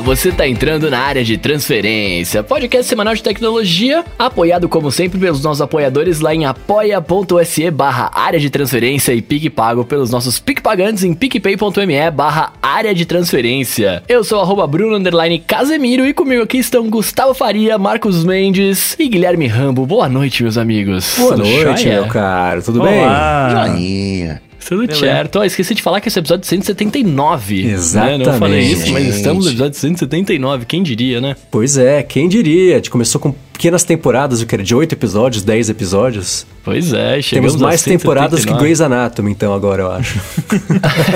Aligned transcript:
você 0.00 0.32
tá 0.32 0.48
entrando 0.48 0.90
na 0.90 0.98
área 0.98 1.22
de 1.22 1.36
transferência, 1.36 2.42
podcast 2.42 2.88
semanal 2.88 3.14
de 3.14 3.22
tecnologia, 3.22 4.04
apoiado 4.18 4.68
como 4.68 4.90
sempre 4.90 5.18
pelos 5.18 5.42
nossos 5.42 5.60
apoiadores 5.60 6.20
lá 6.20 6.34
em 6.34 6.44
apoia.se 6.44 7.70
barra 7.70 8.10
área 8.14 8.40
de 8.40 8.48
transferência 8.48 9.12
e 9.12 9.20
PicPago 9.20 9.84
pelos 9.84 10.10
nossos 10.10 10.38
PicPagantes 10.38 11.04
em 11.04 11.12
picpay.me 11.12 12.10
barra 12.10 12.52
área 12.62 12.94
de 12.94 13.04
transferência. 13.04 14.02
Eu 14.08 14.24
sou 14.24 14.40
arroba 14.40 14.66
Bruno 14.66 14.96
Underline 14.96 15.38
Casemiro 15.38 16.06
e 16.06 16.14
comigo 16.14 16.42
aqui 16.42 16.58
estão 16.58 16.88
Gustavo 16.88 17.34
Faria, 17.34 17.78
Marcos 17.78 18.24
Mendes 18.24 18.96
e 18.98 19.08
Guilherme 19.08 19.46
Rambo. 19.46 19.84
Boa 19.86 20.08
noite, 20.08 20.42
meus 20.42 20.56
amigos. 20.56 21.14
Boa 21.18 21.36
Tudo 21.36 21.44
noite, 21.44 21.86
meu 21.86 22.06
caro. 22.06 22.62
Tudo 22.62 22.80
Olá. 22.80 23.64
bem? 23.64 23.74
Joinha. 23.74 24.49
Tudo 24.66 24.86
Beleza. 24.86 25.00
certo. 25.00 25.38
Oh, 25.38 25.44
esqueci 25.44 25.74
de 25.74 25.82
falar 25.82 26.00
que 26.00 26.08
esse 26.08 26.18
é 26.18 26.20
episódio 26.20 26.46
179. 26.46 27.66
Exatamente. 27.66 28.18
Né? 28.18 28.24
Não 28.26 28.38
falei 28.38 28.60
isso, 28.60 28.92
mas 28.92 29.16
estamos 29.16 29.44
no 29.44 29.50
episódio 29.50 29.78
179. 29.78 30.66
Quem 30.66 30.82
diria, 30.82 31.20
né? 31.20 31.36
Pois 31.50 31.76
é, 31.78 32.02
quem 32.02 32.28
diria? 32.28 32.74
A 32.74 32.76
gente 32.76 32.90
começou 32.90 33.20
com 33.20 33.34
pequenas 33.60 33.84
temporadas, 33.84 34.40
o 34.40 34.46
que 34.46 34.54
era 34.54 34.64
de 34.64 34.74
8 34.74 34.94
episódios, 34.94 35.42
10 35.42 35.68
episódios. 35.68 36.46
Pois 36.64 36.94
é, 36.94 37.20
chegamos 37.20 37.52
Temos 37.52 37.56
mais 37.56 37.82
temporadas 37.82 38.42
que 38.42 38.54
Grey's 38.54 38.80
Anatomy, 38.80 39.30
então, 39.30 39.52
agora, 39.52 39.82
eu 39.82 39.92
acho. 39.92 40.18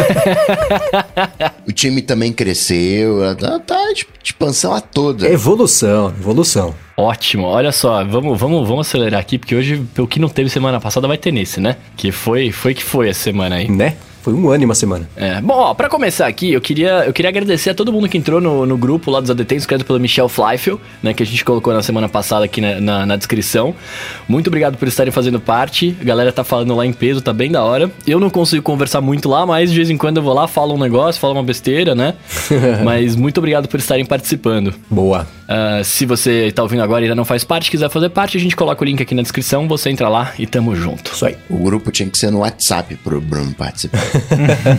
o 1.66 1.72
time 1.72 2.02
também 2.02 2.34
cresceu, 2.34 3.20
tá, 3.36 3.58
tá 3.60 3.92
de 3.94 4.06
expansão 4.22 4.74
a 4.74 4.80
toda. 4.82 5.26
É 5.26 5.32
evolução, 5.32 6.08
evolução. 6.20 6.74
Ótimo, 6.98 7.46
olha 7.46 7.72
só, 7.72 8.04
vamos, 8.04 8.38
vamos, 8.38 8.68
vamos 8.68 8.86
acelerar 8.86 9.20
aqui, 9.20 9.38
porque 9.38 9.54
hoje, 9.54 9.82
o 9.96 10.06
que 10.06 10.20
não 10.20 10.28
teve 10.28 10.50
semana 10.50 10.78
passada, 10.78 11.08
vai 11.08 11.16
ter 11.16 11.32
nesse, 11.32 11.60
né? 11.60 11.76
Que 11.96 12.12
foi, 12.12 12.52
foi 12.52 12.74
que 12.74 12.84
foi 12.84 13.08
essa 13.08 13.20
semana 13.20 13.56
aí. 13.56 13.70
Né? 13.70 13.96
Foi 14.24 14.32
um 14.32 14.48
ano 14.48 14.62
e 14.62 14.64
uma 14.64 14.74
semana. 14.74 15.06
É. 15.14 15.38
Bom, 15.42 15.52
ó, 15.52 15.74
pra 15.74 15.86
começar 15.86 16.26
aqui, 16.26 16.50
eu 16.50 16.58
queria, 16.58 17.04
eu 17.04 17.12
queria 17.12 17.28
agradecer 17.28 17.68
a 17.68 17.74
todo 17.74 17.92
mundo 17.92 18.08
que 18.08 18.16
entrou 18.16 18.40
no, 18.40 18.64
no 18.64 18.74
grupo 18.74 19.10
lá 19.10 19.20
dos 19.20 19.28
adetentes, 19.28 19.66
criado 19.66 19.84
pelo 19.84 20.00
Michel 20.00 20.30
Fleifel, 20.30 20.80
né, 21.02 21.12
que 21.12 21.22
a 21.22 21.26
gente 21.26 21.44
colocou 21.44 21.74
na 21.74 21.82
semana 21.82 22.08
passada 22.08 22.42
aqui 22.42 22.58
na, 22.58 22.80
na, 22.80 23.04
na, 23.04 23.16
descrição. 23.16 23.74
Muito 24.26 24.46
obrigado 24.46 24.78
por 24.78 24.88
estarem 24.88 25.12
fazendo 25.12 25.38
parte. 25.38 25.94
A 26.00 26.04
galera 26.04 26.32
tá 26.32 26.42
falando 26.42 26.74
lá 26.74 26.86
em 26.86 26.92
peso, 26.94 27.20
tá 27.20 27.34
bem 27.34 27.50
da 27.50 27.62
hora. 27.62 27.90
Eu 28.06 28.18
não 28.18 28.30
consigo 28.30 28.62
conversar 28.62 29.02
muito 29.02 29.28
lá, 29.28 29.44
mas 29.44 29.70
de 29.70 29.76
vez 29.76 29.90
em 29.90 29.98
quando 29.98 30.16
eu 30.16 30.22
vou 30.22 30.32
lá, 30.32 30.48
falo 30.48 30.72
um 30.74 30.78
negócio, 30.78 31.20
falo 31.20 31.34
uma 31.34 31.42
besteira, 31.42 31.94
né? 31.94 32.14
mas 32.82 33.16
muito 33.16 33.36
obrigado 33.36 33.68
por 33.68 33.78
estarem 33.78 34.06
participando. 34.06 34.72
Boa. 34.88 35.26
Uh, 35.44 35.84
se 35.84 36.06
você 36.06 36.50
tá 36.50 36.62
ouvindo 36.62 36.82
agora 36.82 37.02
e 37.02 37.04
ainda 37.04 37.14
não 37.14 37.26
faz 37.26 37.44
parte, 37.44 37.70
quiser 37.70 37.90
fazer 37.90 38.08
parte, 38.08 38.38
a 38.38 38.40
gente 38.40 38.56
coloca 38.56 38.82
o 38.82 38.86
link 38.86 39.02
aqui 39.02 39.14
na 39.14 39.20
descrição, 39.20 39.68
você 39.68 39.90
entra 39.90 40.08
lá 40.08 40.32
e 40.38 40.46
tamo 40.46 40.74
junto. 40.74 41.12
Isso 41.12 41.26
aí. 41.26 41.36
O 41.50 41.58
grupo 41.58 41.92
tinha 41.92 42.08
que 42.08 42.16
ser 42.16 42.30
no 42.30 42.38
WhatsApp 42.38 42.96
pro 42.96 43.20
Bruno 43.20 43.52
participar. 43.52 44.00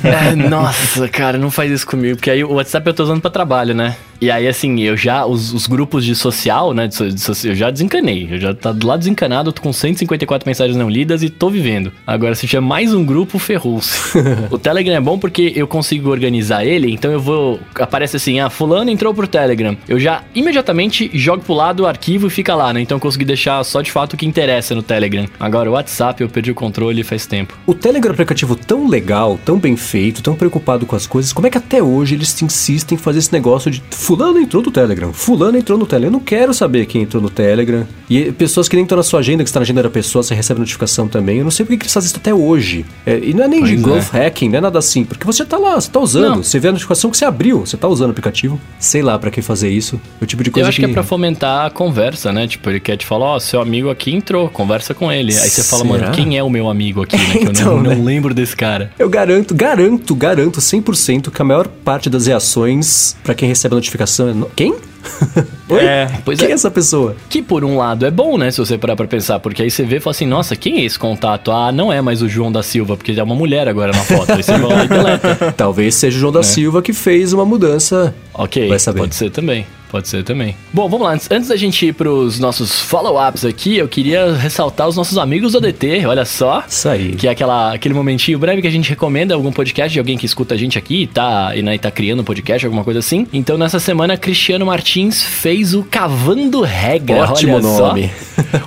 É, 0.04 0.36
nossa, 0.50 1.08
cara, 1.08 1.38
não 1.38 1.52
faz 1.52 1.72
isso 1.72 1.88
comigo, 1.88 2.16
porque 2.16 2.32
aí 2.32 2.44
o 2.44 2.54
WhatsApp 2.54 2.88
eu 2.88 2.94
tô 2.94 3.04
usando 3.04 3.22
pra 3.22 3.32
trabalho, 3.32 3.74
né? 3.74 3.96
E 4.22 4.32
aí, 4.32 4.48
assim, 4.48 4.80
eu 4.82 4.96
já, 4.96 5.26
os, 5.26 5.54
os 5.54 5.68
grupos 5.68 6.06
de 6.06 6.16
social, 6.16 6.74
né, 6.74 6.88
de, 6.88 7.14
de, 7.14 7.48
eu 7.50 7.56
já 7.56 7.70
desencanei, 7.70 8.30
eu 8.32 8.40
já 8.40 8.54
tá 8.54 8.72
do 8.72 8.88
lado 8.88 9.00
desencanado, 9.00 9.52
tô 9.52 9.62
com 9.62 9.74
154 9.74 10.48
mensagens 10.48 10.78
não 10.78 10.90
lidas 10.90 11.22
e 11.22 11.30
tô 11.30 11.50
vivendo. 11.50 11.92
Agora, 12.08 12.34
se 12.34 12.48
tiver 12.48 12.62
mais 12.62 12.94
um 12.94 13.06
grupo, 13.06 13.38
ferrou-se. 13.38 14.18
o 14.50 14.58
Telegram 14.58 14.96
é 14.96 15.02
bom 15.02 15.20
porque 15.20 15.52
eu 15.56 15.68
consigo 15.68 16.10
organizar 16.10 16.66
ele, 16.66 16.92
então 16.92 17.12
eu 17.12 17.20
vou, 17.20 17.60
aparece 17.76 18.16
assim, 18.16 18.40
ah, 18.40 18.50
fulano 18.50 18.90
entrou 18.90 19.14
pro 19.14 19.28
Telegram. 19.28 19.76
Eu 19.88 20.00
já 20.00 20.24
imediatamente 20.34 21.12
jogo 21.14 21.44
pro 21.44 21.54
lado 21.54 21.84
o 21.84 21.88
arquivo 21.88 22.28
e 22.28 22.30
fica 22.30 22.56
lá, 22.56 22.72
né? 22.72 22.82
Então 22.82 22.96
eu 22.96 23.02
consegui 23.02 23.26
deixar 23.26 23.64
só 23.64 23.82
de 23.82 23.92
fato 23.92 24.14
o 24.14 24.18
que 24.18 24.26
interessa 24.26 24.74
no 24.74 24.82
Telegram. 24.82 25.26
Agora, 25.40 25.70
o 25.70 25.74
WhatsApp 25.74 26.22
eu 26.22 26.30
perdi 26.30 26.52
o 26.52 26.56
controle 26.56 27.04
faz 27.04 27.26
tempo. 27.26 27.58
O 27.66 27.74
Telegram 27.74 28.10
é 28.10 28.12
um 28.12 28.14
aplicativo 28.14 28.56
tão 28.56 28.88
legal, 28.88 29.25
tão 29.44 29.58
bem 29.58 29.76
feito, 29.76 30.22
tão 30.22 30.36
preocupado 30.36 30.86
com 30.86 30.96
as 30.96 31.08
coisas, 31.08 31.34
como 31.34 31.48
é 31.48 31.50
que 31.50 31.58
até 31.58 31.82
hoje 31.82 32.16
eles 32.16 32.42
insistem 32.42 32.96
em 32.96 33.00
fazer 33.00 33.20
esse 33.20 33.34
negócio 33.34 33.72
de 33.72 33.82
fulano 33.92 34.40
entrou 34.40 34.62
no 34.62 34.72
Telegram, 34.72 35.12
fulano 35.12 35.58
entrou 35.58 35.78
no 35.78 35.86
Telegram. 35.86 36.10
Eu 36.10 36.20
não 36.20 36.20
quero 36.20 36.54
saber 36.54 36.86
quem 36.86 37.02
entrou 37.02 37.22
no 37.22 37.30
Telegram. 37.30 37.88
E 38.10 38.32
pessoas 38.32 38.70
que 38.70 38.76
nem 38.76 38.84
estão 38.84 38.98
na 38.98 39.04
sua 39.04 39.20
agenda, 39.20 39.44
que 39.44 39.50
está 39.50 39.60
na 39.60 39.64
agenda 39.64 39.84
da 39.84 39.90
pessoa, 39.90 40.22
você 40.22 40.36
recebe 40.36 40.60
notificação 40.60 41.08
também. 41.08 41.40
Eu 41.40 41.44
não 41.44 41.52
sei 41.52 41.66
por 41.66 41.76
que 41.76 41.84
eles 41.84 41.94
fazem 41.94 42.08
isso 42.08 42.18
até 42.18 42.34
hoje. 42.34 42.86
É, 43.06 43.20
e 43.20 43.34
não 43.34 43.44
é 43.44 43.48
nem 43.48 43.60
pois 43.60 43.72
de 43.72 43.78
é. 43.78 43.82
growth 43.82 44.10
hacking, 44.12 44.50
não 44.50 44.58
é 44.58 44.62
nada 44.62 44.80
assim, 44.80 45.04
porque 45.04 45.26
você 45.26 45.40
já 45.40 45.46
tá 45.46 45.58
lá, 45.58 45.76
você 45.76 45.90
tá 45.90 46.00
usando. 46.00 46.36
Não. 46.36 46.44
Você 46.44 46.60
vê 46.60 46.68
a 46.68 46.72
notificação 46.72 47.10
que 47.10 47.18
você 47.18 47.26
abriu, 47.26 47.62
você 47.62 47.78
tá 47.78 47.88
usando 47.88 48.10
o 48.10 48.12
aplicativo. 48.12 48.60
Sei 48.80 49.02
lá 49.02 49.18
para 49.18 49.32
que 49.32 49.42
fazer 49.42 49.70
isso. 49.70 50.00
O 50.22 50.26
tipo 50.26 50.44
de 50.44 50.52
coisa 50.52 50.66
Eu 50.66 50.70
acho 50.70 50.80
que, 50.80 50.86
que 50.86 50.92
é 50.92 50.94
pra 50.94 51.04
fomentar 51.04 51.66
a 51.66 51.70
conversa, 51.70 52.32
né? 52.32 52.48
Tipo, 52.48 52.70
ele 52.70 52.80
quer 52.80 52.98
te 52.98 53.06
falar, 53.06 53.26
ó, 53.26 53.36
oh, 53.36 53.40
seu 53.40 53.62
amigo 53.62 53.90
aqui 53.90 54.14
entrou, 54.14 54.50
conversa 54.50 54.94
com 54.94 55.12
ele. 55.12 55.34
Aí 55.34 55.50
você 55.50 55.64
fala, 55.64 55.84
Será? 55.84 56.00
mano, 56.00 56.12
quem 56.16 56.38
é 56.38 56.44
o 56.44 56.50
meu 56.50 56.70
amigo 56.70 57.04
aqui, 57.04 57.18
né? 57.18 57.34
Que 57.34 57.44
então, 57.46 57.72
eu 57.72 57.78
não, 57.78 57.84
né? 57.90 57.96
não 57.96 58.04
lembro 58.04 58.34
desse 58.34 58.56
cara. 58.56 58.92
Eu 58.98 59.10
garanto, 59.16 59.56
garanto, 59.56 60.14
garanto 60.14 60.60
100% 60.60 61.32
que 61.32 61.42
a 61.42 61.46
maior 61.46 61.68
parte 61.68 62.10
das 62.10 62.28
reações 62.28 63.16
para 63.24 63.34
quem 63.34 63.48
recebe 63.48 63.74
a 63.74 63.78
notificação 63.78 64.30
é. 64.30 64.34
Quem? 64.54 64.76
Oi? 65.70 65.86
É, 65.86 66.20
pois 66.26 66.38
quem 66.38 66.50
é. 66.50 66.52
é 66.52 66.54
essa 66.54 66.70
pessoa? 66.70 67.16
Que 67.30 67.42
por 67.42 67.64
um 67.64 67.78
lado 67.78 68.06
é 68.06 68.12
bom, 68.12 68.38
né? 68.38 68.52
Se 68.52 68.58
você 68.58 68.78
parar 68.78 68.98
pra 68.98 69.08
pensar, 69.08 69.40
porque 69.40 69.62
aí 69.62 69.72
você 69.72 69.84
vê 69.84 69.98
e 69.98 70.00
fala 70.02 70.12
assim: 70.12 70.26
nossa, 70.26 70.54
quem 70.58 70.80
é 70.80 70.84
esse 70.84 71.00
contato? 71.00 71.50
Ah, 71.50 71.72
não 71.72 71.94
é 71.94 72.02
mais 72.02 72.22
o 72.22 72.28
João 72.28 72.52
da 72.52 72.62
Silva, 72.62 72.98
porque 72.98 73.18
é 73.18 73.24
uma 73.24 73.36
mulher 73.36 73.70
agora 73.70 73.94
na 73.94 74.04
foto. 74.04 74.34
aí 74.34 74.44
você 74.44 74.58
vai 74.58 74.74
lá 74.74 74.84
e 74.84 74.88
deleta. 74.90 75.54
Talvez 75.56 75.96
seja 75.96 76.18
o 76.18 76.20
João 76.20 76.34
da 76.34 76.42
é. 76.42 76.44
Silva 76.44 76.82
que 76.82 76.92
fez 76.92 77.32
uma 77.32 77.46
mudança. 77.46 78.14
Ok, 78.34 78.68
vai 78.68 78.80
saber. 78.80 79.00
pode 79.00 79.16
ser 79.16 79.30
também. 79.32 79.66
Pode 79.96 80.10
ser 80.10 80.26
também. 80.26 80.58
Bom, 80.74 80.90
vamos 80.90 81.08
lá. 81.08 81.14
Antes, 81.14 81.32
antes 81.32 81.48
da 81.48 81.56
gente 81.56 81.86
ir 81.86 81.94
pros 81.94 82.38
nossos 82.38 82.82
follow-ups 82.82 83.46
aqui, 83.46 83.78
eu 83.78 83.88
queria 83.88 84.34
ressaltar 84.34 84.90
os 84.90 84.98
nossos 84.98 85.18
amigos 85.18 85.54
do 85.54 85.60
ADT, 85.60 86.06
olha 86.06 86.26
só. 86.26 86.66
Isso 86.68 86.90
aí. 86.90 87.14
Que 87.14 87.30
é 87.30 87.32
aquela, 87.32 87.74
aquele 87.74 87.94
momentinho 87.94 88.38
breve 88.38 88.62
que 88.62 88.68
a 88.68 88.72
gente 88.72 88.90
recomenda 88.90 89.34
algum 89.34 89.54
podcast 89.54 89.94
de 89.94 89.98
alguém 89.98 90.18
que 90.18 90.26
escuta 90.26 90.54
a 90.54 90.58
gente 90.58 90.78
aqui 90.78 91.04
e 91.04 91.08
tá, 91.08 91.56
e, 91.56 91.62
né, 91.62 91.76
e 91.76 91.80
tá 91.80 91.90
criando 91.90 92.20
um 92.20 92.26
podcast, 92.26 92.66
alguma 92.66 92.84
coisa 92.84 93.00
assim. 93.00 93.26
Então, 93.32 93.58
nessa 93.58 93.80
semana, 93.80 94.18
Cristiano 94.18 94.66
Martins 94.66 95.24
fez 95.24 95.74
o 95.74 95.82
Cavando 95.82 96.60
Regra. 96.60 97.24
Ótimo 97.32 97.62
nome. 97.62 98.12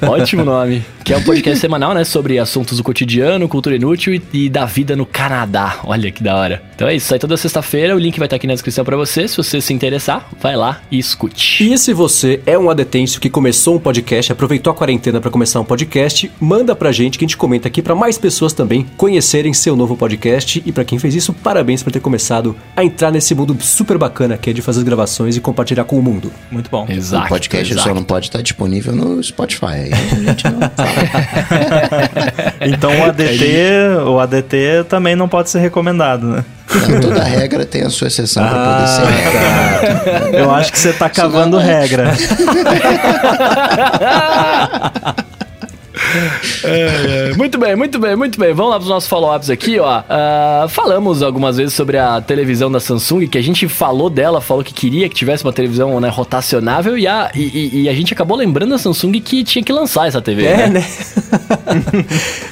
Ótimo 0.00 0.46
nome. 0.46 0.82
Que 1.08 1.14
é 1.14 1.16
um 1.16 1.22
podcast 1.22 1.58
semanal, 1.58 1.94
né? 1.94 2.04
Sobre 2.04 2.38
assuntos 2.38 2.76
do 2.76 2.84
cotidiano, 2.84 3.48
cultura 3.48 3.74
inútil 3.74 4.12
e, 4.12 4.22
e, 4.30 4.50
da 4.50 4.66
vida 4.66 4.94
no 4.94 5.06
Canadá. 5.06 5.78
Olha 5.84 6.10
que 6.10 6.22
da 6.22 6.36
hora. 6.36 6.62
Então 6.74 6.86
é 6.86 6.96
isso. 6.96 7.06
Sai 7.06 7.18
toda 7.18 7.34
sexta-feira. 7.34 7.96
O 7.96 7.98
link 7.98 8.18
vai 8.18 8.26
estar 8.26 8.36
aqui 8.36 8.46
na 8.46 8.52
descrição 8.52 8.84
para 8.84 8.94
você. 8.94 9.26
Se 9.26 9.34
você 9.34 9.58
se 9.58 9.72
interessar, 9.72 10.28
vai 10.38 10.54
lá 10.54 10.82
e 10.90 10.98
escute. 10.98 11.72
E 11.72 11.78
se 11.78 11.94
você 11.94 12.42
é 12.44 12.58
um 12.58 12.68
adetêncio 12.68 13.22
que 13.22 13.30
começou 13.30 13.76
um 13.76 13.78
podcast, 13.78 14.32
aproveitou 14.32 14.70
a 14.70 14.74
quarentena 14.76 15.18
para 15.18 15.30
começar 15.30 15.58
um 15.60 15.64
podcast, 15.64 16.30
manda 16.38 16.76
pra 16.76 16.92
gente 16.92 17.16
que 17.16 17.24
a 17.24 17.26
gente 17.26 17.38
comenta 17.38 17.68
aqui 17.68 17.80
para 17.80 17.94
mais 17.94 18.18
pessoas 18.18 18.52
também 18.52 18.84
conhecerem 18.98 19.54
seu 19.54 19.74
novo 19.74 19.96
podcast. 19.96 20.62
E 20.66 20.70
para 20.70 20.84
quem 20.84 20.98
fez 20.98 21.14
isso, 21.14 21.32
parabéns 21.32 21.82
por 21.82 21.90
ter 21.90 22.00
começado 22.00 22.54
a 22.76 22.84
entrar 22.84 23.10
nesse 23.10 23.34
mundo 23.34 23.56
super 23.62 23.96
bacana 23.96 24.36
que 24.36 24.50
é 24.50 24.52
de 24.52 24.60
fazer 24.60 24.84
gravações 24.84 25.38
e 25.38 25.40
compartilhar 25.40 25.84
com 25.84 25.98
o 25.98 26.02
mundo. 26.02 26.30
Muito 26.50 26.68
bom. 26.68 26.86
Exato. 26.86 27.24
O 27.24 27.28
podcast 27.30 27.72
exato. 27.72 27.88
só 27.88 27.94
não 27.94 28.04
pode 28.04 28.26
estar 28.26 28.42
disponível 28.42 28.94
no 28.94 29.22
Spotify. 29.24 29.88
então 32.60 32.90
o 33.00 33.04
ADT, 33.04 33.44
o 34.06 34.20
ADT 34.20 34.84
também 34.88 35.16
não 35.16 35.28
pode 35.28 35.50
ser 35.50 35.58
recomendado, 35.60 36.26
né? 36.26 36.44
Não, 36.88 37.00
toda 37.00 37.22
regra 37.22 37.64
tem 37.64 37.82
a 37.82 37.90
sua 37.90 38.08
exceção 38.08 38.44
ah, 38.44 38.48
para 38.48 38.74
poder 38.74 38.88
ser. 40.30 40.34
Eu 40.34 40.54
acho 40.54 40.70
que 40.70 40.78
você 40.78 40.90
está 40.90 41.08
cavando 41.08 41.58
é. 41.58 41.64
regra. 41.64 42.12
é, 46.64 47.30
é. 47.30 47.36
Muito 47.36 47.58
bem, 47.58 47.76
muito 47.76 47.98
bem, 47.98 48.16
muito 48.16 48.38
bem. 48.38 48.52
Vamos 48.52 48.70
lá 48.70 48.76
para 48.76 48.84
os 48.84 48.88
nossos 48.88 49.08
follow-ups 49.08 49.50
aqui, 49.50 49.78
ó. 49.78 50.00
Uh, 50.00 50.68
falamos 50.68 51.22
algumas 51.22 51.56
vezes 51.56 51.74
sobre 51.74 51.98
a 51.98 52.20
televisão 52.20 52.70
da 52.70 52.80
Samsung, 52.80 53.26
que 53.26 53.38
a 53.38 53.42
gente 53.42 53.68
falou 53.68 54.10
dela, 54.10 54.40
falou 54.40 54.64
que 54.64 54.72
queria 54.72 55.08
que 55.08 55.14
tivesse 55.14 55.44
uma 55.44 55.52
televisão 55.52 56.00
né, 56.00 56.08
rotacionável 56.08 56.96
e 56.96 57.06
a, 57.06 57.30
e, 57.34 57.82
e 57.82 57.88
a 57.88 57.94
gente 57.94 58.12
acabou 58.12 58.36
lembrando 58.36 58.74
a 58.74 58.78
Samsung 58.78 59.20
que 59.20 59.44
tinha 59.44 59.62
que 59.62 59.72
lançar 59.72 60.08
essa 60.08 60.20
TV. 60.20 60.44
É, 60.44 60.56
né? 60.56 60.68
né? 60.68 60.86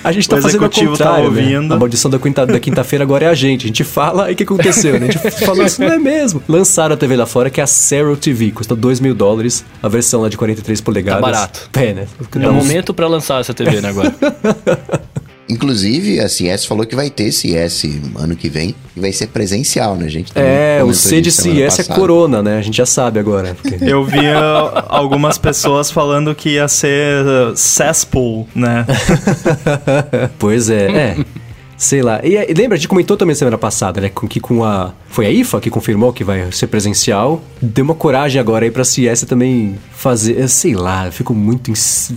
a 0.05 0.13
gente 0.13 0.29
tá 0.29 0.41
fazendo 0.41 0.65
o 0.65 0.69
tá 0.69 0.81
contrário, 0.81 0.97
tá 0.97 1.29
ouvindo. 1.29 1.69
Né? 1.69 1.75
A 1.75 1.79
maldição 1.79 2.11
da 2.11 2.19
quinta-feira 2.19 2.61
quinta 2.61 3.03
agora 3.03 3.25
é 3.27 3.29
a 3.29 3.35
gente. 3.35 3.65
A 3.65 3.69
gente 3.69 3.85
fala 3.85 4.31
e 4.31 4.35
o 4.35 4.37
que 4.37 4.43
aconteceu? 4.43 4.99
Né? 4.99 5.09
A 5.09 5.13
gente 5.13 5.45
falou 5.45 5.65
isso 5.65 5.81
não 5.81 5.89
é 5.89 5.99
mesmo. 5.99 6.43
Lançaram 6.49 6.95
a 6.95 6.97
TV 6.97 7.17
lá 7.17 7.27
fora, 7.27 7.51
que 7.51 7.61
é 7.61 7.65
a 7.65 7.67
Cero 7.67 8.17
TV, 8.17 8.51
custa 8.51 8.75
2 8.75 9.01
mil 9.01 9.15
dólares, 9.15 9.65
a 9.83 9.89
versão 9.89 10.23
lá 10.23 10.29
de 10.29 10.37
43 10.37 10.81
polegadas. 10.81 11.21
Tá 11.21 11.27
barato. 11.27 11.71
É, 11.75 11.93
né? 11.93 12.07
É 12.41 12.49
o 12.49 12.53
momento 12.53 12.93
para 12.93 13.07
lançar 13.07 13.41
essa 13.47 13.55
TV, 13.55 13.81
né, 13.81 13.89
agora. 13.89 14.15
Inclusive, 15.49 16.19
a 16.19 16.29
CS 16.29 16.65
falou 16.65 16.85
que 16.85 16.97
vai 16.97 17.09
ter 17.09 17.31
CS 17.31 17.85
ano 18.17 18.35
que 18.35 18.49
vem 18.49 18.75
e 18.97 19.01
vai 19.01 19.13
ser 19.13 19.29
presencial, 19.29 19.95
né, 19.95 20.09
gente? 20.09 20.33
É, 20.35 20.83
o 20.83 20.93
C 20.93 21.21
de 21.21 21.31
CS 21.31 21.79
é 21.79 21.85
Corona, 21.85 22.43
né? 22.43 22.59
A 22.59 22.63
gente 22.63 22.77
já 22.77 22.87
sabe 22.87 23.21
agora. 23.21 23.55
Porque... 23.55 23.79
Eu 23.89 24.05
vi 24.05 24.27
algumas 24.89 25.39
pessoas 25.39 25.89
falando 25.89 26.35
que 26.35 26.51
ia 26.51 26.67
ser 26.67 27.25
cesspool, 27.55 28.49
né? 28.57 28.85
pois 30.37 30.69
é, 30.69 30.91
é. 30.91 31.17
Sei 31.77 32.01
lá. 32.03 32.21
E, 32.25 32.35
e, 32.35 32.55
lembra, 32.55 32.75
a 32.75 32.77
gente 32.79 32.89
comentou 32.89 33.17
também 33.17 33.35
semana 33.35 33.59
passada, 33.59 34.01
né? 34.01 34.09
Com 34.09 34.27
que 34.27 34.41
com 34.41 34.65
a 34.65 34.93
foi 35.09 35.27
a 35.27 35.31
IFA 35.31 35.61
que 35.61 35.71
confirmou 35.71 36.13
que 36.13 36.25
vai 36.25 36.51
ser 36.53 36.67
presencial. 36.67 37.43
Deu 37.61 37.85
uma 37.85 37.95
coragem 37.95 38.41
agora 38.41 38.65
aí 38.65 38.71
pra 38.71 38.85
CS 38.85 39.23
também 39.23 39.79
fazer, 39.93 40.47
sei 40.49 40.75
lá, 40.75 41.07
eu 41.07 41.13
fico 41.13 41.35
muito. 41.35 41.71
Ins... 41.71 42.13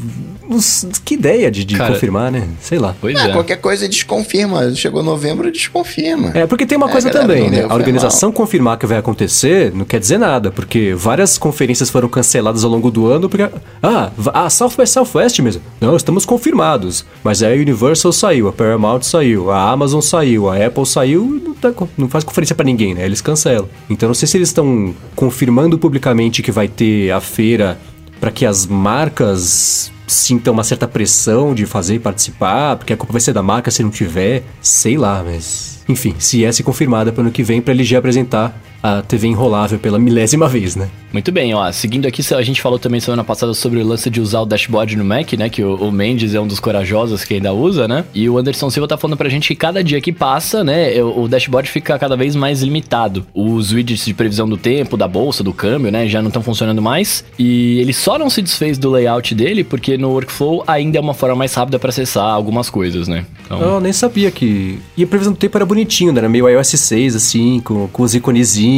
Que 1.06 1.14
ideia 1.14 1.50
de, 1.52 1.64
de 1.64 1.76
Cara, 1.78 1.94
confirmar, 1.94 2.32
né? 2.32 2.48
Sei 2.60 2.78
lá. 2.80 2.96
Pois 3.00 3.16
Ah, 3.18 3.30
é. 3.30 3.32
qualquer 3.34 3.58
coisa 3.58 3.88
desconfirma. 3.88 4.74
Chegou 4.76 5.04
novembro, 5.04 5.52
desconfirma. 5.52 6.32
É, 6.34 6.46
porque 6.48 6.66
tem 6.66 6.78
uma 6.78 6.90
É, 6.90 6.92
coisa 6.92 7.10
também, 7.10 7.50
né? 7.50 7.66
A 7.70 7.74
organização 7.74 8.32
confirmar 8.32 8.78
que 8.78 8.86
vai 8.86 8.98
acontecer 8.98 9.72
não 9.74 9.86
quer 9.86 10.00
dizer 10.00 10.18
nada, 10.18 10.52
porque 10.52 10.94
várias 10.96 11.38
conferências 11.38 11.90
foram 11.90 12.10
canceladas 12.10 12.64
ao 12.64 12.70
longo 12.72 12.90
do 12.92 13.08
ano, 13.08 13.30
porque. 13.30 13.48
Ah, 13.82 14.12
a 14.34 14.50
South 14.50 14.72
by 14.78 14.88
Southwest 14.88 15.40
mesmo. 15.42 15.62
Não, 15.80 15.96
estamos 15.96 16.26
confirmados. 16.26 17.06
Mas 17.24 17.44
aí 17.44 17.58
a 17.58 17.62
Universal 17.62 18.12
saiu, 18.12 18.48
a 18.48 18.54
Paramount 18.54 19.02
saiu, 19.04 19.49
a 19.51 19.69
Amazon 19.69 20.01
saiu, 20.01 20.50
a 20.50 20.66
Apple 20.66 20.86
saiu, 20.86 21.42
não, 21.44 21.54
tá 21.54 21.74
não 21.98 22.07
faz 22.07 22.24
conferência 22.24 22.56
pra 22.56 22.66
ninguém, 22.66 22.94
né? 22.94 23.06
Eles 23.06 23.22
cancelam. 23.22 23.69
Então 23.90 24.07
não 24.07 24.13
sei 24.13 24.28
se 24.28 24.38
eles 24.38 24.50
estão 24.50 24.94
confirmando 25.16 25.78
publicamente 25.78 26.42
que 26.42 26.51
vai 26.51 26.68
ter 26.68 27.12
a 27.12 27.19
feira 27.19 27.80
para 28.19 28.31
que 28.31 28.46
as 28.46 28.66
marcas 28.66 29.92
sintam 30.07 30.54
uma 30.54 30.63
certa 30.63 30.88
pressão 30.88 31.54
de 31.54 31.66
fazer 31.66 31.96
e 31.96 32.00
participar, 32.00 32.75
porque 32.75 32.94
a 32.94 32.98
culpa 32.98 33.13
vai 33.13 33.22
ser 33.22 33.34
da 33.34 33.44
marca 33.44 33.72
se 33.72 33.84
não 33.84 33.90
tiver, 33.90 34.44
sei 34.62 34.98
lá, 34.98 35.24
mas. 35.24 35.80
Enfim, 35.88 36.16
se 36.19 36.45
é 36.45 36.52
confirmada 36.63 37.12
para 37.12 37.22
ano 37.22 37.31
que 37.31 37.42
vem, 37.42 37.62
para 37.62 37.74
LG 37.74 37.95
apresentar 37.95 38.60
a 38.81 39.02
TV 39.02 39.28
enrolável 39.28 39.80
pela 39.80 40.00
milésima 40.00 40.48
vez, 40.48 40.76
né? 40.76 40.90
Muito 41.12 41.31
bem, 41.31 41.54
ó. 41.56 41.72
Seguindo 41.72 42.08
aqui, 42.08 42.22
a 42.34 42.42
gente 42.42 42.62
falou 42.62 42.78
também 42.78 43.00
semana 43.00 43.24
passada 43.24 43.54
sobre 43.54 43.80
o 43.80 43.88
lance 43.88 44.10
de 44.10 44.22
usar 44.22 44.42
o 44.42 44.46
dashboard 44.46 44.96
no 44.96 45.04
Mac, 45.04 45.34
né? 45.34 45.50
Que 45.50 45.64
o, 45.64 45.76
o 45.76 45.92
Mendes 45.92 46.36
é 46.36 46.40
um 46.40 46.46
dos 46.46 46.60
corajosos 46.60 47.24
que 47.24 47.34
ainda 47.34 47.52
usa, 47.52 47.88
né? 47.88 48.06
E 48.14 48.30
o 48.30 48.38
Anderson 48.38 48.70
Silva 48.70 48.88
tá 48.88 48.96
falando 48.96 49.18
pra 49.18 49.28
gente 49.28 49.48
que 49.48 49.56
cada 49.56 49.84
dia 49.84 50.00
que 50.00 50.12
passa, 50.12 50.64
né? 50.64 51.02
O, 51.02 51.24
o 51.24 51.28
dashboard 51.28 51.70
fica 51.70 51.98
cada 51.98 52.16
vez 52.16 52.36
mais 52.36 52.62
limitado. 52.62 53.26
Os 53.34 53.72
widgets 53.72 54.06
de 54.06 54.14
previsão 54.14 54.48
do 54.48 54.56
tempo, 54.56 54.96
da 54.96 55.08
bolsa, 55.08 55.44
do 55.44 55.52
câmbio, 55.52 55.92
né? 55.92 56.08
Já 56.08 56.22
não 56.22 56.28
estão 56.28 56.44
funcionando 56.44 56.81
mais. 56.81 57.24
E 57.40 57.80
ele 57.80 57.94
só 57.94 58.20
não 58.20 58.30
se 58.30 58.42
desfez 58.42 58.78
do 58.78 58.92
layout 58.92 59.34
dele 59.34 59.64
porque 59.64 59.98
no 59.98 60.10
workflow 60.10 60.64
ainda 60.68 61.00
é 61.00 61.02
uma 61.02 61.16
forma 61.16 61.36
mais 61.36 61.54
rápida 61.56 61.80
pra 61.80 61.90
acessar 61.90 62.26
algumas 62.26 62.70
coisas, 62.70 63.08
né? 63.08 63.26
Então, 63.46 63.60
Eu 63.60 63.80
nem 63.80 63.92
sabia 63.92 64.30
que. 64.30 64.80
E 64.96 65.04
a 65.04 65.08
previsão 65.08 65.34
do 65.34 65.40
tempo 65.40 65.58
era 65.58 65.66
bonitinho, 65.66 66.14
né? 66.14 66.20
Era 66.20 66.30
meio 66.30 66.48
iOS 66.48 66.68
6, 66.68 67.16
assim, 67.16 67.60
com, 67.62 67.88
com 67.88 68.04
os 68.04 68.14
iconezinhos, 68.14 68.69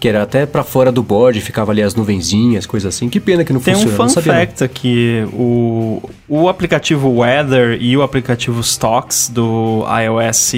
que 0.00 0.08
era 0.08 0.22
até 0.22 0.46
pra 0.46 0.64
fora 0.64 0.90
do 0.90 1.02
board, 1.02 1.40
ficava 1.40 1.72
ali 1.72 1.82
as 1.82 1.94
nuvenzinhas, 1.94 2.66
coisa 2.66 2.88
assim. 2.88 3.08
Que 3.08 3.20
pena 3.20 3.44
que 3.44 3.52
não 3.52 3.60
Tem 3.60 3.74
um 3.74 3.78
funciona. 3.78 3.96
fun 3.96 4.02
não 4.04 4.08
sabia, 4.08 4.32
não. 4.32 4.40
fact 4.40 4.64
aqui, 4.64 5.26
o, 5.32 6.02
o 6.28 6.48
aplicativo 6.48 7.10
Weather 7.18 7.76
e 7.80 7.96
o 7.96 8.02
aplicativo 8.02 8.60
Stocks 8.60 9.28
do 9.28 9.84
iOS, 9.86 10.52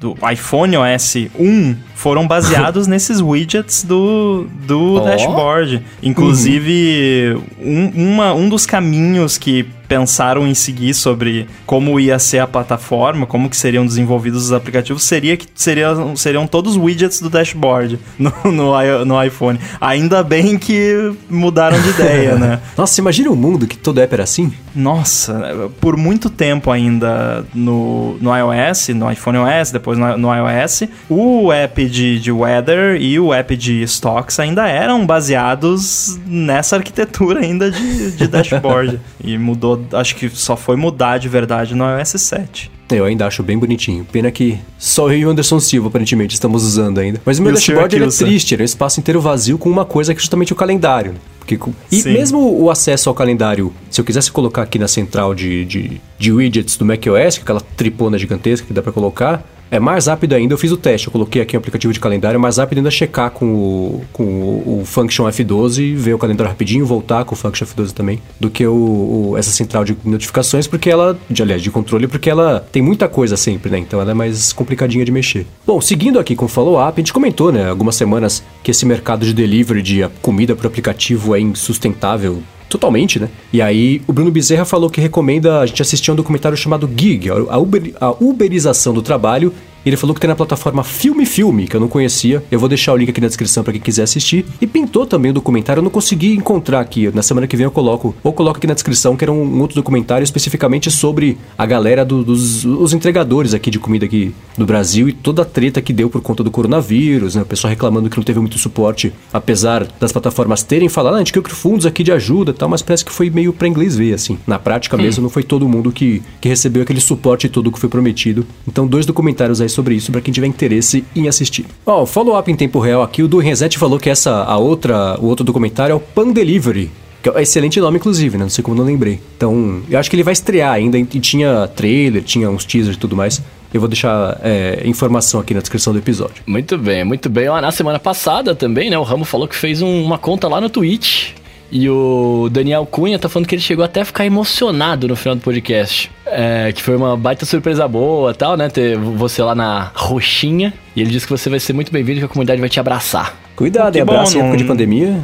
do 0.00 0.16
iPhone 0.32 0.76
OS 0.76 1.16
1 1.38 1.76
foram 1.94 2.26
baseados 2.26 2.86
nesses 2.88 3.20
widgets 3.20 3.82
do, 3.82 4.46
do 4.66 4.94
Ó. 4.96 5.00
dashboard. 5.04 5.82
Inclusive, 6.02 7.38
um, 7.60 7.88
uma, 8.14 8.32
um 8.34 8.48
dos 8.48 8.64
caminhos 8.64 9.36
que 9.36 9.66
pensaram 9.88 10.46
em 10.46 10.54
seguir 10.54 10.94
sobre 10.94 11.48
como 11.66 11.98
ia 11.98 12.18
ser 12.18 12.38
a 12.38 12.46
plataforma, 12.46 13.26
como 13.26 13.48
que 13.48 13.56
seriam 13.56 13.86
desenvolvidos 13.86 14.44
os 14.44 14.52
aplicativos, 14.52 15.02
seria 15.02 15.36
que 15.36 15.46
seriam, 15.54 16.14
seriam 16.14 16.46
todos 16.46 16.76
widgets 16.76 17.20
do 17.20 17.30
dashboard 17.30 17.98
no, 18.18 18.32
no, 18.44 19.04
no 19.04 19.24
iPhone. 19.24 19.58
Ainda 19.80 20.22
bem 20.22 20.58
que 20.58 21.12
mudaram 21.28 21.80
de 21.80 21.88
ideia, 21.90 22.36
né? 22.36 22.60
Nossa, 22.76 23.00
imagina 23.00 23.30
um 23.30 23.36
mundo 23.36 23.66
que 23.66 23.76
todo 23.76 24.00
app 24.00 24.12
era 24.12 24.24
assim? 24.24 24.52
Nossa, 24.74 25.70
por 25.80 25.96
muito 25.96 26.28
tempo 26.30 26.70
ainda 26.70 27.44
no, 27.54 28.16
no 28.20 28.30
iOS, 28.36 28.88
no 28.88 29.10
iPhone 29.10 29.38
OS, 29.38 29.70
depois 29.72 29.98
no, 29.98 30.16
no 30.16 30.28
iOS, 30.32 30.84
o 31.08 31.52
app 31.52 31.84
de, 31.86 32.20
de 32.20 32.30
Weather 32.30 33.00
e 33.00 33.18
o 33.18 33.32
app 33.32 33.56
de 33.56 33.82
Stocks 33.82 34.38
ainda 34.38 34.68
eram 34.68 35.04
baseados 35.06 36.18
nessa 36.26 36.76
arquitetura 36.76 37.40
ainda 37.40 37.70
de, 37.70 38.12
de 38.12 38.26
dashboard. 38.28 39.00
e 39.22 39.36
mudou, 39.38 39.77
acho 39.92 40.16
que 40.16 40.28
só 40.28 40.56
foi 40.56 40.76
mudar 40.76 41.18
de 41.18 41.28
verdade 41.28 41.74
no 41.74 41.84
iOS 41.84 42.20
7. 42.20 42.70
Eu 42.90 43.04
ainda 43.04 43.26
acho 43.26 43.42
bem 43.42 43.58
bonitinho. 43.58 44.06
Pena 44.10 44.30
que 44.30 44.58
só 44.78 45.10
eu 45.10 45.18
e 45.18 45.26
o 45.26 45.30
Anderson 45.30 45.60
Silva, 45.60 45.88
aparentemente, 45.88 46.34
estamos 46.34 46.64
usando 46.64 46.98
ainda. 46.98 47.20
Mas 47.24 47.38
o 47.38 47.42
meu 47.42 47.52
E 47.52 47.54
o 47.54 47.58
Sr. 47.58 47.72
dashboard 47.72 47.96
ele 47.96 48.04
é 48.06 48.08
triste, 48.08 48.54
era 48.54 48.62
um 48.62 48.64
espaço 48.64 48.98
inteiro 48.98 49.20
vazio 49.20 49.58
com 49.58 49.68
uma 49.68 49.84
coisa 49.84 50.14
que 50.14 50.18
é 50.18 50.22
justamente 50.22 50.52
o 50.52 50.56
calendário. 50.56 51.14
Porque, 51.38 51.58
e 51.90 52.02
Sim. 52.02 52.12
mesmo 52.12 52.60
o 52.60 52.70
acesso 52.70 53.08
ao 53.08 53.14
calendário, 53.14 53.72
se 53.90 54.00
eu 54.00 54.04
quisesse 54.04 54.30
colocar 54.30 54.62
aqui 54.62 54.78
na 54.78 54.88
central 54.88 55.34
de, 55.34 55.64
de, 55.64 56.00
de 56.18 56.32
widgets 56.32 56.76
do 56.76 56.84
macOS, 56.84 57.36
que 57.36 57.40
é 57.40 57.42
aquela 57.42 57.60
tripona 57.60 58.18
gigantesca 58.18 58.66
que 58.66 58.72
dá 58.72 58.82
pra 58.82 58.92
colocar, 58.92 59.42
é 59.70 59.78
mais 59.78 60.06
rápido 60.06 60.34
ainda. 60.34 60.54
Eu 60.54 60.58
fiz 60.58 60.72
o 60.72 60.76
teste, 60.76 61.06
eu 61.06 61.12
coloquei 61.12 61.42
aqui 61.42 61.56
o 61.56 61.58
aplicativo 61.58 61.92
de 61.92 62.00
calendário, 62.00 62.38
mais 62.40 62.56
rápido 62.58 62.78
ainda 62.78 62.90
checar 62.90 63.30
com 63.30 63.46
o, 63.54 64.04
com 64.12 64.24
o, 64.24 64.80
o 64.80 64.84
Function 64.84 65.24
F12, 65.26 65.94
ver 65.94 66.14
o 66.14 66.18
calendário 66.18 66.50
rapidinho, 66.50 66.84
voltar 66.86 67.24
com 67.24 67.34
o 67.34 67.38
Function 67.38 67.66
F12 67.66 67.92
também, 67.92 68.20
do 68.40 68.48
que 68.50 68.66
o, 68.66 69.30
o- 69.32 69.36
essa 69.36 69.50
central 69.50 69.84
de 69.84 69.96
notificações, 70.04 70.66
porque 70.66 70.88
ela, 70.90 71.18
de, 71.28 71.42
aliás, 71.42 71.62
de 71.62 71.70
controle, 71.70 72.06
porque 72.06 72.28
ela 72.30 72.66
tem 72.72 72.82
muita 72.82 73.08
coisa 73.08 73.36
sempre, 73.36 73.70
né? 73.70 73.78
Então 73.78 74.00
ela 74.00 74.10
é 74.10 74.14
mais 74.14 74.52
complicadinha 74.52 75.04
de 75.04 75.12
mexer. 75.12 75.46
Bom, 75.66 75.80
seguindo 75.80 76.18
aqui 76.18 76.34
com 76.34 76.44
o 76.46 76.48
follow-up, 76.48 76.92
a 76.96 77.00
gente 77.00 77.12
comentou, 77.12 77.52
né, 77.52 77.68
algumas 77.68 77.94
semanas 77.94 78.42
que 78.62 78.70
esse 78.70 78.84
mercado 78.86 79.24
de 79.24 79.32
delivery 79.34 79.82
de 79.82 80.08
comida 80.22 80.54
por 80.56 80.66
aplicativo 80.66 81.34
é 81.34 81.40
insustentável 81.40 82.42
Totalmente, 82.68 83.18
né? 83.18 83.28
E 83.52 83.62
aí, 83.62 84.02
o 84.06 84.12
Bruno 84.12 84.30
Bezerra 84.30 84.64
falou 84.64 84.90
que 84.90 85.00
recomenda 85.00 85.60
a 85.60 85.66
gente 85.66 85.80
assistir 85.80 86.10
um 86.10 86.14
documentário 86.14 86.56
chamado 86.56 86.88
Gig, 86.94 87.28
a, 87.30 87.58
Uber- 87.58 87.94
a 88.00 88.10
uberização 88.22 88.92
do 88.92 89.00
trabalho. 89.00 89.52
E 89.88 89.90
ele 89.90 89.96
falou 89.96 90.12
que 90.14 90.20
tem 90.20 90.28
na 90.28 90.36
plataforma 90.36 90.84
Filme 90.84 91.24
Filme, 91.24 91.66
que 91.66 91.74
eu 91.74 91.80
não 91.80 91.88
conhecia. 91.88 92.44
Eu 92.50 92.60
vou 92.60 92.68
deixar 92.68 92.92
o 92.92 92.96
link 92.98 93.08
aqui 93.08 93.22
na 93.22 93.26
descrição 93.26 93.64
para 93.64 93.72
quem 93.72 93.80
quiser 93.80 94.02
assistir. 94.02 94.44
E 94.60 94.66
pintou 94.66 95.06
também 95.06 95.30
o 95.30 95.34
documentário, 95.34 95.80
eu 95.80 95.82
não 95.82 95.90
consegui 95.90 96.34
encontrar 96.34 96.80
aqui. 96.80 97.10
Na 97.14 97.22
semana 97.22 97.46
que 97.46 97.56
vem 97.56 97.64
eu 97.64 97.70
coloco, 97.70 98.14
ou 98.22 98.30
coloco 98.30 98.58
aqui 98.58 98.66
na 98.66 98.74
descrição, 98.74 99.16
que 99.16 99.24
era 99.24 99.32
um, 99.32 99.42
um 99.42 99.60
outro 99.62 99.76
documentário 99.76 100.22
especificamente 100.22 100.90
sobre 100.90 101.38
a 101.56 101.64
galera 101.64 102.04
do- 102.04 102.22
dos 102.22 102.66
os 102.66 102.92
entregadores 102.92 103.54
aqui 103.54 103.70
de 103.70 103.78
comida 103.78 104.04
aqui 104.04 104.34
do 104.58 104.66
Brasil 104.66 105.08
e 105.08 105.12
toda 105.14 105.40
a 105.40 105.44
treta 105.46 105.80
que 105.80 105.94
deu 105.94 106.10
por 106.10 106.20
conta 106.20 106.44
do 106.44 106.50
coronavírus, 106.50 107.34
né? 107.34 107.40
O 107.40 107.46
pessoal 107.46 107.70
reclamando 107.70 108.10
que 108.10 108.16
não 108.18 108.24
teve 108.24 108.40
muito 108.40 108.58
suporte, 108.58 109.10
apesar 109.32 109.86
das 109.98 110.12
plataformas 110.12 110.62
terem 110.62 110.90
falado, 110.90 111.14
ah, 111.14 111.16
a 111.16 111.20
gente 111.20 111.32
quer 111.32 111.42
fundos 111.48 111.86
aqui 111.86 112.04
de 112.04 112.12
ajuda 112.12 112.50
e 112.50 112.54
tal, 112.54 112.68
mas 112.68 112.82
parece 112.82 113.06
que 113.06 113.10
foi 113.10 113.30
meio 113.30 113.54
pra 113.54 113.66
inglês 113.66 113.96
ver, 113.96 114.12
assim. 114.12 114.38
Na 114.46 114.58
prática 114.58 114.98
mesmo, 114.98 115.22
não 115.22 115.30
foi 115.30 115.42
todo 115.42 115.66
mundo 115.66 115.90
que, 115.90 116.20
que 116.42 116.48
recebeu 116.50 116.82
aquele 116.82 117.00
suporte 117.00 117.48
todo 117.48 117.72
que 117.72 117.78
foi 117.78 117.88
prometido. 117.88 118.44
Então, 118.66 118.86
dois 118.86 119.06
documentários 119.06 119.62
aí 119.62 119.68
sobre 119.78 119.94
isso, 119.94 120.10
pra 120.10 120.20
quem 120.20 120.32
tiver 120.34 120.46
interesse 120.48 121.04
em 121.14 121.28
assistir. 121.28 121.64
Ó, 121.86 122.04
follow-up 122.04 122.50
em 122.50 122.56
tempo 122.56 122.80
real 122.80 123.00
aqui, 123.02 123.22
o 123.22 123.28
do 123.28 123.38
Reset 123.38 123.78
falou 123.78 123.98
que 123.98 124.10
essa, 124.10 124.42
a 124.42 124.56
outra, 124.58 125.16
o 125.20 125.26
outro 125.26 125.44
documentário 125.44 125.92
é 125.92 125.96
o 125.96 126.00
Pan 126.00 126.30
Delivery. 126.32 126.90
Que 127.22 127.28
é 127.28 127.32
um 127.32 127.38
excelente 127.38 127.80
nome, 127.80 127.96
inclusive, 127.98 128.36
né? 128.38 128.44
Não 128.44 128.50
sei 128.50 128.62
como 128.62 128.76
não 128.76 128.84
lembrei. 128.84 129.20
Então, 129.36 129.82
eu 129.90 129.98
acho 129.98 130.08
que 130.10 130.14
ele 130.16 130.22
vai 130.22 130.32
estrear 130.32 130.72
ainda. 130.72 130.96
E 130.98 131.04
tinha 131.04 131.66
trailer, 131.74 132.22
tinha 132.22 132.48
uns 132.50 132.64
teasers 132.64 132.96
e 132.96 132.98
tudo 132.98 133.16
mais. 133.16 133.42
Eu 133.74 133.80
vou 133.80 133.88
deixar 133.88 134.38
é, 134.42 134.82
informação 134.84 135.40
aqui 135.40 135.52
na 135.52 135.60
descrição 135.60 135.92
do 135.92 135.98
episódio. 135.98 136.42
Muito 136.46 136.78
bem, 136.78 137.04
muito 137.04 137.28
bem. 137.28 137.48
Ó, 137.48 137.60
na 137.60 137.70
semana 137.72 137.98
passada 137.98 138.54
também, 138.54 138.88
né? 138.88 138.96
O 138.98 139.02
Ramo 139.02 139.24
falou 139.24 139.48
que 139.48 139.56
fez 139.56 139.82
um- 139.82 140.04
uma 140.04 140.16
conta 140.16 140.46
lá 140.48 140.60
no 140.60 140.70
Twitch. 140.70 141.30
E 141.70 141.88
o 141.88 142.48
Daniel 142.50 142.86
Cunha 142.86 143.18
tá 143.18 143.28
falando 143.28 143.46
que 143.46 143.54
ele 143.54 143.62
chegou 143.62 143.84
até 143.84 144.00
a 144.00 144.04
ficar 144.04 144.24
emocionado 144.24 145.06
no 145.06 145.14
final 145.14 145.34
do 145.36 145.42
podcast. 145.42 146.10
É, 146.24 146.72
que 146.72 146.82
foi 146.82 146.96
uma 146.96 147.16
baita 147.16 147.44
surpresa 147.44 147.86
boa 147.86 148.30
e 148.30 148.34
tal, 148.34 148.56
né? 148.56 148.68
Ter 148.68 148.96
você 148.96 149.42
lá 149.42 149.54
na 149.54 149.90
roxinha. 149.94 150.72
E 150.96 151.00
ele 151.00 151.10
disse 151.10 151.26
que 151.26 151.32
você 151.32 151.50
vai 151.50 151.60
ser 151.60 151.72
muito 151.72 151.92
bem-vindo 151.92 152.18
e 152.18 152.20
que 152.20 152.26
a 152.26 152.28
comunidade 152.28 152.60
vai 152.60 152.70
te 152.70 152.80
abraçar. 152.80 153.36
Cuidado, 153.54 153.96
e 153.96 154.00
abraço 154.00 154.38
em 154.38 154.40
época 154.40 154.56
de 154.56 154.64
pandemia. 154.64 155.18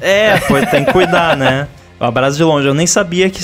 É, 0.00 0.38
pô, 0.38 0.54
tem 0.70 0.84
que 0.84 0.92
cuidar, 0.92 1.36
né? 1.36 1.68
O 2.00 2.04
abraço 2.06 2.38
de 2.38 2.42
longe. 2.42 2.66
Eu 2.66 2.72
nem 2.72 2.86
sabia 2.86 3.28
que 3.28 3.42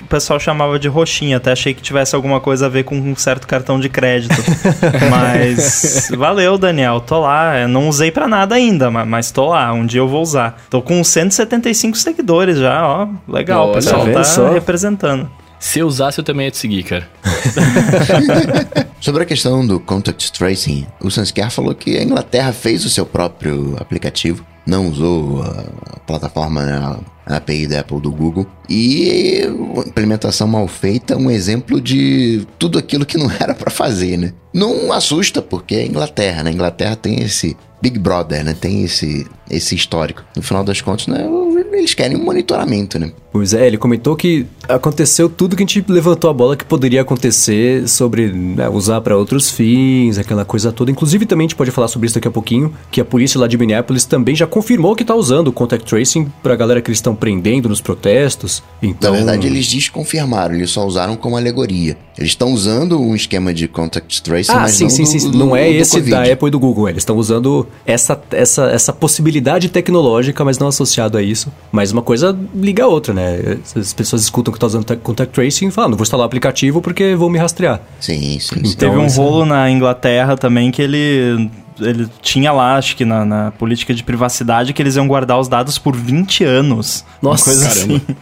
o 0.00 0.04
pessoal 0.08 0.38
chamava 0.38 0.78
de 0.78 0.86
roxinha. 0.86 1.38
Até 1.38 1.50
achei 1.50 1.74
que 1.74 1.82
tivesse 1.82 2.14
alguma 2.14 2.38
coisa 2.38 2.66
a 2.66 2.68
ver 2.68 2.84
com 2.84 2.96
um 2.96 3.16
certo 3.16 3.48
cartão 3.48 3.80
de 3.80 3.88
crédito. 3.88 4.32
mas 5.10 6.08
valeu, 6.16 6.56
Daniel. 6.56 7.00
Tô 7.00 7.18
lá. 7.20 7.58
Eu 7.58 7.66
não 7.68 7.88
usei 7.88 8.12
pra 8.12 8.28
nada 8.28 8.54
ainda, 8.54 8.90
ma- 8.92 9.04
mas 9.04 9.32
tô 9.32 9.48
lá. 9.48 9.72
Um 9.72 9.84
dia 9.84 10.00
eu 10.00 10.06
vou 10.06 10.22
usar. 10.22 10.56
Tô 10.70 10.80
com 10.80 11.02
175 11.02 11.96
seguidores 11.96 12.58
já, 12.58 12.86
ó. 12.86 13.08
Legal, 13.26 13.70
o 13.70 13.72
pessoal 13.72 14.06
tá 14.12 14.22
só? 14.22 14.52
representando. 14.52 15.28
Se 15.58 15.80
eu 15.80 15.86
usasse, 15.88 16.20
eu 16.20 16.24
também 16.24 16.44
ia 16.46 16.50
te 16.52 16.58
seguir, 16.58 16.84
cara. 16.84 17.08
Sobre 19.00 19.22
a 19.22 19.26
questão 19.26 19.66
do 19.66 19.80
contact 19.80 20.32
tracing, 20.32 20.86
o 21.00 21.10
Sansker 21.10 21.50
falou 21.50 21.74
que 21.74 21.96
a 21.96 22.02
Inglaterra 22.04 22.52
fez 22.52 22.84
o 22.84 22.90
seu 22.90 23.04
próprio 23.06 23.76
aplicativo, 23.80 24.44
não 24.66 24.88
usou 24.88 25.42
a 25.42 25.98
plataforma, 26.00 26.64
né, 26.64 26.96
API 27.26 27.66
da 27.66 27.80
Apple 27.80 28.00
do 28.00 28.10
Google, 28.10 28.46
e 28.68 29.42
implementação 29.86 30.46
mal 30.46 30.68
feita 30.68 31.16
um 31.16 31.30
exemplo 31.30 31.80
de 31.80 32.46
tudo 32.58 32.78
aquilo 32.78 33.04
que 33.04 33.18
não 33.18 33.30
era 33.40 33.54
pra 33.54 33.70
fazer, 33.70 34.16
né? 34.16 34.32
Não 34.56 34.90
assusta, 34.90 35.42
porque 35.42 35.74
é 35.74 35.86
Inglaterra, 35.86 36.42
né? 36.42 36.50
Inglaterra 36.50 36.96
tem 36.96 37.22
esse 37.22 37.54
Big 37.82 37.98
Brother, 37.98 38.42
né? 38.42 38.56
Tem 38.58 38.82
esse, 38.82 39.26
esse 39.50 39.74
histórico. 39.74 40.24
No 40.34 40.42
final 40.42 40.64
das 40.64 40.80
contas, 40.80 41.06
né? 41.08 41.28
Eles 41.72 41.92
querem 41.92 42.16
um 42.16 42.24
monitoramento, 42.24 42.98
né? 42.98 43.12
Pois 43.30 43.52
é, 43.52 43.66
ele 43.66 43.76
comentou 43.76 44.16
que 44.16 44.46
aconteceu 44.66 45.28
tudo 45.28 45.54
que 45.54 45.62
a 45.62 45.66
gente 45.66 45.84
levantou 45.86 46.30
a 46.30 46.32
bola 46.32 46.56
que 46.56 46.64
poderia 46.64 47.02
acontecer 47.02 47.86
sobre 47.86 48.32
né, 48.32 48.66
usar 48.66 49.02
para 49.02 49.14
outros 49.14 49.50
fins, 49.50 50.16
aquela 50.16 50.42
coisa 50.42 50.72
toda. 50.72 50.90
Inclusive, 50.90 51.26
também 51.26 51.44
a 51.44 51.48
gente 51.48 51.56
pode 51.56 51.70
falar 51.70 51.88
sobre 51.88 52.06
isso 52.06 52.14
daqui 52.14 52.28
a 52.28 52.30
pouquinho, 52.30 52.72
que 52.90 52.98
a 52.98 53.04
polícia 53.04 53.38
lá 53.38 53.46
de 53.46 53.58
Minneapolis 53.58 54.06
também 54.06 54.34
já 54.34 54.46
confirmou 54.46 54.96
que 54.96 55.04
tá 55.04 55.14
usando 55.14 55.48
o 55.48 55.52
contact 55.52 55.86
tracing 55.86 56.32
pra 56.42 56.56
galera 56.56 56.80
que 56.80 56.88
eles 56.88 56.96
estão 56.96 57.14
prendendo 57.14 57.68
nos 57.68 57.82
protestos. 57.82 58.62
Então, 58.82 59.12
Na 59.12 59.18
verdade, 59.18 59.46
eles 59.48 59.66
desconfirmaram, 59.66 60.54
eles 60.54 60.70
só 60.70 60.86
usaram 60.86 61.14
como 61.14 61.36
alegoria. 61.36 61.98
Eles 62.16 62.30
estão 62.30 62.54
usando 62.54 62.98
um 62.98 63.14
esquema 63.14 63.52
de 63.52 63.68
contact 63.68 64.22
tracing, 64.22 64.45
Ah, 64.54 64.60
mas 64.60 64.72
sim, 64.72 64.84
não 64.84 64.90
sim, 64.90 65.02
do, 65.02 65.08
sim. 65.08 65.30
do- 65.30 65.38
não 65.38 65.56
é 65.56 65.70
esse 65.70 65.92
Covid. 65.92 66.10
da 66.10 66.22
Apple 66.32 66.48
e 66.48 66.50
do 66.50 66.58
Google. 66.58 66.88
Eles 66.88 67.02
estão 67.02 67.16
usando 67.16 67.66
essa, 67.84 68.20
essa, 68.30 68.64
essa 68.70 68.92
possibilidade 68.92 69.68
tecnológica, 69.68 70.44
mas 70.44 70.58
não 70.58 70.68
associado 70.68 71.16
a 71.18 71.22
isso. 71.22 71.52
Mas 71.72 71.92
uma 71.92 72.02
coisa 72.02 72.36
liga 72.54 72.84
a 72.84 72.86
outra, 72.86 73.12
né? 73.14 73.58
As 73.74 73.92
pessoas 73.92 74.22
escutam 74.22 74.52
que 74.52 74.58
tá 74.60 74.66
usando 74.66 74.84
contact 74.98 75.32
tracing 75.34 75.68
e 75.68 75.70
falam, 75.70 75.90
não 75.90 75.96
vou 75.98 76.02
instalar 76.04 76.24
o 76.24 76.26
aplicativo 76.26 76.80
porque 76.80 77.14
vão 77.14 77.28
me 77.28 77.38
rastrear. 77.38 77.80
Sim, 78.00 78.20
sim, 78.20 78.40
sim. 78.40 78.54
Então, 78.60 78.90
Teve 78.90 78.96
um 79.02 79.06
isso- 79.06 79.20
rolo 79.20 79.44
na 79.44 79.70
Inglaterra 79.70 80.36
também 80.36 80.70
que 80.70 80.82
ele. 80.82 81.50
Ele 81.80 82.08
tinha 82.22 82.52
lá, 82.52 82.76
acho 82.76 82.96
que 82.96 83.04
na, 83.04 83.24
na 83.24 83.50
política 83.50 83.94
de 83.94 84.02
privacidade, 84.02 84.72
que 84.72 84.82
eles 84.82 84.96
iam 84.96 85.06
guardar 85.06 85.38
os 85.38 85.48
dados 85.48 85.78
por 85.78 85.94
20 85.94 86.44
anos. 86.44 87.04
Nossa, 87.22 87.50
uma 87.50 87.56
coisa 87.56 87.68
caramba. 87.68 87.96
assim. 87.96 88.16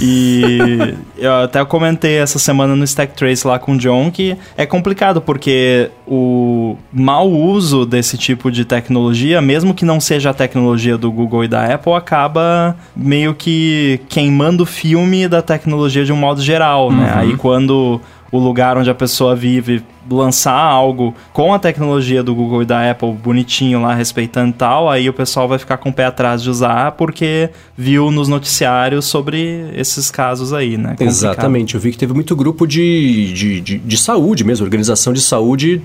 E 0.00 0.94
eu 1.18 1.32
até 1.42 1.64
comentei 1.64 2.16
essa 2.16 2.38
semana 2.38 2.76
no 2.76 2.84
Stack 2.84 3.14
Trace 3.14 3.46
lá 3.46 3.58
com 3.58 3.72
o 3.72 3.78
John 3.78 4.10
que 4.10 4.36
é 4.56 4.66
complicado, 4.66 5.20
porque 5.20 5.90
o 6.06 6.76
mau 6.92 7.30
uso 7.30 7.84
desse 7.84 8.16
tipo 8.16 8.50
de 8.50 8.64
tecnologia, 8.64 9.40
mesmo 9.40 9.74
que 9.74 9.84
não 9.84 10.00
seja 10.00 10.30
a 10.30 10.34
tecnologia 10.34 10.96
do 10.96 11.10
Google 11.10 11.44
e 11.44 11.48
da 11.48 11.74
Apple, 11.74 11.92
acaba 11.94 12.76
meio 12.94 13.34
que 13.34 14.00
queimando 14.08 14.62
o 14.62 14.66
filme 14.66 15.28
da 15.28 15.42
tecnologia 15.42 16.04
de 16.04 16.12
um 16.12 16.16
modo 16.16 16.40
geral, 16.40 16.90
né? 16.90 17.12
Aí 17.16 17.36
quando 17.36 18.00
o 18.30 18.38
lugar 18.38 18.76
onde 18.76 18.90
a 18.90 18.94
pessoa 18.94 19.34
vive 19.36 19.82
lançar 20.10 20.52
algo 20.52 21.14
com 21.32 21.54
a 21.54 21.58
tecnologia 21.58 22.22
do 22.22 22.34
Google 22.34 22.62
e 22.62 22.66
da 22.66 22.90
Apple 22.90 23.12
bonitinho 23.12 23.80
lá, 23.80 23.94
respeitando 23.94 24.52
tal, 24.52 24.90
aí 24.90 25.08
o 25.08 25.12
pessoal 25.12 25.48
vai 25.48 25.58
ficar 25.58 25.78
com 25.78 25.88
o 25.88 25.92
pé 25.92 26.04
atrás 26.04 26.42
de 26.42 26.50
usar 26.50 26.92
porque 26.92 27.50
viu 27.76 28.10
nos 28.10 28.28
noticiários 28.28 29.06
sobre 29.06 29.70
esses 29.74 30.10
casos 30.10 30.52
aí, 30.52 30.76
né? 30.76 30.90
Complicado. 30.90 31.08
Exatamente. 31.08 31.74
Eu 31.74 31.80
vi 31.80 31.90
que 31.90 31.98
teve 31.98 32.12
muito 32.12 32.36
grupo 32.36 32.66
de, 32.66 33.32
de, 33.32 33.60
de, 33.60 33.78
de 33.78 33.96
saúde 33.96 34.44
mesmo, 34.44 34.64
organização 34.64 35.12
de 35.12 35.20
saúde, 35.20 35.80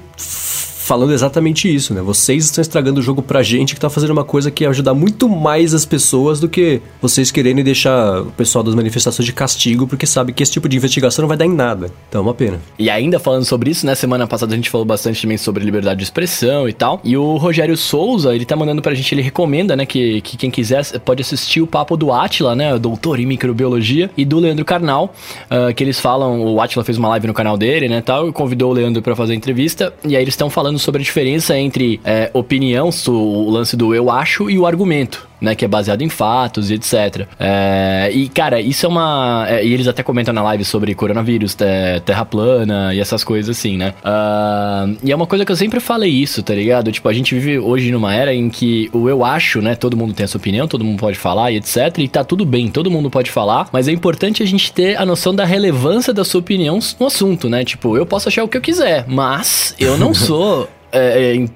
falando 0.89 1.13
exatamente 1.13 1.71
isso, 1.71 1.93
né? 1.93 2.01
Vocês 2.01 2.45
estão 2.45 2.63
estragando 2.63 2.99
o 2.99 3.03
jogo 3.03 3.21
pra 3.21 3.43
gente 3.43 3.75
que 3.75 3.79
tá 3.79 3.91
fazendo 3.91 4.09
uma 4.09 4.23
coisa 4.23 4.49
que 4.49 4.63
ia 4.63 4.69
ajudar 4.71 4.95
muito 4.95 5.29
mais 5.29 5.75
as 5.75 5.85
pessoas 5.85 6.39
do 6.39 6.49
que 6.49 6.81
vocês 6.99 7.29
querendo 7.29 7.63
deixar 7.63 8.23
o 8.23 8.31
pessoal 8.31 8.63
das 8.63 8.73
manifestações 8.73 9.23
de 9.23 9.31
castigo, 9.31 9.85
porque 9.85 10.07
sabe 10.07 10.33
que 10.33 10.41
esse 10.41 10.51
tipo 10.51 10.67
de 10.67 10.77
investigação 10.77 11.21
não 11.21 11.27
vai 11.27 11.37
dar 11.37 11.45
em 11.45 11.53
nada. 11.53 11.91
Então 12.09 12.21
é 12.21 12.23
uma 12.23 12.33
pena. 12.33 12.59
E 12.79 12.89
ainda 12.89 13.19
falando 13.19 13.45
sobre 13.45 13.69
isso, 13.69 13.85
né? 13.85 13.93
Semana 13.93 14.25
passada 14.25 14.51
a 14.51 14.55
gente 14.55 14.67
falou 14.67 14.83
bastante 14.83 15.21
também 15.21 15.37
sobre 15.37 15.63
liberdade 15.63 15.99
de 15.99 16.05
expressão 16.05 16.67
e 16.67 16.73
tal. 16.73 16.99
E 17.03 17.15
o 17.15 17.37
Rogério 17.37 17.77
Souza, 17.77 18.33
ele 18.33 18.43
tá 18.43 18.55
mandando 18.55 18.81
pra 18.81 18.95
gente, 18.95 19.13
ele 19.13 19.21
recomenda, 19.21 19.75
né? 19.75 19.85
Que, 19.85 20.21
que 20.21 20.37
quem 20.37 20.49
quiser 20.49 20.83
pode 21.01 21.21
assistir 21.21 21.61
o 21.61 21.67
papo 21.67 21.95
do 21.95 22.11
Atila, 22.11 22.55
né? 22.55 22.79
Doutor 22.79 23.19
em 23.19 23.27
microbiologia, 23.27 24.09
e 24.17 24.25
do 24.25 24.39
Leandro 24.39 24.65
Carnal, 24.65 25.13
ah, 25.51 25.71
que 25.71 25.83
eles 25.83 25.99
falam. 25.99 26.41
O 26.41 26.59
Atila 26.59 26.83
fez 26.83 26.97
uma 26.97 27.09
live 27.09 27.27
no 27.27 27.33
canal 27.35 27.55
dele, 27.55 27.87
né? 27.87 28.01
Tal, 28.01 28.27
e 28.27 28.31
convidou 28.33 28.71
o 28.71 28.73
Leandro 28.73 29.03
pra 29.03 29.15
fazer 29.15 29.33
a 29.33 29.35
entrevista. 29.35 29.93
E 30.03 30.15
aí 30.15 30.23
eles 30.23 30.33
estão 30.33 30.49
falando 30.49 30.78
sobre 30.79 31.01
a 31.01 31.03
diferença 31.03 31.57
entre 31.57 31.99
é, 32.03 32.29
opinião, 32.33 32.89
o 33.07 33.49
lance 33.49 33.75
do 33.75 33.93
eu 33.93 34.09
acho, 34.09 34.49
e 34.49 34.57
o 34.57 34.65
argumento 34.65 35.28
né, 35.41 35.55
que 35.55 35.63
é 35.63 35.67
baseado 35.67 36.01
em 36.01 36.09
fatos 36.09 36.69
e 36.69 36.75
etc. 36.75 37.27
É, 37.39 38.09
e, 38.13 38.27
cara, 38.29 38.59
isso 38.61 38.85
é 38.85 38.89
uma. 38.89 39.45
é, 39.49 39.65
e 39.65 39.73
eles 39.73 39.87
até 39.87 40.03
comentam 40.03 40.33
na 40.33 40.41
live 40.43 40.63
sobre 40.65 40.93
coronavírus, 40.95 41.55
te- 41.55 41.65
terra 42.05 42.25
plana 42.25 42.93
e 42.93 42.99
essas 42.99 43.23
coisas 43.23 43.57
assim, 43.57 43.77
né? 43.77 43.93
Ah, 44.03 44.87
e 45.03 45.11
é 45.11 45.15
uma 45.15 45.27
coisa 45.27 45.45
que 45.45 45.51
eu 45.51 45.55
sempre 45.55 45.79
falei 45.79 46.09
isso, 46.11 46.43
tá 46.43 46.53
ligado? 46.53 46.91
Tipo, 46.91 47.07
a 47.09 47.13
gente 47.13 47.33
vive 47.35 47.59
hoje 47.59 47.91
numa 47.91 48.13
era 48.13 48.33
em 48.33 48.49
que 48.49 48.89
o 48.93 49.07
eu 49.09 49.23
acho, 49.23 49.61
né? 49.61 49.75
Todo 49.75 49.95
mundo 49.97 50.13
tem 50.13 50.23
a 50.23 50.27
sua 50.27 50.39
opinião, 50.39 50.67
todo 50.67 50.83
mundo 50.83 50.99
pode 50.99 51.17
falar 51.17 51.51
e 51.51 51.57
etc. 51.57 51.97
E 51.99 52.07
tá 52.07 52.23
tudo 52.23 52.45
bem, 52.45 52.67
todo 52.69 52.91
mundo 52.91 53.09
pode 53.09 53.31
falar, 53.31 53.67
mas 53.71 53.87
é 53.87 53.91
importante 53.91 54.43
a 54.43 54.45
gente 54.45 54.71
ter 54.71 54.97
a 54.97 55.05
noção 55.05 55.33
da 55.33 55.45
relevância 55.45 56.13
da 56.13 56.23
sua 56.23 56.39
opinião 56.39 56.79
no 56.99 57.05
assunto, 57.07 57.49
né? 57.49 57.63
Tipo, 57.63 57.95
eu 57.97 58.05
posso 58.05 58.27
achar 58.29 58.43
o 58.43 58.47
que 58.47 58.57
eu 58.57 58.61
quiser, 58.61 59.05
mas 59.07 59.75
eu 59.79 59.97
não 59.97 60.13
sou 60.15 60.67
é, 60.91 61.31
é, 61.31 61.35
em- 61.35 61.49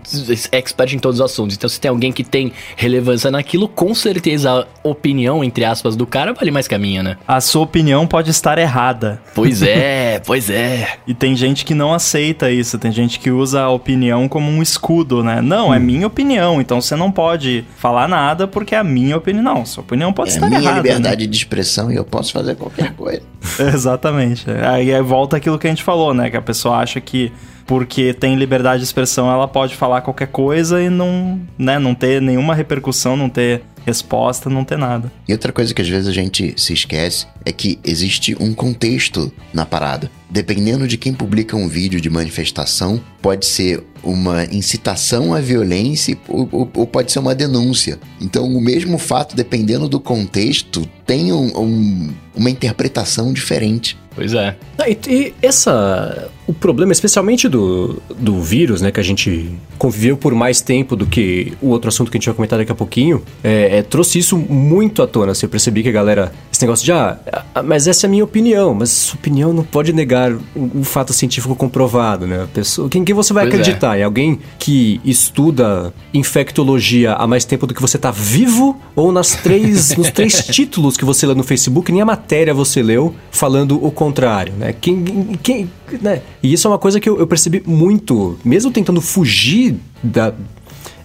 expert 0.51 0.93
em 0.93 0.99
todos 0.99 1.19
os 1.19 1.25
assuntos. 1.25 1.55
Então, 1.55 1.69
se 1.69 1.79
tem 1.79 1.89
alguém 1.89 2.11
que 2.11 2.23
tem 2.23 2.51
relevância 2.75 3.29
naquilo, 3.31 3.67
com 3.67 3.93
certeza 3.95 4.51
a 4.83 4.87
opinião, 4.87 5.43
entre 5.43 5.65
aspas, 5.65 5.95
do 5.95 6.05
cara 6.05 6.33
vale 6.33 6.51
mais 6.51 6.67
que 6.67 6.75
a 6.75 6.79
minha, 6.79 7.01
né? 7.03 7.17
A 7.27 7.39
sua 7.41 7.61
opinião 7.63 8.05
pode 8.07 8.29
estar 8.31 8.57
errada. 8.57 9.21
Pois 9.35 9.61
é, 9.61 10.19
pois 10.25 10.49
é. 10.49 10.97
E 11.07 11.13
tem 11.13 11.35
gente 11.35 11.65
que 11.65 11.73
não 11.73 11.93
aceita 11.93 12.51
isso, 12.51 12.77
tem 12.77 12.91
gente 12.91 13.19
que 13.19 13.31
usa 13.31 13.61
a 13.61 13.69
opinião 13.69 14.27
como 14.27 14.49
um 14.51 14.61
escudo, 14.61 15.23
né? 15.23 15.41
Não, 15.41 15.73
é 15.73 15.79
minha 15.79 16.07
opinião, 16.07 16.59
então 16.61 16.79
você 16.81 16.95
não 16.95 17.11
pode 17.11 17.65
falar 17.77 18.07
nada 18.07 18.47
porque 18.47 18.75
é 18.75 18.77
a 18.77 18.83
minha 18.83 19.17
opinião. 19.17 19.43
Não, 19.43 19.65
sua 19.65 19.83
opinião 19.83 20.13
pode 20.13 20.31
É 20.31 20.33
estar 20.35 20.47
minha 20.47 20.59
errada. 20.61 20.75
né? 20.75 20.81
liberdade 20.81 21.27
de 21.27 21.35
expressão 21.37 21.91
e 21.91 21.95
eu 21.95 22.05
posso 22.05 22.31
fazer 22.31 22.55
qualquer 22.55 22.93
coisa. 22.95 23.21
Exatamente. 23.59 24.45
Aí 24.49 24.99
volta 25.01 25.37
aquilo 25.37 25.57
que 25.59 25.67
a 25.67 25.69
gente 25.69 25.83
falou, 25.83 26.13
né? 26.13 26.29
Que 26.29 26.37
a 26.37 26.41
pessoa 26.41 26.77
acha 26.77 26.99
que 27.01 27.31
porque 27.65 28.13
tem 28.13 28.35
liberdade 28.35 28.79
de 28.79 28.85
expressão, 28.85 29.29
ela 29.31 29.47
pode 29.47 29.75
falar 29.75 30.01
qualquer 30.01 30.27
coisa 30.27 30.81
e 30.81 30.89
não, 30.89 31.39
né, 31.57 31.79
não 31.79 31.93
ter 31.95 32.21
nenhuma 32.21 32.53
repercussão, 32.55 33.15
não 33.15 33.29
ter 33.29 33.61
resposta, 33.85 34.49
não 34.49 34.63
ter 34.63 34.77
nada. 34.77 35.11
E 35.27 35.33
outra 35.33 35.51
coisa 35.51 35.73
que 35.73 35.81
às 35.81 35.89
vezes 35.89 36.07
a 36.07 36.13
gente 36.13 36.53
se 36.55 36.71
esquece 36.73 37.27
é 37.43 37.51
que 37.51 37.77
existe 37.83 38.33
um 38.39 38.53
contexto 38.53 39.31
na 39.53 39.65
parada. 39.65 40.09
Dependendo 40.29 40.87
de 40.87 40.97
quem 40.97 41.13
publica 41.13 41.57
um 41.57 41.67
vídeo 41.67 41.99
de 41.99 42.09
manifestação, 42.09 42.99
pode 43.21 43.45
ser 43.45 43.83
uma 44.01 44.45
incitação 44.45 45.33
à 45.33 45.39
violência 45.41 46.17
ou, 46.29 46.47
ou- 46.51 46.69
ou 46.75 46.87
pode 46.87 47.11
ser 47.11 47.19
uma 47.19 47.35
denúncia. 47.35 47.99
Então, 48.21 48.45
o 48.45 48.61
mesmo 48.61 48.97
fato, 48.97 49.35
dependendo 49.35 49.87
do 49.89 49.99
contexto, 49.99 50.87
tem 51.05 51.33
um- 51.33 51.51
um- 51.59 52.09
uma 52.35 52.49
interpretação 52.49 53.33
diferente. 53.33 53.97
Pois 54.15 54.33
é. 54.33 54.55
E, 54.87 54.97
e 55.09 55.33
essa. 55.41 56.29
O 56.45 56.53
problema, 56.53 56.91
especialmente 56.91 57.47
do, 57.47 58.01
do 58.17 58.41
vírus, 58.41 58.81
né? 58.81 58.91
Que 58.91 58.99
a 58.99 59.03
gente 59.03 59.51
conviveu 59.77 60.17
por 60.17 60.33
mais 60.33 60.59
tempo 60.61 60.95
do 60.95 61.05
que 61.05 61.53
o 61.61 61.69
outro 61.69 61.87
assunto 61.87 62.11
que 62.11 62.17
a 62.17 62.19
gente 62.19 62.25
vai 62.25 62.35
comentar 62.35 62.59
daqui 62.59 62.71
a 62.71 62.75
pouquinho, 62.75 63.23
é, 63.43 63.77
é, 63.77 63.81
trouxe 63.81 64.19
isso 64.19 64.37
muito 64.37 65.01
à 65.01 65.07
tona. 65.07 65.31
Assim, 65.31 65.45
eu 65.45 65.49
percebi 65.49 65.83
que 65.83 65.89
a 65.89 65.91
galera. 65.91 66.33
Esse 66.51 66.61
negócio 66.61 66.85
de, 66.85 66.91
ah, 66.91 67.17
ah, 67.55 67.63
mas 67.63 67.87
essa 67.87 68.05
é 68.05 68.07
a 68.07 68.11
minha 68.11 68.23
opinião, 68.23 68.73
mas 68.73 68.89
sua 68.89 69.17
opinião 69.17 69.53
não 69.53 69.63
pode 69.63 69.93
negar 69.93 70.31
um, 70.31 70.69
um 70.75 70.83
fato 70.83 71.13
científico 71.13 71.55
comprovado, 71.55 72.27
né? 72.27 72.43
A 72.43 72.47
pessoa, 72.47 72.89
quem, 72.89 73.03
quem 73.05 73.15
você 73.15 73.33
vai 73.33 73.45
Pois 73.45 73.55
é. 73.55 73.61
acreditar? 73.61 73.97
Em 73.97 74.03
alguém 74.03 74.39
que 74.59 74.99
estuda 75.05 75.93
infectologia 76.13 77.13
há 77.13 77.25
mais 77.25 77.45
tempo 77.45 77.65
do 77.65 77.73
que 77.73 77.81
você 77.81 77.97
tá 77.97 78.11
vivo? 78.11 78.79
Ou 78.95 79.11
nas 79.11 79.33
três, 79.35 79.95
nos 79.95 80.11
três 80.11 80.33
títulos 80.47 80.97
que 80.97 81.05
você 81.05 81.25
lê 81.25 81.33
no 81.33 81.43
Facebook, 81.43 81.91
nem 81.91 82.01
a 82.01 82.05
matéria 82.05 82.53
você 82.53 82.83
leu 82.83 83.15
falando 83.31 83.83
o 83.83 83.89
contrário, 83.91 84.53
né? 84.53 84.73
Quem, 84.79 85.03
quem, 85.41 85.69
né? 86.01 86.21
E 86.43 86.51
isso 86.51 86.67
é 86.67 86.69
uma 86.69 86.77
coisa 86.77 86.99
que 86.99 87.07
eu, 87.07 87.17
eu 87.17 87.25
percebi 87.25 87.63
muito, 87.65 88.37
mesmo 88.43 88.69
tentando 88.69 88.99
fugir 88.99 89.77
da... 90.03 90.33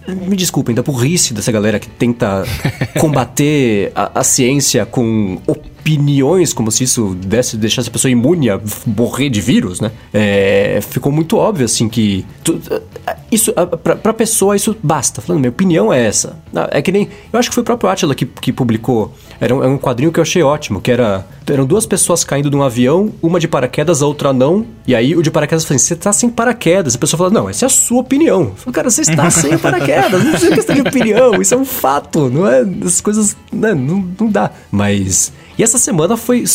Me 0.07 0.35
desculpem, 0.35 0.75
da 0.75 0.81
burrice 0.81 1.33
dessa 1.33 1.51
galera 1.51 1.79
que 1.79 1.87
tenta 1.87 2.43
combater 2.99 3.91
a, 3.95 4.19
a 4.19 4.23
ciência 4.23 4.85
com 4.85 5.39
opiniões, 5.79 6.53
como 6.53 6.71
se 6.71 6.83
isso 6.83 7.15
desse, 7.15 7.57
deixasse 7.57 7.89
a 7.89 7.91
pessoa 7.91 8.11
imune 8.11 8.49
a 8.49 8.59
morrer 8.85 9.29
de 9.29 9.41
vírus, 9.41 9.79
né? 9.79 9.91
É, 10.13 10.79
ficou 10.89 11.11
muito 11.11 11.37
óbvio, 11.37 11.65
assim, 11.65 11.87
que... 11.89 12.25
tu- 12.43 12.59
isso, 13.31 13.53
pra, 13.83 13.95
pra 13.95 14.13
pessoa, 14.13 14.55
isso 14.55 14.75
basta. 14.81 15.21
Falando, 15.21 15.39
minha 15.41 15.49
opinião 15.49 15.91
é 15.93 16.05
essa. 16.05 16.37
Ah, 16.55 16.67
É 16.71 16.81
que 16.81 16.91
nem... 16.91 17.07
Eu 17.31 17.39
acho 17.39 17.49
que 17.49 17.55
foi 17.55 17.61
o 17.61 17.65
próprio 17.65 17.89
Atila 17.89 18.13
que, 18.15 18.25
que 18.25 18.51
publicou. 18.51 19.13
Era 19.39 19.55
um, 19.55 19.63
é 19.63 19.67
um 19.67 19.77
quadrinho 19.77 20.11
que 20.11 20.19
eu 20.19 20.23
achei 20.23 20.41
ótimo, 20.43 20.81
que 20.81 20.91
era... 20.91 21.25
Eram 21.49 21.65
duas 21.65 21.85
pessoas 21.85 22.23
caindo 22.23 22.49
de 22.49 22.55
um 22.55 22.61
avião, 22.61 23.11
uma 23.21 23.39
de 23.39 23.47
paraquedas, 23.47 24.01
a 24.03 24.05
outra 24.07 24.31
não. 24.31 24.65
E 24.85 24.93
aí 24.93 25.15
o 25.15 25.21
de 25.23 25.31
paraquedas 25.31 25.63
falou 25.65 25.75
assim, 25.77 25.85
você 25.87 25.95
tá 25.95 26.11
sem 26.13 26.29
paraquedas. 26.29 26.95
A 26.95 26.97
pessoa 26.97 27.17
falou, 27.17 27.33
não, 27.33 27.49
essa 27.49 27.65
é 27.65 27.67
a 27.67 27.69
sua 27.69 28.01
opinião. 28.01 28.41
Eu 28.41 28.55
falei, 28.55 28.73
cara, 28.73 28.89
você 28.89 29.01
está 29.01 29.29
sem 29.31 29.57
paraquedas. 29.57 30.23
Não 30.23 30.33
é 30.35 30.55
questão 30.55 30.75
de 30.75 30.81
opinião, 30.81 31.41
isso 31.41 31.53
é 31.53 31.57
um 31.57 31.65
fato. 31.65 32.29
Não 32.29 32.47
é... 32.47 32.63
As 32.85 33.01
coisas... 33.01 33.35
Né, 33.51 33.73
não, 33.73 34.05
não 34.19 34.29
dá. 34.29 34.51
Mas... 34.71 35.31
E 35.59 35.63
essa 35.63 35.77
semana 35.77 36.15
foi 36.15 36.45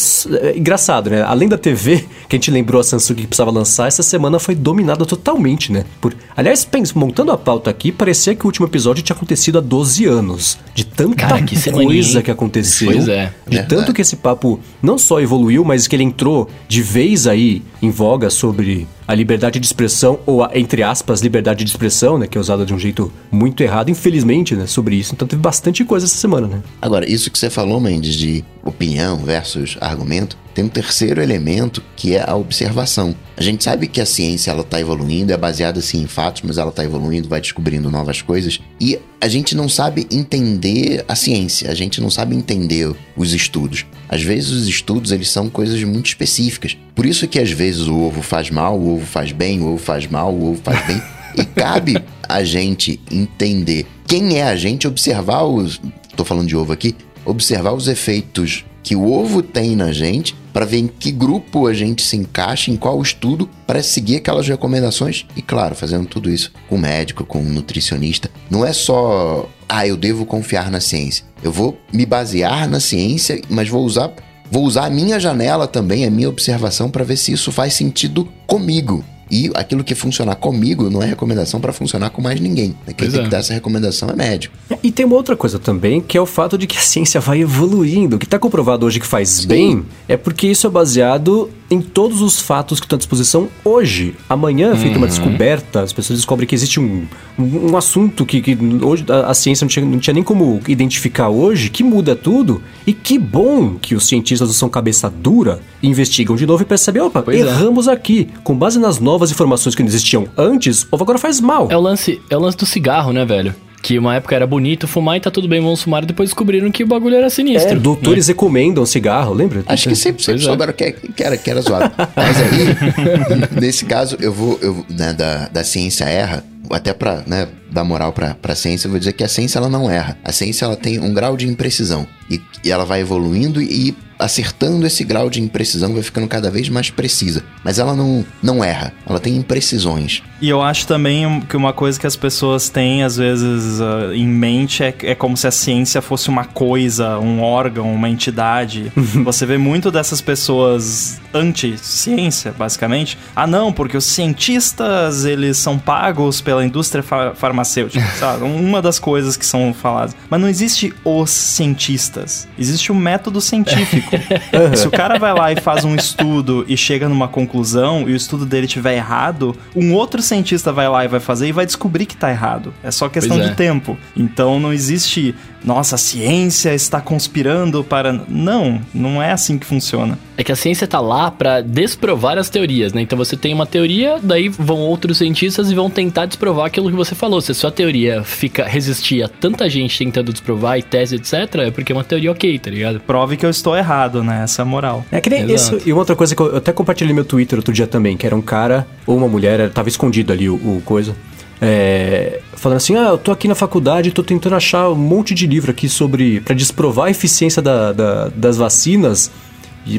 é, 0.40 0.56
engraçado, 0.56 1.10
né? 1.10 1.20
Além 1.20 1.46
da 1.46 1.58
TV, 1.58 2.06
que 2.26 2.36
a 2.36 2.38
gente 2.38 2.50
lembrou 2.50 2.80
a 2.80 2.84
Samsung 2.84 3.16
que 3.16 3.26
precisava 3.26 3.50
lançar, 3.50 3.86
essa 3.86 4.02
semana 4.02 4.38
foi 4.38 4.54
dominada 4.54 5.04
totalmente, 5.04 5.70
né? 5.70 5.84
Por... 6.00 6.16
Aliás, 6.34 6.64
pensa, 6.64 6.98
montando 6.98 7.30
a 7.30 7.36
pauta 7.36 7.68
aqui, 7.68 7.92
parecia 7.92 8.34
que 8.34 8.44
o 8.44 8.46
último 8.46 8.66
episódio 8.66 9.02
tinha 9.02 9.14
acontecido 9.14 9.58
há 9.58 9.60
12 9.60 10.06
anos. 10.06 10.58
De 10.74 10.86
tanta 10.86 11.16
Cara, 11.16 11.42
que 11.42 11.70
coisa 11.70 12.18
hein? 12.18 12.24
que 12.24 12.30
aconteceu. 12.30 12.90
Pois 12.90 13.06
é. 13.06 13.26
De 13.46 13.58
Verdade. 13.58 13.68
tanto 13.68 13.92
que 13.92 14.00
esse 14.00 14.16
papo 14.16 14.58
não 14.82 14.96
só 14.96 15.20
evoluiu, 15.20 15.62
mas 15.66 15.86
que 15.86 15.94
ele 15.94 16.02
entrou 16.02 16.48
de 16.66 16.80
vez 16.80 17.26
aí 17.26 17.62
em 17.82 17.90
voga 17.90 18.30
sobre 18.30 18.88
a 19.06 19.14
liberdade 19.14 19.58
de 19.58 19.66
expressão, 19.66 20.18
ou 20.26 20.42
a, 20.42 20.50
entre 20.54 20.82
aspas, 20.82 21.20
liberdade 21.20 21.64
de 21.64 21.70
expressão, 21.70 22.18
né? 22.18 22.26
Que 22.26 22.38
é 22.38 22.40
usada 22.40 22.64
de 22.64 22.74
um 22.74 22.78
jeito 22.78 23.12
muito 23.30 23.62
errado, 23.62 23.90
infelizmente, 23.90 24.54
né? 24.54 24.66
Sobre 24.66 24.96
isso. 24.96 25.14
Então 25.14 25.26
teve 25.26 25.42
bastante 25.42 25.84
coisa 25.84 26.06
essa 26.06 26.16
semana, 26.16 26.46
né? 26.46 26.62
Agora, 26.80 27.08
isso 27.08 27.30
que 27.30 27.38
você 27.38 27.50
falou, 27.50 27.80
Mendes, 27.80 28.14
de 28.14 28.44
opinião 28.64 29.18
versus 29.18 29.76
argumento, 29.80 30.36
tem 30.54 30.64
um 30.64 30.68
terceiro 30.68 31.20
elemento 31.20 31.82
que 31.96 32.14
é 32.14 32.24
a 32.24 32.36
observação. 32.36 33.14
A 33.36 33.42
gente 33.42 33.64
sabe 33.64 33.88
que 33.88 34.00
a 34.00 34.06
ciência 34.06 34.52
ela 34.52 34.60
está 34.60 34.80
evoluindo, 34.80 35.32
é 35.32 35.36
baseada 35.36 35.80
sim 35.80 36.02
em 36.02 36.06
fatos, 36.06 36.42
mas 36.42 36.56
ela 36.56 36.70
está 36.70 36.84
evoluindo, 36.84 37.28
vai 37.28 37.40
descobrindo 37.40 37.90
novas 37.90 38.22
coisas 38.22 38.60
e 38.80 38.98
a 39.20 39.26
gente 39.26 39.56
não 39.56 39.68
sabe 39.68 40.06
entender 40.10 41.04
a 41.08 41.16
ciência, 41.16 41.70
a 41.70 41.74
gente 41.74 42.00
não 42.00 42.08
sabe 42.08 42.36
entender 42.36 42.94
os 43.16 43.32
estudos. 43.32 43.84
Às 44.08 44.22
vezes 44.22 44.50
os 44.50 44.68
estudos 44.68 45.10
eles 45.10 45.28
são 45.28 45.50
coisas 45.50 45.82
muito 45.82 46.06
específicas. 46.06 46.76
Por 46.94 47.04
isso 47.04 47.26
que 47.26 47.40
às 47.40 47.50
vezes 47.50 47.88
o 47.88 47.98
ovo 47.98 48.22
faz 48.22 48.50
mal, 48.50 48.78
o 48.78 48.94
ovo 48.94 49.06
faz 49.06 49.32
bem, 49.32 49.60
o 49.60 49.72
ovo 49.72 49.78
faz 49.78 50.06
mal, 50.06 50.32
o 50.32 50.52
ovo 50.52 50.60
faz 50.62 50.86
bem. 50.86 51.02
e 51.36 51.44
cabe 51.44 51.96
a 52.28 52.44
gente 52.44 53.00
entender 53.10 53.86
quem 54.06 54.38
é 54.38 54.44
a 54.44 54.54
gente, 54.54 54.86
observar 54.86 55.42
os. 55.42 55.80
Tô 56.16 56.24
falando 56.24 56.46
de 56.46 56.56
ovo 56.56 56.72
aqui, 56.72 56.94
observar 57.24 57.72
os 57.72 57.88
efeitos 57.88 58.64
que 58.84 58.94
o 58.94 59.10
ovo 59.10 59.42
tem 59.42 59.74
na 59.74 59.90
gente 59.90 60.36
para 60.52 60.66
ver 60.66 60.78
em 60.78 60.86
que 60.86 61.10
grupo 61.10 61.66
a 61.66 61.74
gente 61.74 62.02
se 62.02 62.16
encaixa, 62.16 62.70
em 62.70 62.76
qual 62.76 63.02
estudo, 63.02 63.48
para 63.66 63.82
seguir 63.82 64.16
aquelas 64.16 64.46
recomendações. 64.46 65.26
E 65.34 65.42
claro, 65.42 65.74
fazendo 65.74 66.06
tudo 66.06 66.30
isso 66.30 66.52
com 66.68 66.78
médico, 66.78 67.24
com 67.24 67.42
nutricionista. 67.42 68.30
Não 68.48 68.64
é 68.64 68.72
só, 68.72 69.48
ah, 69.68 69.84
eu 69.84 69.96
devo 69.96 70.24
confiar 70.24 70.70
na 70.70 70.80
ciência. 70.80 71.24
Eu 71.42 71.50
vou 71.50 71.76
me 71.92 72.06
basear 72.06 72.68
na 72.68 72.78
ciência, 72.78 73.40
mas 73.48 73.68
vou 73.68 73.84
usar, 73.84 74.12
vou 74.48 74.62
usar 74.64 74.84
a 74.84 74.90
minha 74.90 75.18
janela 75.18 75.66
também, 75.66 76.04
a 76.04 76.10
minha 76.10 76.28
observação 76.28 76.90
para 76.90 77.04
ver 77.04 77.16
se 77.16 77.32
isso 77.32 77.50
faz 77.50 77.74
sentido 77.74 78.28
comigo. 78.46 79.02
E 79.30 79.50
aquilo 79.54 79.82
que 79.82 79.94
funcionar 79.94 80.36
comigo 80.36 80.90
não 80.90 81.02
é 81.02 81.06
recomendação 81.06 81.60
para 81.60 81.72
funcionar 81.72 82.10
com 82.10 82.22
mais 82.22 82.40
ninguém. 82.40 82.74
Quem 82.86 82.94
Pois 82.96 83.12
tem 83.12 83.20
é. 83.20 83.24
que 83.24 83.30
dar 83.30 83.38
essa 83.38 83.54
recomendação 83.54 84.08
é 84.10 84.16
médico. 84.16 84.54
E 84.82 84.90
tem 84.92 85.04
uma 85.06 85.16
outra 85.16 85.36
coisa 85.36 85.58
também, 85.58 86.00
que 86.00 86.16
é 86.16 86.20
o 86.20 86.26
fato 86.26 86.58
de 86.58 86.66
que 86.66 86.76
a 86.76 86.80
ciência 86.80 87.20
vai 87.20 87.40
evoluindo. 87.40 88.16
O 88.16 88.18
que 88.18 88.26
está 88.26 88.38
comprovado 88.38 88.86
hoje 88.86 89.00
que 89.00 89.06
faz 89.06 89.44
bem 89.44 89.84
é 90.08 90.16
porque 90.16 90.46
isso 90.46 90.66
é 90.66 90.70
baseado 90.70 91.50
em 91.70 91.80
todos 91.80 92.20
os 92.20 92.40
fatos 92.40 92.78
que 92.78 92.86
estão 92.86 92.96
à 92.96 92.98
disposição 92.98 93.48
hoje. 93.64 94.14
Amanhã 94.28 94.72
é 94.72 94.76
feita 94.76 94.98
uma 94.98 95.06
descoberta, 95.06 95.80
as 95.80 95.92
pessoas 95.92 96.18
descobrem 96.18 96.46
que 96.46 96.54
existe 96.54 96.78
um, 96.78 97.06
um, 97.38 97.72
um 97.72 97.76
assunto 97.76 98.24
que, 98.26 98.40
que 98.40 98.56
hoje 98.82 99.04
a, 99.08 99.30
a 99.30 99.34
ciência 99.34 99.64
não 99.64 99.68
tinha, 99.68 99.84
não 99.84 99.98
tinha 99.98 100.14
nem 100.14 100.22
como 100.22 100.60
identificar 100.68 101.28
hoje, 101.28 101.70
que 101.70 101.82
muda 101.82 102.14
tudo. 102.14 102.62
E 102.86 102.92
que 102.92 103.18
bom 103.18 103.76
que 103.76 103.94
os 103.94 104.06
cientistas 104.06 104.54
são 104.54 104.68
cabeça 104.68 105.10
dura 105.10 105.60
e 105.82 105.88
investigam 105.88 106.36
de 106.36 106.46
novo 106.46 106.62
e 106.62 106.66
percebem, 106.66 107.02
opa, 107.02 107.22
Pois 107.22 107.36
é. 107.36 107.40
erramos 107.40 107.88
aqui. 107.88 108.28
Com 108.42 108.54
base 108.56 108.78
nas 108.78 108.98
novas 109.00 109.30
informações 109.30 109.74
que 109.74 109.82
não 109.82 109.88
existiam 109.88 110.28
antes, 110.36 110.86
ovo 110.90 111.02
agora 111.02 111.18
faz 111.18 111.40
mal. 111.40 111.68
É 111.70 111.76
o 111.76 111.80
lance, 111.80 112.20
é 112.28 112.36
o 112.36 112.40
lance 112.40 112.56
do 112.56 112.66
cigarro, 112.66 113.12
né, 113.12 113.24
velho? 113.24 113.54
Que 113.84 113.98
uma 113.98 114.16
época 114.16 114.34
era 114.34 114.46
bonito 114.46 114.88
fumar 114.88 115.18
e 115.18 115.20
tá 115.20 115.30
tudo 115.30 115.46
bem, 115.46 115.60
vamos 115.60 115.82
fumar, 115.82 116.02
e 116.02 116.06
depois 116.06 116.30
descobriram 116.30 116.70
que 116.70 116.82
o 116.82 116.86
bagulho 116.86 117.16
era 117.16 117.26
É, 117.26 117.28
sinistro. 117.28 117.78
doutores 117.78 118.28
recomendam 118.28 118.86
cigarro, 118.86 119.34
lembra? 119.34 119.62
Acho 119.66 119.90
que 119.90 119.94
sempre, 119.94 120.22
sempre 120.22 120.40
Pois 120.40 120.48
é. 120.48 120.50
souberam 120.50 120.72
que, 120.72 120.92
que, 120.92 121.22
era, 121.22 121.36
que 121.36 121.50
era 121.50 121.60
zoado. 121.60 121.92
Mas 122.16 122.36
aí, 122.40 123.50
nesse 123.60 123.84
caso, 123.84 124.16
eu 124.20 124.32
vou, 124.32 124.58
eu, 124.62 124.86
né, 124.88 125.12
da, 125.12 125.48
da 125.48 125.62
ciência 125.62 126.04
erra, 126.06 126.42
até 126.70 126.94
pra 126.94 127.22
né, 127.26 127.46
dar 127.70 127.84
moral 127.84 128.10
pra, 128.14 128.34
pra 128.34 128.54
ciência, 128.54 128.86
eu 128.86 128.90
vou 128.90 128.98
dizer 128.98 129.12
que 129.12 129.22
a 129.22 129.28
ciência 129.28 129.58
ela 129.58 129.68
não 129.68 129.90
erra. 129.90 130.16
A 130.24 130.32
ciência 130.32 130.64
ela 130.64 130.76
tem 130.76 130.98
um 130.98 131.12
grau 131.12 131.36
de 131.36 131.46
imprecisão. 131.46 132.06
E, 132.30 132.40
e 132.64 132.72
ela 132.72 132.86
vai 132.86 133.02
evoluindo 133.02 133.60
e 133.60 133.94
acertando 134.18 134.86
esse 134.86 135.04
grau 135.04 135.28
de 135.28 135.40
imprecisão, 135.40 135.92
vai 135.94 136.02
ficando 136.02 136.28
cada 136.28 136.50
vez 136.50 136.68
mais 136.68 136.90
precisa. 136.90 137.42
Mas 137.64 137.78
ela 137.78 137.94
não, 137.94 138.24
não 138.42 138.62
erra, 138.62 138.92
ela 139.08 139.18
tem 139.20 139.36
imprecisões. 139.36 140.22
E 140.40 140.48
eu 140.48 140.60
acho 140.62 140.86
também 140.86 141.40
que 141.48 141.56
uma 141.56 141.72
coisa 141.72 141.98
que 141.98 142.06
as 142.06 142.16
pessoas 142.16 142.68
têm, 142.68 143.02
às 143.02 143.16
vezes, 143.16 143.80
ah, 143.80 144.14
em 144.14 144.26
mente 144.26 144.82
é, 144.82 144.94
é 145.02 145.14
como 145.14 145.36
se 145.36 145.46
a 145.46 145.50
ciência 145.50 146.02
fosse 146.02 146.28
uma 146.28 146.44
coisa, 146.44 147.18
um 147.18 147.40
órgão, 147.42 147.92
uma 147.92 148.08
entidade. 148.08 148.92
Você 149.24 149.46
vê 149.46 149.56
muito 149.56 149.90
dessas 149.90 150.20
pessoas 150.20 151.18
anti-ciência, 151.32 152.52
basicamente. 152.56 153.18
Ah, 153.34 153.46
não, 153.46 153.72
porque 153.72 153.96
os 153.96 154.04
cientistas, 154.04 155.24
eles 155.24 155.56
são 155.58 155.78
pagos 155.78 156.40
pela 156.40 156.64
indústria 156.64 157.02
fa- 157.02 157.34
farmacêutica, 157.34 158.04
sabe? 158.18 158.44
Uma 158.44 158.80
das 158.82 158.98
coisas 158.98 159.36
que 159.36 159.46
são 159.46 159.72
faladas. 159.74 160.14
Mas 160.28 160.40
não 160.40 160.48
existe 160.48 160.92
os 161.04 161.30
cientistas. 161.30 162.46
Existe 162.58 162.92
o 162.92 162.94
método 162.94 163.40
científico. 163.40 164.03
Se 164.76 164.86
o 164.86 164.90
cara 164.90 165.18
vai 165.18 165.32
lá 165.32 165.52
e 165.52 165.56
faz 165.60 165.84
um 165.84 165.94
estudo 165.94 166.64
e 166.68 166.76
chega 166.76 167.08
numa 167.08 167.28
conclusão 167.28 168.08
e 168.08 168.12
o 168.12 168.16
estudo 168.16 168.46
dele 168.46 168.66
estiver 168.66 168.94
errado, 168.94 169.56
um 169.74 169.92
outro 169.92 170.22
cientista 170.22 170.72
vai 170.72 170.88
lá 170.88 171.04
e 171.04 171.08
vai 171.08 171.20
fazer 171.20 171.48
e 171.48 171.52
vai 171.52 171.66
descobrir 171.66 172.06
que 172.06 172.16
tá 172.16 172.30
errado. 172.30 172.72
É 172.82 172.90
só 172.90 173.08
questão 173.08 173.40
é. 173.40 173.48
de 173.48 173.54
tempo. 173.54 173.96
Então 174.16 174.58
não 174.60 174.72
existe, 174.72 175.34
nossa, 175.64 175.94
a 175.94 175.98
ciência 175.98 176.74
está 176.74 177.00
conspirando 177.00 177.82
para. 177.82 178.12
Não, 178.28 178.80
não 178.94 179.22
é 179.22 179.32
assim 179.32 179.58
que 179.58 179.66
funciona. 179.66 180.18
É 180.36 180.42
que 180.44 180.52
a 180.52 180.56
ciência 180.56 180.86
tá 180.86 181.00
lá 181.00 181.30
pra 181.30 181.60
desprovar 181.60 182.36
as 182.38 182.50
teorias, 182.50 182.92
né? 182.92 183.00
Então 183.00 183.16
você 183.16 183.36
tem 183.36 183.54
uma 183.54 183.64
teoria, 183.66 184.18
daí 184.22 184.48
vão 184.48 184.78
outros 184.80 185.18
cientistas 185.18 185.70
e 185.70 185.74
vão 185.74 185.88
tentar 185.88 186.26
desprovar 186.26 186.66
aquilo 186.66 186.90
que 186.90 186.96
você 186.96 187.14
falou. 187.14 187.40
Se 187.40 187.52
a 187.52 187.54
sua 187.54 187.70
teoria 187.70 188.22
fica 188.24 188.64
resistir 188.64 189.22
a 189.22 189.28
tanta 189.28 189.68
gente 189.70 189.96
tentando 189.96 190.32
desprovar 190.32 190.78
e 190.78 190.82
tese, 190.82 191.16
etc., 191.16 191.32
é 191.66 191.70
porque 191.70 191.92
é 191.92 191.96
uma 191.96 192.04
teoria 192.04 192.30
ok, 192.32 192.58
tá 192.58 192.70
ligado? 192.70 193.00
Prove 193.00 193.36
que 193.36 193.46
eu 193.46 193.50
estou 193.50 193.76
errado, 193.76 194.22
né? 194.22 194.42
Essa 194.42 194.62
é 194.62 194.64
a 194.64 194.66
moral. 194.66 195.04
É 195.10 195.20
que 195.20 195.30
nem 195.30 195.50
Exato. 195.50 195.76
isso. 195.78 195.88
E 195.88 195.92
uma 195.92 196.00
outra 196.00 196.16
coisa 196.16 196.34
que 196.34 196.42
eu, 196.42 196.56
até 196.56 196.72
compartilhei 196.72 197.10
no 197.10 197.14
meu 197.14 197.24
Twitter 197.24 197.58
outro 197.58 197.72
dia 197.72 197.86
também, 197.86 198.16
que 198.16 198.26
era 198.26 198.34
um 198.36 198.42
cara 198.42 198.86
ou 199.06 199.16
uma 199.16 199.28
mulher, 199.28 199.60
era- 199.60 199.70
tava 199.70 199.88
escondido 199.88 200.32
ali 200.32 200.48
o, 200.48 200.54
o 200.56 200.82
coisa. 200.84 201.14
É, 201.60 202.40
falando 202.56 202.76
assim, 202.78 202.96
ah, 202.96 203.08
eu 203.10 203.18
tô 203.18 203.30
aqui 203.32 203.46
na 203.48 203.54
faculdade, 203.54 204.10
tô 204.12 204.22
tentando 204.22 204.56
achar 204.56 204.90
um 204.90 204.94
monte 204.94 205.34
de 205.34 205.46
livro 205.46 205.70
aqui 205.70 205.88
sobre. 205.88 206.40
pra 206.40 206.54
desprovar 206.54 207.06
a 207.06 207.10
eficiência 207.10 207.60
da- 207.62 207.92
da- 207.92 208.28
das 208.34 208.56
vacinas, 208.56 209.30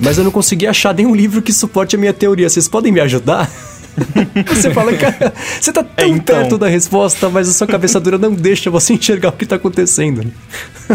mas 0.01 0.17
eu 0.17 0.23
não 0.23 0.31
consegui 0.31 0.67
achar 0.67 0.93
nenhum 0.93 1.15
livro 1.15 1.41
que 1.41 1.53
suporte 1.53 1.95
a 1.95 1.99
minha 1.99 2.13
teoria. 2.13 2.49
Vocês 2.49 2.67
podem 2.67 2.91
me 2.91 2.99
ajudar? 2.99 3.49
você 4.47 4.71
fala, 4.71 4.91
cara, 4.93 5.33
você 5.61 5.71
tá 5.71 5.81
tão 5.81 6.07
Então. 6.09 6.35
perto 6.35 6.57
da 6.57 6.67
resposta, 6.67 7.29
mas 7.29 7.47
a 7.47 7.53
sua 7.53 7.65
cabeça 7.65 7.97
dura 7.97 8.17
não 8.17 8.33
deixa 8.33 8.69
você 8.69 8.93
enxergar 8.93 9.29
o 9.29 9.31
que 9.31 9.45
tá 9.45 9.55
acontecendo. 9.55 10.29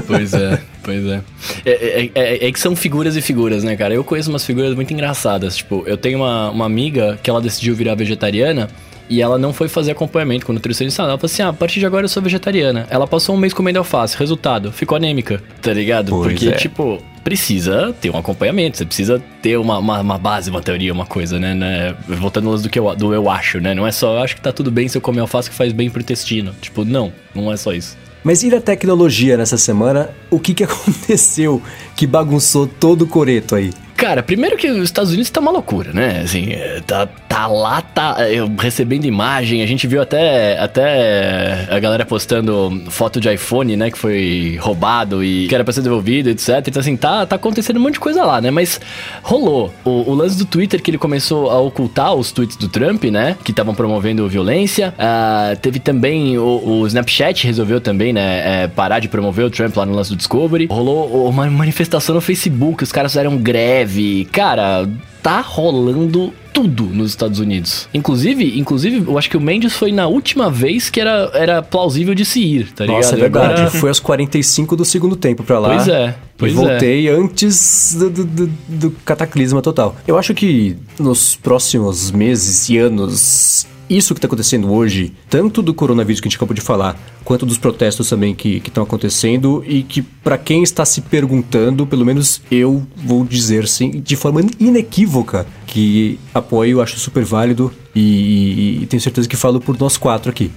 Pois 0.06 0.34
é, 0.34 0.60
pois 0.82 1.06
é. 1.06 1.20
É, 1.64 1.70
é- 1.70 2.10
é- 2.14 2.46
é 2.48 2.52
que 2.52 2.60
são 2.60 2.76
figuras 2.76 3.16
e 3.16 3.22
figuras, 3.22 3.64
né, 3.64 3.74
cara? 3.74 3.94
Eu 3.94 4.04
conheço 4.04 4.28
umas 4.28 4.44
figuras 4.44 4.74
muito 4.74 4.92
engraçadas. 4.92 5.56
Tipo, 5.56 5.82
eu 5.86 5.96
tenho 5.96 6.18
uma, 6.18 6.50
uma 6.50 6.66
amiga 6.66 7.18
que 7.22 7.30
ela 7.30 7.40
decidiu 7.40 7.74
virar 7.74 7.94
vegetariana 7.94 8.68
e 9.10 9.20
ela 9.20 9.36
não 9.36 9.52
foi 9.52 9.68
fazer 9.68 9.90
acompanhamento 9.90 10.46
com 10.46 10.52
nutricionista. 10.52 11.02
Ela 11.02 11.18
falou 11.18 11.26
assim: 11.30 11.42
ah, 11.42 11.48
a 11.48 11.52
partir 11.52 11.80
de 11.80 11.86
agora 11.86 12.04
eu 12.04 12.08
sou 12.08 12.22
vegetariana. 12.22 12.86
Ela 12.88 13.06
passou 13.06 13.34
um 13.34 13.38
mês 13.38 13.52
comendo 13.52 13.80
alface. 13.80 14.16
Resultado, 14.16 14.70
ficou 14.70 14.96
anêmica, 14.96 15.42
tá 15.60 15.72
ligado? 15.72 16.10
Pois 16.10 16.32
Porque, 16.32 16.48
é. 16.48 16.52
tipo, 16.52 17.02
precisa 17.24 17.94
ter 18.00 18.08
um 18.10 18.16
acompanhamento, 18.16 18.78
você 18.78 18.86
precisa 18.86 19.22
ter 19.42 19.56
uma, 19.58 19.78
uma, 19.78 20.00
uma 20.00 20.18
base, 20.18 20.48
uma 20.48 20.62
teoria, 20.62 20.92
uma 20.92 21.06
coisa, 21.06 21.40
né? 21.40 21.54
né? 21.54 21.94
Voltando 22.06 22.48
lance 22.48 22.62
do 22.62 22.70
que 22.70 22.78
eu, 22.78 22.94
do 22.94 23.12
eu 23.12 23.28
acho, 23.28 23.60
né? 23.60 23.74
Não 23.74 23.86
é 23.86 23.90
só, 23.90 24.14
eu 24.14 24.22
acho 24.22 24.36
que 24.36 24.40
tá 24.40 24.52
tudo 24.52 24.70
bem 24.70 24.86
se 24.86 24.96
eu 24.96 25.02
comer 25.02 25.20
alface 25.20 25.50
que 25.50 25.56
faz 25.56 25.72
bem 25.72 25.90
pro 25.90 26.00
intestino. 26.00 26.54
Tipo, 26.60 26.84
não, 26.84 27.12
não 27.34 27.52
é 27.52 27.56
só 27.56 27.72
isso. 27.72 27.96
Mas 28.22 28.42
e 28.42 28.54
a 28.54 28.60
tecnologia 28.60 29.36
nessa 29.36 29.56
semana? 29.56 30.10
O 30.30 30.38
que, 30.38 30.54
que 30.54 30.62
aconteceu 30.64 31.60
que 31.96 32.06
bagunçou 32.06 32.66
todo 32.66 33.02
o 33.02 33.06
coreto 33.06 33.56
aí? 33.56 33.72
Cara, 34.00 34.22
primeiro 34.22 34.56
que 34.56 34.66
os 34.66 34.84
Estados 34.84 35.10
Unidos 35.10 35.28
tá 35.28 35.40
uma 35.40 35.50
loucura, 35.50 35.92
né? 35.92 36.22
Assim, 36.24 36.52
é, 36.52 36.80
tá, 36.86 37.06
tá 37.28 37.46
lá, 37.46 37.82
tá 37.82 38.16
eu 38.30 38.50
recebendo 38.58 39.04
imagem. 39.04 39.62
A 39.62 39.66
gente 39.66 39.86
viu 39.86 40.00
até, 40.00 40.58
até 40.58 41.68
a 41.70 41.78
galera 41.78 42.06
postando 42.06 42.82
foto 42.88 43.20
de 43.20 43.30
iPhone, 43.30 43.76
né? 43.76 43.90
Que 43.90 43.98
foi 43.98 44.58
roubado 44.58 45.22
e 45.22 45.46
que 45.48 45.54
era 45.54 45.62
pra 45.62 45.72
ser 45.74 45.82
devolvido, 45.82 46.30
etc. 46.30 46.66
Então, 46.66 46.80
assim, 46.80 46.96
tá, 46.96 47.26
tá 47.26 47.36
acontecendo 47.36 47.76
um 47.76 47.80
monte 47.80 47.94
de 47.94 48.00
coisa 48.00 48.24
lá, 48.24 48.40
né? 48.40 48.50
Mas 48.50 48.80
rolou. 49.22 49.70
O, 49.84 50.10
o 50.10 50.14
lance 50.14 50.38
do 50.38 50.46
Twitter 50.46 50.80
que 50.80 50.90
ele 50.90 50.98
começou 50.98 51.50
a 51.50 51.60
ocultar 51.60 52.14
os 52.14 52.32
tweets 52.32 52.56
do 52.56 52.68
Trump, 52.68 53.04
né? 53.04 53.36
Que 53.44 53.50
estavam 53.50 53.74
promovendo 53.74 54.26
violência. 54.26 54.94
Ah, 54.98 55.54
teve 55.60 55.78
também 55.78 56.38
o, 56.38 56.62
o 56.64 56.86
Snapchat 56.86 57.46
resolveu 57.46 57.82
também, 57.82 58.14
né? 58.14 58.30
é, 58.40 58.68
parar 58.68 58.98
de 59.00 59.08
promover 59.08 59.44
o 59.44 59.50
Trump 59.50 59.76
lá 59.76 59.86
no 59.86 59.94
lance 59.94 60.10
do 60.10 60.16
Discovery. 60.16 60.66
Rolou 60.70 61.28
uma 61.28 61.48
manifestação 61.50 62.14
no 62.14 62.20
Facebook, 62.20 62.82
os 62.82 62.92
caras 62.92 63.12
fizeram 63.12 63.36
greve. 63.36 63.89
Cara, 64.32 64.88
tá 65.22 65.40
rolando 65.40 66.32
tudo 66.52 66.84
nos 66.84 67.10
Estados 67.10 67.38
Unidos. 67.38 67.88
Inclusive, 67.94 68.58
inclusive, 68.58 69.04
eu 69.06 69.16
acho 69.16 69.30
que 69.30 69.36
o 69.36 69.40
Mendes 69.40 69.72
foi 69.74 69.92
na 69.92 70.06
última 70.08 70.50
vez 70.50 70.90
que 70.90 71.00
era, 71.00 71.30
era 71.34 71.62
plausível 71.62 72.14
de 72.14 72.24
se 72.24 72.40
ir, 72.40 72.72
tá 72.72 72.84
Nossa, 72.86 73.12
é 73.12 73.16
ligado? 73.16 73.32
verdade. 73.32 73.52
Agora- 73.62 73.70
Foi 73.70 73.88
aos 73.88 74.00
45 74.00 74.74
do 74.76 74.84
segundo 74.84 75.14
tempo 75.14 75.44
pra 75.44 75.58
lá. 75.58 75.68
Pois 75.74 75.88
é, 75.88 76.14
pois 76.36 76.52
e 76.52 76.54
voltei 76.56 77.08
antes 77.08 77.94
do, 77.98 78.10
do- 78.10 78.24
do- 78.24 78.50
do 78.68 78.90
cataclisma 79.04 79.62
total. 79.62 79.94
Eu 80.06 80.18
acho 80.18 80.34
que 80.34 80.76
nos 80.98 81.36
próximos 81.36 82.10
meses 82.10 82.68
e 82.68 82.78
anos 82.78 83.66
isso 83.90 84.14
que 84.14 84.18
está 84.18 84.26
acontecendo 84.26 84.72
hoje, 84.72 85.12
tanto 85.28 85.60
do 85.60 85.74
coronavírus 85.74 86.20
que 86.20 86.28
a 86.28 86.30
gente 86.30 86.36
acabou 86.36 86.54
de 86.54 86.60
falar, 86.60 86.96
quanto 87.24 87.44
dos 87.44 87.58
protestos 87.58 88.08
também 88.08 88.34
que 88.34 88.62
estão 88.64 88.84
acontecendo 88.84 89.64
e 89.66 89.82
que 89.82 90.00
para 90.00 90.38
quem 90.38 90.62
está 90.62 90.84
se 90.84 91.00
perguntando, 91.00 91.84
pelo 91.84 92.06
menos 92.06 92.40
eu 92.50 92.86
vou 92.96 93.24
dizer 93.24 93.66
sim, 93.66 94.00
de 94.00 94.14
forma 94.14 94.42
inequívoca, 94.60 95.46
que 95.66 96.18
apoio, 96.32 96.80
acho 96.80 96.98
super 96.98 97.24
válido 97.24 97.72
e, 97.94 98.00
e, 98.00 98.82
e 98.82 98.86
tenho 98.86 99.00
certeza 99.00 99.28
que 99.28 99.36
falo 99.36 99.60
por 99.60 99.78
nós 99.78 99.96
quatro 99.96 100.30
aqui. 100.30 100.50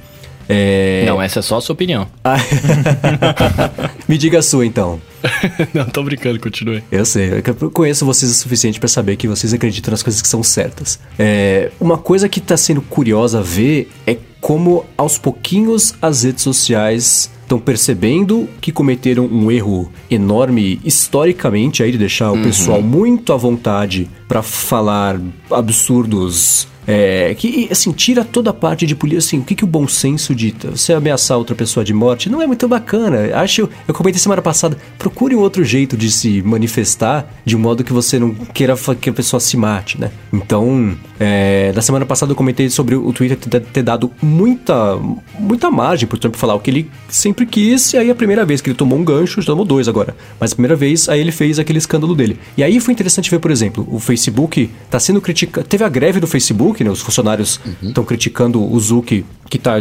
É... 0.48 1.04
Não, 1.08 1.22
essa 1.22 1.40
é 1.40 1.42
só 1.42 1.58
a 1.58 1.62
sua 1.62 1.74
opinião. 1.74 2.08
Me 4.08 4.18
diga 4.18 4.40
a 4.40 4.44
sua 4.44 4.66
então. 4.66 5.00
Não, 5.74 5.86
tô 5.86 6.04
brincando, 6.04 6.40
continue. 6.40 6.84
Eu 6.92 7.06
sei, 7.06 7.44
eu 7.60 7.72
conheço 7.72 8.06
vocês 8.06 8.32
o 8.32 8.36
suficiente 8.36 8.80
para 8.80 8.90
saber 8.90 9.16
que 9.16 9.28
vocês 9.28 9.54
acreditam 9.54 9.92
nas 9.92 10.04
coisas 10.04 10.22
que 10.22 10.28
são 10.28 10.44
certas. 10.44 11.00
É, 11.18 11.72
uma 11.80 11.98
coisa 11.98 12.28
que 12.28 12.40
tá 12.40 12.58
sendo 12.58 12.82
curiosa 12.82 13.40
a 13.40 13.42
ver 13.42 13.90
é 14.06 14.18
como 14.42 14.86
aos 14.98 15.18
pouquinhos 15.18 15.96
as 16.02 16.24
redes 16.24 16.44
sociais 16.44 17.32
estão 17.44 17.60
percebendo 17.60 18.50
que 18.60 18.72
cometeram 18.72 19.26
um 19.26 19.52
erro 19.52 19.92
enorme 20.10 20.82
historicamente 20.84 21.84
aí 21.84 21.92
de 21.92 21.98
deixar 21.98 22.32
o 22.32 22.36
uhum. 22.36 22.44
pessoal 22.44 22.82
muito 22.82 23.32
à 23.32 23.38
vontade 23.38 24.10
para 24.28 24.42
falar 24.42 25.20
absurdos 25.52 26.68
é, 26.88 27.34
que, 27.36 27.68
assim, 27.72 27.92
tira 27.92 28.24
toda 28.24 28.50
a 28.50 28.54
parte 28.54 28.86
de 28.86 28.96
polícia. 28.96 29.20
Assim, 29.20 29.40
o 29.40 29.44
que, 29.44 29.56
que 29.56 29.64
o 29.64 29.68
bom 29.68 29.88
senso 29.88 30.34
dita? 30.36 30.72
Você 30.72 30.94
ameaçar 30.94 31.38
outra 31.38 31.56
pessoa 31.56 31.84
de 31.84 31.94
morte 31.94 32.30
não 32.30 32.42
é 32.42 32.48
muito 32.48 32.68
bacana. 32.68 33.36
Acho, 33.36 33.70
eu 33.88 33.94
comentei 33.94 34.20
semana 34.20 34.42
passada, 34.42 34.78
procure 34.98 35.36
um 35.36 35.40
outro 35.40 35.64
jeito 35.64 35.96
de 35.96 36.12
se 36.12 36.42
manifestar 36.42 37.32
de 37.46 37.56
um 37.56 37.60
modo 37.60 37.84
que 37.84 37.94
você 37.94 38.20
não 38.20 38.34
queira 38.34 38.76
que 39.00 39.10
a 39.10 39.14
pessoa 39.14 39.40
se 39.40 39.56
mate, 39.56 40.00
né? 40.00 40.12
Então, 40.32 40.98
é, 41.24 41.72
na 41.74 41.82
semana 41.82 42.06
passada 42.06 42.32
eu 42.32 42.36
comentei 42.36 42.70
sobre 42.70 42.96
o 42.96 43.12
Twitter 43.14 43.38
ter 43.38 43.84
dado 43.84 44.12
muita, 44.22 44.98
muita 45.40 45.72
margem 45.72 46.08
pro 46.08 46.18
Trump 46.18 46.36
falar 46.36 46.56
o 46.56 46.60
que 46.60 46.70
ele 46.70 46.92
sempre 47.08 47.46
quis, 47.46 47.94
e 47.94 47.98
aí 47.98 48.12
a 48.12 48.16
primeira 48.16 48.46
vez 48.46 48.62
que 48.62 48.70
ele 48.70 48.78
tomou 48.78 49.00
um 49.00 49.04
gancho, 49.04 49.42
já 49.42 49.48
tomou 49.48 49.66
dois 49.66 49.88
agora. 49.88 50.16
Mas 50.40 50.52
a 50.52 50.56
primeira 50.56 50.76
vez, 50.76 51.08
aí 51.10 51.20
ele 51.20 51.32
fez 51.32 51.60
aquele 51.60 51.80
escândalo 51.80 52.14
dele. 52.14 52.38
E 52.58 52.64
aí 52.64 52.80
foi 52.80 52.94
interessante 52.94 53.30
ver, 53.32 53.40
por 53.40 53.52
exemplo, 53.52 53.88
o 53.90 54.00
Facebook 54.00 54.70
tá 54.90 55.00
sendo 55.00 55.22
criticado. 55.22 55.66
Teve 55.66 55.84
a 55.84 55.90
greve 55.90 56.20
do 56.20 56.28
Facebook 56.28 56.84
né? 56.84 56.90
Os 56.90 57.02
funcionários 57.02 57.60
estão 57.82 58.02
uhum. 58.04 58.08
criticando 58.08 58.62
o 58.64 58.80
Zuki, 58.80 59.26
que 59.50 59.58
está 59.58 59.78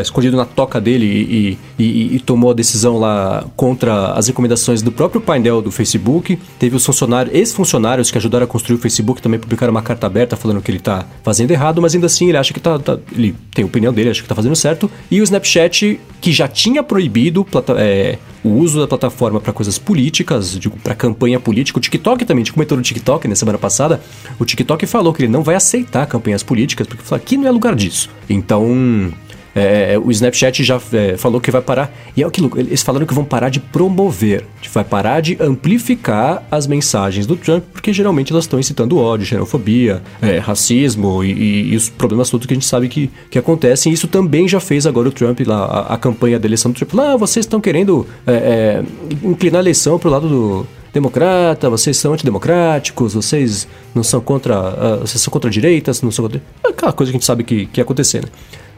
escondido 0.00 0.36
na 0.36 0.44
toca 0.44 0.80
dele 0.80 1.06
e, 1.06 1.58
e, 1.78 2.16
e, 2.16 2.20
tomou 2.20 2.50
a 2.50 2.54
decisão 2.54 2.98
lá 2.98 3.44
contra 3.56 4.12
as 4.12 4.28
recomendações 4.28 4.82
do 4.82 4.92
próprio 4.92 5.20
painel 5.20 5.60
do 5.60 5.70
Facebook. 5.70 6.38
Teve 6.58 6.76
os 6.76 6.84
funcionários, 6.84 7.34
ex-funcionários 7.34 8.10
que 8.10 8.18
ajudaram 8.18 8.44
a 8.44 8.46
construir 8.46 8.76
o 8.76 8.78
Facebook 8.80 9.20
também 9.20 9.40
publicaram 9.40 9.72
uma 9.72 9.82
carta 9.82 10.06
aberta 10.06 10.36
falando 10.36 10.60
que 10.62 10.70
ele 10.70 10.78
está 10.86 11.04
fazendo 11.22 11.50
errado, 11.50 11.82
mas 11.82 11.94
ainda 11.94 12.06
assim 12.06 12.28
ele 12.28 12.38
acha 12.38 12.54
que 12.54 12.60
tá, 12.60 12.78
tá 12.78 12.98
ele 13.12 13.34
tem 13.52 13.64
a 13.64 13.66
opinião 13.66 13.92
dele, 13.92 14.10
acha 14.10 14.20
que 14.20 14.24
está 14.24 14.34
fazendo 14.34 14.54
certo. 14.54 14.90
E 15.10 15.20
o 15.20 15.24
Snapchat, 15.24 16.00
que 16.20 16.32
já 16.32 16.46
tinha 16.46 16.82
proibido 16.82 17.46
é, 17.76 18.18
o 18.44 18.50
uso 18.50 18.80
da 18.80 18.86
plataforma 18.86 19.40
para 19.40 19.52
coisas 19.52 19.78
políticas, 19.78 20.58
para 20.82 20.94
campanha 20.94 21.40
política. 21.40 21.78
O 21.78 21.80
TikTok 21.80 22.24
também, 22.24 22.42
a 22.42 22.44
gente 22.44 22.52
comentou 22.52 22.76
no 22.76 22.82
TikTok 22.82 23.26
na 23.26 23.34
semana 23.34 23.58
passada. 23.58 24.00
O 24.38 24.44
TikTok 24.44 24.86
falou 24.86 25.12
que 25.12 25.22
ele 25.22 25.32
não 25.32 25.42
vai 25.42 25.56
aceitar 25.56 26.06
campanhas 26.06 26.42
políticas, 26.42 26.86
porque 26.86 27.02
falou, 27.02 27.22
aqui 27.22 27.36
não 27.36 27.48
é 27.48 27.50
lugar 27.50 27.74
disso. 27.74 28.08
Então, 28.28 29.12
é, 29.56 29.94
é, 29.94 29.98
o 29.98 30.10
Snapchat 30.10 30.62
já 30.62 30.78
é, 30.92 31.16
falou 31.16 31.40
que 31.40 31.50
vai 31.50 31.62
parar. 31.62 31.90
E 32.14 32.22
é 32.22 32.26
aquilo, 32.26 32.52
eles 32.56 32.82
falaram 32.82 33.06
que 33.06 33.14
vão 33.14 33.24
parar 33.24 33.48
de 33.48 33.58
promover, 33.58 34.44
que 34.60 34.68
vai 34.68 34.84
parar 34.84 35.20
de 35.20 35.38
amplificar 35.40 36.46
as 36.50 36.66
mensagens 36.66 37.26
do 37.26 37.36
Trump, 37.36 37.64
porque 37.72 37.90
geralmente 37.90 38.32
elas 38.32 38.44
estão 38.44 38.60
incitando 38.60 38.98
ódio, 38.98 39.26
xenofobia, 39.26 40.02
é, 40.20 40.36
racismo 40.36 41.24
e, 41.24 41.32
e, 41.32 41.72
e, 41.72 41.76
os 41.76 41.88
problemas 41.88 42.28
todos 42.28 42.46
que 42.46 42.52
a 42.52 42.56
gente 42.56 42.66
sabe 42.66 42.88
que, 42.88 43.10
que 43.30 43.38
acontecem. 43.38 43.90
Isso 43.90 44.06
também 44.06 44.46
já 44.46 44.60
fez 44.60 44.86
agora 44.86 45.08
o 45.08 45.12
Trump, 45.12 45.40
lá, 45.46 45.64
a, 45.64 45.94
a 45.94 45.96
campanha 45.96 46.38
da 46.38 46.46
eleição 46.46 46.70
do 46.70 46.76
Trump. 46.76 46.94
Ah, 47.00 47.16
vocês 47.16 47.46
estão 47.46 47.58
querendo 47.58 48.06
é, 48.26 48.32
é, 48.32 48.84
inclinar 49.26 49.60
a 49.60 49.62
eleição 49.62 49.98
para 49.98 50.08
o 50.08 50.12
lado 50.12 50.28
do 50.28 50.66
democrata, 50.92 51.68
vocês 51.68 51.96
são 51.96 52.14
antidemocráticos, 52.14 53.14
vocês 53.14 53.68
não 53.94 54.02
são 54.02 54.20
contra. 54.20 54.58
Uh, 54.58 55.00
vocês 55.00 55.20
são 55.20 55.30
contra 55.30 55.50
direitas, 55.50 56.00
não 56.00 56.10
são 56.10 56.24
contra. 56.24 56.42
Aquela 56.64 56.92
coisa 56.92 57.12
que 57.12 57.16
a 57.16 57.18
gente 57.18 57.26
sabe 57.26 57.44
que, 57.44 57.66
que 57.66 57.80
ia 57.80 57.84
acontecer, 57.84 58.22
né? 58.22 58.28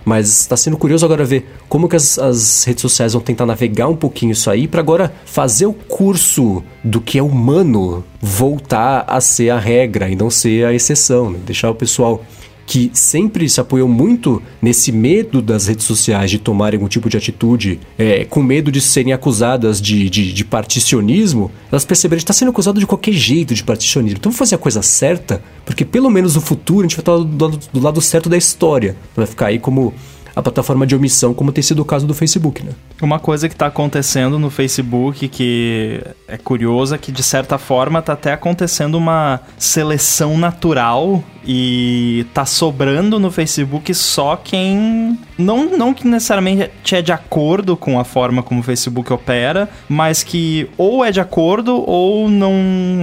Mas 0.05 0.41
está 0.41 0.57
sendo 0.57 0.77
curioso 0.77 1.05
agora 1.05 1.25
ver 1.25 1.47
como 1.69 1.89
que 1.89 1.97
as, 1.97 2.19
as, 2.19 2.65
redes 2.65 2.81
sociais 2.81 3.13
vão 3.13 3.21
tentar 3.23 3.45
navegar 3.45 3.89
um 3.89 3.97
pouquinho 3.97 4.33
isso 4.33 4.51
aí 4.51 4.67
para 4.67 4.81
agora 4.81 5.13
fazer 5.27 5.67
o 5.67 5.73
curso 5.73 6.63
do 6.83 7.01
que 7.01 7.19
é 7.19 7.23
humano 7.23 8.05
voltar 8.21 9.05
a 9.07 9.21
ser 9.21 9.51
a 9.51 9.59
regra 9.59 10.09
e 10.09 10.17
não 10.17 10.31
ser 10.31 10.65
a 10.65 10.73
exceção, 10.73 11.31
né? 11.31 11.39
deixar 11.45 11.71
o 11.71 11.75
pessoal 11.75 12.25
que 12.69 12.91
sempre 12.93 13.49
se 13.49 13.59
apoiou 13.59 13.89
muito 13.89 14.43
nesse 14.61 14.93
medo 14.93 15.41
das 15.41 15.67
redes 15.67 15.87
sociais 15.87 16.31
de 16.31 16.39
tomarem 16.39 16.77
algum 16.77 16.87
tipo 16.87 17.09
de 17.09 17.17
atitude, 17.17 17.81
é, 17.97 18.27
com 18.27 18.43
medo 18.43 18.71
de 18.71 18.79
serem 18.79 19.15
acusadas 19.15 19.81
de, 19.81 20.11
de, 20.11 20.35
de 20.35 20.45
particionismo, 20.45 21.51
elas 21.73 21.87
perceberam 21.87 22.19
que 22.19 22.25
está 22.25 22.35
sendo 22.35 22.51
acusado 22.51 22.79
de 22.79 22.87
qualquer 22.87 23.13
jeito 23.13 23.55
de 23.55 23.65
particionismo. 23.65 24.19
Então 24.19 24.31
vamos 24.31 24.39
fazer 24.39 24.57
a 24.57 24.59
coisa 24.59 24.83
certa, 24.83 25.43
porque 25.65 25.83
pelo 25.83 26.11
menos 26.11 26.35
no 26.35 26.43
futuro 26.43 26.81
a 26.81 26.83
gente 26.83 26.97
vai 26.97 27.01
estar 27.01 27.17
do 27.17 27.45
lado, 27.45 27.61
do 27.73 27.81
lado 27.81 28.01
certo 28.03 28.29
da 28.29 28.37
história. 28.37 28.95
Vai 29.17 29.25
ficar 29.25 29.47
aí 29.47 29.59
como 29.59 29.95
a 30.35 30.43
plataforma 30.43 30.87
de 30.87 30.95
omissão, 30.95 31.35
como 31.35 31.53
tem 31.53 31.63
sido 31.63 31.81
o 31.81 31.85
caso 31.85 32.07
do 32.07 32.15
Facebook, 32.15 32.63
né? 32.65 32.73
Uma 33.01 33.19
coisa 33.19 33.49
que 33.49 33.55
está 33.55 33.67
acontecendo 33.67 34.39
no 34.39 34.51
Facebook 34.51 35.29
que 35.29 36.01
é 36.27 36.37
curiosa, 36.37 36.97
é 36.97 36.99
que 36.99 37.13
de 37.13 37.23
certa 37.23 37.59
forma 37.59 37.99
está 37.99 38.13
até 38.13 38.33
acontecendo 38.33 38.97
uma 38.97 39.41
seleção 39.57 40.37
natural 40.37 41.23
e 41.45 42.27
tá 42.35 42.45
sobrando 42.45 43.19
no 43.19 43.31
Facebook 43.31 43.95
só 43.95 44.37
quem 44.37 45.19
não 45.39 45.77
não 45.77 45.95
que 45.95 46.07
necessariamente 46.07 46.71
é 46.93 47.03
de 47.03 47.13
acordo 47.13 47.77
com 47.77 47.99
a 47.99 48.05
forma 48.05 48.43
como 48.43 48.61
o 48.61 48.63
Facebook 48.63 49.13
opera, 49.13 49.69
mas 49.89 50.23
que 50.23 50.69
ou 50.77 51.05
é 51.05 51.11
de 51.11 51.21
acordo 51.21 51.83
ou 51.89 52.29
não 52.29 52.57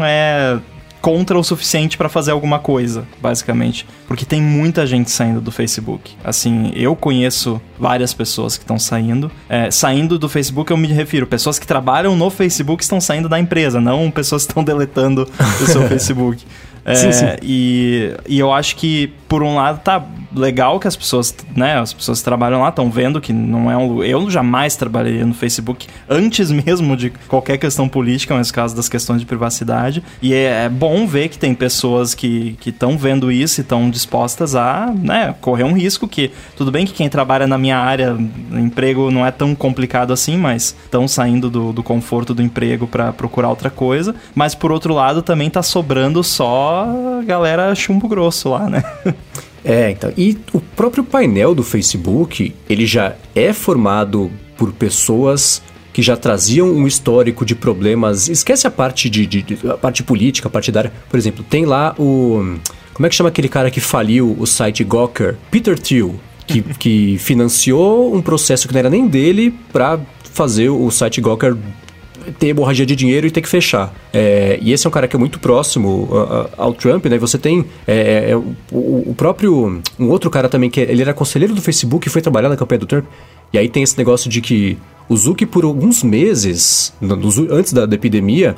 é 0.04 0.60
contra 1.06 1.38
o 1.38 1.44
suficiente 1.44 2.00
para 2.00 2.10
fazer 2.10 2.32
alguma 2.32 2.58
coisa, 2.58 3.08
basicamente. 3.22 3.86
Porque 4.08 4.26
tem 4.26 4.41
muita 4.41 4.88
gente 4.88 5.12
saindo 5.12 5.39
do 5.39 5.52
Facebook. 5.52 6.15
Assim, 6.24 6.72
eu 6.74 6.96
conheço 6.96 7.62
várias 7.80 8.12
pessoas 8.12 8.58
que 8.58 8.63
estão 8.63 8.80
saindo. 8.80 9.30
É, 9.48 9.70
saindo 9.70 10.18
do 10.18 10.28
Facebook, 10.28 10.72
eu 10.72 10.78
me 10.78 10.88
refiro, 10.88 11.28
pessoas 11.28 11.60
que 11.60 11.68
trabalham 11.68 12.15
no 12.15 12.32
Facebook 12.32 12.82
estão 12.82 13.00
saindo 13.00 13.30
da 13.30 13.39
empresa, 13.39 13.80
não 13.80 14.10
pessoas 14.10 14.46
que 14.46 14.52
estão 14.52 14.63
deletando 14.63 15.30
o 15.62 15.68
seu 15.68 15.84
Facebook. 15.88 16.44
É, 16.86 16.93
sim, 16.93 17.12
sim. 17.12 17.26
E, 17.41 18.15
e 18.28 18.38
eu 18.38 18.54
acho 18.54 18.76
que, 18.76 19.12
por 19.28 19.41
um 19.41 19.56
lado, 19.56 19.80
tá 19.80 20.06
legal 20.36 20.80
que 20.80 20.88
as 20.88 20.95
pessoas, 20.95 21.36
né, 21.56 21.80
as 21.80 21.91
pessoas 21.91 22.19
que 22.19 22.26
trabalham 22.26 22.62
lá 22.62 22.69
estão 22.69 22.91
vendo 22.91 23.19
que 23.19 23.34
não 23.34 23.71
é 23.71 23.76
um. 23.76 24.04
Eu 24.04 24.30
jamais 24.30 24.76
trabalharia 24.76 25.26
no 25.26 25.34
Facebook 25.34 25.88
antes 26.08 26.52
mesmo 26.65 26.95
de 26.95 27.10
qualquer 27.28 27.58
questão 27.58 27.89
política, 27.89 28.36
mas 28.36 28.52
caso 28.52 28.76
das 28.76 28.88
questões 28.88 29.19
de 29.19 29.26
privacidade. 29.26 30.04
E 30.21 30.34
é, 30.34 30.65
é 30.65 30.69
bom 30.69 31.08
ver 31.08 31.30
que 31.30 31.39
tem 31.39 31.56
pessoas 31.56 32.13
que 32.13 32.56
estão 32.63 32.98
vendo 32.98 33.32
isso 33.32 33.60
e 33.60 33.63
estão 33.63 33.89
dispostas 33.89 34.56
a 34.56 34.93
né, 34.95 35.34
correr 35.41 35.63
um 35.63 35.74
risco 35.74 36.08
que, 36.08 36.32
tudo 36.56 36.71
bem 36.71 36.86
que 36.86 36.93
quem 36.93 37.10
trabalha 37.10 37.48
na 37.48 37.58
minha 37.58 37.78
área, 37.78 38.15
emprego 38.52 39.10
não 39.10 39.26
é 39.26 39.32
tão 39.32 39.56
complicado 39.56 40.13
assim, 40.13 40.38
mas 40.38 40.76
estão 40.84 41.08
saindo 41.08 41.50
do, 41.50 41.74
do 41.74 41.82
conforto 41.82 42.34
do 42.34 42.43
emprego 42.43 42.86
para 42.86 43.12
procurar 43.12 43.50
outra 43.50 43.71
coisa. 43.71 44.13
Mas 44.36 44.54
por 44.54 44.71
outro 44.71 44.93
lado, 44.93 45.24
também 45.24 45.50
tá 45.50 45.63
sobrando 45.63 46.24
só 46.24 46.75
galera 47.26 47.74
chumbo 47.76 48.08
grosso 48.08 48.50
lá, 48.50 48.70
né? 48.70 48.84
É, 49.64 49.90
então. 49.90 50.14
E 50.16 50.38
o 50.54 50.62
próprio 50.62 51.04
painel 51.04 51.56
do 51.56 51.64
Facebook, 51.64 52.54
ele 52.70 52.86
já 52.86 53.16
é 53.34 53.52
formado 53.52 54.32
por 54.56 54.72
pessoas 54.72 55.62
que 55.92 56.02
já 56.02 56.16
traziam 56.16 56.68
um 56.68 56.86
histórico 56.86 57.44
de 57.44 57.56
problemas. 57.56 58.28
Esquece 58.28 58.68
a 58.68 58.72
parte 58.72 59.10
de, 59.10 59.26
de, 59.26 59.42
de, 59.42 59.68
a 59.68 59.78
parte 59.78 60.04
política, 60.04 60.50
partidária. 60.50 60.94
Por 61.10 61.18
exemplo, 61.18 61.44
tem 61.50 61.66
lá 61.66 61.96
o 61.98 62.58
como 62.96 63.06
é 63.06 63.10
que 63.10 63.16
chama 63.16 63.28
aquele 63.28 63.50
cara 63.50 63.70
que 63.70 63.82
faliu 63.82 64.38
o 64.40 64.48
site 64.48 64.82
Gawker? 64.82 65.36
Peter 65.52 65.78
Thiel, 65.78 66.16
que, 66.48 66.62
que 66.80 67.18
financiou 67.18 68.16
um 68.16 68.22
processo 68.22 68.68
que 68.68 68.74
não 68.74 68.80
era 68.80 68.90
nem 68.90 69.06
dele 69.06 69.54
para 69.74 70.00
fazer 70.32 70.70
o 70.70 70.90
site 70.90 71.20
Gawker 71.20 71.58
ter 72.40 72.48
hemorragia 72.48 72.86
de 72.86 72.96
dinheiro 72.96 73.28
e 73.28 73.32
ter 73.32 73.42
que 73.42 73.50
fechar. 73.50 73.94
É, 74.14 74.58
e 74.62 74.72
esse 74.72 74.86
é 74.86 74.90
um 74.90 74.92
cara 74.92 75.08
que 75.08 75.16
é 75.16 75.20
muito 75.20 75.40
próximo 75.40 76.10
ao 76.58 76.74
Trump, 76.74 77.06
né? 77.06 77.18
Você 77.18 77.38
tem 77.38 77.66
é, 77.88 78.32
é, 78.32 78.36
o, 78.36 78.44
o, 78.72 79.16
próprio. 79.16 79.82
Um 80.00 80.10
outro 80.10 80.30
cara 80.30 80.50
também 80.50 80.70
que 80.70 80.80
ele 80.80 81.02
era 81.02 81.14
conselheiro 81.14 81.54
do 81.54 81.62
Facebook 81.62 82.08
e 82.08 82.12
foi 82.12 82.22
trabalhar 82.22 82.50
na 82.50 82.58
campanha 82.58 82.80
do 82.80 82.86
Trump. 82.86 83.06
E 83.54 83.58
aí 83.58 83.70
tem 83.70 83.84
esse 83.84 83.98
negócio 83.98 84.30
de 84.30 84.42
que 84.42 84.78
o 85.08 85.16
Zuck, 85.16 85.46
por 85.46 85.64
alguns 85.64 86.04
meses, 86.04 86.94
antes 87.52 87.72
da, 87.72 87.86
da 87.86 87.96
epidemia, 87.96 88.56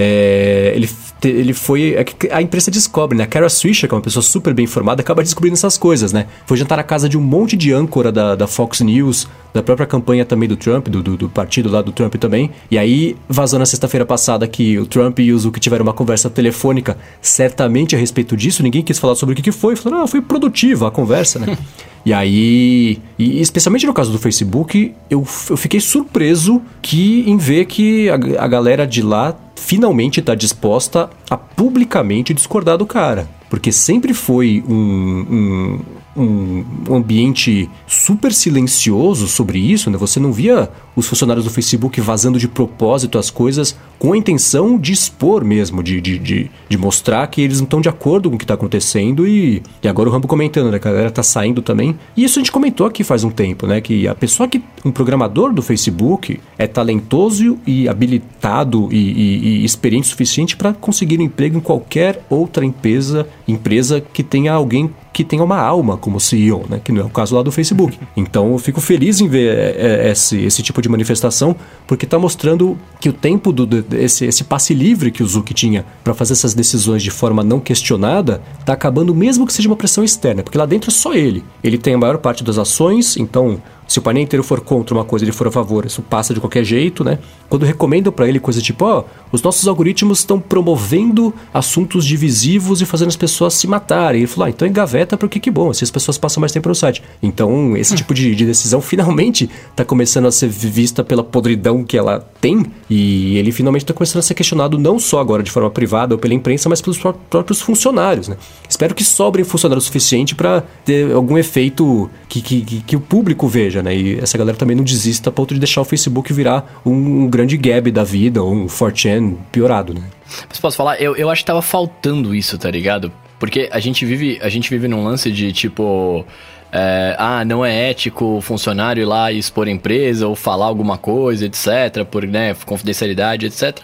É, 0.00 0.74
ele, 0.76 0.88
ele 1.24 1.52
foi. 1.52 1.96
É 1.96 2.04
a 2.30 2.40
imprensa 2.40 2.70
descobre, 2.70 3.18
né? 3.18 3.24
A 3.24 3.26
Kara 3.26 3.48
Swisher, 3.48 3.88
que 3.88 3.94
é 3.94 3.96
uma 3.96 4.02
pessoa 4.02 4.22
super 4.22 4.54
bem 4.54 4.62
informada, 4.62 5.02
acaba 5.02 5.24
descobrindo 5.24 5.54
essas 5.54 5.76
coisas, 5.76 6.12
né? 6.12 6.26
Foi 6.46 6.56
jantar 6.56 6.76
na 6.76 6.84
casa 6.84 7.08
de 7.08 7.18
um 7.18 7.20
monte 7.20 7.56
de 7.56 7.72
âncora 7.72 8.12
da, 8.12 8.36
da 8.36 8.46
Fox 8.46 8.80
News, 8.80 9.26
da 9.52 9.60
própria 9.60 9.88
campanha 9.88 10.24
também 10.24 10.48
do 10.48 10.56
Trump, 10.56 10.86
do, 10.86 11.02
do, 11.02 11.16
do 11.16 11.28
partido 11.28 11.68
lá 11.68 11.82
do 11.82 11.90
Trump 11.90 12.14
também. 12.14 12.52
E 12.70 12.78
aí 12.78 13.16
vazou 13.28 13.58
na 13.58 13.66
sexta-feira 13.66 14.06
passada 14.06 14.46
que 14.46 14.78
o 14.78 14.86
Trump 14.86 15.18
e 15.18 15.32
o 15.32 15.38
Zuck 15.38 15.58
tiveram 15.58 15.82
uma 15.82 15.92
conversa 15.92 16.30
telefônica, 16.30 16.96
certamente 17.20 17.96
a 17.96 17.98
respeito 17.98 18.36
disso. 18.36 18.62
Ninguém 18.62 18.84
quis 18.84 19.00
falar 19.00 19.16
sobre 19.16 19.32
o 19.32 19.36
que, 19.36 19.42
que 19.42 19.52
foi. 19.52 19.74
Falaram, 19.74 20.04
ah, 20.04 20.06
foi 20.06 20.20
produtiva 20.20 20.86
a 20.86 20.90
conversa, 20.92 21.40
né? 21.40 21.58
E 22.04 22.12
aí, 22.12 22.98
e 23.18 23.40
especialmente 23.40 23.86
no 23.86 23.92
caso 23.92 24.10
do 24.10 24.18
Facebook, 24.18 24.94
eu, 25.10 25.26
eu 25.50 25.56
fiquei 25.56 25.80
surpreso 25.80 26.62
que 26.80 27.28
em 27.28 27.36
ver 27.36 27.66
que 27.66 28.08
a, 28.08 28.14
a 28.14 28.48
galera 28.48 28.86
de 28.86 29.02
lá 29.02 29.36
finalmente 29.56 30.20
está 30.20 30.34
disposta 30.34 31.10
a 31.28 31.36
publicamente 31.36 32.32
discordar 32.32 32.78
do 32.78 32.86
cara. 32.86 33.28
Porque 33.50 33.72
sempre 33.72 34.14
foi 34.14 34.62
um, 34.68 35.80
um, 36.18 36.64
ambiente 36.90 37.68
super 37.86 38.32
silencioso 38.32 39.28
sobre 39.28 39.58
isso, 39.58 39.90
né? 39.90 39.96
Você 39.96 40.18
não 40.18 40.32
via 40.32 40.70
os 40.96 41.06
funcionários 41.06 41.44
do 41.44 41.50
Facebook 41.50 42.00
vazando 42.00 42.38
de 42.38 42.48
propósito 42.48 43.18
as 43.18 43.30
coisas 43.30 43.76
com 43.98 44.12
a 44.12 44.16
intenção 44.16 44.78
de 44.78 44.92
expor 44.92 45.44
mesmo, 45.44 45.82
de, 45.82 46.00
de, 46.00 46.18
de, 46.18 46.50
de 46.68 46.78
mostrar 46.78 47.26
que 47.28 47.40
eles 47.40 47.58
não 47.58 47.64
estão 47.64 47.80
de 47.80 47.88
acordo 47.88 48.28
com 48.28 48.36
o 48.36 48.38
que 48.38 48.44
está 48.44 48.54
acontecendo 48.54 49.26
e, 49.26 49.62
e 49.82 49.88
agora 49.88 50.08
o 50.08 50.12
Rambo 50.12 50.28
comentando, 50.28 50.70
né? 50.70 50.76
A 50.76 50.80
galera 50.80 51.10
tá 51.10 51.22
saindo 51.22 51.62
também. 51.62 51.96
E 52.16 52.24
isso 52.24 52.38
a 52.38 52.42
gente 52.42 52.52
comentou 52.52 52.86
aqui 52.86 53.04
faz 53.04 53.24
um 53.24 53.30
tempo, 53.30 53.66
né? 53.66 53.80
Que 53.80 54.06
a 54.08 54.14
pessoa 54.14 54.48
que. 54.48 54.62
Um 54.84 54.92
programador 54.92 55.52
do 55.52 55.60
Facebook 55.60 56.40
é 56.56 56.66
talentoso 56.66 57.58
e 57.66 57.88
habilitado 57.88 58.88
e, 58.92 58.96
e, 58.96 59.48
e 59.60 59.64
experiente 59.64 60.06
o 60.06 60.10
suficiente 60.10 60.56
para 60.56 60.72
conseguir 60.72 61.18
um 61.18 61.22
emprego 61.22 61.58
em 61.58 61.60
qualquer 61.60 62.24
outra 62.30 62.64
empresa, 62.64 63.26
empresa 63.46 64.00
que 64.00 64.22
tenha 64.22 64.52
alguém 64.52 64.90
que 65.12 65.24
tenha 65.24 65.42
uma 65.42 65.58
alma 65.58 65.96
como 65.96 66.20
CEO, 66.20 66.64
né? 66.68 66.80
Que 66.82 66.92
não 66.92 67.02
é 67.02 67.04
o 67.04 67.10
caso 67.10 67.34
lá 67.34 67.42
do 67.42 67.50
Facebook. 67.50 67.98
Então 68.16 68.52
eu 68.52 68.58
fico 68.58 68.80
feliz 68.80 69.20
em 69.20 69.28
ver 69.28 69.56
é, 69.56 70.06
é, 70.06 70.10
esse, 70.10 70.38
esse 70.44 70.62
tipo 70.62 70.80
de 70.80 70.88
manifestação, 70.88 71.56
porque 71.86 72.04
está 72.04 72.18
mostrando 72.18 72.78
que 73.00 73.08
o 73.08 73.12
tempo 73.12 73.52
do, 73.52 73.84
esse, 73.96 74.24
esse 74.26 74.44
passe 74.44 74.74
livre 74.74 75.10
que 75.10 75.22
o 75.22 75.26
Zuck 75.26 75.52
tinha 75.54 75.84
para 76.04 76.14
fazer 76.14 76.34
essas 76.34 76.54
decisões 76.54 77.02
de 77.02 77.10
forma 77.10 77.42
não 77.42 77.60
questionada 77.60 78.40
está 78.60 78.72
acabando, 78.72 79.14
mesmo 79.14 79.46
que 79.46 79.52
seja 79.52 79.68
uma 79.68 79.76
pressão 79.76 80.04
externa, 80.04 80.42
porque 80.42 80.58
lá 80.58 80.66
dentro 80.66 80.90
é 80.90 80.92
só 80.92 81.14
ele. 81.14 81.44
Ele 81.62 81.78
tem 81.78 81.94
a 81.94 81.98
maior 81.98 82.18
parte 82.18 82.44
das 82.44 82.58
ações, 82.58 83.16
então 83.16 83.60
se 83.88 83.98
o 83.98 84.02
painel 84.02 84.22
inteiro 84.22 84.44
for 84.44 84.60
contra 84.60 84.94
uma 84.94 85.04
coisa 85.04 85.24
ele 85.24 85.32
for 85.32 85.48
a 85.48 85.50
favor, 85.50 85.86
isso 85.86 86.02
passa 86.02 86.34
de 86.34 86.40
qualquer 86.40 86.62
jeito, 86.62 87.02
né? 87.02 87.18
Quando 87.48 87.64
recomendam 87.64 88.12
para 88.12 88.28
ele 88.28 88.38
coisa 88.38 88.60
tipo, 88.60 88.84
ó, 88.84 89.00
oh, 89.00 89.04
os 89.32 89.42
nossos 89.42 89.66
algoritmos 89.66 90.18
estão 90.18 90.38
promovendo 90.38 91.34
assuntos 91.52 92.04
divisivos 92.04 92.82
e 92.82 92.86
fazendo 92.86 93.08
as 93.08 93.16
pessoas 93.16 93.54
se 93.54 93.66
matarem. 93.66 94.20
Ele 94.20 94.26
falou, 94.26 94.46
ah, 94.46 94.50
então 94.50 94.68
engaveta 94.68 95.16
porque 95.16 95.40
que 95.40 95.50
bom, 95.50 95.70
assim 95.70 95.84
as 95.84 95.90
pessoas 95.90 96.18
passam 96.18 96.38
mais 96.38 96.52
tempo 96.52 96.68
no 96.68 96.74
site. 96.74 97.02
Então, 97.22 97.74
esse 97.78 97.94
tipo 97.96 98.12
de, 98.12 98.34
de 98.34 98.44
decisão 98.44 98.80
finalmente 98.82 99.48
está 99.70 99.86
começando 99.86 100.26
a 100.26 100.32
ser 100.32 100.48
vista 100.48 101.02
pela 101.02 101.24
podridão 101.24 101.82
que 101.82 101.96
ela 101.96 102.28
tem 102.42 102.66
e 102.90 103.38
ele 103.38 103.50
finalmente 103.50 103.84
está 103.84 103.94
começando 103.94 104.18
a 104.18 104.22
ser 104.22 104.34
questionado 104.34 104.76
não 104.76 104.98
só 104.98 105.18
agora 105.18 105.42
de 105.42 105.50
forma 105.50 105.70
privada 105.70 106.14
ou 106.14 106.18
pela 106.18 106.34
imprensa, 106.34 106.68
mas 106.68 106.82
pelos 106.82 106.98
próprios 106.98 107.62
funcionários, 107.62 108.28
né? 108.28 108.36
Espero 108.68 108.94
que 108.94 109.02
sobrem 109.02 109.46
funcionários 109.46 109.84
suficiente 109.84 110.34
para 110.34 110.62
ter 110.84 111.10
algum 111.12 111.38
efeito 111.38 112.10
que, 112.28 112.42
que, 112.42 112.62
que 112.82 112.96
o 112.96 113.00
público 113.00 113.48
veja 113.48 113.77
né? 113.82 113.96
E 113.96 114.18
essa 114.18 114.36
galera 114.36 114.56
também 114.56 114.76
não 114.76 114.84
desista 114.84 115.30
a 115.30 115.32
ponto 115.32 115.54
de 115.54 115.60
deixar 115.60 115.80
o 115.80 115.84
Facebook 115.84 116.32
virar 116.32 116.80
um, 116.84 116.92
um 117.24 117.28
grande 117.28 117.56
gab 117.56 117.90
da 117.90 118.04
vida, 118.04 118.42
ou 118.42 118.52
um 118.52 118.66
4chan 118.66 119.36
piorado, 119.52 119.94
né? 119.94 120.02
Mas 120.48 120.58
posso 120.58 120.76
falar? 120.76 121.00
Eu, 121.00 121.16
eu 121.16 121.30
acho 121.30 121.42
que 121.42 121.46
tava 121.46 121.62
faltando 121.62 122.34
isso, 122.34 122.58
tá 122.58 122.70
ligado? 122.70 123.12
Porque 123.38 123.68
a 123.72 123.78
gente 123.78 124.04
vive, 124.04 124.38
a 124.42 124.48
gente 124.48 124.68
vive 124.68 124.88
num 124.88 125.04
lance 125.04 125.30
de 125.30 125.52
tipo. 125.52 126.24
É, 126.70 127.16
ah, 127.18 127.46
não 127.46 127.64
é 127.64 127.88
ético 127.88 128.36
o 128.36 128.40
funcionário 128.42 129.00
ir 129.00 129.06
lá 129.06 129.32
e 129.32 129.38
expor 129.38 129.68
a 129.68 129.70
empresa 129.70 130.28
ou 130.28 130.36
falar 130.36 130.66
alguma 130.66 130.98
coisa, 130.98 131.46
etc, 131.46 132.04
por 132.04 132.26
né, 132.26 132.54
confidencialidade, 132.66 133.46
etc. 133.46 133.78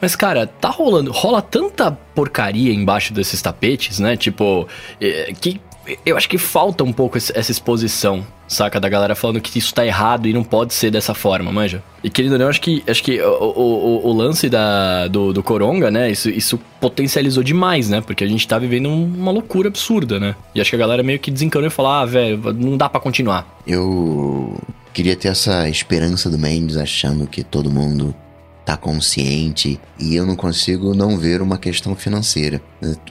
Mas, 0.00 0.16
cara, 0.16 0.46
tá 0.46 0.70
rolando, 0.70 1.12
rola 1.12 1.42
tanta 1.42 1.92
porcaria 2.14 2.72
embaixo 2.72 3.12
desses 3.12 3.42
tapetes, 3.42 4.00
né? 4.00 4.16
Tipo, 4.16 4.66
é, 4.98 5.34
que 5.38 5.60
eu 6.04 6.16
acho 6.16 6.28
que 6.28 6.38
falta 6.38 6.84
um 6.84 6.92
pouco 6.92 7.18
essa 7.18 7.50
exposição, 7.50 8.26
saca? 8.46 8.80
Da 8.80 8.88
galera 8.88 9.14
falando 9.14 9.40
que 9.40 9.58
isso 9.58 9.72
tá 9.74 9.84
errado 9.84 10.26
e 10.26 10.32
não 10.32 10.44
pode 10.44 10.74
ser 10.74 10.90
dessa 10.90 11.14
forma, 11.14 11.50
manja? 11.52 11.82
E 12.02 12.10
querido 12.10 12.34
ou 12.34 12.38
não, 12.38 12.48
acho 12.48 12.60
que, 12.60 12.82
acho 12.86 13.02
que 13.02 13.20
o, 13.20 13.52
o, 13.56 14.06
o 14.08 14.12
lance 14.12 14.48
da, 14.48 15.08
do, 15.08 15.32
do 15.32 15.42
Coronga, 15.42 15.90
né? 15.90 16.10
Isso, 16.10 16.28
isso 16.28 16.58
potencializou 16.80 17.42
demais, 17.42 17.88
né? 17.88 18.00
Porque 18.00 18.24
a 18.24 18.28
gente 18.28 18.46
tá 18.46 18.58
vivendo 18.58 18.88
uma 18.88 19.30
loucura 19.30 19.68
absurda, 19.68 20.18
né? 20.18 20.34
E 20.54 20.60
acho 20.60 20.70
que 20.70 20.76
a 20.76 20.78
galera 20.80 21.02
meio 21.02 21.18
que 21.18 21.30
desencanou 21.30 21.66
e 21.68 21.70
falou: 21.70 21.92
ah, 21.92 22.04
velho, 22.04 22.52
não 22.54 22.76
dá 22.76 22.88
para 22.88 23.00
continuar. 23.00 23.46
Eu 23.66 24.58
queria 24.92 25.16
ter 25.16 25.28
essa 25.28 25.68
esperança 25.68 26.28
do 26.28 26.38
Mendes 26.38 26.76
achando 26.76 27.26
que 27.26 27.42
todo 27.44 27.70
mundo 27.70 28.14
tá 28.70 28.76
consciente 28.76 29.80
e 29.98 30.14
eu 30.14 30.24
não 30.24 30.36
consigo 30.36 30.94
não 30.94 31.18
ver 31.18 31.42
uma 31.42 31.58
questão 31.58 31.96
financeira. 31.96 32.62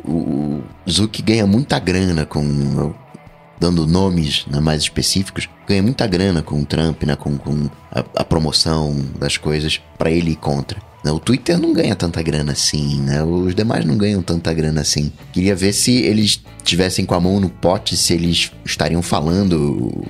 O 0.05 0.61
Zuck 0.89 1.21
ganha 1.21 1.45
muita 1.45 1.77
grana 1.79 2.25
com 2.25 2.93
dando 3.59 3.85
nomes 3.85 4.45
né, 4.47 4.61
mais 4.61 4.83
específicos, 4.83 5.49
ganha 5.67 5.83
muita 5.83 6.07
grana 6.07 6.41
com 6.41 6.61
o 6.61 6.65
Trump, 6.65 7.03
né, 7.03 7.17
com, 7.17 7.37
com 7.37 7.69
a, 7.91 8.21
a 8.21 8.23
promoção 8.23 8.95
das 9.19 9.35
coisas 9.35 9.81
para 9.97 10.09
ele 10.09 10.31
ir 10.31 10.37
contra. 10.37 10.81
Né. 11.03 11.11
O 11.11 11.19
Twitter 11.19 11.59
não 11.59 11.73
ganha 11.73 11.93
tanta 11.93 12.21
grana 12.21 12.53
assim, 12.53 13.01
né? 13.01 13.21
Os 13.21 13.53
demais 13.53 13.83
não 13.83 13.97
ganham 13.97 14.21
tanta 14.21 14.53
grana 14.53 14.79
assim. 14.79 15.11
Queria 15.33 15.55
ver 15.55 15.73
se 15.73 15.91
eles 15.91 16.41
tivessem 16.63 17.05
com 17.05 17.15
a 17.15 17.19
mão 17.19 17.37
no 17.39 17.49
pote, 17.49 17.97
se 17.97 18.13
eles 18.13 18.51
estariam 18.63 19.01
falando 19.01 20.05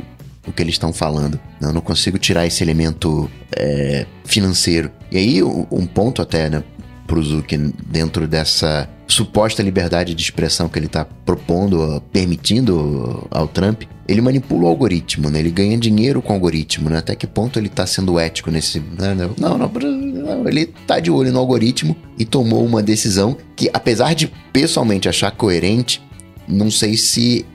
o 0.49 0.53
que 0.53 0.62
eles 0.62 0.75
estão 0.75 0.91
falando. 0.91 1.39
Eu 1.62 1.73
não 1.73 1.81
consigo 1.81 2.17
tirar 2.17 2.45
esse 2.45 2.63
elemento 2.63 3.29
é, 3.55 4.05
financeiro. 4.25 4.91
E 5.12 5.17
aí, 5.17 5.43
um 5.43 5.85
ponto 5.85 6.21
até, 6.21 6.49
né, 6.49 6.63
pro 7.07 7.23
Zuck, 7.23 7.57
dentro 7.88 8.27
dessa 8.27 8.88
suposta 9.07 9.63
liberdade 9.63 10.13
de 10.13 10.21
expressão 10.21 10.69
que 10.69 10.77
ele 10.77 10.85
está 10.85 11.03
propondo, 11.03 12.01
permitindo 12.12 13.27
ao 13.31 13.47
Trump, 13.47 13.81
ele 14.07 14.21
manipula 14.21 14.65
o 14.65 14.67
algoritmo, 14.67 15.29
né? 15.29 15.39
Ele 15.39 15.49
ganha 15.49 15.77
dinheiro 15.77 16.21
com 16.21 16.31
o 16.31 16.35
algoritmo, 16.35 16.89
né? 16.89 16.99
Até 16.99 17.15
que 17.15 17.25
ponto 17.25 17.57
ele 17.57 17.67
está 17.67 17.85
sendo 17.85 18.19
ético 18.19 18.51
nesse... 18.51 18.79
Né, 18.79 19.15
né? 19.15 19.29
Não, 19.39 19.57
não, 19.57 19.67
não, 19.67 20.47
ele 20.47 20.67
tá 20.85 20.99
de 20.99 21.09
olho 21.09 21.31
no 21.31 21.39
algoritmo 21.39 21.95
e 22.17 22.25
tomou 22.25 22.63
uma 22.63 22.83
decisão 22.83 23.35
que, 23.55 23.69
apesar 23.73 24.13
de 24.13 24.31
pessoalmente 24.53 25.09
achar 25.09 25.31
coerente, 25.31 26.01
não 26.47 26.69
sei 26.69 26.95
se 26.95 27.45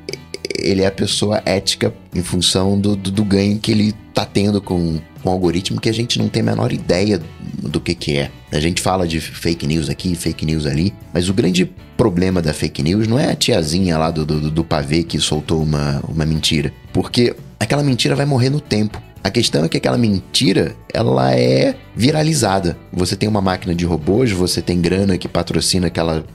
ele 0.59 0.83
é 0.83 0.87
a 0.87 0.93
pessoa 0.93 1.43
ética 1.45 1.93
em 2.15 2.23
função 2.23 2.79
do, 2.79 2.95
do, 2.97 3.11
do 3.11 3.25
ganho 3.25 3.59
que 3.59 3.73
ele 3.73 3.95
tá 4.13 4.25
tendo 4.25 4.61
com, 4.61 4.99
com 5.23 5.29
o 5.29 5.33
algoritmo 5.33 5.81
que 5.81 5.89
a 5.89 5.93
gente 5.93 6.19
não 6.19 6.29
tem 6.29 6.43
a 6.43 6.47
menor 6.47 6.73
ideia 6.73 7.21
do 7.59 7.81
que 7.81 7.95
que 7.95 8.17
é. 8.17 8.31
A 8.53 8.61
gente 8.61 8.81
fala 8.81 9.07
de 9.07 9.21
fake 9.21 9.67
news 9.67 9.89
aqui, 9.89 10.15
fake 10.15 10.47
news 10.47 10.67
ali, 10.67 10.95
mas 11.13 11.29
o 11.29 11.35
grande 11.35 11.65
problema 11.97 12.41
da 12.41 12.53
fake 12.53 12.83
news 12.83 13.09
não 13.09 13.19
é 13.19 13.31
a 13.31 13.35
tiazinha 13.35 13.99
lá 13.99 14.11
do, 14.11 14.25
do, 14.25 14.51
do 14.51 14.65
pavê 14.65 15.03
que 15.03 15.19
soltou 15.19 15.63
uma, 15.63 16.03
uma 16.09 16.25
mentira, 16.25 16.73
porque 16.93 17.35
aquela 17.59 17.83
mentira 17.83 18.15
vai 18.15 18.27
morrer 18.27 18.51
no 18.51 18.61
tempo. 18.61 19.03
A 19.23 19.31
questão 19.31 19.65
é 19.65 19.69
que 19.71 19.79
aquela 19.79 19.97
mentira, 19.97 20.77
ela 20.93 21.35
é 21.35 21.75
viralizada. 21.97 22.77
Você 22.93 23.17
tem 23.17 23.27
uma 23.27 23.41
máquina 23.41 23.75
de 23.75 23.87
robôs, 23.87 24.31
você 24.31 24.61
tem 24.61 24.83
grana 24.83 25.17
que 25.17 25.27
patrocina 25.27 25.87
aquela, 25.87 26.27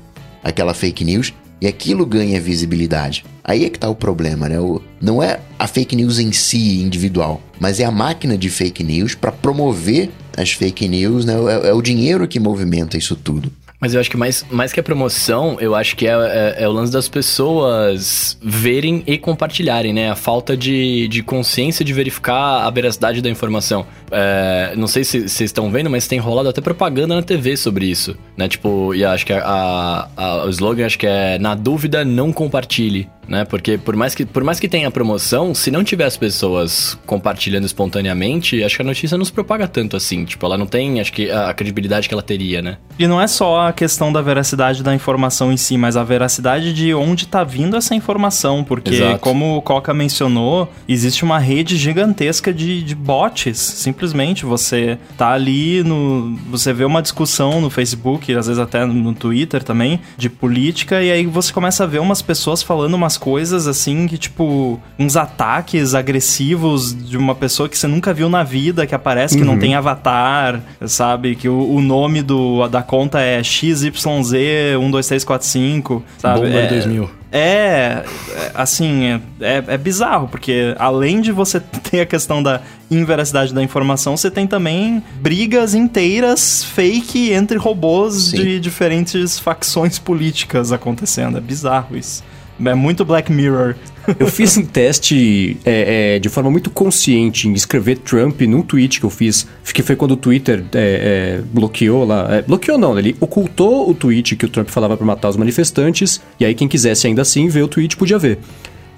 aquela 0.44 0.74
fake 0.74 1.06
news, 1.06 1.32
e 1.62 1.68
aquilo 1.68 2.06
ganha 2.06 2.40
visibilidade. 2.40 3.26
Aí 3.44 3.66
é 3.66 3.70
que 3.70 3.80
tá 3.80 3.90
o 3.90 3.96
problema, 3.96 4.48
né? 4.48 4.60
O, 4.60 4.82
não 5.02 5.22
é 5.22 5.40
a 5.58 5.68
fake 5.68 5.96
news 5.96 6.20
em 6.20 6.32
si, 6.32 6.82
individual, 6.82 7.42
mas 7.60 7.80
é 7.80 7.86
a 7.86 7.92
máquina 7.92 8.38
de 8.38 8.50
fake 8.50 8.84
news 8.84 9.16
para 9.16 9.32
promover 9.32 10.10
as 10.38 10.52
fake 10.52 10.88
news, 10.88 11.26
né? 11.26 11.34
É, 11.34 11.70
é, 11.70 11.74
o 11.74 11.82
dinheiro 11.82 12.28
que 12.28 12.40
movimenta 12.40 12.98
isso 12.98 13.16
tudo. 13.16 13.52
Mas 13.80 13.94
eu 13.94 14.00
acho 14.00 14.10
que 14.10 14.18
mais, 14.18 14.46
mais 14.52 14.74
que 14.74 14.80
a 14.80 14.84
promoção, 14.84 15.58
eu 15.60 15.74
acho 15.74 15.96
que 15.96 16.06
é, 16.06 16.12
é, 16.12 16.64
é, 16.64 16.68
o 16.68 16.72
lance 16.72 16.92
das 16.92 17.08
pessoas 17.08 18.38
verem 18.42 19.04
e 19.08 19.18
compartilharem, 19.18 19.94
né? 19.94 20.12
A 20.12 20.16
falta 20.16 20.58
de, 20.58 21.08
de 21.08 21.24
consciência 21.24 21.86
de 21.86 21.94
verificar 21.94 22.66
a 22.66 22.70
veracidade 22.70 23.22
da 23.22 23.30
informação. 23.30 23.86
É, 24.12 24.74
não 24.76 24.88
sei 24.88 25.04
se 25.04 25.22
vocês 25.22 25.50
estão 25.50 25.72
vendo, 25.72 25.90
mas 25.90 26.08
tem 26.08 26.20
rolado 26.20 26.50
até 26.50 26.60
propaganda 26.60 27.16
na 27.16 27.22
TV 27.22 27.56
sobre 27.56 27.86
isso, 27.86 28.18
né? 28.36 28.50
Tipo, 28.50 28.94
e 28.94 29.06
acho 29.06 29.26
que 29.26 29.32
a, 29.32 30.10
a, 30.18 30.46
o 30.46 30.50
slogan 30.50 30.86
acho 30.86 31.00
que 31.00 31.08
é 31.08 31.40
na 31.40 31.56
dúvida 31.56 32.04
não 32.04 32.34
compartilhe 32.34 33.08
né? 33.30 33.46
Porque 33.46 33.78
por 33.78 33.96
mais 33.96 34.16
que, 34.16 34.26
por 34.26 34.44
mais 34.44 34.60
que 34.60 34.68
tenha 34.68 34.90
promoção, 34.90 35.54
se 35.54 35.70
não 35.70 35.84
tiver 35.84 36.06
as 36.06 36.18
pessoas 36.18 36.98
compartilhando 37.06 37.66
espontaneamente, 37.66 38.62
acho 38.64 38.76
que 38.76 38.82
a 38.82 38.86
notícia 38.86 39.18
não 39.18 39.24
se 39.24 39.32
propaga 39.32 39.68
tanto 39.68 39.96
assim. 39.96 40.26
Tipo, 40.26 40.46
ela 40.48 40.58
não 40.58 40.66
tem, 40.66 41.00
acho 41.00 41.14
que, 41.14 41.30
a 41.30 41.54
credibilidade 41.54 42.08
que 42.08 42.14
ela 42.14 42.24
teria, 42.24 42.62
né? 42.62 42.78
E 42.98 43.08
não 43.08 43.22
é 43.22 43.28
só 43.28 43.69
a 43.70 43.74
questão 43.74 44.12
da 44.12 44.22
veracidade 44.22 44.84
da 44.84 44.94
informação 44.94 45.52
em 45.52 45.58
si, 45.58 45.78
mas 45.78 45.96
a 45.96 46.04
veracidade 46.04 46.74
de 46.74 46.94
onde 46.94 47.28
tá 47.28 47.44
vindo 47.44 47.76
essa 47.76 47.96
informação. 47.96 48.64
Porque, 48.64 48.96
Exato. 48.96 49.20
como 49.20 49.58
o 49.58 49.62
Coca 49.62 49.94
mencionou, 49.94 50.72
existe 50.88 51.24
uma 51.24 51.40
rede 51.40 51.78
gigantesca 51.78 52.54
de, 52.54 52.84
de 52.84 52.96
bots. 52.96 53.58
Simplesmente 53.58 54.46
você 54.46 54.98
tá 55.18 55.32
ali 55.32 55.84
no. 55.84 56.38
Você 56.50 56.74
vê 56.74 56.86
uma 56.86 57.02
discussão 57.02 57.62
no 57.62 57.70
Facebook, 57.70 58.34
às 58.36 58.48
vezes 58.48 58.62
até 58.62 58.86
no 58.86 59.14
Twitter 59.14 59.64
também, 59.64 60.00
de 60.18 60.30
política, 60.30 61.02
e 61.02 61.12
aí 61.12 61.26
você 61.26 61.52
começa 61.54 61.84
a 61.84 61.88
ver 61.88 62.00
umas 62.00 62.22
pessoas 62.22 62.62
falando 62.62 62.94
umas 62.94 63.18
coisas 63.18 63.68
assim 63.68 64.08
que, 64.08 64.18
tipo, 64.18 64.80
uns 64.98 65.16
ataques 65.16 65.94
agressivos 65.94 66.96
de 66.96 67.18
uma 67.18 67.36
pessoa 67.36 67.70
que 67.70 67.78
você 67.78 67.88
nunca 67.88 68.14
viu 68.14 68.30
na 68.30 68.44
vida, 68.44 68.86
que 68.86 68.96
aparece 68.96 69.38
que 69.38 69.44
não 69.44 69.58
tem 69.58 69.76
avatar, 69.76 70.62
sabe? 70.86 71.36
Que 71.36 71.48
o, 71.48 71.76
o 71.76 71.82
nome 71.82 72.22
do, 72.22 72.68
da 72.68 72.82
conta 72.82 73.20
é 73.20 73.42
XYZ12345, 73.60 76.02
sabe? 76.18 76.42
Bomba 76.42 76.60
é, 76.60 76.68
2000. 76.68 77.10
É, 77.32 78.04
é, 78.32 78.52
assim, 78.56 79.04
é, 79.04 79.22
é, 79.42 79.64
é 79.68 79.78
bizarro, 79.78 80.28
porque 80.28 80.76
além 80.80 81.22
de 81.22 81.32
você 81.32 81.60
ter 81.92 82.02
a 82.02 82.06
questão 82.06 82.42
da 82.42 82.62
inveracidade 82.90 83.54
da 83.54 83.62
informação, 83.62 84.18
você 84.18 84.32
tem 84.32 84.48
também 84.48 85.04
brigas 85.22 85.76
inteiras 85.76 86.64
fake 86.64 87.32
entre 87.32 87.58
robôs 87.58 88.30
Sim. 88.30 88.38
de 88.38 88.60
diferentes 88.60 89.38
facções 89.38 90.00
políticas 90.00 90.72
acontecendo. 90.72 91.38
É 91.38 91.42
bizarro 91.42 91.96
isso. 91.96 92.24
É 92.64 92.76
muito 92.76 93.06
Black 93.06 93.32
Mirror. 93.32 93.76
Eu 94.20 94.28
fiz 94.28 94.58
um 94.58 94.66
teste 94.66 95.58
é, 95.64 96.16
é, 96.16 96.20
de 96.20 96.30
forma 96.30 96.50
muito 96.50 96.70
consciente 96.70 97.48
em 97.48 97.54
escrever 97.54 97.98
Trump 98.00 98.42
num 98.42 98.62
tweet 98.62 99.00
que 99.00 99.06
eu 99.06 99.10
fiz, 99.10 99.48
que 99.74 99.84
foi 99.84 99.96
quando 99.96 100.12
o 100.12 100.18
Twitter 100.18 100.64
é, 100.74 101.38
é, 101.38 101.42
bloqueou 101.54 102.06
lá. 102.06 102.28
é, 102.36 102.42
bloqueou 102.42 102.78
não, 102.78 102.98
ele 102.98 103.16
ocultou 103.20 103.90
o 103.90 103.94
tweet 103.94 104.36
que 104.36 104.46
o 104.46 104.50
Trump 104.50 104.70
falava 104.70 104.98
para 104.98 105.06
matar 105.06 105.30
os 105.30 105.38
manifestantes, 105.38 106.22
e 106.40 106.46
aí 106.46 106.56
quem 106.56 106.68
quisesse 106.68 107.08
ainda 107.08 107.22
assim 107.22 107.48
ver 107.48 107.62
o 107.62 107.68
tweet 107.68 107.96
podia 107.96 108.18
ver. 108.18 108.40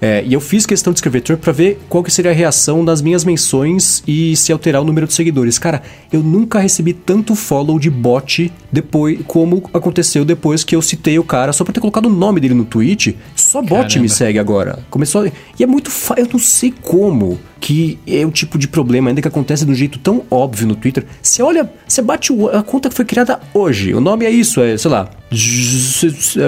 É, 0.04 0.24
e 0.26 0.32
eu 0.34 0.40
fiz 0.40 0.66
questão 0.66 0.92
de 0.92 0.96
escrever 0.96 1.20
Trump 1.20 1.38
pra 1.40 1.52
ver 1.52 1.78
qual 1.88 2.02
que 2.02 2.10
seria 2.10 2.32
a 2.32 2.34
reação 2.34 2.84
das 2.84 3.00
minhas 3.00 3.24
menções 3.24 4.02
e 4.04 4.34
se 4.34 4.50
alterar 4.52 4.82
o 4.82 4.84
número 4.84 5.06
de 5.06 5.12
seguidores. 5.14 5.60
Cara, 5.60 5.80
eu 6.12 6.20
nunca 6.24 6.58
recebi 6.58 6.92
tanto 6.92 7.36
follow 7.36 7.78
de 7.78 7.88
bot 7.88 8.52
depois 8.72 9.20
como 9.28 9.62
aconteceu 9.72 10.24
depois 10.24 10.64
que 10.64 10.74
eu 10.74 10.82
citei 10.82 11.20
o 11.20 11.24
cara 11.24 11.52
só 11.52 11.64
por 11.64 11.72
ter 11.72 11.78
colocado 11.78 12.06
o 12.06 12.10
nome 12.10 12.40
dele 12.40 12.52
no 12.54 12.64
tweet. 12.64 13.16
Só 13.36 13.60
bot 13.62 13.70
Caramba. 13.70 14.00
me 14.00 14.08
segue 14.08 14.40
agora. 14.40 14.80
Começou 14.90 15.22
a... 15.22 15.28
E 15.28 15.62
é 15.62 15.66
muito 15.68 15.88
fa... 15.88 16.16
Eu 16.18 16.26
não 16.32 16.40
sei 16.40 16.74
como 16.82 17.38
que 17.60 17.96
é 18.04 18.26
o 18.26 18.30
tipo 18.32 18.58
de 18.58 18.66
problema 18.66 19.08
ainda 19.08 19.22
que 19.22 19.28
acontece 19.28 19.64
de 19.64 19.70
um 19.70 19.74
jeito 19.74 20.00
tão 20.00 20.24
óbvio 20.28 20.66
no 20.66 20.74
Twitter. 20.74 21.06
Você 21.22 21.44
olha, 21.44 21.72
você 21.86 22.02
bate 22.02 22.32
o- 22.32 22.48
a 22.48 22.60
conta 22.60 22.88
que 22.88 22.94
foi 22.96 23.04
criada 23.04 23.38
hoje. 23.54 23.94
O 23.94 24.00
nome 24.00 24.24
é 24.26 24.30
isso, 24.30 24.60
é, 24.60 24.76
sei 24.76 24.90
lá, 24.90 25.08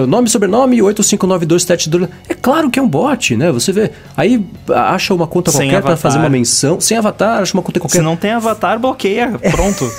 nome, 0.06 0.28
sobrenome, 0.28 0.80
85927. 0.82 1.90
É 2.28 2.34
claro 2.34 2.70
que 2.70 2.78
é 2.78 2.82
um 2.82 2.88
bot, 2.88 3.36
né? 3.36 3.50
Você 3.52 3.72
vê. 3.72 3.90
Aí 4.16 4.44
acha 4.74 5.12
uma 5.14 5.26
conta 5.26 5.50
Sem 5.50 5.60
qualquer 5.68 5.80
pra 5.82 5.92
avatar. 5.92 5.98
fazer 6.12 6.18
uma 6.18 6.28
menção. 6.28 6.80
Sem 6.80 6.96
avatar, 6.96 7.42
acha 7.42 7.54
uma 7.54 7.62
conta 7.62 7.80
qualquer. 7.80 7.98
Se 7.98 8.02
não 8.04 8.16
tem 8.16 8.32
avatar, 8.32 8.78
bloqueia. 8.78 9.32
Pronto. 9.50 9.90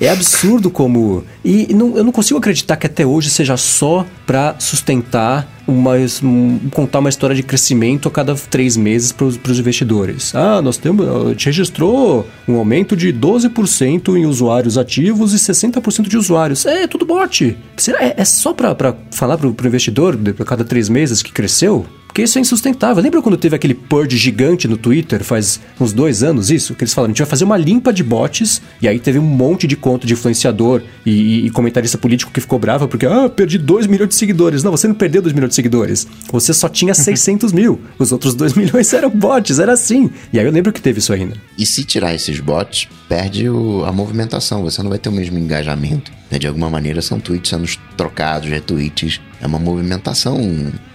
É 0.00 0.08
absurdo 0.08 0.70
como. 0.70 1.24
E 1.44 1.72
não- 1.74 1.96
eu 1.96 2.04
não 2.04 2.12
consigo 2.12 2.38
acreditar 2.38 2.76
que 2.76 2.86
até 2.86 3.04
hoje 3.06 3.30
seja 3.30 3.56
só 3.56 4.04
pra 4.26 4.54
sustentar 4.58 5.46
uma, 5.72 5.92
um- 6.22 6.58
contar 6.70 6.98
uma 7.00 7.08
história 7.08 7.34
de 7.34 7.42
crescimento 7.42 8.08
a 8.08 8.10
cada 8.10 8.34
três 8.34 8.76
meses 8.76 9.12
para 9.12 9.26
os 9.26 9.58
investidores. 9.58 10.34
Ah, 10.34 10.60
nós 10.62 10.76
temos. 10.76 11.06
A 11.08 11.28
gente 11.30 11.46
registrou 11.46 12.26
um 12.46 12.56
aumento 12.56 12.96
de 12.96 13.12
12% 13.12 14.16
em 14.16 14.26
usuários 14.26 14.78
ativos 14.78 15.32
e 15.32 15.38
60% 15.38 16.08
de 16.08 16.16
usuários. 16.16 16.64
É, 16.66 16.86
tudo 16.86 17.04
bot. 17.04 17.56
Será, 17.76 18.02
é, 18.04 18.14
é 18.16 18.24
só 18.24 18.52
pra 18.52 18.74
falar 19.10 19.38
pro, 19.38 19.52
pro 19.52 19.66
investidor 19.66 20.18
a 20.38 20.44
cada 20.44 20.64
três 20.64 20.88
meses 20.88 21.22
que 21.22 21.32
cresceu? 21.32 21.86
Porque 22.12 22.22
isso 22.24 22.36
é 22.36 22.42
insustentável. 22.42 23.02
Lembra 23.02 23.22
quando 23.22 23.38
teve 23.38 23.56
aquele 23.56 23.72
purge 23.72 24.18
gigante 24.18 24.68
no 24.68 24.76
Twitter 24.76 25.24
faz 25.24 25.58
uns 25.80 25.94
dois 25.94 26.22
anos 26.22 26.50
isso? 26.50 26.74
Que 26.74 26.84
eles 26.84 26.92
falaram, 26.92 27.08
a 27.10 27.12
gente 27.14 27.22
vai 27.22 27.26
fazer 27.30 27.44
uma 27.44 27.56
limpa 27.56 27.90
de 27.90 28.02
bots, 28.04 28.60
e 28.82 28.86
aí 28.86 28.98
teve 28.98 29.18
um 29.18 29.22
monte 29.22 29.66
de 29.66 29.76
conta 29.76 30.06
de 30.06 30.12
influenciador 30.12 30.82
e, 31.06 31.46
e- 31.46 31.50
comentarista 31.50 31.96
político 31.96 32.30
que 32.30 32.38
ficou 32.38 32.58
bravo 32.58 32.86
porque, 32.86 33.06
ah, 33.06 33.30
perdi 33.30 33.56
2 33.56 33.86
milhões 33.86 34.10
de 34.10 34.14
seguidores. 34.16 34.62
Não, 34.62 34.70
você 34.70 34.86
não 34.86 34.94
perdeu 34.94 35.22
2 35.22 35.32
milhões 35.32 35.48
de 35.48 35.54
seguidores. 35.54 36.06
Você 36.30 36.52
só 36.52 36.68
tinha 36.68 36.92
600 36.94 37.50
mil. 37.50 37.80
Os 37.98 38.12
outros 38.12 38.34
2 38.34 38.52
milhões 38.52 38.92
eram 38.92 39.08
bots, 39.08 39.58
era 39.58 39.72
assim. 39.72 40.10
E 40.34 40.38
aí 40.38 40.44
eu 40.44 40.52
lembro 40.52 40.70
que 40.70 40.82
teve 40.82 40.98
isso 40.98 41.14
ainda. 41.14 41.34
E 41.56 41.64
se 41.64 41.82
tirar 41.82 42.14
esses 42.14 42.38
bots, 42.40 42.88
perde 43.08 43.48
o- 43.48 43.84
a 43.86 43.92
movimentação. 43.92 44.62
Você 44.64 44.82
não 44.82 44.90
vai 44.90 44.98
ter 44.98 45.08
o 45.08 45.12
mesmo 45.12 45.38
engajamento. 45.38 46.12
né? 46.30 46.38
De 46.38 46.46
alguma 46.46 46.68
maneira 46.68 47.00
são 47.00 47.18
tweets 47.18 47.48
sendo 47.48 47.66
trocados, 47.96 48.50
retweets. 48.50 49.18
É 49.40 49.46
uma 49.46 49.58
movimentação 49.58 50.38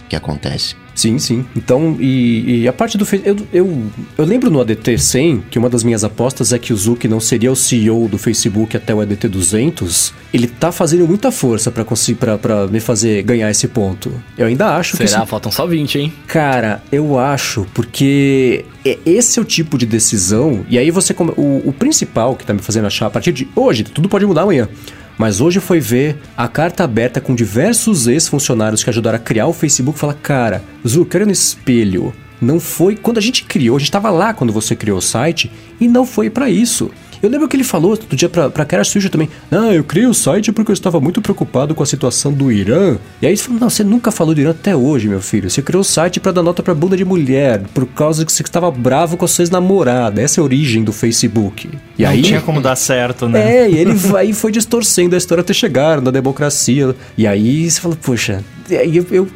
que 0.07 0.15
acontece. 0.15 0.75
Sim, 0.97 1.19
sim. 1.19 1.45
Então, 1.55 1.95
e, 1.99 2.61
e 2.63 2.67
a 2.67 2.73
parte 2.73 2.97
do 2.97 3.05
Facebook. 3.05 3.47
Eu, 3.53 3.65
eu, 3.67 3.83
eu 4.17 4.25
lembro 4.25 4.49
no 4.49 4.59
ADT 4.59 4.97
100 4.97 5.43
que 5.51 5.59
uma 5.59 5.69
das 5.69 5.83
minhas 5.83 6.03
apostas 6.03 6.51
é 6.51 6.57
que 6.57 6.73
o 6.73 6.75
Zuck 6.75 7.07
não 7.07 7.19
seria 7.19 7.51
o 7.51 7.55
CEO 7.55 8.07
do 8.07 8.17
Facebook 8.17 8.75
até 8.75 8.95
o 8.95 8.99
ADT 9.01 9.27
200. 9.27 10.11
Ele 10.33 10.47
tá 10.47 10.71
fazendo 10.71 11.07
muita 11.07 11.31
força 11.31 11.69
pra 11.69 11.85
conseguir 11.85 12.17
para 12.17 12.35
para 12.39 12.65
me 12.65 12.79
fazer 12.79 13.21
ganhar 13.21 13.47
esse 13.51 13.67
ponto. 13.67 14.11
Eu 14.35 14.47
ainda 14.47 14.75
acho 14.75 14.97
que. 14.97 15.07
Será? 15.07 15.23
Faltam 15.27 15.51
só 15.51 15.67
20, 15.67 15.99
hein? 15.99 16.13
Cara, 16.25 16.81
eu 16.91 17.19
acho, 17.19 17.67
porque 17.75 18.65
é- 18.83 18.97
esse 19.05 19.37
é 19.37 19.41
o 19.41 19.45
tipo 19.45 19.77
de 19.77 19.85
decisão. 19.85 20.65
E 20.67 20.79
aí 20.79 20.89
você. 20.89 21.13
come- 21.13 21.33
O, 21.37 21.61
o 21.69 21.73
principal 21.73 22.35
que 22.35 22.43
tá 22.43 22.53
me 22.55 22.59
fazendo 22.59 22.87
achar 22.87 23.05
a 23.05 23.09
partir 23.11 23.31
de 23.31 23.47
hoje, 23.55 23.83
tudo 23.83 24.09
pode 24.09 24.25
mudar 24.25 24.41
amanhã. 24.41 24.67
Mas 25.17 25.41
hoje 25.41 25.59
foi 25.59 25.79
ver 25.79 26.17
a 26.35 26.47
carta 26.47 26.83
aberta 26.83 27.19
com 27.19 27.33
diversos 27.33 28.07
ex-funcionários 28.07 28.83
que 28.83 28.89
ajudaram 28.89 29.17
a 29.17 29.21
criar 29.21 29.47
o 29.47 29.53
Facebook 29.53 29.97
e 29.97 29.99
falar: 29.99 30.13
cara, 30.15 30.63
Zucker 30.87 31.25
no 31.25 31.31
espelho. 31.31 32.13
Não 32.39 32.59
foi. 32.59 32.95
Quando 32.95 33.17
a 33.17 33.21
gente 33.21 33.43
criou, 33.45 33.77
a 33.77 33.79
gente 33.79 33.91
tava 33.91 34.11
lá 34.11 34.33
quando 34.33 34.53
você 34.53 34.75
criou 34.75 34.99
o 34.99 35.01
site 35.01 35.51
e 35.79 35.87
não 35.87 36.05
foi 36.05 36.29
pra 36.29 36.49
isso. 36.49 36.91
Eu 37.21 37.29
lembro 37.29 37.47
que 37.47 37.55
ele 37.55 37.63
falou 37.63 37.91
outro 37.91 38.15
dia 38.15 38.29
pra, 38.29 38.49
pra 38.49 38.65
Kara 38.65 38.83
Suja 38.83 39.09
também. 39.09 39.29
Não, 39.49 39.71
eu 39.71 39.83
criei 39.83 40.05
o 40.05 40.13
site 40.13 40.51
porque 40.51 40.71
eu 40.71 40.73
estava 40.73 40.99
muito 40.99 41.21
preocupado 41.21 41.73
com 41.73 41.83
a 41.83 41.85
situação 41.85 42.31
do 42.31 42.51
Irã. 42.51 42.97
E 43.21 43.25
aí 43.25 43.33
ele 43.33 43.41
falou: 43.41 43.59
Não, 43.59 43.69
você 43.69 43.83
nunca 43.83 44.11
falou 44.11 44.33
do 44.33 44.41
Irã 44.41 44.51
até 44.51 44.75
hoje, 44.75 45.07
meu 45.07 45.21
filho. 45.21 45.49
Você 45.49 45.61
criou 45.61 45.81
o 45.81 45.85
site 45.85 46.19
pra 46.19 46.31
dar 46.31 46.43
nota 46.43 46.61
pra 46.61 46.73
bunda 46.73 46.95
de 46.95 47.05
mulher, 47.05 47.61
por 47.73 47.85
causa 47.85 48.25
que 48.25 48.31
você 48.31 48.43
estava 48.43 48.69
bravo 48.71 49.17
com 49.17 49.25
as 49.25 49.31
suas 49.31 49.49
namoradas. 49.49 50.23
Essa 50.23 50.39
é 50.39 50.41
a 50.41 50.43
origem 50.43 50.83
do 50.83 50.93
Facebook. 50.93 51.69
E 51.97 52.03
não 52.03 52.09
aí. 52.09 52.21
tinha 52.21 52.41
como 52.41 52.61
dar 52.61 52.75
certo, 52.75 53.27
né? 53.27 53.63
É, 53.63 53.69
e 53.69 53.77
ele 53.77 53.93
vai, 53.95 54.31
foi 54.33 54.51
distorcendo 54.51 55.15
a 55.15 55.17
história 55.17 55.41
até 55.41 55.53
chegar 55.53 56.01
na 56.01 56.11
democracia. 56.11 56.95
E 57.17 57.25
aí 57.25 57.69
você 57.69 57.81
fala, 57.81 57.95
poxa, 57.95 58.43
eu, 58.69 59.05
eu 59.11 59.27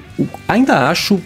ainda 0.47 0.89
acho 0.89 1.19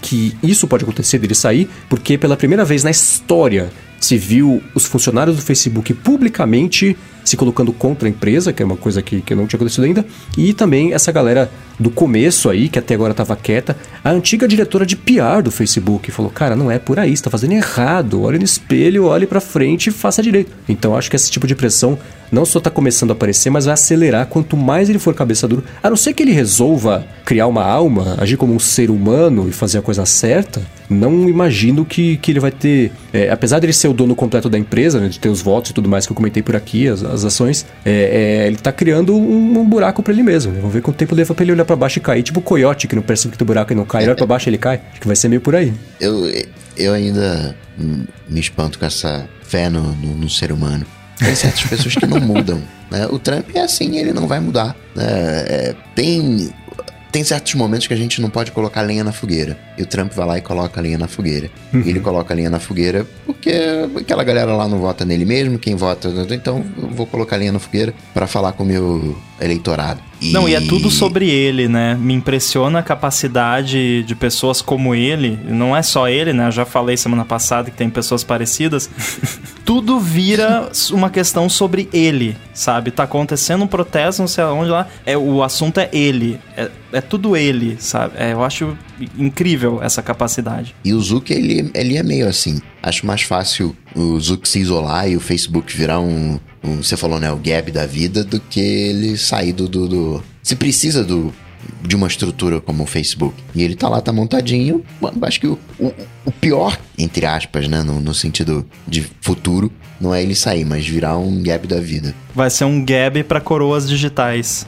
que 0.00 0.36
isso 0.42 0.68
pode 0.68 0.84
acontecer 0.84 1.18
dele 1.18 1.34
sair, 1.34 1.68
porque 1.88 2.16
pela 2.16 2.36
primeira 2.36 2.64
vez 2.64 2.84
na 2.84 2.90
história 2.90 3.70
se 4.00 4.16
viu 4.16 4.62
os 4.74 4.84
funcionários 4.84 5.36
do 5.36 5.42
Facebook 5.42 5.92
publicamente 5.94 6.96
se 7.24 7.36
colocando 7.36 7.72
contra 7.72 8.06
a 8.06 8.10
empresa, 8.10 8.52
que 8.52 8.62
é 8.62 8.66
uma 8.66 8.76
coisa 8.76 9.02
que, 9.02 9.20
que 9.20 9.34
não 9.34 9.46
tinha 9.46 9.58
acontecido 9.58 9.84
ainda, 9.84 10.06
e 10.38 10.52
também 10.54 10.94
essa 10.94 11.10
galera 11.10 11.50
do 11.78 11.90
começo 11.90 12.48
aí, 12.48 12.68
que 12.68 12.78
até 12.78 12.94
agora 12.94 13.12
estava 13.12 13.36
quieta, 13.36 13.76
a 14.02 14.10
antiga 14.10 14.48
diretora 14.48 14.86
de 14.86 14.96
PR 14.96 15.42
do 15.42 15.50
Facebook 15.50 16.10
falou: 16.10 16.30
Cara, 16.30 16.56
não 16.56 16.70
é 16.70 16.78
por 16.78 16.98
aí, 16.98 17.16
você 17.16 17.22
tá 17.22 17.30
fazendo 17.30 17.52
errado, 17.52 18.22
olhe 18.22 18.38
no 18.38 18.44
espelho, 18.44 19.06
olhe 19.06 19.26
pra 19.26 19.40
frente 19.40 19.88
e 19.88 19.92
faça 19.92 20.22
direito. 20.22 20.52
Então 20.68 20.96
acho 20.96 21.10
que 21.10 21.16
esse 21.16 21.30
tipo 21.30 21.46
de 21.46 21.54
pressão 21.54 21.98
não 22.30 22.44
só 22.44 22.60
tá 22.60 22.70
começando 22.70 23.10
a 23.10 23.12
aparecer, 23.12 23.50
mas 23.50 23.66
vai 23.66 23.74
acelerar 23.74 24.26
quanto 24.26 24.56
mais 24.56 24.88
ele 24.88 24.98
for 24.98 25.14
cabeça 25.14 25.46
dura. 25.46 25.62
A 25.82 25.88
não 25.90 25.96
ser 25.96 26.12
que 26.12 26.22
ele 26.22 26.32
resolva 26.32 27.06
criar 27.24 27.46
uma 27.46 27.64
alma, 27.64 28.16
agir 28.18 28.36
como 28.36 28.54
um 28.54 28.58
ser 28.58 28.90
humano 28.90 29.48
e 29.48 29.52
fazer 29.52 29.78
a 29.78 29.82
coisa 29.82 30.04
certa, 30.06 30.62
não 30.88 31.28
imagino 31.28 31.84
que, 31.84 32.16
que 32.18 32.30
ele 32.30 32.40
vai 32.40 32.50
ter. 32.50 32.92
é, 33.12 33.30
apesar 33.30 33.58
dele 33.58 33.72
ser 33.72 33.88
o 33.88 33.92
dono 33.92 34.14
completo 34.14 34.48
da 34.48 34.58
empresa, 34.58 35.00
né, 35.00 35.08
de 35.08 35.18
ter 35.18 35.28
os 35.28 35.42
votos 35.42 35.70
e 35.70 35.74
tudo 35.74 35.88
mais 35.88 36.06
que 36.06 36.12
eu 36.12 36.16
comentei 36.16 36.42
por 36.42 36.54
aqui, 36.54 36.88
as, 36.88 37.02
as 37.02 37.24
ações, 37.24 37.66
é, 37.84 38.44
é, 38.44 38.46
ele 38.46 38.56
tá 38.56 38.72
criando 38.72 39.14
um, 39.16 39.60
um 39.60 39.64
buraco 39.64 40.02
pra 40.02 40.12
ele 40.12 40.22
mesmo. 40.22 40.52
Vamos 40.52 40.72
ver 40.72 40.82
quanto 40.82 40.96
tempo 40.96 41.14
leva 41.14 41.34
pra 41.34 41.44
ele 41.44 41.52
olhar 41.52 41.64
pra 41.66 41.76
baixo 41.76 41.98
e 41.98 42.00
cair, 42.02 42.22
tipo 42.22 42.40
o 42.40 42.42
coiote 42.42 42.86
que 42.88 42.94
não 42.96 43.02
percebe 43.02 43.32
que 43.32 43.38
tem 43.38 43.46
buraco 43.46 43.72
e 43.72 43.76
não 43.76 43.84
cai, 43.84 44.02
ele 44.02 44.10
olha 44.10 44.16
pra 44.16 44.26
baixo 44.26 44.48
e 44.48 44.50
ele 44.50 44.58
cai. 44.58 44.80
Acho 44.92 45.00
que 45.00 45.06
vai 45.06 45.16
ser 45.16 45.28
meio 45.28 45.40
por 45.40 45.54
aí. 45.54 45.72
Eu, 46.00 46.24
eu 46.76 46.92
ainda 46.94 47.54
me 48.28 48.40
espanto 48.40 48.78
com 48.78 48.86
essa 48.86 49.28
fé 49.42 49.68
no, 49.68 49.82
no, 49.96 50.14
no 50.14 50.30
ser 50.30 50.50
humano. 50.52 50.86
Tem 51.18 51.34
certas 51.34 51.62
pessoas 51.68 51.94
que 51.94 52.06
não 52.06 52.20
mudam. 52.20 52.62
né? 52.90 53.06
O 53.10 53.18
Trump 53.18 53.48
é 53.54 53.60
assim, 53.60 53.96
ele 53.98 54.12
não 54.12 54.26
vai 54.26 54.40
mudar. 54.40 54.76
né? 54.94 55.04
É, 55.06 55.74
tem, 55.94 56.50
tem 57.12 57.24
certos 57.24 57.54
momentos 57.54 57.86
que 57.86 57.94
a 57.94 57.96
gente 57.96 58.20
não 58.20 58.28
pode 58.28 58.52
colocar 58.52 58.82
lenha 58.82 59.02
na 59.02 59.12
fogueira. 59.12 59.58
E 59.78 59.82
o 59.82 59.86
Trump 59.86 60.12
vai 60.12 60.26
lá 60.26 60.38
e 60.38 60.42
coloca 60.42 60.78
a 60.78 60.82
lenha 60.82 60.98
na 60.98 61.08
fogueira. 61.08 61.48
E 61.72 61.88
ele 61.88 62.00
coloca 62.00 62.34
a 62.34 62.36
lenha 62.36 62.50
na 62.50 62.58
fogueira 62.58 63.06
porque 63.24 63.50
aquela 63.98 64.22
galera 64.24 64.54
lá 64.54 64.68
não 64.68 64.78
vota 64.78 65.04
nele 65.06 65.24
mesmo, 65.24 65.58
quem 65.58 65.74
vota. 65.74 66.08
Então 66.30 66.64
eu 66.76 66.88
vou 66.88 67.06
colocar 67.06 67.36
a 67.36 67.38
linha 67.38 67.52
na 67.52 67.58
fogueira 67.58 67.94
para 68.12 68.26
falar 68.26 68.52
com 68.52 68.62
o 68.62 68.66
meu 68.66 69.16
eleitorado. 69.40 70.00
E... 70.20 70.32
Não, 70.32 70.48
e 70.48 70.54
é 70.54 70.60
tudo 70.60 70.90
sobre 70.90 71.28
ele, 71.28 71.68
né? 71.68 71.94
Me 71.94 72.14
impressiona 72.14 72.78
a 72.78 72.82
capacidade 72.82 74.02
de 74.02 74.14
pessoas 74.14 74.62
como 74.62 74.94
ele. 74.94 75.38
Não 75.44 75.76
é 75.76 75.82
só 75.82 76.08
ele, 76.08 76.32
né? 76.32 76.46
Eu 76.46 76.52
já 76.52 76.64
falei 76.64 76.96
semana 76.96 77.24
passada 77.24 77.70
que 77.70 77.76
tem 77.76 77.90
pessoas 77.90 78.24
parecidas. 78.24 78.88
tudo 79.64 80.00
vira 80.00 80.70
uma 80.90 81.10
questão 81.10 81.48
sobre 81.48 81.88
ele, 81.92 82.36
sabe? 82.54 82.90
Tá 82.90 83.02
acontecendo 83.02 83.64
um 83.64 83.66
protesto, 83.66 84.22
não 84.22 84.28
sei 84.28 84.44
aonde 84.44 84.70
lá. 84.70 84.88
É, 85.04 85.18
o 85.18 85.42
assunto 85.42 85.78
é 85.78 85.90
ele. 85.92 86.40
É, 86.56 86.70
é 86.92 87.00
tudo 87.00 87.36
ele, 87.36 87.76
sabe? 87.78 88.14
É, 88.16 88.32
eu 88.32 88.42
acho 88.42 88.76
incrível 89.18 89.80
essa 89.82 90.02
capacidade. 90.02 90.74
E 90.82 90.94
o 90.94 91.00
Zuck, 91.00 91.30
ele, 91.30 91.70
ele 91.74 91.96
é 91.96 92.02
meio 92.02 92.26
assim. 92.26 92.60
Acho 92.86 93.04
mais 93.04 93.22
fácil 93.22 93.76
o 93.96 94.16
Zuck 94.20 94.48
se 94.48 94.60
isolar 94.60 95.10
e 95.10 95.16
o 95.16 95.20
Facebook 95.20 95.76
virar 95.76 95.98
um, 95.98 96.38
um 96.62 96.76
você 96.76 96.96
falou, 96.96 97.18
né, 97.18 97.32
o 97.32 97.36
gap 97.36 97.72
da 97.72 97.84
vida, 97.84 98.22
do 98.22 98.38
que 98.38 98.60
ele 98.60 99.18
sair 99.18 99.52
do, 99.52 99.68
do, 99.68 99.88
do... 99.88 100.24
Se 100.40 100.54
precisa 100.54 101.02
do, 101.02 101.34
de 101.82 101.96
uma 101.96 102.06
estrutura 102.06 102.60
como 102.60 102.84
o 102.84 102.86
Facebook. 102.86 103.34
E 103.56 103.64
ele 103.64 103.74
tá 103.74 103.88
lá, 103.88 104.00
tá 104.00 104.12
montadinho. 104.12 104.84
Acho 105.22 105.40
que 105.40 105.48
o, 105.48 105.58
o, 105.80 105.92
o 106.26 106.30
pior, 106.30 106.78
entre 106.96 107.26
aspas, 107.26 107.66
né, 107.66 107.82
no, 107.82 108.00
no, 108.00 108.14
sentido 108.14 108.64
de 108.86 109.04
futuro, 109.20 109.68
não 110.00 110.14
é 110.14 110.22
ele 110.22 110.36
sair, 110.36 110.64
mas 110.64 110.86
virar 110.86 111.18
um 111.18 111.42
gap 111.42 111.66
da 111.66 111.80
vida. 111.80 112.14
Vai 112.32 112.50
ser 112.50 112.66
um 112.66 112.84
gap 112.84 113.20
para 113.24 113.40
coroas 113.40 113.88
digitais. 113.88 114.64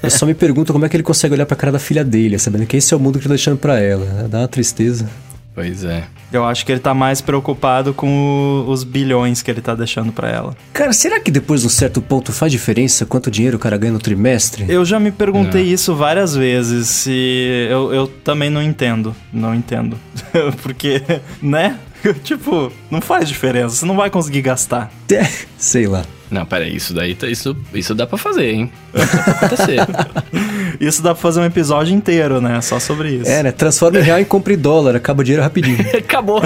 Eu 0.00 0.08
só 0.08 0.24
me 0.24 0.34
pergunto 0.34 0.72
como 0.72 0.86
é 0.86 0.88
que 0.88 0.96
ele 0.96 1.02
consegue 1.02 1.34
olhar 1.34 1.46
pra 1.46 1.56
cara 1.56 1.72
da 1.72 1.80
filha 1.80 2.04
dele, 2.04 2.38
sabendo 2.38 2.64
que 2.64 2.76
esse 2.76 2.94
é 2.94 2.96
o 2.96 3.00
mundo 3.00 3.14
que 3.18 3.24
ele 3.24 3.30
tá 3.30 3.34
deixando 3.34 3.58
pra 3.58 3.80
ela. 3.80 4.28
Dá 4.30 4.38
uma 4.38 4.48
tristeza. 4.48 5.10
Pois 5.54 5.84
é. 5.84 6.04
Eu 6.32 6.44
acho 6.44 6.66
que 6.66 6.72
ele 6.72 6.80
tá 6.80 6.92
mais 6.92 7.20
preocupado 7.20 7.94
com 7.94 8.08
o, 8.08 8.70
os 8.70 8.82
bilhões 8.82 9.40
que 9.40 9.50
ele 9.50 9.60
tá 9.60 9.74
deixando 9.74 10.12
para 10.12 10.28
ela. 10.28 10.56
Cara, 10.72 10.92
será 10.92 11.20
que 11.20 11.30
depois 11.30 11.60
de 11.60 11.68
um 11.68 11.70
certo 11.70 12.02
ponto 12.02 12.32
faz 12.32 12.50
diferença 12.50 13.06
quanto 13.06 13.30
dinheiro 13.30 13.56
o 13.56 13.60
cara 13.60 13.76
ganha 13.76 13.92
no 13.92 14.00
trimestre? 14.00 14.64
Eu 14.68 14.84
já 14.84 14.98
me 14.98 15.12
perguntei 15.12 15.64
não. 15.64 15.72
isso 15.72 15.94
várias 15.94 16.34
vezes 16.34 17.06
e 17.06 17.68
eu, 17.70 17.94
eu 17.94 18.06
também 18.08 18.50
não 18.50 18.60
entendo. 18.60 19.14
Não 19.32 19.54
entendo. 19.54 19.96
Porque, 20.60 21.00
né? 21.40 21.78
tipo, 22.22 22.72
não 22.90 23.00
faz 23.00 23.28
diferença. 23.28 23.76
Você 23.76 23.86
não 23.86 23.96
vai 23.96 24.10
conseguir 24.10 24.42
gastar. 24.42 24.90
É, 25.10 25.26
sei 25.58 25.86
lá. 25.86 26.04
Não, 26.30 26.44
pera 26.44 26.64
aí, 26.64 26.74
isso 26.74 26.92
daí, 26.92 27.14
tá, 27.14 27.28
isso, 27.28 27.56
isso 27.72 27.94
dá 27.94 28.06
pra 28.06 28.18
fazer, 28.18 28.50
hein? 28.50 28.72
Dá 28.92 29.06
pra 29.06 29.32
acontecer. 29.32 29.78
isso 30.80 31.02
dá 31.02 31.14
pra 31.14 31.22
fazer 31.22 31.40
um 31.40 31.44
episódio 31.44 31.94
inteiro, 31.94 32.40
né? 32.40 32.60
Só 32.60 32.80
sobre 32.80 33.10
isso. 33.16 33.30
É, 33.30 33.42
né? 33.42 33.52
Transforma 33.52 34.00
em 34.00 34.02
real 34.02 34.18
e 34.18 34.24
compre 34.24 34.56
dólar, 34.56 34.96
acaba 34.96 35.20
o 35.20 35.24
dinheiro 35.24 35.42
rapidinho. 35.42 35.78
Acabou. 35.96 36.40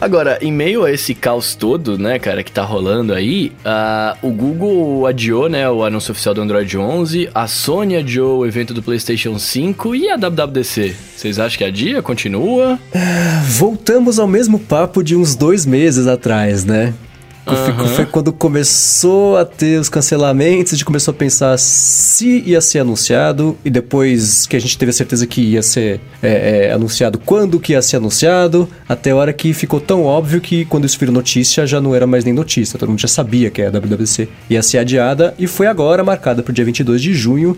Agora, 0.00 0.38
em 0.40 0.50
meio 0.50 0.84
a 0.84 0.90
esse 0.90 1.14
caos 1.14 1.54
todo, 1.54 1.98
né, 1.98 2.18
cara, 2.18 2.42
que 2.42 2.50
tá 2.50 2.62
rolando 2.62 3.12
aí, 3.12 3.52
uh, 3.60 4.26
o 4.26 4.30
Google 4.30 5.06
adiou, 5.06 5.46
né, 5.46 5.68
o 5.68 5.84
anúncio 5.84 6.12
oficial 6.12 6.34
do 6.34 6.40
Android 6.40 6.78
11, 6.78 7.28
a 7.34 7.46
Sony 7.46 7.96
adiou 7.96 8.38
o 8.38 8.46
evento 8.46 8.72
do 8.72 8.82
PlayStation 8.82 9.38
5 9.38 9.94
e 9.94 10.08
a 10.08 10.16
WWDC. 10.16 10.96
Vocês 11.14 11.38
acham 11.38 11.58
que 11.58 11.64
a 11.64 11.70
dia 11.70 12.00
continua? 12.00 12.78
Uh, 12.94 13.44
voltamos 13.46 14.18
ao 14.18 14.26
mesmo 14.26 14.58
papo 14.58 15.04
de 15.04 15.14
uns 15.14 15.34
dois 15.34 15.66
meses 15.66 16.06
atrás, 16.06 16.64
né? 16.64 16.94
Uhum. 17.54 17.88
Foi 17.88 18.06
quando 18.06 18.32
começou 18.32 19.36
a 19.36 19.44
ter 19.44 19.78
os 19.78 19.88
cancelamentos, 19.88 20.72
a 20.72 20.76
gente 20.76 20.84
começou 20.84 21.12
a 21.12 21.14
pensar 21.14 21.58
se 21.58 22.42
ia 22.46 22.60
ser 22.60 22.80
anunciado, 22.80 23.56
e 23.64 23.70
depois 23.70 24.46
que 24.46 24.56
a 24.56 24.60
gente 24.60 24.76
teve 24.76 24.90
a 24.90 24.92
certeza 24.92 25.26
que 25.26 25.40
ia 25.40 25.62
ser 25.62 26.00
é, 26.22 26.68
é, 26.68 26.72
anunciado, 26.72 27.18
quando 27.18 27.58
que 27.58 27.72
ia 27.72 27.82
ser 27.82 27.96
anunciado, 27.96 28.68
até 28.88 29.10
a 29.10 29.16
hora 29.16 29.32
que 29.32 29.52
ficou 29.52 29.80
tão 29.80 30.04
óbvio 30.04 30.40
que 30.40 30.64
quando 30.64 30.84
isso 30.84 30.98
virou 30.98 31.14
notícia 31.14 31.66
já 31.66 31.80
não 31.80 31.94
era 31.94 32.06
mais 32.06 32.24
nem 32.24 32.34
notícia, 32.34 32.78
todo 32.78 32.88
mundo 32.88 33.00
já 33.00 33.08
sabia 33.08 33.50
que 33.50 33.62
a 33.62 33.70
WWC 33.70 34.28
ia 34.48 34.62
ser 34.62 34.78
adiada, 34.78 35.34
e 35.38 35.46
foi 35.46 35.66
agora 35.66 36.04
marcada 36.04 36.42
para 36.42 36.50
o 36.50 36.54
dia 36.54 36.64
22 36.64 37.02
de 37.02 37.14
junho. 37.14 37.56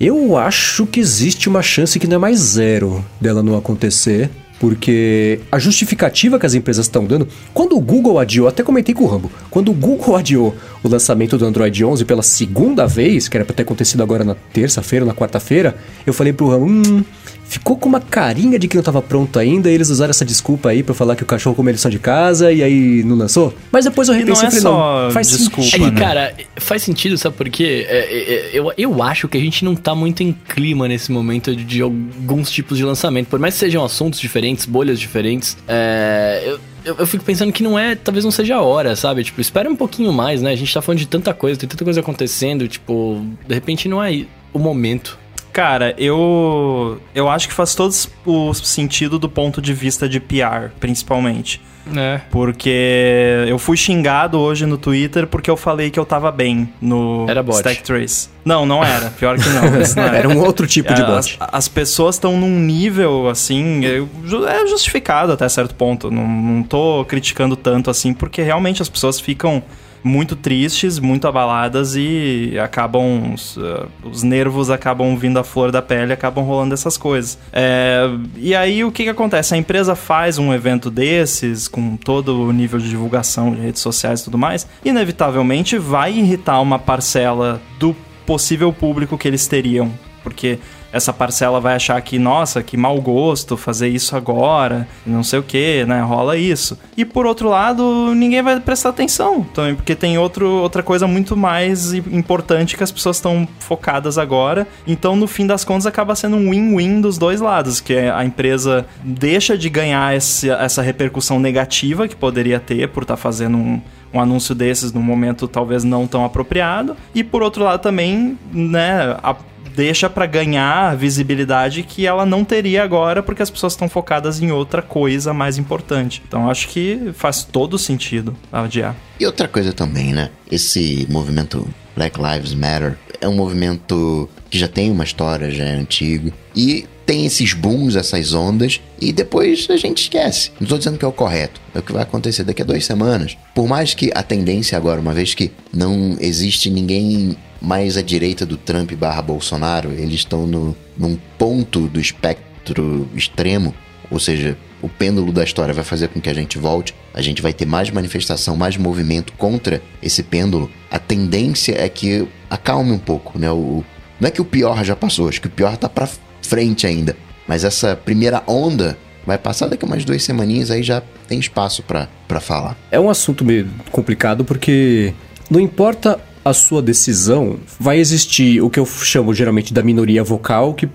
Eu 0.00 0.36
acho 0.36 0.86
que 0.86 0.98
existe 0.98 1.48
uma 1.48 1.62
chance 1.62 1.98
que 2.00 2.06
não 2.06 2.16
é 2.16 2.18
mais 2.18 2.38
zero 2.38 3.04
dela 3.20 3.42
não 3.42 3.56
acontecer. 3.56 4.28
Porque 4.58 5.40
a 5.50 5.58
justificativa 5.58 6.38
que 6.38 6.46
as 6.46 6.54
empresas 6.54 6.86
estão 6.86 7.04
dando, 7.04 7.28
quando 7.52 7.76
o 7.76 7.80
Google 7.80 8.18
adiou, 8.18 8.46
até 8.46 8.62
comentei 8.62 8.94
com 8.94 9.04
o 9.04 9.06
Rambo, 9.06 9.30
quando 9.50 9.70
o 9.70 9.74
Google 9.74 10.14
adiou 10.16 10.54
o 10.84 10.88
lançamento 10.88 11.38
do 11.38 11.46
Android 11.46 11.82
11 11.82 12.04
pela 12.04 12.22
segunda 12.22 12.86
vez, 12.86 13.26
que 13.26 13.36
era 13.36 13.44
para 13.44 13.54
ter 13.54 13.62
acontecido 13.62 14.02
agora 14.02 14.22
na 14.22 14.34
terça-feira, 14.34 15.04
na 15.06 15.14
quarta-feira, 15.14 15.74
eu 16.06 16.12
falei 16.12 16.30
pro 16.30 16.50
Rambo, 16.50 16.66
hum, 16.66 17.02
ficou 17.48 17.76
com 17.76 17.88
uma 17.88 18.00
carinha 18.00 18.58
de 18.58 18.68
que 18.68 18.76
não 18.76 18.82
estava 18.82 19.00
pronto 19.00 19.38
ainda, 19.38 19.70
e 19.70 19.74
eles 19.74 19.88
usaram 19.88 20.10
essa 20.10 20.26
desculpa 20.26 20.68
aí 20.68 20.82
para 20.82 20.94
falar 20.94 21.16
que 21.16 21.22
o 21.22 21.26
cachorro 21.26 21.56
comeu 21.56 21.72
lição 21.72 21.90
de 21.90 21.98
casa 21.98 22.52
e 22.52 22.62
aí 22.62 23.02
não 23.02 23.16
lançou. 23.16 23.54
Mas 23.72 23.86
depois 23.86 24.08
eu 24.08 24.14
repensei 24.14 24.46
e 24.46 24.50
falei, 24.50 24.64
não, 24.64 25.10
faz 25.10 25.30
desculpa, 25.30 25.62
sentido. 25.62 25.86
É 25.86 25.88
que, 25.88 25.94
né? 25.94 26.00
cara, 26.00 26.34
faz 26.56 26.82
sentido, 26.82 27.16
sabe 27.16 27.34
por 27.34 27.48
quê? 27.48 27.86
É, 27.88 27.98
é, 27.98 28.34
é, 28.34 28.50
eu, 28.52 28.70
eu 28.76 29.02
acho 29.02 29.26
que 29.26 29.38
a 29.38 29.40
gente 29.40 29.64
não 29.64 29.74
tá 29.74 29.94
muito 29.94 30.22
em 30.22 30.32
clima 30.32 30.86
nesse 30.86 31.10
momento 31.10 31.56
de, 31.56 31.64
de 31.64 31.80
alguns 31.80 32.50
tipos 32.50 32.76
de 32.76 32.84
lançamento, 32.84 33.28
por 33.28 33.38
mais 33.38 33.54
que 33.54 33.60
sejam 33.60 33.82
assuntos 33.82 34.20
diferentes, 34.20 34.66
bolhas 34.66 35.00
diferentes, 35.00 35.56
é, 35.66 36.42
eu, 36.44 36.60
eu, 36.84 36.96
eu, 36.98 37.06
fico 37.06 37.24
pensando 37.24 37.52
que 37.52 37.62
não 37.62 37.78
é, 37.78 37.94
talvez 37.94 38.24
não 38.24 38.30
seja 38.30 38.56
a 38.56 38.62
hora, 38.62 38.94
sabe? 38.94 39.24
Tipo, 39.24 39.40
espera 39.40 39.68
um 39.68 39.76
pouquinho 39.76 40.12
mais, 40.12 40.42
né? 40.42 40.52
A 40.52 40.56
gente 40.56 40.72
tá 40.72 40.82
falando 40.82 40.98
de 40.98 41.06
tanta 41.06 41.32
coisa, 41.32 41.58
tem 41.58 41.68
tanta 41.68 41.84
coisa 41.84 42.00
acontecendo, 42.00 42.68
tipo, 42.68 43.24
de 43.46 43.54
repente 43.54 43.88
não 43.88 44.02
é 44.02 44.24
o 44.52 44.58
momento. 44.58 45.18
Cara, 45.54 45.94
eu 45.96 47.00
eu 47.14 47.28
acho 47.28 47.46
que 47.46 47.54
faz 47.54 47.76
todo 47.76 47.94
o 48.26 48.52
sentido 48.52 49.20
do 49.20 49.28
ponto 49.28 49.62
de 49.62 49.72
vista 49.72 50.08
de 50.08 50.18
PR, 50.18 50.70
principalmente. 50.80 51.62
É. 51.96 52.20
Porque 52.30 53.44
eu 53.46 53.56
fui 53.56 53.76
xingado 53.76 54.40
hoje 54.40 54.66
no 54.66 54.76
Twitter 54.76 55.28
porque 55.28 55.48
eu 55.48 55.56
falei 55.56 55.90
que 55.90 56.00
eu 56.00 56.04
tava 56.04 56.32
bem 56.32 56.68
no 56.80 57.24
era 57.28 57.40
bot. 57.40 57.56
Stack 57.58 57.84
Trace. 57.84 58.30
Não, 58.44 58.66
não 58.66 58.82
era. 58.82 59.10
Pior 59.10 59.38
que 59.38 59.48
não. 59.50 59.62
não 59.70 60.02
era. 60.02 60.16
era. 60.16 60.28
um 60.28 60.38
outro 60.38 60.66
tipo 60.66 60.92
de 60.92 61.02
bot. 61.04 61.36
As, 61.38 61.48
as 61.52 61.68
pessoas 61.68 62.16
estão 62.16 62.36
num 62.36 62.58
nível, 62.58 63.28
assim, 63.28 63.82
é 63.84 64.66
justificado 64.66 65.30
até 65.30 65.48
certo 65.48 65.76
ponto. 65.76 66.10
Não, 66.10 66.26
não 66.26 66.62
tô 66.64 67.04
criticando 67.04 67.54
tanto 67.54 67.90
assim, 67.90 68.12
porque 68.12 68.42
realmente 68.42 68.82
as 68.82 68.88
pessoas 68.88 69.20
ficam 69.20 69.62
muito 70.04 70.36
tristes, 70.36 70.98
muito 70.98 71.26
abaladas 71.26 71.96
e 71.96 72.56
acabam. 72.62 73.32
Os, 73.32 73.56
uh, 73.56 73.88
os 74.04 74.22
nervos 74.22 74.70
acabam 74.70 75.16
vindo 75.16 75.38
à 75.38 75.44
flor 75.44 75.72
da 75.72 75.80
pele, 75.80 76.12
acabam 76.12 76.44
rolando 76.44 76.74
essas 76.74 76.98
coisas. 76.98 77.38
É, 77.50 78.02
e 78.36 78.54
aí 78.54 78.84
o 78.84 78.92
que, 78.92 79.04
que 79.04 79.08
acontece? 79.08 79.54
A 79.54 79.56
empresa 79.56 79.96
faz 79.96 80.36
um 80.36 80.52
evento 80.52 80.90
desses, 80.90 81.66
com 81.66 81.96
todo 81.96 82.42
o 82.42 82.52
nível 82.52 82.78
de 82.78 82.88
divulgação 82.88 83.52
de 83.52 83.62
redes 83.62 83.80
sociais 83.80 84.20
e 84.20 84.24
tudo 84.24 84.36
mais, 84.36 84.68
inevitavelmente 84.84 85.78
vai 85.78 86.12
irritar 86.12 86.60
uma 86.60 86.78
parcela 86.78 87.60
do 87.78 87.96
possível 88.26 88.72
público 88.72 89.16
que 89.16 89.26
eles 89.26 89.46
teriam. 89.46 89.90
Porque 90.22 90.58
essa 90.94 91.12
parcela 91.12 91.60
vai 91.60 91.74
achar 91.74 92.00
que, 92.00 92.20
nossa, 92.20 92.62
que 92.62 92.76
mau 92.76 93.00
gosto 93.00 93.56
fazer 93.56 93.88
isso 93.88 94.16
agora, 94.16 94.86
não 95.04 95.24
sei 95.24 95.40
o 95.40 95.42
que, 95.42 95.84
né? 95.84 96.00
Rola 96.00 96.36
isso. 96.36 96.78
E 96.96 97.04
por 97.04 97.26
outro 97.26 97.48
lado, 97.48 98.14
ninguém 98.14 98.40
vai 98.40 98.60
prestar 98.60 98.90
atenção 98.90 99.42
também, 99.42 99.74
porque 99.74 99.96
tem 99.96 100.16
outro, 100.16 100.48
outra 100.48 100.84
coisa 100.84 101.08
muito 101.08 101.36
mais 101.36 101.92
importante 101.92 102.76
que 102.76 102.84
as 102.84 102.92
pessoas 102.92 103.16
estão 103.16 103.48
focadas 103.58 104.18
agora. 104.18 104.68
Então, 104.86 105.16
no 105.16 105.26
fim 105.26 105.48
das 105.48 105.64
contas, 105.64 105.84
acaba 105.84 106.14
sendo 106.14 106.36
um 106.36 106.50
win-win 106.50 107.00
dos 107.00 107.18
dois 107.18 107.40
lados, 107.40 107.80
que 107.80 107.92
é 107.92 108.12
a 108.12 108.24
empresa 108.24 108.86
deixa 109.02 109.58
de 109.58 109.68
ganhar 109.68 110.16
esse, 110.16 110.48
essa 110.48 110.80
repercussão 110.80 111.40
negativa 111.40 112.06
que 112.06 112.14
poderia 112.14 112.60
ter 112.60 112.88
por 112.88 113.02
estar 113.02 113.16
tá 113.16 113.20
fazendo 113.20 113.58
um, 113.58 113.82
um 114.12 114.20
anúncio 114.20 114.54
desses 114.54 114.92
num 114.92 115.02
momento 115.02 115.48
talvez 115.48 115.82
não 115.82 116.06
tão 116.06 116.24
apropriado. 116.24 116.96
E 117.12 117.24
por 117.24 117.42
outro 117.42 117.64
lado 117.64 117.80
também, 117.80 118.38
né, 118.52 119.16
a 119.20 119.34
deixa 119.74 120.08
para 120.08 120.26
ganhar 120.26 120.96
visibilidade 120.96 121.82
que 121.82 122.06
ela 122.06 122.24
não 122.24 122.44
teria 122.44 122.82
agora 122.82 123.22
porque 123.22 123.42
as 123.42 123.50
pessoas 123.50 123.72
estão 123.72 123.88
focadas 123.88 124.40
em 124.40 124.50
outra 124.50 124.80
coisa 124.82 125.34
mais 125.34 125.58
importante. 125.58 126.22
Então 126.26 126.50
acho 126.50 126.68
que 126.68 127.10
faz 127.14 127.44
todo 127.44 127.78
sentido 127.78 128.36
adiar. 128.52 128.94
E 129.18 129.26
outra 129.26 129.48
coisa 129.48 129.72
também, 129.72 130.12
né? 130.12 130.30
Esse 130.50 131.06
movimento 131.10 131.68
Black 131.96 132.18
Lives 132.20 132.54
Matter 132.54 132.96
é 133.20 133.28
um 133.28 133.34
movimento 133.34 134.28
que 134.50 134.58
já 134.58 134.68
tem 134.68 134.90
uma 134.90 135.04
história, 135.04 135.50
já 135.50 135.64
é 135.64 135.74
antigo. 135.74 136.32
E 136.54 136.86
tem 137.06 137.26
esses 137.26 137.52
booms, 137.52 137.96
essas 137.96 138.32
ondas, 138.32 138.80
e 139.00 139.12
depois 139.12 139.66
a 139.70 139.76
gente 139.76 140.02
esquece. 140.02 140.50
Não 140.58 140.64
estou 140.64 140.78
dizendo 140.78 140.98
que 140.98 141.04
é 141.04 141.08
o 141.08 141.12
correto, 141.12 141.60
é 141.74 141.78
o 141.78 141.82
que 141.82 141.92
vai 141.92 142.02
acontecer 142.02 142.44
daqui 142.44 142.62
a 142.62 142.64
duas 142.64 142.84
semanas. 142.84 143.36
Por 143.54 143.66
mais 143.68 143.94
que 143.94 144.10
a 144.14 144.22
tendência 144.22 144.76
agora, 144.76 145.00
uma 145.00 145.12
vez 145.12 145.34
que 145.34 145.52
não 145.72 146.16
existe 146.20 146.70
ninguém 146.70 147.36
mais 147.64 147.96
à 147.96 148.02
direita 148.02 148.44
do 148.44 148.56
Trump 148.56 148.92
barra 148.92 149.22
Bolsonaro, 149.22 149.90
eles 149.92 150.20
estão 150.20 150.46
no, 150.46 150.76
num 150.96 151.18
ponto 151.38 151.88
do 151.88 151.98
espectro 151.98 153.08
extremo, 153.14 153.74
ou 154.10 154.20
seja, 154.20 154.56
o 154.82 154.88
pêndulo 154.88 155.32
da 155.32 155.42
história 155.42 155.72
vai 155.72 155.84
fazer 155.84 156.08
com 156.08 156.20
que 156.20 156.28
a 156.28 156.34
gente 156.34 156.58
volte, 156.58 156.94
a 157.12 157.22
gente 157.22 157.40
vai 157.40 157.52
ter 157.52 157.64
mais 157.64 157.90
manifestação, 157.90 158.56
mais 158.56 158.76
movimento 158.76 159.32
contra 159.32 159.80
esse 160.02 160.22
pêndulo. 160.22 160.70
A 160.90 160.98
tendência 160.98 161.74
é 161.76 161.88
que 161.88 162.28
acalme 162.50 162.92
um 162.92 162.98
pouco, 162.98 163.38
né? 163.38 163.50
O, 163.50 163.82
não 164.20 164.28
é 164.28 164.30
que 164.30 164.42
o 164.42 164.44
pior 164.44 164.84
já 164.84 164.94
passou, 164.94 165.28
acho 165.28 165.40
que 165.40 165.46
o 165.46 165.50
pior 165.50 165.76
tá 165.76 165.88
para 165.88 166.08
frente 166.42 166.86
ainda, 166.86 167.16
mas 167.48 167.64
essa 167.64 167.96
primeira 167.96 168.42
onda 168.46 168.96
Vai 169.26 169.38
passar 169.38 169.68
daqui 169.68 169.84
umas 169.84 170.04
duas 170.04 170.22
semaninhas, 170.22 170.70
aí 170.70 170.82
já 170.82 171.02
tem 171.26 171.38
espaço 171.38 171.82
pra 171.82 172.08
falar. 172.40 172.76
É 172.90 173.00
um 173.00 173.08
assunto 173.08 173.44
meio 173.44 173.68
complicado 173.90 174.44
porque 174.44 175.14
não 175.50 175.58
importa 175.58 176.20
a 176.44 176.52
sua 176.52 176.82
decisão, 176.82 177.56
vai 177.80 177.98
existir 177.98 178.60
o 178.60 178.68
que 178.68 178.78
eu 178.78 178.86
chamo 178.86 179.32
geralmente 179.32 179.72
da 179.72 179.82
minoria 179.82 180.22
vocal, 180.22 180.74
que 180.74 180.88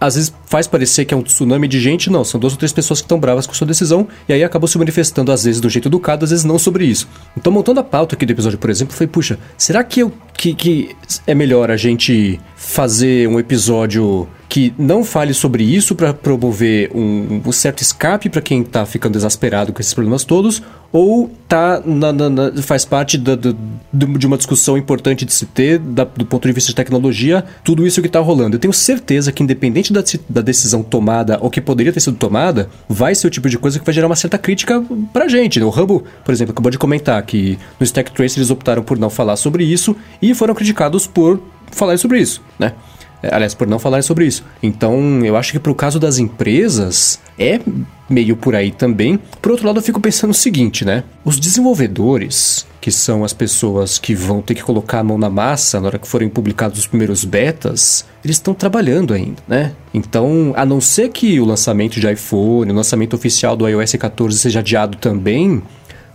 às 0.00 0.16
vezes 0.16 0.34
faz 0.46 0.66
parecer 0.66 1.04
que 1.04 1.14
é 1.14 1.16
um 1.16 1.22
tsunami 1.22 1.66
de 1.66 1.80
gente, 1.80 2.10
não, 2.10 2.24
são 2.24 2.38
duas 2.38 2.52
ou 2.52 2.58
três 2.58 2.72
pessoas 2.72 3.00
que 3.00 3.04
estão 3.04 3.18
bravas 3.18 3.46
com 3.46 3.54
sua 3.54 3.66
decisão, 3.66 4.06
e 4.28 4.32
aí 4.32 4.44
acabou 4.44 4.68
se 4.68 4.76
manifestando 4.78 5.32
às 5.32 5.44
vezes 5.44 5.60
do 5.60 5.70
jeito 5.70 5.88
educado, 5.88 6.24
às 6.24 6.30
vezes 6.30 6.44
não 6.44 6.58
sobre 6.58 6.84
isso. 6.84 7.08
Então, 7.36 7.52
montando 7.52 7.80
a 7.80 7.84
pauta 7.84 8.14
aqui 8.14 8.26
do 8.26 8.32
episódio, 8.32 8.58
por 8.58 8.70
exemplo, 8.70 8.94
foi, 8.94 9.06
puxa, 9.06 9.38
será 9.56 9.82
que, 9.82 10.00
eu, 10.00 10.12
que, 10.36 10.54
que 10.54 10.96
é 11.26 11.34
melhor 11.34 11.70
a 11.70 11.76
gente 11.76 12.40
fazer 12.56 13.28
um 13.28 13.38
episódio 13.38 14.28
que 14.48 14.72
não 14.78 15.04
fale 15.04 15.34
sobre 15.34 15.64
isso 15.64 15.94
para 15.94 16.12
promover 16.14 16.90
um, 16.94 17.42
um, 17.44 17.52
certo 17.52 17.80
escape 17.80 18.28
para 18.28 18.40
quem 18.40 18.62
tá 18.62 18.84
ficando 18.86 19.16
exasperado 19.16 19.72
com 19.72 19.80
esses 19.80 19.94
problemas 19.94 20.24
todos, 20.24 20.62
ou 20.92 21.28
tá 21.48 21.82
na, 21.84 22.12
na, 22.12 22.30
na, 22.30 22.62
faz 22.62 22.84
parte 22.84 23.18
da, 23.18 23.34
da, 23.34 23.52
de 23.92 24.26
uma 24.26 24.36
discussão 24.36 24.78
importante 24.78 25.24
de 25.24 25.32
se 25.32 25.44
ter 25.44 25.78
da, 25.78 26.04
do 26.04 26.24
ponto 26.24 26.46
de 26.46 26.54
vista 26.54 26.70
de 26.70 26.76
tecnologia, 26.76 27.44
tudo 27.64 27.84
isso 27.84 28.00
que 28.00 28.08
tá 28.08 28.20
rolando. 28.20 28.54
Eu 28.54 28.60
tenho 28.60 28.72
certeza 28.72 29.32
que 29.32 29.42
independente 29.42 29.92
da, 29.92 30.40
decisão 30.40 30.84
tomada 30.84 31.38
ou 31.40 31.50
que 31.50 31.60
poderia 31.60 31.92
ter 31.92 32.00
sido 32.00 32.16
tomada, 32.16 32.68
vai 32.88 33.14
ser 33.14 33.26
o 33.26 33.30
tipo 33.30 33.48
de 33.48 33.58
coisa 33.58 33.78
que 33.80 33.84
vai 33.84 33.92
gerar 33.92 34.06
uma 34.06 34.14
certa 34.14 34.38
crítica 34.38 34.84
pra 35.12 35.26
gente. 35.26 35.58
Né? 35.58 35.66
O 35.66 35.70
Rambo, 35.70 36.04
por 36.24 36.32
exemplo, 36.32 36.52
acabou 36.52 36.70
de 36.70 36.78
comentar 36.78 37.20
que 37.24 37.58
no 37.80 37.84
Stack 37.84 38.12
Trace 38.12 38.38
eles 38.38 38.50
optaram 38.50 38.82
por 38.82 38.96
não 38.96 39.10
falar 39.10 39.34
sobre 39.34 39.64
isso 39.64 39.96
e 40.22 40.32
foram 40.32 40.54
criticados 40.54 41.08
por 41.08 41.40
falar 41.72 41.98
sobre 41.98 42.20
isso, 42.20 42.40
né? 42.58 42.72
É, 43.24 43.34
aliás, 43.34 43.54
por 43.54 43.66
não 43.66 43.78
falar 43.78 44.02
sobre 44.02 44.26
isso. 44.26 44.44
Então, 44.62 45.24
eu 45.24 45.34
acho 45.34 45.52
que 45.52 45.58
pro 45.58 45.74
caso 45.74 45.98
das 45.98 46.18
empresas, 46.18 47.18
é 47.38 47.58
meio 48.08 48.36
por 48.36 48.54
aí 48.54 48.70
também. 48.70 49.18
Por 49.40 49.52
outro 49.52 49.66
lado, 49.66 49.78
eu 49.78 49.82
fico 49.82 49.98
pensando 49.98 50.30
o 50.30 50.34
seguinte, 50.34 50.84
né? 50.84 51.04
Os 51.24 51.40
desenvolvedores, 51.40 52.66
que 52.82 52.90
são 52.90 53.24
as 53.24 53.32
pessoas 53.32 53.98
que 53.98 54.14
vão 54.14 54.42
ter 54.42 54.54
que 54.54 54.62
colocar 54.62 55.00
a 55.00 55.04
mão 55.04 55.16
na 55.16 55.30
massa 55.30 55.80
na 55.80 55.86
hora 55.86 55.98
que 55.98 56.06
forem 56.06 56.28
publicados 56.28 56.78
os 56.78 56.86
primeiros 56.86 57.24
betas, 57.24 58.04
eles 58.22 58.36
estão 58.36 58.52
trabalhando 58.52 59.14
ainda, 59.14 59.42
né? 59.48 59.72
Então, 59.94 60.52
a 60.54 60.66
não 60.66 60.82
ser 60.82 61.08
que 61.08 61.40
o 61.40 61.46
lançamento 61.46 61.98
de 61.98 62.10
iPhone, 62.12 62.70
o 62.70 62.74
lançamento 62.74 63.14
oficial 63.14 63.56
do 63.56 63.66
iOS 63.66 63.94
14 63.94 64.38
seja 64.38 64.58
adiado 64.58 64.98
também, 64.98 65.62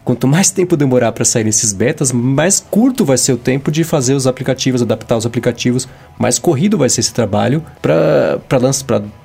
Quanto 0.10 0.28
mais 0.28 0.49
tempo 0.49 0.76
demorar 0.76 1.12
para 1.12 1.24
sair 1.24 1.45
esses 1.45 1.72
betas, 1.72 2.12
mais 2.12 2.60
curto 2.60 3.05
vai 3.05 3.16
ser 3.16 3.32
o 3.32 3.38
tempo 3.38 3.70
de 3.70 3.84
fazer 3.84 4.16
os 4.16 4.26
aplicativos, 4.26 4.82
adaptar 4.82 5.16
os 5.16 5.24
aplicativos, 5.24 5.88
mais 6.18 6.39
corrido 6.39 6.80
vai 6.80 6.89
ser 6.89 7.01
esse 7.01 7.14
trabalho 7.14 7.64
para 7.80 8.39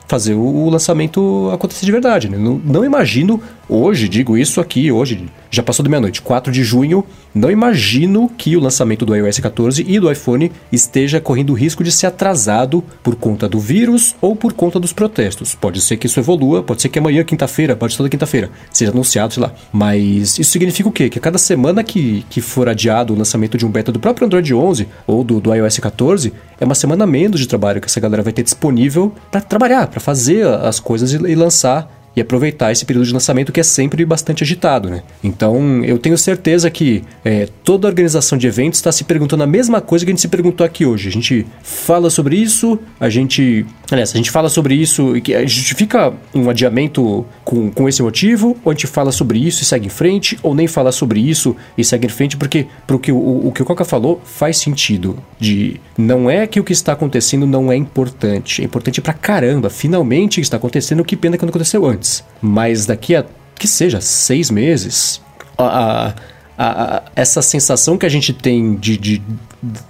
fazer 0.06 0.34
o, 0.34 0.68
lançamento 0.68 1.50
acontecer 1.52 1.86
de 1.86 1.92
verdade. 1.92 2.28
Né? 2.28 2.38
Não, 2.38 2.60
não, 2.64 2.84
imagino 2.84 3.40
hoje, 3.68 4.08
digo 4.08 4.36
isso 4.36 4.60
aqui 4.60 4.92
hoje, 4.92 5.26
já 5.50 5.62
passou 5.62 5.82
da 5.82 5.88
meia-noite, 5.88 6.20
4 6.20 6.52
de 6.52 6.62
junho, 6.62 7.04
não 7.34 7.50
imagino 7.50 8.30
que 8.36 8.56
o 8.56 8.60
lançamento 8.60 9.06
do 9.06 9.14
iOS 9.14 9.38
14 9.38 9.84
e 9.88 9.98
do 9.98 10.10
iPhone 10.10 10.52
esteja 10.70 11.20
correndo 11.20 11.50
o 11.50 11.54
risco 11.54 11.82
de 11.82 11.90
ser 11.90 12.06
atrasado 12.06 12.84
por 13.02 13.16
conta 13.16 13.48
do 13.48 13.58
vírus 13.58 14.14
ou 14.20 14.36
por 14.36 14.52
conta 14.52 14.78
dos 14.78 14.92
protestos. 14.92 15.54
Pode 15.54 15.80
ser 15.80 15.96
que 15.96 16.06
isso 16.06 16.20
evolua, 16.20 16.62
pode 16.62 16.82
ser 16.82 16.88
que 16.88 16.98
amanhã, 16.98 17.24
quinta-feira, 17.24 17.74
pode 17.74 17.94
ser 17.94 17.98
toda 17.98 18.08
quinta-feira, 18.08 18.50
seja 18.70 18.90
anunciado, 18.90 19.34
sei 19.34 19.42
lá. 19.42 19.52
Mas 19.72 20.38
isso 20.38 20.50
significa 20.50 20.88
o 20.88 20.92
quê? 20.92 21.08
Que 21.08 21.18
a 21.18 21.22
cada 21.22 21.38
semana 21.38 21.82
que, 21.82 22.24
que 22.28 22.40
for 22.40 22.68
adiado 22.68 23.14
o 23.14 23.16
lançamento 23.16 23.56
de 23.56 23.66
um 23.66 23.70
beta 23.70 23.90
do 23.90 23.98
próprio 23.98 24.26
Android 24.26 24.54
11 24.54 24.86
ou 25.06 25.24
do, 25.24 25.40
do 25.40 25.54
iOS 25.54 25.78
14, 25.78 26.32
é 26.60 26.64
uma 26.64 26.74
semana 26.74 27.06
menos 27.06 27.40
de 27.40 27.48
trabalho 27.48 27.80
que 27.80 27.86
essa 27.86 28.00
galera 28.00 28.22
vai 28.22 28.32
ter 28.32 28.42
disponível 28.42 29.12
para 29.30 29.40
trabalhar, 29.40 29.86
para 29.94 30.00
fazer 30.00 30.44
as 30.44 30.80
coisas 30.80 31.12
e, 31.12 31.16
e 31.16 31.34
lançar 31.36 31.88
e 32.16 32.20
aproveitar 32.20 32.70
esse 32.70 32.84
período 32.84 33.06
de 33.06 33.12
lançamento 33.12 33.52
que 33.52 33.60
é 33.60 33.62
sempre 33.62 34.04
bastante 34.04 34.44
agitado, 34.44 34.88
né? 34.88 35.02
Então, 35.22 35.82
eu 35.84 35.98
tenho 35.98 36.16
certeza 36.16 36.70
que 36.70 37.02
é, 37.24 37.48
toda 37.64 37.88
organização 37.88 38.38
de 38.38 38.46
eventos 38.46 38.78
está 38.78 38.92
se 38.92 39.04
perguntando 39.04 39.42
a 39.42 39.46
mesma 39.46 39.80
coisa 39.80 40.04
que 40.04 40.10
a 40.10 40.12
gente 40.12 40.20
se 40.20 40.28
perguntou 40.28 40.64
aqui 40.64 40.86
hoje. 40.86 41.08
A 41.08 41.12
gente 41.12 41.46
fala 41.62 42.10
sobre 42.10 42.36
isso, 42.36 42.78
a 43.00 43.08
gente... 43.08 43.66
Aliás, 43.90 44.12
a 44.14 44.16
gente 44.16 44.30
fala 44.30 44.48
sobre 44.48 44.74
isso 44.74 45.16
e 45.16 45.20
que 45.20 45.34
a 45.34 45.40
gente 45.40 45.74
fica 45.74 46.12
um 46.34 46.48
adiamento 46.48 47.24
com, 47.44 47.70
com 47.70 47.88
esse 47.88 48.02
motivo, 48.02 48.56
ou 48.64 48.70
a 48.70 48.74
gente 48.74 48.86
fala 48.86 49.12
sobre 49.12 49.38
isso 49.38 49.62
e 49.62 49.66
segue 49.66 49.86
em 49.86 49.90
frente, 49.90 50.38
ou 50.42 50.54
nem 50.54 50.66
fala 50.66 50.92
sobre 50.92 51.20
isso 51.20 51.56
e 51.76 51.84
segue 51.84 52.06
em 52.06 52.10
frente, 52.10 52.36
porque 52.36 52.66
pro 52.86 52.98
que, 52.98 53.12
o, 53.12 53.48
o 53.48 53.52
que 53.52 53.62
o 53.62 53.64
Coca 53.64 53.84
falou 53.84 54.20
faz 54.24 54.58
sentido. 54.58 55.18
De 55.38 55.80
não 55.98 56.30
é 56.30 56.46
que 56.46 56.58
o 56.58 56.64
que 56.64 56.72
está 56.72 56.92
acontecendo 56.92 57.46
não 57.46 57.70
é 57.70 57.76
importante, 57.76 58.62
é 58.62 58.64
importante 58.64 59.00
pra 59.00 59.12
caramba. 59.12 59.68
Finalmente 59.68 60.40
está 60.40 60.56
acontecendo, 60.56 61.04
que 61.04 61.16
pena 61.16 61.36
que 61.36 61.44
não 61.44 61.50
aconteceu 61.50 61.84
antes 61.84 62.03
antes, 62.04 62.24
mas 62.42 62.84
daqui 62.84 63.16
a 63.16 63.24
que 63.58 63.66
seja 63.66 64.00
seis 64.00 64.50
meses, 64.50 65.22
a, 65.56 66.12
a, 66.58 66.96
a, 66.96 67.02
essa 67.16 67.40
sensação 67.40 67.96
que 67.96 68.04
a 68.04 68.08
gente 68.08 68.32
tem 68.32 68.74
de, 68.76 68.96
de 68.98 69.22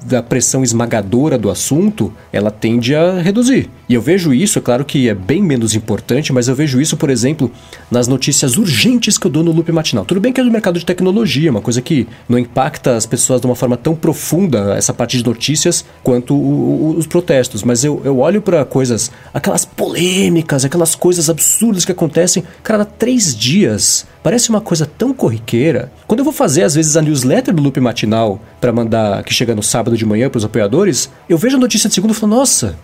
da 0.05 0.23
pressão 0.23 0.63
esmagadora 0.63 1.39
do 1.39 1.51
assunto, 1.51 2.13
ela 2.33 2.51
tende 2.51 2.95
a 2.95 3.21
reduzir. 3.21 3.71
E 3.89 3.95
eu 3.95 4.01
vejo 4.01 4.33
isso, 4.33 4.59
é 4.59 4.63
claro 4.63 4.85
que 4.85 5.09
é 5.09 5.15
bem 5.15 5.43
menos 5.43 5.75
importante, 5.75 6.33
mas 6.33 6.49
eu 6.49 6.55
vejo 6.55 6.81
isso, 6.81 6.97
por 6.97 7.11
exemplo, 7.11 7.51
nas 7.91 8.09
notícias 8.09 8.57
urgentes 8.57 9.19
que 9.19 9.27
eu 9.27 9.31
dou 9.31 9.43
no 9.43 9.53
loop 9.53 9.71
matinal. 9.73 10.05
Tudo 10.05 10.21
bem 10.21 10.33
que 10.33 10.41
é 10.41 10.45
do 10.45 10.51
mercado 10.51 10.79
de 10.79 10.87
tecnologia, 10.87 11.51
uma 11.51 11.61
coisa 11.61 11.83
que 11.83 12.07
não 12.29 12.39
impacta 12.39 12.97
as 12.97 13.05
pessoas 13.05 13.41
de 13.41 13.47
uma 13.47 13.57
forma 13.57 13.77
tão 13.77 13.95
profunda, 13.95 14.75
essa 14.77 14.95
parte 14.95 15.19
de 15.19 15.25
notícias, 15.25 15.85
quanto 16.03 16.35
o, 16.35 16.39
o, 16.39 16.97
os 16.97 17.07
protestos. 17.07 17.63
Mas 17.63 17.85
eu, 17.85 18.01
eu 18.05 18.19
olho 18.19 18.41
para 18.41 18.65
coisas, 18.65 19.11
aquelas 19.33 19.65
polêmicas, 19.65 20.65
aquelas 20.65 20.95
coisas 20.95 21.29
absurdas 21.29 21.85
que 21.85 21.93
acontecem, 21.93 22.45
cada 22.63 22.85
três 22.85 23.35
dias. 23.35 24.07
Parece 24.23 24.49
uma 24.49 24.61
coisa 24.61 24.87
tão 24.87 25.13
corriqueira. 25.13 25.93
Quando 26.07 26.21
eu 26.21 26.25
vou 26.25 26.33
fazer, 26.33 26.63
às 26.63 26.75
vezes, 26.75 26.97
a 26.97 27.03
newsletter 27.03 27.53
do 27.53 27.63
loop 27.63 27.79
matinal 27.79 28.41
para 28.59 28.73
mandar, 28.73 29.23
que 29.23 29.35
chega 29.35 29.55
no 29.55 29.63
sábado 29.65 29.97
de 29.97 30.07
manhã 30.07 30.31
para 30.31 30.39
os 30.39 30.45
apoiadores, 30.45 31.11
eu 31.29 31.37
vejo 31.39 31.57
a 31.57 31.61
notícia 31.61 31.89
de 31.89 31.95
segunda 31.95 32.13
e 32.13 32.17
falo, 32.17 32.37
nossa, 32.37 32.77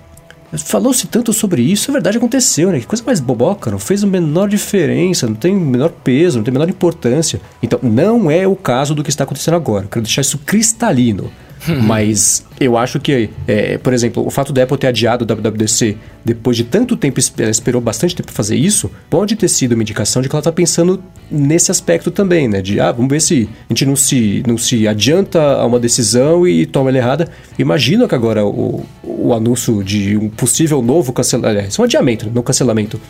falou-se 0.58 1.06
tanto 1.06 1.32
sobre 1.32 1.62
isso, 1.62 1.90
é 1.90 1.92
verdade, 1.92 2.18
aconteceu, 2.18 2.70
né? 2.72 2.80
Que 2.80 2.86
coisa 2.86 3.04
mais 3.04 3.20
boboca, 3.20 3.70
não 3.70 3.78
fez 3.78 4.02
a 4.02 4.06
menor 4.06 4.48
diferença, 4.48 5.26
não 5.26 5.34
tem 5.34 5.56
o 5.56 5.60
menor 5.60 5.90
peso, 5.90 6.38
não 6.38 6.44
tem 6.44 6.50
a 6.50 6.54
menor 6.54 6.68
importância. 6.68 7.40
Então, 7.62 7.78
não 7.82 8.30
é 8.30 8.46
o 8.46 8.56
caso 8.56 8.94
do 8.94 9.02
que 9.02 9.10
está 9.10 9.24
acontecendo 9.24 9.54
agora. 9.54 9.86
Quero 9.90 10.02
deixar 10.02 10.22
isso 10.22 10.38
cristalino. 10.38 11.30
Mas 11.82 12.44
eu 12.58 12.76
acho 12.76 12.98
que, 13.00 13.30
é, 13.46 13.78
por 13.78 13.92
exemplo, 13.92 14.26
o 14.26 14.30
fato 14.30 14.52
da 14.52 14.62
Apple 14.62 14.78
ter 14.78 14.88
adiado 14.88 15.24
o 15.24 15.26
WWDC 15.26 15.96
depois 16.24 16.56
de 16.56 16.64
tanto 16.64 16.96
tempo, 16.96 17.18
ela 17.38 17.50
esperou 17.50 17.80
bastante 17.80 18.14
tempo 18.14 18.26
para 18.26 18.36
fazer 18.36 18.56
isso, 18.56 18.90
pode 19.08 19.36
ter 19.36 19.48
sido 19.48 19.72
uma 19.72 19.82
indicação 19.82 20.20
de 20.20 20.28
que 20.28 20.34
ela 20.34 20.40
está 20.40 20.52
pensando 20.52 21.02
nesse 21.30 21.70
aspecto 21.70 22.10
também, 22.10 22.48
né? 22.48 22.60
De, 22.60 22.78
ah, 22.80 22.92
vamos 22.92 23.10
ver 23.10 23.20
se 23.20 23.48
a 23.68 23.72
gente 23.72 23.86
não 23.86 23.96
se, 23.96 24.42
não 24.46 24.58
se 24.58 24.86
adianta 24.86 25.40
a 25.40 25.64
uma 25.64 25.78
decisão 25.78 26.46
e 26.46 26.66
toma 26.66 26.90
ela 26.90 26.98
errada. 26.98 27.28
Imagina 27.58 28.06
que 28.06 28.14
agora 28.14 28.44
o, 28.44 28.84
o 29.02 29.32
anúncio 29.32 29.82
de 29.82 30.16
um 30.16 30.28
possível 30.28 30.82
novo 30.82 31.12
cancelamento, 31.12 31.58
é 31.78 31.80
um 31.80 31.84
adiamento, 31.84 32.30
não 32.34 32.42
cancelamento, 32.42 33.00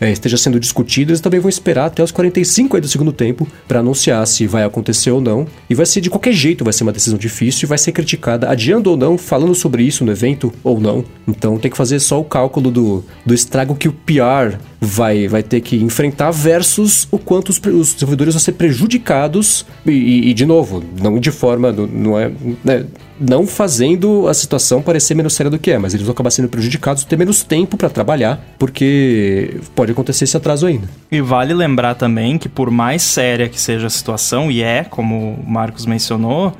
é, 0.00 0.10
esteja 0.10 0.36
sendo 0.36 0.58
discutido, 0.58 1.10
eles 1.10 1.20
também 1.20 1.38
vão 1.38 1.48
esperar 1.48 1.86
até 1.86 2.02
os 2.02 2.10
45 2.10 2.76
aí 2.76 2.80
do 2.80 2.88
segundo 2.88 3.12
tempo 3.12 3.46
para 3.68 3.80
anunciar 3.80 4.26
se 4.26 4.46
vai 4.46 4.64
acontecer 4.64 5.10
ou 5.10 5.20
não. 5.20 5.46
E 5.68 5.74
vai 5.74 5.84
ser 5.84 6.00
de 6.00 6.08
qualquer 6.08 6.32
jeito, 6.32 6.64
vai 6.64 6.72
ser 6.72 6.84
uma 6.84 6.92
decisão 6.92 7.18
difícil 7.18 7.66
e 7.66 7.68
vai 7.68 7.78
ser 7.78 7.92
criticada, 7.92 8.48
adiando 8.48 8.90
ou 8.90 8.96
não, 8.96 9.18
falando 9.18 9.54
sobre 9.54 9.82
isso 9.82 10.04
no 10.04 10.10
evento 10.10 10.52
ou 10.64 10.80
não. 10.80 11.04
Então 11.28 11.58
tem 11.58 11.70
que 11.70 11.76
fazer 11.76 12.00
só 12.00 12.18
o 12.18 12.24
cálculo 12.24 12.70
do, 12.70 13.04
do 13.24 13.34
estrago 13.34 13.74
que 13.74 13.88
o 13.88 13.92
PR 13.92 14.58
vai, 14.80 15.28
vai 15.28 15.42
ter 15.42 15.60
que 15.60 15.76
enfrentar 15.76 16.30
versus 16.30 17.06
o 17.10 17.18
quanto 17.18 17.50
os, 17.50 17.58
os 17.58 17.92
desenvolvedores 17.92 18.34
vão 18.34 18.40
ser 18.40 18.52
prejudicados 18.52 19.66
e, 19.84 19.90
e, 19.90 20.30
e 20.30 20.34
de 20.34 20.46
novo, 20.46 20.82
não 21.00 21.18
de 21.18 21.30
forma, 21.30 21.70
não, 21.70 21.86
não 21.86 22.18
é, 22.18 22.32
né, 22.64 22.86
não 23.20 23.46
fazendo 23.46 24.26
a 24.26 24.34
situação 24.34 24.80
parecer 24.80 25.14
menos 25.14 25.34
séria 25.34 25.50
do 25.50 25.58
que 25.58 25.70
é, 25.70 25.78
mas 25.78 25.92
eles 25.92 26.06
vão 26.06 26.12
acabar 26.12 26.30
sendo 26.30 26.48
prejudicados, 26.48 27.04
ter 27.04 27.16
menos 27.16 27.42
tempo 27.42 27.76
para 27.76 27.90
trabalhar, 27.90 28.42
porque 28.58 29.60
pode 29.74 29.92
acontecer 29.92 30.24
esse 30.24 30.36
atraso 30.36 30.66
ainda. 30.66 30.88
E 31.12 31.20
vale 31.20 31.52
lembrar 31.52 31.94
também 31.94 32.38
que 32.38 32.48
por 32.48 32.70
mais 32.70 33.02
séria 33.02 33.48
que 33.48 33.60
seja 33.60 33.86
a 33.86 33.90
situação, 33.90 34.50
e 34.50 34.62
é, 34.62 34.84
como 34.84 35.34
o 35.34 35.50
Marcos 35.50 35.84
mencionou, 35.84 36.56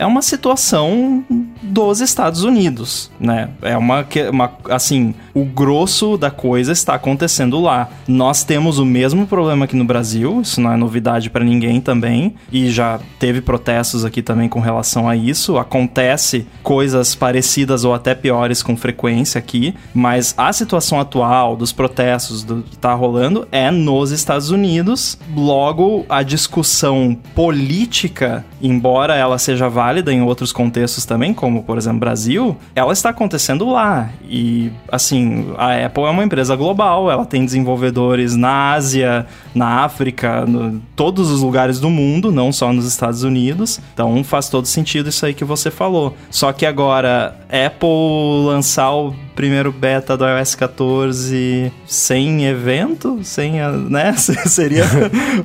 é 0.00 0.06
uma 0.06 0.22
situação 0.22 1.22
dos 1.62 2.00
Estados 2.00 2.42
Unidos, 2.42 3.10
né? 3.20 3.50
É 3.60 3.76
uma, 3.76 4.06
uma 4.32 4.50
assim, 4.70 5.14
o 5.34 5.44
grosso 5.44 6.16
da 6.16 6.30
coisa 6.30 6.72
está 6.72 6.94
acontecendo 6.94 7.60
lá. 7.60 7.90
Nós 8.08 8.42
temos 8.42 8.78
o 8.78 8.84
mesmo 8.86 9.26
problema 9.26 9.66
aqui 9.66 9.76
no 9.76 9.84
Brasil, 9.84 10.40
isso 10.40 10.58
não 10.58 10.72
é 10.72 10.76
novidade 10.76 11.28
para 11.28 11.44
ninguém 11.44 11.82
também, 11.82 12.34
e 12.50 12.70
já 12.70 12.98
teve 13.18 13.42
protestos 13.42 14.02
aqui 14.02 14.22
também 14.22 14.48
com 14.48 14.58
relação 14.58 15.06
a 15.06 15.14
isso. 15.14 15.58
Acontece 15.58 16.46
coisas 16.62 17.14
parecidas 17.14 17.84
ou 17.84 17.92
até 17.92 18.14
piores 18.14 18.62
com 18.62 18.74
frequência 18.78 19.38
aqui, 19.38 19.74
mas 19.92 20.34
a 20.38 20.50
situação 20.50 20.98
atual 20.98 21.56
dos 21.56 21.72
protestos 21.72 22.42
do 22.42 22.62
que 22.62 22.74
está 22.74 22.94
rolando 22.94 23.46
é 23.52 23.70
nos 23.70 24.12
Estados 24.12 24.50
Unidos. 24.50 25.18
Logo, 25.36 26.06
a 26.08 26.22
discussão 26.22 27.14
política, 27.34 28.46
embora 28.62 29.14
ela 29.14 29.36
seja 29.36 29.68
válida 29.68 29.89
em 29.98 30.22
outros 30.22 30.52
contextos 30.52 31.04
também, 31.04 31.34
como 31.34 31.50
como 31.50 31.64
por 31.64 31.76
exemplo 31.78 32.00
Brasil, 32.00 32.56
ela 32.74 32.92
está 32.92 33.10
acontecendo 33.10 33.68
lá. 33.68 34.10
E 34.28 34.70
assim, 34.90 35.52
a 35.58 35.86
Apple 35.86 36.04
é 36.04 36.10
uma 36.10 36.24
empresa 36.24 36.54
global, 36.56 37.10
ela 37.10 37.26
tem 37.26 37.44
desenvolvedores 37.44 38.36
na 38.36 38.72
Ásia, 38.72 39.26
na 39.54 39.84
África, 39.84 40.46
no 40.46 40.80
todos 40.94 41.30
os 41.30 41.42
lugares 41.42 41.80
do 41.80 41.90
mundo, 41.90 42.30
não 42.30 42.52
só 42.52 42.72
nos 42.72 42.86
Estados 42.86 43.22
Unidos. 43.22 43.80
Então 43.92 44.22
faz 44.22 44.48
todo 44.48 44.66
sentido 44.66 45.08
isso 45.08 45.26
aí 45.26 45.34
que 45.34 45.44
você 45.44 45.70
falou. 45.70 46.14
Só 46.30 46.52
que 46.52 46.64
agora, 46.64 47.36
Apple 47.48 48.46
lançar 48.46 48.92
o 48.92 49.14
primeiro 49.40 49.72
beta 49.72 50.18
do 50.18 50.28
iOS 50.28 50.54
14 50.54 51.72
sem 51.86 52.44
evento, 52.44 53.20
sem, 53.22 53.58
a, 53.58 53.70
né? 53.70 54.12
Seria 54.44 54.84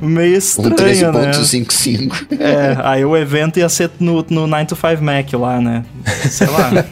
meio 0.02 0.36
estranho, 0.36 1.12
um 1.12 1.14
né? 1.14 1.32
13.55. 1.32 2.28
É, 2.38 2.78
aí 2.84 3.06
o 3.06 3.16
evento 3.16 3.58
ia 3.58 3.70
ser 3.70 3.89
no, 3.98 4.26
no 4.30 4.48
9 4.48 4.66
to 4.66 4.76
5 4.76 5.02
Mac 5.02 5.32
lá, 5.32 5.62
né? 5.62 5.86
Sei 6.30 6.48
lá. 6.48 6.72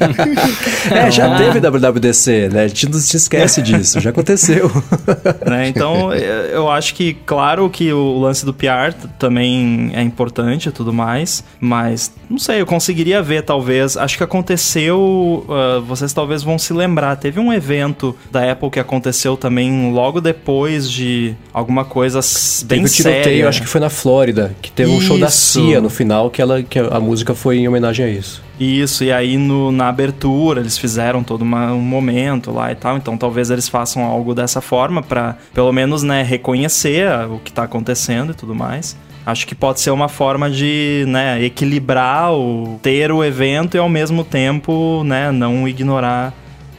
É, 0.92 1.10
já 1.10 1.38
teve 1.38 1.60
WWDC, 1.60 2.50
né? 2.52 2.64
A 2.64 2.68
gente 2.68 2.90
não 2.90 3.00
se 3.00 3.16
esquece 3.18 3.62
disso, 3.62 4.00
já 4.00 4.10
aconteceu. 4.10 4.70
né? 5.48 5.68
Então, 5.68 6.14
eu 6.14 6.70
acho 6.70 6.94
que, 6.94 7.14
claro 7.26 7.70
que 7.70 7.92
o 7.92 8.20
lance 8.20 8.46
do 8.46 8.54
PR 8.54 8.94
também 9.18 9.92
é 9.94 10.02
importante 10.02 10.70
e 10.70 10.72
tudo 10.72 10.94
mais, 10.94 11.44
mas 11.60 12.12
não 12.30 12.38
sei, 12.38 12.62
eu 12.62 12.66
conseguiria 12.66 13.22
ver 13.22 13.44
talvez. 13.44 13.96
Acho 13.96 14.18
que 14.18 14.24
aconteceu, 14.24 15.46
uh, 15.48 15.82
vocês 15.82 16.12
talvez 16.14 16.42
vão 16.44 16.58
se 16.58 16.74
lembrar, 16.74 16.93
teve 17.20 17.40
um 17.40 17.52
evento 17.54 18.16
da 18.32 18.52
Apple 18.52 18.70
que 18.70 18.80
aconteceu 18.80 19.36
também 19.38 19.92
logo 19.92 20.20
depois 20.22 20.90
de 20.90 21.34
alguma 21.54 21.84
coisa 21.86 22.20
bem 22.66 22.80
teve 22.84 22.94
tiroteio, 22.94 23.24
séria. 23.24 23.50
acho 23.50 23.62
que 23.62 23.68
foi 23.68 23.82
na 23.82 23.90
Flórida, 23.90 24.56
que 24.62 24.72
teve 24.72 24.92
um 24.92 25.02
show 25.02 25.18
da 25.20 25.28
Isso. 25.28 25.62
CIA 25.62 25.82
no 25.82 25.90
final, 25.90 26.30
que, 26.30 26.42
ela, 26.42 26.62
que 26.62 26.80
a 26.80 27.00
música 27.00 27.34
foi 27.34 27.58
em 27.58 27.68
homenagem 27.68 28.06
a 28.06 28.10
isso. 28.10 28.42
Isso, 28.60 29.04
e 29.04 29.12
aí 29.12 29.38
no, 29.38 29.72
na 29.72 29.88
abertura 29.90 30.62
eles 30.62 30.78
fizeram 30.78 31.24
todo 31.24 31.42
uma- 31.42 31.74
um 31.74 31.82
momento 31.82 32.52
lá 32.52 32.72
e 32.72 32.76
tal, 32.76 32.96
então 32.98 33.18
talvez 33.18 33.50
eles 33.50 33.68
façam 33.68 34.04
algo 34.04 34.34
dessa 34.36 34.62
forma 34.62 35.02
pra 35.02 35.36
pelo 35.54 35.72
menos, 35.74 36.04
né, 36.04 36.22
reconhecer 36.24 37.08
o 37.30 37.40
que 37.40 37.52
tá 37.52 37.64
acontecendo 37.64 38.32
e 38.32 38.36
tudo 38.36 38.54
mais. 38.56 38.96
Acho 39.26 39.48
que 39.48 39.56
pode 39.56 39.80
ser 39.80 39.90
uma 39.92 40.10
forma 40.10 40.50
de, 40.52 41.06
né, 41.08 41.42
equilibrar 41.44 42.34
o 42.34 42.78
ter 42.82 43.10
o 43.12 43.24
evento 43.24 43.76
e 43.76 43.80
ao 43.80 43.88
mesmo 43.88 44.24
tempo, 44.24 45.02
né, 45.06 45.32
não 45.32 45.66
ignorar 45.68 46.34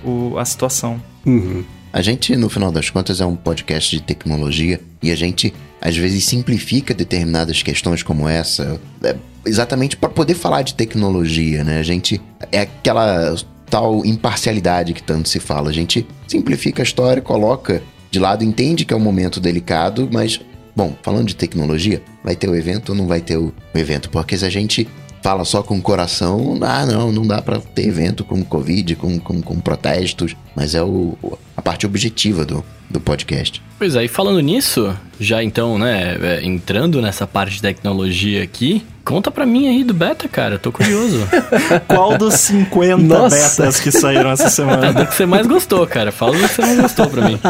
o- 0.05 0.39
a 0.39 0.45
situação. 0.45 1.01
Uhum. 1.27 1.65
A 1.93 2.03
gente, 2.03 2.35
no 2.37 2.49
final 2.49 2.73
das 2.73 2.91
contas, 2.91 3.21
é 3.21 3.27
um 3.27 3.37
podcast 3.37 3.95
de 3.97 4.03
tecnologia 4.03 4.81
e 5.03 5.11
a 5.13 5.17
gente, 5.17 5.55
às 5.81 5.97
vezes, 5.97 6.25
simplifica 6.25 6.93
determinadas 6.93 7.63
questões 7.63 8.03
como 8.03 8.29
essa, 8.29 8.81
é, 9.03 9.15
exatamente 9.47 9.97
para 9.97 10.09
poder 10.09 10.35
falar 10.35 10.63
de 10.63 10.75
tecnologia, 10.75 11.63
né? 11.63 11.79
A 11.79 11.83
gente. 11.83 12.21
É 12.51 12.61
aquela 12.63 13.37
tal 13.71 14.05
imparcialidade 14.05 14.93
que 14.93 15.03
tanto 15.03 15.29
se 15.29 15.39
fala. 15.41 15.71
A 15.71 15.73
gente 15.73 16.07
simplifica 16.27 16.83
a 16.83 16.85
história, 16.85 17.23
coloca 17.23 17.83
de 18.11 18.19
lado, 18.19 18.45
entende 18.45 18.85
que 18.85 18.93
é 18.93 18.97
um 18.97 19.01
momento 19.01 19.41
delicado, 19.41 20.09
mas, 20.13 20.41
bom, 20.77 20.95
falando 21.03 21.27
de 21.29 21.35
tecnologia, 21.37 22.03
vai 22.23 22.35
ter 22.37 22.49
o 22.49 22.55
evento 22.57 22.91
ou 22.91 22.95
não 22.97 23.07
vai 23.07 23.21
ter 23.21 23.37
o 23.37 23.53
o 23.75 23.79
evento? 23.79 24.09
Porque 24.11 24.37
se 24.39 24.45
a 24.45 24.51
gente 24.51 24.87
fala 25.25 25.43
só 25.47 25.62
com 25.62 25.79
o 25.79 25.81
coração, 25.81 26.59
ah, 26.61 26.85
não, 26.85 27.11
não 27.11 27.27
dá 27.27 27.41
pra 27.41 27.59
ter 27.59 27.89
evento 27.89 28.22
com 28.27 28.45
Covid, 28.45 28.95
com, 28.97 29.18
com, 29.18 29.41
com 29.41 29.59
protestos, 29.59 30.37
mas 30.55 30.75
é 30.75 30.83
o, 30.83 31.16
a 31.57 31.62
parte 31.62 31.87
objetiva 31.87 32.45
do, 32.45 32.62
do 32.89 33.01
podcast. 33.01 33.62
Pois 33.78 33.97
é, 33.97 34.05
e 34.05 34.09
falando 34.09 34.41
nisso, 34.41 34.97
já 35.18 35.43
então, 35.43 35.78
né, 35.78 36.16
é, 36.22 36.45
entrando 36.45 37.03
nessa 37.03 37.26
parte 37.26 37.57
de 37.57 37.62
tecnologia 37.62 38.43
aqui, 38.43 38.85
conta 39.05 39.30
pra 39.30 39.45
mim 39.45 39.68
aí 39.68 39.82
do 39.82 39.93
beta, 39.93 40.28
cara, 40.28 40.55
eu 40.55 40.59
tô 40.61 40.70
curioso. 40.70 41.26
Qual 41.89 42.16
dos 42.16 42.35
50 42.35 42.97
Nossa. 42.99 43.37
betas 43.37 43.80
que 43.80 43.91
saíram 43.91 44.30
essa 44.30 44.49
semana? 44.49 44.93
do 44.93 45.05
que 45.07 45.14
você 45.14 45.26
mais 45.26 45.47
gostou, 45.47 45.85
cara, 45.87 46.12
fala 46.12 46.32
do 46.32 46.49
que 46.49 46.55
você 46.55 46.62
mais 46.62 46.80
gostou 46.80 47.09
pra 47.09 47.28
mim. 47.28 47.41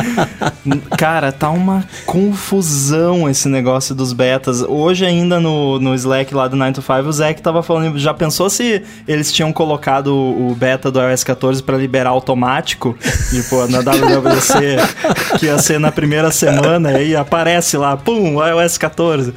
Cara, 0.97 1.31
tá 1.31 1.51
uma 1.51 1.85
confusão 2.07 3.29
esse 3.29 3.49
negócio 3.49 3.95
dos 3.95 4.15
betas. 4.15 4.63
Hoje 4.63 5.05
ainda 5.05 5.39
no, 5.39 5.79
no 5.79 5.95
Slack 5.95 6.35
lá 6.35 6.49
do 6.49 6.57
9 6.57 6.73
to 6.73 6.83
5, 6.83 6.93
o 7.07 7.13
Zack 7.13 7.43
tava 7.43 7.63
falando, 7.63 7.99
já 7.99 8.15
pensou 8.15 8.49
se 8.49 8.83
eles 9.07 9.31
tinham 9.31 9.53
colocado 9.53 10.09
o 10.09 10.45
o 10.45 10.55
beta 10.55 10.91
do 10.91 11.01
iOS 11.01 11.25
14 11.25 11.63
pra 11.63 11.77
liberar 11.77 12.11
automático? 12.11 12.97
Tipo, 13.31 13.67
na 13.67 13.81
WWDC, 13.81 14.77
que 15.39 15.47
ia 15.47 15.59
ser 15.59 15.79
na 15.79 15.91
primeira 15.93 16.31
semana, 16.31 17.01
e 17.01 17.15
aparece 17.15 17.77
lá, 17.77 17.97
pum, 17.97 18.37
iOS 18.45 18.79
14. 18.79 19.33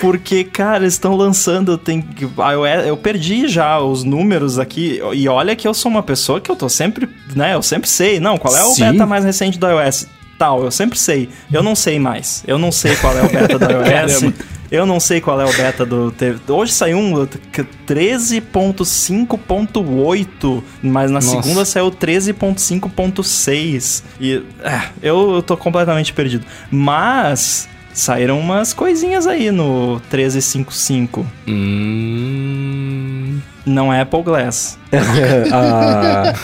Porque, 0.00 0.44
cara, 0.44 0.78
eles 0.78 0.94
estão 0.94 1.16
lançando, 1.16 1.76
tem 1.76 2.04
iOS, 2.20 2.86
eu 2.86 2.96
perdi 2.96 3.48
já 3.48 3.78
os 3.80 4.04
números 4.04 4.58
aqui, 4.58 5.00
e 5.12 5.28
olha 5.28 5.56
que 5.56 5.66
eu 5.66 5.74
sou 5.74 5.90
uma 5.90 6.02
pessoa 6.02 6.40
que 6.40 6.50
eu 6.50 6.56
tô 6.56 6.68
sempre, 6.68 7.08
né, 7.34 7.54
eu 7.54 7.62
sempre 7.62 7.88
sei, 7.88 8.20
não, 8.20 8.38
qual 8.38 8.56
é 8.56 8.64
o 8.64 8.70
Sim. 8.70 8.92
beta 8.92 9.06
mais 9.06 9.24
recente 9.24 9.58
do 9.58 9.66
iOS? 9.68 10.06
Tal, 10.38 10.62
eu 10.62 10.70
sempre 10.70 10.96
sei. 10.96 11.28
Eu 11.52 11.64
não 11.64 11.74
sei 11.74 11.98
mais. 11.98 12.44
Eu 12.46 12.58
não 12.58 12.70
sei 12.70 12.94
qual 12.94 13.12
é 13.18 13.22
o 13.22 13.28
beta 13.28 13.58
do 13.58 13.66
iOS. 13.74 14.32
Eu 14.70 14.84
não 14.84 15.00
sei 15.00 15.18
qual 15.20 15.40
é 15.40 15.46
o 15.46 15.52
beta 15.52 15.86
do. 15.86 16.12
Hoje 16.48 16.72
saiu 16.72 16.98
um 16.98 17.24
que- 17.26 17.64
13.5.8, 17.86 20.62
mas 20.82 21.10
na 21.10 21.20
Nossa. 21.20 21.40
segunda 21.42 21.64
saiu 21.64 21.90
13.5.6. 21.90 24.02
E 24.20 24.42
é, 24.62 24.80
eu, 25.02 25.36
eu 25.36 25.42
tô 25.42 25.56
completamente 25.56 26.12
perdido. 26.12 26.44
Mas 26.70 27.66
saíram 27.94 28.38
umas 28.38 28.74
coisinhas 28.74 29.26
aí 29.26 29.50
no 29.50 30.00
13.5.5. 30.12 31.24
Hum... 31.48 33.40
Não 33.66 33.90
é 33.92 34.00
Apple 34.02 34.22
Glass. 34.22 34.78
Ah. 35.52 36.32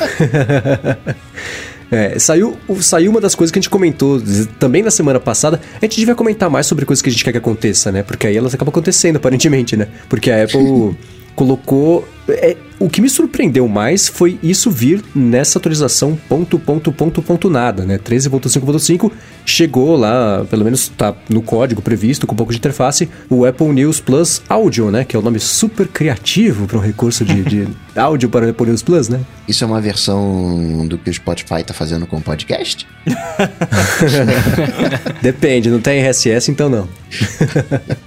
É, 1.91 2.19
saiu, 2.19 2.57
saiu 2.81 3.11
uma 3.11 3.21
das 3.21 3.35
coisas 3.35 3.53
que 3.53 3.59
a 3.59 3.63
gente 3.63 3.71
comentou 3.71 4.21
também 4.59 4.83
na 4.83 4.91
semana 4.91 5.21
passada. 5.21 5.61
A 5.81 5.85
gente 5.85 5.97
devia 5.97 6.15
comentar 6.15 6.51
mais 6.51 6.67
sobre 6.67 6.85
coisas 6.85 7.03
que 7.03 7.09
a 7.09 7.13
gente 7.13 7.25
quer 7.25 7.33
que 7.33 7.39
aconteça, 7.39 7.93
né? 7.93 8.03
Porque 8.03 8.27
aí 8.27 8.37
elas 8.37 8.55
acabam 8.55 8.71
acontecendo, 8.71 9.17
aparentemente, 9.17 9.77
né? 9.77 9.89
Porque 10.09 10.31
a 10.31 10.45
Apple 10.45 10.97
colocou. 11.37 12.07
É, 12.29 12.57
o 12.79 12.89
que 12.89 13.01
me 13.01 13.09
surpreendeu 13.09 13.69
mais 13.69 14.09
foi 14.09 14.39
isso 14.43 14.71
vir 14.71 15.03
nessa 15.15 15.59
atualização 15.59 16.19
ponto, 16.29 16.59
ponto, 16.59 16.93
ponto, 16.93 17.23
ponto 17.23 17.51
nada, 17.51 17.85
né? 17.85 17.99
13.5.5 17.99 19.11
chegou 19.47 19.97
lá, 19.97 20.45
pelo 20.49 20.65
menos 20.65 20.89
tá 20.89 21.15
no 21.29 21.43
código 21.43 21.83
previsto, 21.83 22.27
com 22.27 22.35
um 22.35 22.37
pouco 22.37 22.53
de 22.53 22.59
interface, 22.59 23.09
o 23.29 23.45
Apple 23.45 23.69
News 23.69 24.01
Plus 24.01 24.43
Audio, 24.49 24.91
né? 24.91 25.05
Que 25.05 25.17
é 25.17 25.19
o 25.19 25.23
nome 25.23 25.39
super 25.39 25.87
criativo 25.87 26.67
para 26.67 26.79
um 26.79 26.81
recurso 26.81 27.25
de, 27.25 27.43
de 27.43 27.69
áudio 27.97 28.29
para 28.29 28.47
o 28.47 28.51
Apple 28.51 28.67
News 28.67 28.83
Plus, 28.83 29.09
né? 29.09 29.21
Isso 29.47 29.63
é 29.63 29.67
uma 29.67 29.81
versão 29.81 30.87
do 30.89 30.97
que 30.97 31.11
o 31.11 31.15
Spotify 31.15 31.63
tá 31.63 31.75
fazendo 31.75 32.07
com 32.07 32.17
o 32.17 32.23
podcast? 32.23 32.87
Depende, 35.21 35.69
não 35.69 35.81
tem 35.81 36.01
RSS, 36.01 36.51
então 36.51 36.71
não. 36.71 36.89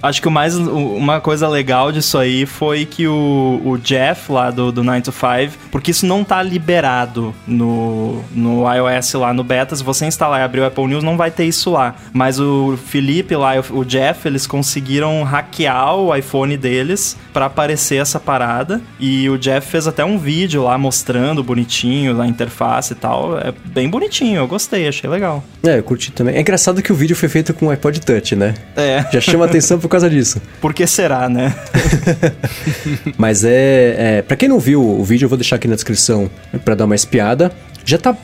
Acho 0.02 0.20
que 0.20 0.28
o 0.28 0.30
mais, 0.30 0.56
uma 0.56 1.20
coisa 1.20 1.48
legal 1.48 1.92
disso 1.92 2.18
aí 2.18 2.44
foi 2.44 2.84
que 2.84 3.06
o, 3.06 3.62
o 3.64 3.78
Jeff 3.78 4.07
lá 4.30 4.50
do, 4.50 4.70
do 4.70 4.82
9 4.82 5.02
to 5.02 5.12
5, 5.12 5.58
porque 5.70 5.90
isso 5.90 6.06
não 6.06 6.24
tá 6.24 6.42
liberado 6.42 7.34
no, 7.46 8.22
no 8.32 8.64
iOS 8.72 9.14
lá 9.14 9.32
no 9.32 9.42
beta, 9.42 9.74
se 9.74 9.82
você 9.82 10.06
instalar 10.06 10.40
e 10.40 10.42
abrir 10.42 10.60
o 10.60 10.66
Apple 10.66 10.86
News 10.86 11.02
não 11.02 11.16
vai 11.16 11.30
ter 11.30 11.44
isso 11.44 11.70
lá. 11.70 11.94
Mas 12.12 12.38
o 12.38 12.76
Felipe 12.76 13.34
lá 13.34 13.56
e 13.56 13.60
o, 13.70 13.84
Jeff, 13.84 14.26
eles 14.26 14.46
conseguiram 14.46 15.22
hackear 15.22 15.96
o 15.96 16.14
iPhone 16.14 16.56
deles 16.56 17.16
pra 17.32 17.46
aparecer 17.46 18.00
essa 18.00 18.20
parada 18.20 18.80
e 18.98 19.28
o 19.28 19.38
Jeff 19.38 19.66
fez 19.68 19.86
até 19.86 20.04
um 20.04 20.18
vídeo 20.18 20.62
lá 20.64 20.76
mostrando 20.76 21.42
bonitinho 21.42 22.20
a 22.20 22.26
interface 22.26 22.92
e 22.92 22.96
tal. 22.96 23.38
É 23.38 23.52
bem 23.64 23.88
bonitinho, 23.88 24.38
eu 24.38 24.46
gostei, 24.46 24.88
achei 24.88 25.08
legal. 25.08 25.42
É, 25.62 25.78
eu 25.78 25.82
curti 25.82 26.12
também. 26.12 26.36
É 26.36 26.40
engraçado 26.40 26.82
que 26.82 26.92
o 26.92 26.94
vídeo 26.94 27.16
foi 27.16 27.28
feito 27.28 27.52
com 27.54 27.66
o 27.66 27.70
iPod 27.70 28.00
Touch, 28.00 28.36
né? 28.36 28.54
É, 28.76 29.04
Já 29.12 29.20
chama 29.20 29.44
atenção 29.44 29.78
por 29.78 29.88
causa 29.88 30.08
disso. 30.08 30.40
por 30.60 30.74
que 30.74 30.86
será, 30.86 31.28
né? 31.28 31.54
Mas 33.16 33.44
é, 33.44 33.96
é. 33.98 34.22
Pra 34.22 34.36
quem 34.36 34.48
não 34.48 34.60
viu 34.60 34.82
o 34.82 35.04
vídeo, 35.04 35.26
eu 35.26 35.28
vou 35.28 35.36
deixar 35.36 35.56
aqui 35.56 35.66
na 35.66 35.74
descrição 35.74 36.30
pra 36.64 36.74
dar 36.74 36.84
uma 36.84 36.94
espiada. 36.94 37.52
Já 37.84 37.98
tá 37.98 38.16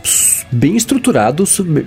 bem 0.52 0.76
estruturado, 0.76 1.44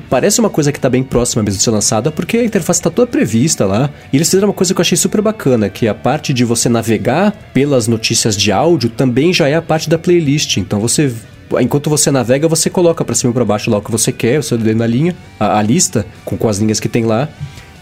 parece 0.10 0.40
uma 0.40 0.50
coisa 0.50 0.72
que 0.72 0.80
tá 0.80 0.90
bem 0.90 1.04
próxima 1.04 1.44
mesmo 1.44 1.60
de 1.60 1.64
ser 1.64 1.70
lançada, 1.70 2.12
porque 2.12 2.38
a 2.38 2.44
interface 2.44 2.82
tá 2.82 2.90
toda 2.90 3.10
prevista 3.10 3.66
lá. 3.66 3.90
E 4.12 4.18
eles 4.18 4.28
fizeram 4.28 4.50
uma 4.50 4.54
coisa 4.54 4.74
que 4.74 4.80
eu 4.80 4.82
achei 4.82 4.98
super 4.98 5.22
bacana, 5.22 5.70
que 5.70 5.88
a 5.88 5.94
parte 5.94 6.34
de 6.34 6.44
você 6.44 6.68
navegar 6.68 7.32
pelas 7.54 7.88
notícias 7.88 8.36
de 8.36 8.52
áudio 8.52 8.90
também 8.90 9.32
já 9.32 9.48
é 9.48 9.56
a 9.56 9.62
parte 9.62 9.90
da 9.90 9.98
playlist. 9.98 10.58
Então 10.58 10.80
você 10.80 11.14
Enquanto 11.62 11.90
você 11.90 12.12
navega, 12.12 12.46
você 12.46 12.70
coloca 12.70 13.06
pra 13.06 13.16
cima 13.16 13.32
e 13.32 13.34
pra 13.34 13.46
baixo 13.46 13.72
lá 13.72 13.78
o 13.78 13.82
que 13.82 13.90
você 13.90 14.12
quer, 14.12 14.38
o 14.38 14.44
seu 14.44 14.58
dedo 14.58 14.78
na 14.78 14.86
linha, 14.86 15.16
a, 15.40 15.60
a 15.60 15.62
lista, 15.62 16.06
com, 16.26 16.36
com 16.36 16.50
as 16.50 16.58
linhas 16.58 16.78
que 16.78 16.90
tem 16.90 17.06
lá. 17.06 17.30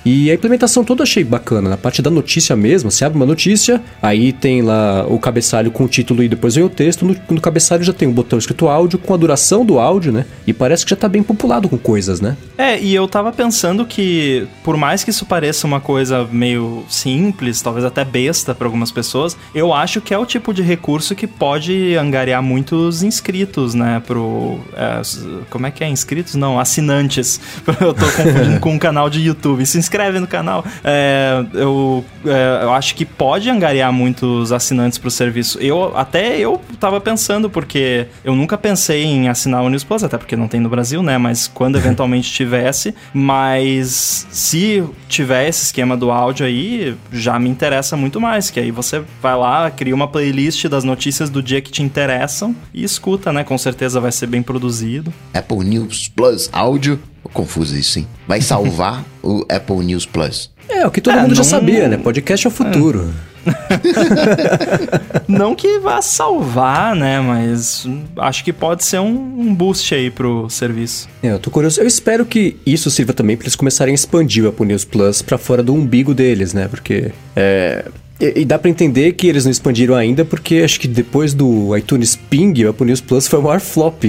E 0.05 0.29
a 0.29 0.35
implementação 0.35 0.83
toda 0.83 1.01
achei 1.01 1.23
bacana. 1.23 1.67
Na 1.67 1.77
parte 1.77 1.99
da 1.99 2.11
notícia 2.11 2.55
mesmo, 2.55 2.91
você 2.91 3.03
abre 3.03 3.17
uma 3.17 3.25
notícia, 3.25 3.81
aí 3.99 4.31
tem 4.31 4.61
lá 4.61 5.03
o 5.09 5.17
cabeçalho 5.17 5.71
com 5.71 5.83
o 5.83 5.87
título 5.87 6.21
e 6.21 6.29
depois 6.29 6.53
vem 6.53 6.63
o 6.63 6.69
texto. 6.69 7.03
No, 7.03 7.15
no 7.31 7.41
cabeçalho 7.41 7.83
já 7.83 7.91
tem 7.91 8.07
um 8.07 8.13
botão 8.13 8.37
escrito 8.37 8.67
áudio 8.67 8.99
com 8.99 9.15
a 9.15 9.17
duração 9.17 9.65
do 9.65 9.79
áudio, 9.79 10.11
né? 10.11 10.27
E 10.45 10.53
parece 10.53 10.85
que 10.85 10.91
já 10.91 10.95
tá 10.95 11.09
bem 11.09 11.23
populado 11.23 11.67
com 11.67 11.75
coisas, 11.75 12.21
né? 12.21 12.37
É, 12.55 12.79
e 12.79 12.93
eu 12.93 13.07
tava 13.07 13.31
pensando 13.31 13.83
que, 13.83 14.47
por 14.63 14.77
mais 14.77 15.03
que 15.03 15.09
isso 15.09 15.25
pareça 15.25 15.65
uma 15.65 15.81
coisa 15.81 16.27
meio 16.31 16.85
simples, 16.87 17.63
talvez 17.63 17.83
até 17.83 18.05
besta 18.05 18.53
para 18.53 18.67
algumas 18.67 18.91
pessoas, 18.91 19.35
eu 19.55 19.73
acho 19.73 19.99
que 20.01 20.13
é 20.13 20.17
o 20.19 20.25
tipo 20.25 20.53
de 20.53 20.61
recurso 20.61 21.15
que 21.15 21.25
pode 21.25 21.95
angariar 21.95 22.43
muitos 22.43 23.01
inscritos, 23.01 23.73
né? 23.73 24.03
Pro. 24.05 24.59
É, 24.75 25.01
como 25.49 25.65
é 25.65 25.71
que 25.71 25.83
é? 25.83 25.89
Inscritos? 25.89 26.35
Não, 26.35 26.59
assinantes. 26.59 27.41
Eu 27.81 27.93
tô 27.93 28.05
confundindo 28.05 28.59
com 28.61 28.73
um 28.73 28.79
canal 28.79 29.09
de 29.09 29.19
YouTube. 29.19 29.65
Se 29.65 29.79
inscreve 29.79 29.94
no 30.19 30.27
canal. 30.27 30.63
É, 30.83 31.43
eu, 31.53 32.03
é, 32.25 32.63
eu 32.63 32.73
acho 32.73 32.95
que 32.95 33.05
pode 33.05 33.49
angariar 33.49 33.91
muitos 33.91 34.51
assinantes 34.51 34.97
pro 34.97 35.09
serviço. 35.09 35.59
Eu 35.59 35.95
até 35.97 36.37
eu 36.37 36.61
tava 36.79 36.99
pensando, 36.99 37.49
porque 37.49 38.07
eu 38.23 38.35
nunca 38.35 38.57
pensei 38.57 39.03
em 39.03 39.29
assinar 39.29 39.63
o 39.63 39.69
News 39.69 39.83
Plus, 39.83 40.03
até 40.03 40.17
porque 40.17 40.35
não 40.35 40.47
tem 40.47 40.59
no 40.59 40.69
Brasil, 40.69 41.01
né? 41.01 41.17
Mas 41.17 41.47
quando 41.47 41.77
eventualmente 41.77 42.31
tivesse. 42.33 42.93
Mas 43.13 44.27
se 44.29 44.83
tiver 45.07 45.47
esse 45.47 45.63
esquema 45.63 45.95
do 45.95 46.11
áudio 46.11 46.45
aí, 46.45 46.95
já 47.11 47.39
me 47.39 47.49
interessa 47.49 47.95
muito 47.95 48.19
mais. 48.19 48.49
Que 48.49 48.59
aí 48.59 48.71
você 48.71 49.03
vai 49.21 49.35
lá, 49.35 49.69
cria 49.71 49.95
uma 49.95 50.07
playlist 50.07 50.67
das 50.67 50.83
notícias 50.83 51.29
do 51.29 51.41
dia 51.41 51.61
que 51.61 51.71
te 51.71 51.81
interessam 51.81 52.55
e 52.73 52.83
escuta, 52.83 53.31
né? 53.31 53.43
Com 53.43 53.57
certeza 53.57 53.99
vai 53.99 54.11
ser 54.11 54.27
bem 54.27 54.41
produzido. 54.41 55.13
Apple 55.33 55.63
News 55.63 56.07
Plus 56.09 56.49
áudio. 56.51 56.99
Confuso 57.35 57.77
isso, 57.77 57.99
hein? 57.99 58.07
Vai 58.27 58.41
salvar 58.41 59.03
o 59.21 59.45
Apple 59.49 59.77
News 59.85 60.05
Plus. 60.07 60.49
É, 60.67 60.87
o 60.87 60.89
que 60.89 60.99
todo 61.01 61.15
É, 61.17 61.21
mundo 61.21 61.35
já 61.35 61.43
não- 61.43 61.49
sabia, 61.49 61.87
né? 61.87 61.97
Podcast 61.97 62.47
é 62.47 62.49
o 62.49 62.51
futuro. 62.51 63.13
Não 65.27 65.53
que 65.53 65.77
vá 65.79 66.01
salvar, 66.01 66.95
né? 66.95 67.19
Mas 67.19 67.85
acho 68.17 68.43
que 68.43 68.51
pode 68.51 68.83
ser 68.83 68.99
um, 68.99 69.09
um 69.39 69.53
boost 69.53 69.93
aí 69.93 70.09
pro 70.09 70.49
serviço. 70.49 71.07
É, 71.21 71.31
eu 71.31 71.37
tô 71.39 71.51
curioso. 71.51 71.79
Eu 71.79 71.85
espero 71.85 72.25
que 72.25 72.57
isso 72.65 72.89
sirva 72.89 73.13
também 73.13 73.37
pra 73.37 73.43
eles 73.45 73.55
começarem 73.55 73.91
a 73.91 73.95
expandir 73.95 74.43
o 74.45 74.47
Apple 74.49 74.65
News 74.65 74.83
Plus 74.85 75.21
pra 75.21 75.37
fora 75.37 75.61
do 75.61 75.73
umbigo 75.75 76.13
deles, 76.13 76.53
né? 76.53 76.67
Porque 76.67 77.11
é. 77.35 77.85
E, 78.19 78.41
e 78.41 78.45
dá 78.45 78.57
pra 78.57 78.69
entender 78.69 79.13
que 79.13 79.27
eles 79.27 79.43
não 79.43 79.51
expandiram 79.51 79.95
ainda, 79.95 80.23
porque 80.23 80.61
acho 80.63 80.79
que 80.79 80.87
depois 80.87 81.33
do 81.33 81.75
iTunes 81.75 82.15
Ping, 82.15 82.63
o 82.63 82.69
Apple 82.69 82.87
News 82.87 83.01
Plus 83.01 83.27
foi 83.27 83.39
o 83.39 83.43
maior 83.43 83.59
flop 83.59 84.03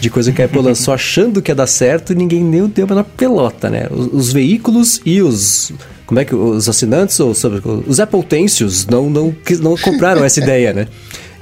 de 0.00 0.10
coisa 0.10 0.32
que 0.32 0.40
a 0.40 0.46
Apple 0.46 0.62
lançou 0.62 0.92
achando 0.94 1.42
que 1.42 1.50
ia 1.50 1.54
dar 1.54 1.66
certo 1.66 2.12
e 2.12 2.16
ninguém 2.16 2.42
nem 2.42 2.66
deu 2.66 2.86
na 2.86 3.04
pelota, 3.04 3.68
né? 3.68 3.86
Os, 3.90 4.06
os 4.12 4.32
veículos 4.32 5.00
e 5.04 5.20
os. 5.20 5.72
Como 6.06 6.20
é 6.20 6.24
que. 6.24 6.34
Os 6.34 6.68
assinantes, 6.68 7.18
ou 7.20 7.34
sabe, 7.34 7.60
os 7.86 8.00
Apple 8.00 8.22
Tencios 8.22 8.86
não, 8.86 9.10
não, 9.10 9.34
não 9.60 9.76
compraram 9.76 10.24
essa 10.24 10.40
ideia, 10.42 10.72
né? 10.72 10.88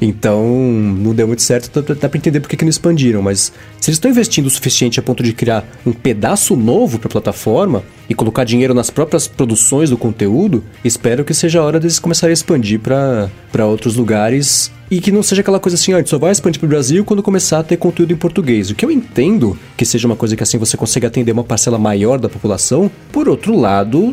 Então, 0.05 0.45
não 0.45 1.15
deu 1.15 1.29
muito 1.29 1.43
certo, 1.43 1.81
dá, 1.81 2.09
pra 2.09 2.19
entender 2.19 2.41
por 2.41 2.49
que 2.49 2.65
não 2.65 2.69
expandiram, 2.69 3.23
mas 3.23 3.53
se 3.81 3.89
eles 3.89 3.97
estão 3.97 4.11
investindo 4.11 4.47
o 4.47 4.51
suficiente 4.51 4.99
a 4.99 5.03
ponto 5.03 5.23
de 5.23 5.33
criar 5.33 5.65
um 5.87 5.93
pedaço 5.93 6.57
novo 6.57 6.99
pra 6.99 7.09
plataforma 7.09 7.85
e 8.11 8.15
colocar 8.15 8.43
dinheiro 8.43 8.75
nas 8.75 8.91
próprias 8.91 9.29
produções 9.29 9.91
do 9.91 9.97
conteúdo, 9.97 10.65
espero 10.85 11.25
que 11.25 11.33
seja 11.33 11.61
a 11.61 11.63
hora 11.63 11.79
deles 11.79 12.01
começarem 12.01 12.33
a 12.33 12.35
expandir 12.35 12.81
pra 12.81 13.65
outros 13.65 13.95
lugares 13.95 14.73
e 14.91 15.01
que 15.01 15.13
não 15.13 15.23
seja 15.23 15.41
aquela 15.41 15.61
coisa 15.61 15.77
assim, 15.77 15.93
ó, 15.93 15.97
a 15.97 15.99
gente 16.01 16.11
só 16.11 16.19
vai 16.19 16.33
expandir 16.33 16.59
pro 16.59 16.69
Brasil 16.69 17.05
quando 17.05 17.23
começar 17.23 17.61
a 17.61 17.63
ter 17.63 17.77
conteúdo 17.77 18.13
em 18.13 18.17
português. 18.17 18.71
O 18.71 18.75
que 18.75 18.85
eu 18.85 18.91
entendo 18.91 19.57
que 19.77 19.87
seja 19.87 20.09
uma 20.09 20.17
coisa 20.17 20.37
que 20.37 20.43
assim 20.43 20.59
você 20.59 20.77
consegue 20.77 21.07
atender 21.07 21.31
uma 21.31 21.45
parcela 21.45 21.79
maior 21.79 22.19
da 22.19 22.29
população, 22.29 22.91
por 23.13 23.29
outro 23.29 23.57
lado, 23.57 24.13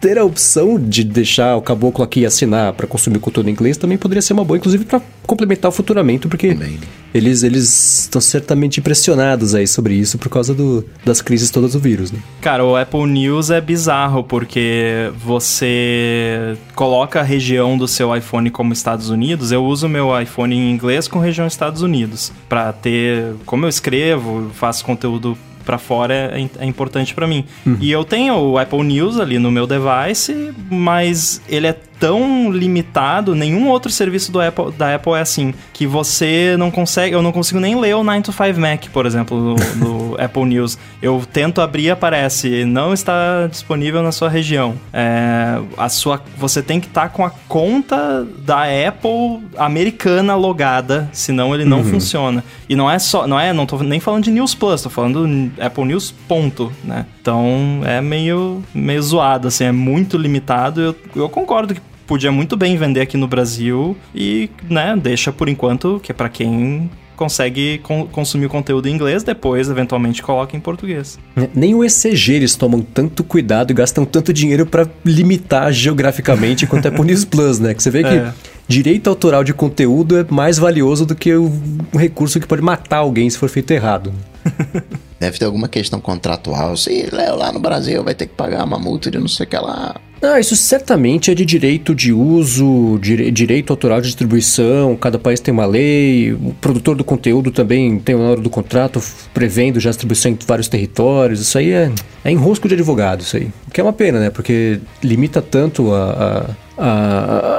ter 0.00 0.18
a 0.18 0.24
opção 0.24 0.78
de 0.78 1.04
deixar 1.04 1.56
o 1.56 1.62
caboclo 1.62 2.04
aqui 2.04 2.24
assinar 2.24 2.72
para 2.72 2.86
consumir 2.86 3.18
conteúdo 3.18 3.48
em 3.48 3.52
inglês 3.52 3.76
também 3.76 3.98
poderia 3.98 4.22
ser 4.22 4.32
uma 4.32 4.44
boa, 4.44 4.56
inclusive 4.56 4.84
para 4.84 5.00
complementar 5.26 5.68
o 5.68 5.72
futuramento, 5.72 6.28
porque 6.28 6.54
Também. 6.54 6.78
eles 7.14 7.42
eles 7.42 8.00
estão 8.00 8.20
certamente 8.20 8.80
impressionados 8.80 9.54
aí 9.54 9.66
sobre 9.66 9.94
isso 9.94 10.18
por 10.18 10.28
causa 10.28 10.52
do, 10.54 10.84
das 11.04 11.22
crises 11.22 11.50
todas 11.50 11.72
do 11.72 11.78
vírus, 11.78 12.10
né? 12.10 12.18
Cara, 12.40 12.64
o 12.64 12.76
Apple 12.76 13.06
News 13.06 13.50
é 13.50 13.60
bizarro 13.60 14.24
porque 14.24 15.10
você 15.24 16.56
coloca 16.74 17.20
a 17.20 17.22
região 17.22 17.78
do 17.78 17.86
seu 17.86 18.14
iPhone 18.16 18.50
como 18.50 18.72
Estados 18.72 19.10
Unidos. 19.10 19.52
Eu 19.52 19.64
uso 19.64 19.88
meu 19.88 20.20
iPhone 20.20 20.54
em 20.56 20.70
inglês 20.70 21.06
com 21.06 21.18
região 21.18 21.46
Estados 21.46 21.82
Unidos 21.82 22.00
Pra 22.48 22.72
ter, 22.72 23.34
como 23.46 23.64
eu 23.64 23.68
escrevo, 23.68 24.50
faço 24.54 24.84
conteúdo 24.84 25.36
pra 25.70 25.78
fora 25.78 26.12
é, 26.12 26.48
é 26.58 26.66
importante 26.66 27.14
pra 27.14 27.28
mim. 27.28 27.44
E 27.80 27.92
eu 27.92 28.04
tenho 28.04 28.34
o 28.34 28.58
Apple 28.58 28.82
News 28.82 29.20
ali 29.20 29.38
no 29.38 29.52
meu 29.52 29.68
device, 29.68 30.52
mas 30.68 31.40
ele 31.48 31.68
é 31.68 31.76
tão 32.00 32.50
limitado, 32.50 33.34
nenhum 33.34 33.68
outro 33.68 33.92
serviço 33.92 34.32
do 34.32 34.40
Apple, 34.40 34.72
da 34.72 34.94
Apple 34.94 35.12
é 35.12 35.20
assim, 35.20 35.52
que 35.74 35.86
você 35.86 36.56
não 36.58 36.70
consegue, 36.70 37.14
eu 37.14 37.20
não 37.20 37.30
consigo 37.30 37.60
nem 37.60 37.78
ler 37.78 37.94
o 37.94 38.02
9 38.02 38.22
to 38.22 38.32
5 38.32 38.58
Mac, 38.58 38.86
por 38.90 39.04
exemplo, 39.04 39.38
no, 39.38 39.54
no 39.76 40.16
Apple 40.20 40.46
News. 40.46 40.78
Eu 41.02 41.22
tento 41.30 41.60
abrir 41.60 41.84
e 41.84 41.90
aparece, 41.90 42.64
não 42.64 42.94
está 42.94 43.46
disponível 43.46 44.02
na 44.02 44.12
sua 44.12 44.30
região. 44.30 44.74
É, 44.92 45.60
a 45.76 45.90
sua, 45.90 46.22
você 46.38 46.62
tem 46.62 46.80
que 46.80 46.86
estar 46.86 47.10
com 47.10 47.24
a 47.24 47.30
conta 47.46 48.26
da 48.38 48.62
Apple 48.88 49.46
americana 49.58 50.34
logada, 50.34 51.08
senão 51.12 51.54
ele 51.54 51.66
não 51.66 51.84
funciona. 51.84 52.42
E 52.66 52.74
não 52.74 52.90
é 52.90 52.98
só, 52.98 53.26
não 53.26 53.38
é, 53.38 53.52
não 53.52 53.66
tô 53.66 53.76
nem 53.82 54.00
falando 54.00 54.24
de 54.24 54.30
News 54.30 54.54
Plus, 54.54 54.80
tô 54.80 54.88
falando 54.88 55.50
Apple 55.60 55.84
News 55.84 56.14
ponto, 56.26 56.72
né? 56.82 57.04
Então 57.20 57.82
é 57.84 58.00
meio, 58.00 58.62
meio 58.72 59.02
zoado, 59.02 59.48
assim, 59.48 59.64
é 59.64 59.72
muito 59.72 60.16
limitado. 60.16 60.80
Eu, 60.80 60.96
eu 61.14 61.28
concordo 61.28 61.74
que 61.74 61.89
podia 62.10 62.32
muito 62.32 62.56
bem 62.56 62.76
vender 62.76 63.00
aqui 63.02 63.16
no 63.16 63.28
Brasil 63.28 63.96
e, 64.12 64.50
né, 64.68 64.98
deixa 65.00 65.30
por 65.30 65.48
enquanto, 65.48 66.00
que 66.02 66.10
é 66.10 66.14
pra 66.14 66.28
quem 66.28 66.90
consegue 67.14 67.78
con- 67.84 68.08
consumir 68.08 68.46
o 68.46 68.48
conteúdo 68.48 68.88
em 68.88 68.92
inglês, 68.92 69.22
depois 69.22 69.68
eventualmente 69.70 70.20
coloca 70.20 70.56
em 70.56 70.60
português. 70.60 71.20
Nem 71.54 71.72
o 71.72 71.84
ECG 71.84 72.32
eles 72.32 72.56
tomam 72.56 72.80
tanto 72.82 73.22
cuidado 73.22 73.70
e 73.70 73.74
gastam 73.74 74.04
tanto 74.04 74.32
dinheiro 74.32 74.66
pra 74.66 74.88
limitar 75.04 75.70
geograficamente 75.72 76.66
quanto 76.66 76.86
a 76.86 76.88
Apple 76.88 77.04
News 77.04 77.24
Plus, 77.24 77.60
né? 77.60 77.74
Que 77.74 77.80
você 77.82 77.90
vê 77.90 78.02
que 78.02 78.08
É. 78.08 78.32
direito 78.66 79.08
autoral 79.08 79.44
de 79.44 79.54
conteúdo 79.54 80.18
é 80.18 80.26
mais 80.28 80.58
valioso 80.58 81.06
do 81.06 81.14
que 81.14 81.32
o- 81.32 81.52
um 81.94 81.96
recurso 81.98 82.40
que 82.40 82.46
pode 82.48 82.62
matar 82.62 82.96
alguém 82.96 83.30
se 83.30 83.38
for 83.38 83.48
feito 83.48 83.70
errado. 83.70 84.12
Deve 85.20 85.38
ter 85.38 85.44
alguma 85.44 85.68
questão 85.68 86.00
contratual. 86.00 86.76
Se 86.76 87.08
leu 87.12 87.36
lá 87.36 87.52
no 87.52 87.60
Brasil, 87.60 88.02
vai 88.02 88.14
ter 88.14 88.26
que 88.26 88.34
pagar 88.34 88.64
uma 88.64 88.78
multa 88.78 89.10
de 89.10 89.18
não 89.18 89.28
sei 89.28 89.44
o 89.44 89.48
que 89.48 89.56
lá. 89.56 89.94
Ah, 90.22 90.38
isso 90.38 90.54
certamente 90.54 91.30
é 91.30 91.34
de 91.34 91.46
direito 91.46 91.94
de 91.94 92.12
uso, 92.12 92.98
dire- 93.00 93.30
direito 93.30 93.72
autoral 93.72 94.02
de 94.02 94.08
distribuição, 94.08 94.94
cada 94.94 95.18
país 95.18 95.40
tem 95.40 95.52
uma 95.52 95.64
lei, 95.64 96.32
o 96.32 96.54
produtor 96.60 96.94
do 96.94 97.02
conteúdo 97.02 97.50
também 97.50 97.98
tem 97.98 98.14
na 98.14 98.22
hora 98.32 98.40
do 98.40 98.50
contrato 98.50 99.02
prevendo 99.32 99.80
já 99.80 99.88
a 99.88 99.92
distribuição 99.92 100.32
em 100.32 100.38
vários 100.46 100.68
territórios, 100.68 101.40
isso 101.40 101.56
aí 101.56 101.70
é, 101.70 101.90
é 102.22 102.30
enrosco 102.30 102.68
de 102.68 102.74
advogado, 102.74 103.22
isso 103.22 103.38
aí. 103.38 103.50
O 103.66 103.70
que 103.70 103.80
é 103.80 103.84
uma 103.84 103.94
pena, 103.94 104.20
né? 104.20 104.28
Porque 104.28 104.78
limita 105.02 105.40
tanto 105.40 105.90
a, 105.94 106.46
a, 106.76 106.84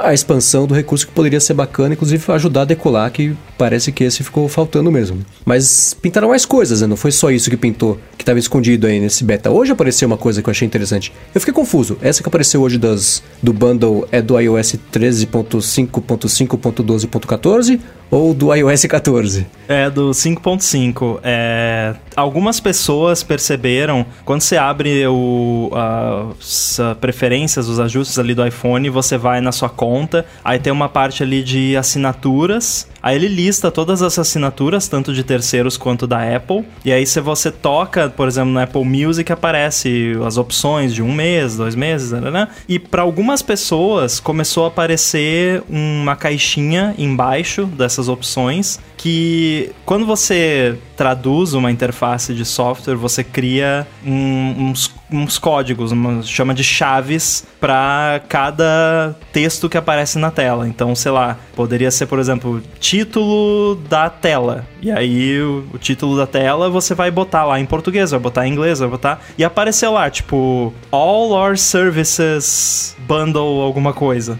a, 0.04 0.08
a 0.10 0.14
expansão 0.14 0.64
do 0.66 0.74
recurso 0.74 1.06
que 1.06 1.12
poderia 1.12 1.40
ser 1.40 1.54
bacana, 1.54 1.94
inclusive 1.94 2.30
ajudar 2.32 2.62
a 2.62 2.66
decolar, 2.66 3.10
que 3.10 3.34
parece 3.58 3.90
que 3.90 4.04
esse 4.04 4.22
ficou 4.22 4.48
faltando 4.48 4.92
mesmo. 4.92 5.18
Mas 5.44 5.94
pintaram 5.94 6.28
mais 6.28 6.44
coisas, 6.44 6.81
Não 6.86 6.96
foi 6.96 7.12
só 7.12 7.30
isso 7.30 7.50
que 7.50 7.56
pintou, 7.56 7.98
que 8.16 8.22
estava 8.22 8.38
escondido 8.38 8.86
aí 8.86 9.00
nesse 9.00 9.24
beta. 9.24 9.50
Hoje 9.50 9.72
apareceu 9.72 10.06
uma 10.06 10.16
coisa 10.16 10.40
que 10.42 10.48
eu 10.48 10.50
achei 10.50 10.66
interessante. 10.66 11.12
Eu 11.34 11.40
fiquei 11.40 11.54
confuso. 11.54 11.98
Essa 12.00 12.22
que 12.22 12.28
apareceu 12.28 12.62
hoje 12.62 12.78
das, 12.78 13.22
do 13.42 13.52
bundle 13.52 14.08
é 14.10 14.22
do 14.22 14.38
iOS 14.38 14.76
13.5.5.12.14 14.92 17.80
ou 18.10 18.34
do 18.34 18.54
iOS 18.54 18.84
14? 18.84 19.46
É 19.66 19.88
do 19.88 20.10
5.5. 20.10 21.20
É, 21.22 21.94
algumas 22.16 22.60
pessoas 22.60 23.22
perceberam 23.22 24.04
quando 24.24 24.40
você 24.40 24.56
abre 24.56 25.06
o, 25.06 25.70
as 25.74 26.78
ah, 26.80 26.94
preferências, 27.00 27.68
os 27.68 27.78
ajustes 27.80 28.18
ali 28.18 28.34
do 28.34 28.46
iPhone, 28.46 28.88
você 28.90 29.16
vai 29.16 29.40
na 29.40 29.52
sua 29.52 29.68
conta, 29.68 30.24
aí 30.44 30.58
tem 30.58 30.72
uma 30.72 30.88
parte 30.88 31.22
ali 31.22 31.42
de 31.42 31.76
assinaturas. 31.76 32.88
Aí 33.02 33.16
ele 33.16 33.26
lista 33.26 33.70
todas 33.70 34.00
as 34.00 34.16
assinaturas, 34.16 34.86
tanto 34.86 35.12
de 35.12 35.24
terceiros 35.24 35.76
quanto 35.76 36.06
da 36.06 36.36
Apple. 36.36 36.64
E 36.84 36.92
aí, 36.92 37.04
se 37.04 37.20
você 37.20 37.50
toca, 37.50 38.08
por 38.08 38.28
exemplo, 38.28 38.52
no 38.52 38.60
Apple 38.60 38.84
Music, 38.84 39.30
aparece 39.32 40.12
as 40.24 40.36
opções 40.36 40.94
de 40.94 41.02
um 41.02 41.12
mês, 41.12 41.56
dois 41.56 41.74
meses, 41.74 42.12
né? 42.12 42.48
E 42.68 42.78
para 42.78 43.02
algumas 43.02 43.42
pessoas 43.42 44.20
começou 44.20 44.64
a 44.64 44.68
aparecer 44.68 45.64
uma 45.68 46.14
caixinha 46.14 46.94
embaixo 46.96 47.66
dessas 47.66 48.08
opções 48.08 48.78
que 48.96 49.72
quando 49.84 50.06
você 50.06 50.78
traduz 51.02 51.52
uma 51.52 51.68
interface 51.68 52.32
de 52.32 52.44
software, 52.44 52.94
você 52.94 53.24
cria 53.24 53.84
um- 54.06 54.68
uns, 54.70 54.88
uns 55.12 55.38
códigos, 55.38 55.92
uma, 55.92 56.22
chama 56.22 56.54
de 56.54 56.64
chaves 56.64 57.44
para 57.60 58.20
cada 58.28 59.16
texto 59.32 59.68
que 59.68 59.76
aparece 59.76 60.18
na 60.18 60.30
tela. 60.30 60.66
Então, 60.66 60.94
sei 60.94 61.12
lá, 61.12 61.36
poderia 61.54 61.90
ser, 61.90 62.06
por 62.06 62.18
exemplo, 62.18 62.62
título 62.80 63.76
da 63.88 64.10
tela. 64.10 64.66
E 64.80 64.90
aí 64.90 65.40
o, 65.40 65.64
o, 65.72 65.78
título 65.78 66.16
da 66.16 66.26
tela 66.26 66.68
você 66.68 66.94
vai 66.94 67.10
botar 67.10 67.44
lá 67.44 67.60
em 67.60 67.64
português, 67.64 68.10
vai 68.10 68.18
botar 68.18 68.46
em 68.46 68.52
inglês, 68.52 68.80
vai 68.80 68.88
botar. 68.88 69.20
E 69.38 69.44
apareceu 69.44 69.92
lá, 69.92 70.10
tipo, 70.10 70.74
All 70.90 71.30
Our 71.30 71.56
Services 71.56 72.96
Bundle 73.06 73.60
alguma 73.60 73.92
coisa. 73.92 74.38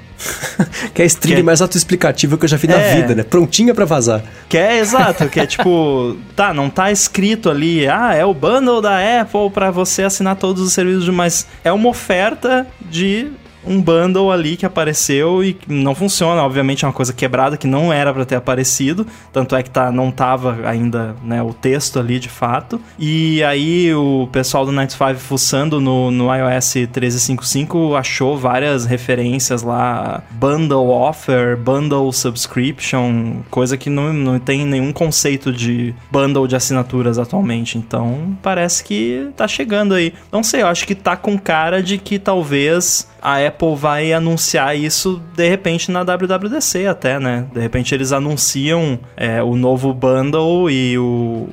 que 0.94 1.02
é 1.02 1.04
a 1.04 1.06
string 1.06 1.36
que 1.36 1.40
é... 1.40 1.44
mais 1.44 1.60
autoexplicativa 1.60 2.38
que 2.38 2.44
eu 2.44 2.48
já 2.48 2.56
vi 2.56 2.68
é... 2.68 2.70
na 2.70 2.94
vida, 2.94 3.14
né? 3.14 3.22
Prontinha 3.22 3.74
para 3.74 3.84
vazar. 3.84 4.22
Que 4.48 4.56
é 4.56 4.78
exato, 4.78 5.28
que 5.28 5.40
é 5.40 5.46
tipo, 5.46 6.16
tá, 6.36 6.54
não 6.54 6.70
tá 6.70 6.90
escrito 6.90 7.50
ali, 7.50 7.86
ah, 7.88 8.14
é 8.14 8.24
o 8.24 8.34
bundle 8.34 8.80
da 8.80 8.98
Apple 9.20 9.50
para 9.52 9.70
você 9.70 10.02
assinar 10.02 10.36
todos 10.36 10.61
os 10.62 10.72
serviços, 10.72 11.08
mas 11.08 11.46
é 11.64 11.72
uma 11.72 11.88
oferta 11.88 12.66
de 12.80 13.30
um 13.64 13.80
bundle 13.80 14.30
ali 14.30 14.56
que 14.56 14.66
apareceu 14.66 15.42
e 15.44 15.56
não 15.66 15.94
funciona. 15.94 16.42
Obviamente 16.42 16.84
é 16.84 16.88
uma 16.88 16.94
coisa 16.94 17.12
quebrada 17.12 17.56
que 17.56 17.66
não 17.66 17.92
era 17.92 18.12
para 18.12 18.24
ter 18.24 18.36
aparecido, 18.36 19.06
tanto 19.32 19.54
é 19.54 19.62
que 19.62 19.70
tá, 19.70 19.90
não 19.90 20.10
tava 20.10 20.58
ainda 20.64 21.14
né, 21.22 21.42
o 21.42 21.52
texto 21.52 21.98
ali 21.98 22.18
de 22.18 22.28
fato. 22.28 22.80
E 22.98 23.42
aí 23.44 23.94
o 23.94 24.28
pessoal 24.32 24.64
do 24.64 24.72
95 24.72 25.14
fuçando 25.20 25.80
no, 25.80 26.10
no 26.10 26.34
iOS 26.34 26.74
13.5.5 26.74 27.98
achou 27.98 28.36
várias 28.36 28.84
referências 28.84 29.62
lá, 29.62 30.22
bundle 30.30 30.90
offer, 30.90 31.56
bundle 31.56 32.12
subscription, 32.12 33.42
coisa 33.50 33.76
que 33.76 33.90
não, 33.90 34.12
não 34.12 34.38
tem 34.38 34.66
nenhum 34.66 34.92
conceito 34.92 35.52
de 35.52 35.94
bundle 36.10 36.46
de 36.46 36.56
assinaturas 36.56 37.18
atualmente. 37.18 37.78
Então 37.78 38.36
parece 38.42 38.84
que 38.84 39.28
tá 39.36 39.46
chegando 39.46 39.94
aí. 39.94 40.12
Não 40.30 40.42
sei, 40.42 40.62
eu 40.62 40.66
acho 40.66 40.86
que 40.86 40.94
tá 40.94 41.16
com 41.16 41.38
cara 41.38 41.82
de 41.82 41.98
que 41.98 42.18
talvez 42.18 43.08
a 43.22 43.38
Apple 43.38 43.51
vai 43.76 44.12
anunciar 44.12 44.76
isso 44.76 45.20
de 45.36 45.48
repente 45.48 45.90
na 45.90 46.02
WWDC 46.02 46.86
até, 46.86 47.18
né? 47.18 47.46
De 47.52 47.60
repente 47.60 47.94
eles 47.94 48.12
anunciam 48.12 48.98
é, 49.16 49.42
o 49.42 49.56
novo 49.56 49.92
bundle 49.92 50.70
e 50.70 50.98
o, 50.98 51.02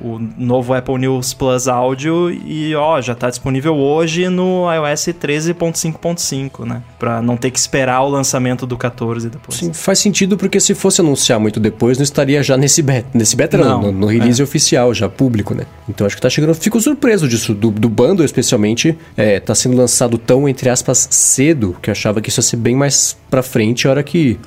o, 0.02 0.20
novo 0.36 0.74
Apple 0.74 0.98
News 0.98 1.34
Plus 1.34 1.68
áudio 1.68 2.30
e 2.30 2.74
ó, 2.74 3.00
já 3.00 3.14
tá 3.14 3.30
disponível 3.30 3.76
hoje 3.76 4.28
no 4.28 4.64
iOS 4.72 5.08
13.5.5, 5.08 6.66
né? 6.66 6.82
Pra 6.98 7.22
não 7.22 7.36
ter 7.36 7.50
que 7.50 7.58
esperar 7.58 8.02
o 8.02 8.08
lançamento 8.08 8.66
do 8.66 8.76
14 8.76 9.28
depois. 9.28 9.58
Sim, 9.58 9.72
faz 9.72 9.98
sentido 9.98 10.36
porque 10.36 10.58
se 10.58 10.74
fosse 10.74 11.00
anunciar 11.00 11.38
muito 11.38 11.60
depois, 11.60 11.98
não 11.98 12.04
estaria 12.04 12.42
já 12.42 12.56
nesse 12.56 12.82
beta. 12.82 13.08
Nesse 13.14 13.36
beta 13.36 13.56
não, 13.56 13.64
não 13.64 13.82
no, 13.82 13.92
no, 13.92 14.06
release 14.06 14.40
é. 14.40 14.44
oficial, 14.44 14.92
já 14.92 15.08
público, 15.08 15.54
né? 15.54 15.64
Então 15.88 16.06
acho 16.06 16.16
que 16.16 16.22
tá 16.22 16.30
chegando. 16.30 16.54
Fico 16.54 16.80
surpreso 16.80 17.28
disso, 17.28 17.54
do, 17.54 17.70
do 17.70 17.88
bundle 17.88 18.24
especialmente, 18.24 18.96
é, 19.16 19.38
tá 19.38 19.54
sendo 19.54 19.76
lançado 19.76 20.18
tão, 20.18 20.48
entre 20.48 20.68
aspas, 20.68 21.08
cedo 21.10 21.60
cedo, 21.60 21.76
que 21.90 21.92
eu 21.92 21.92
achava 21.92 22.20
que 22.20 22.28
isso 22.28 22.38
ia 22.38 22.44
ser 22.44 22.56
bem 22.56 22.76
mais 22.76 23.16
pra 23.28 23.42
frente, 23.42 23.86
a 23.86 23.90
hora 23.90 24.02
que 24.02 24.38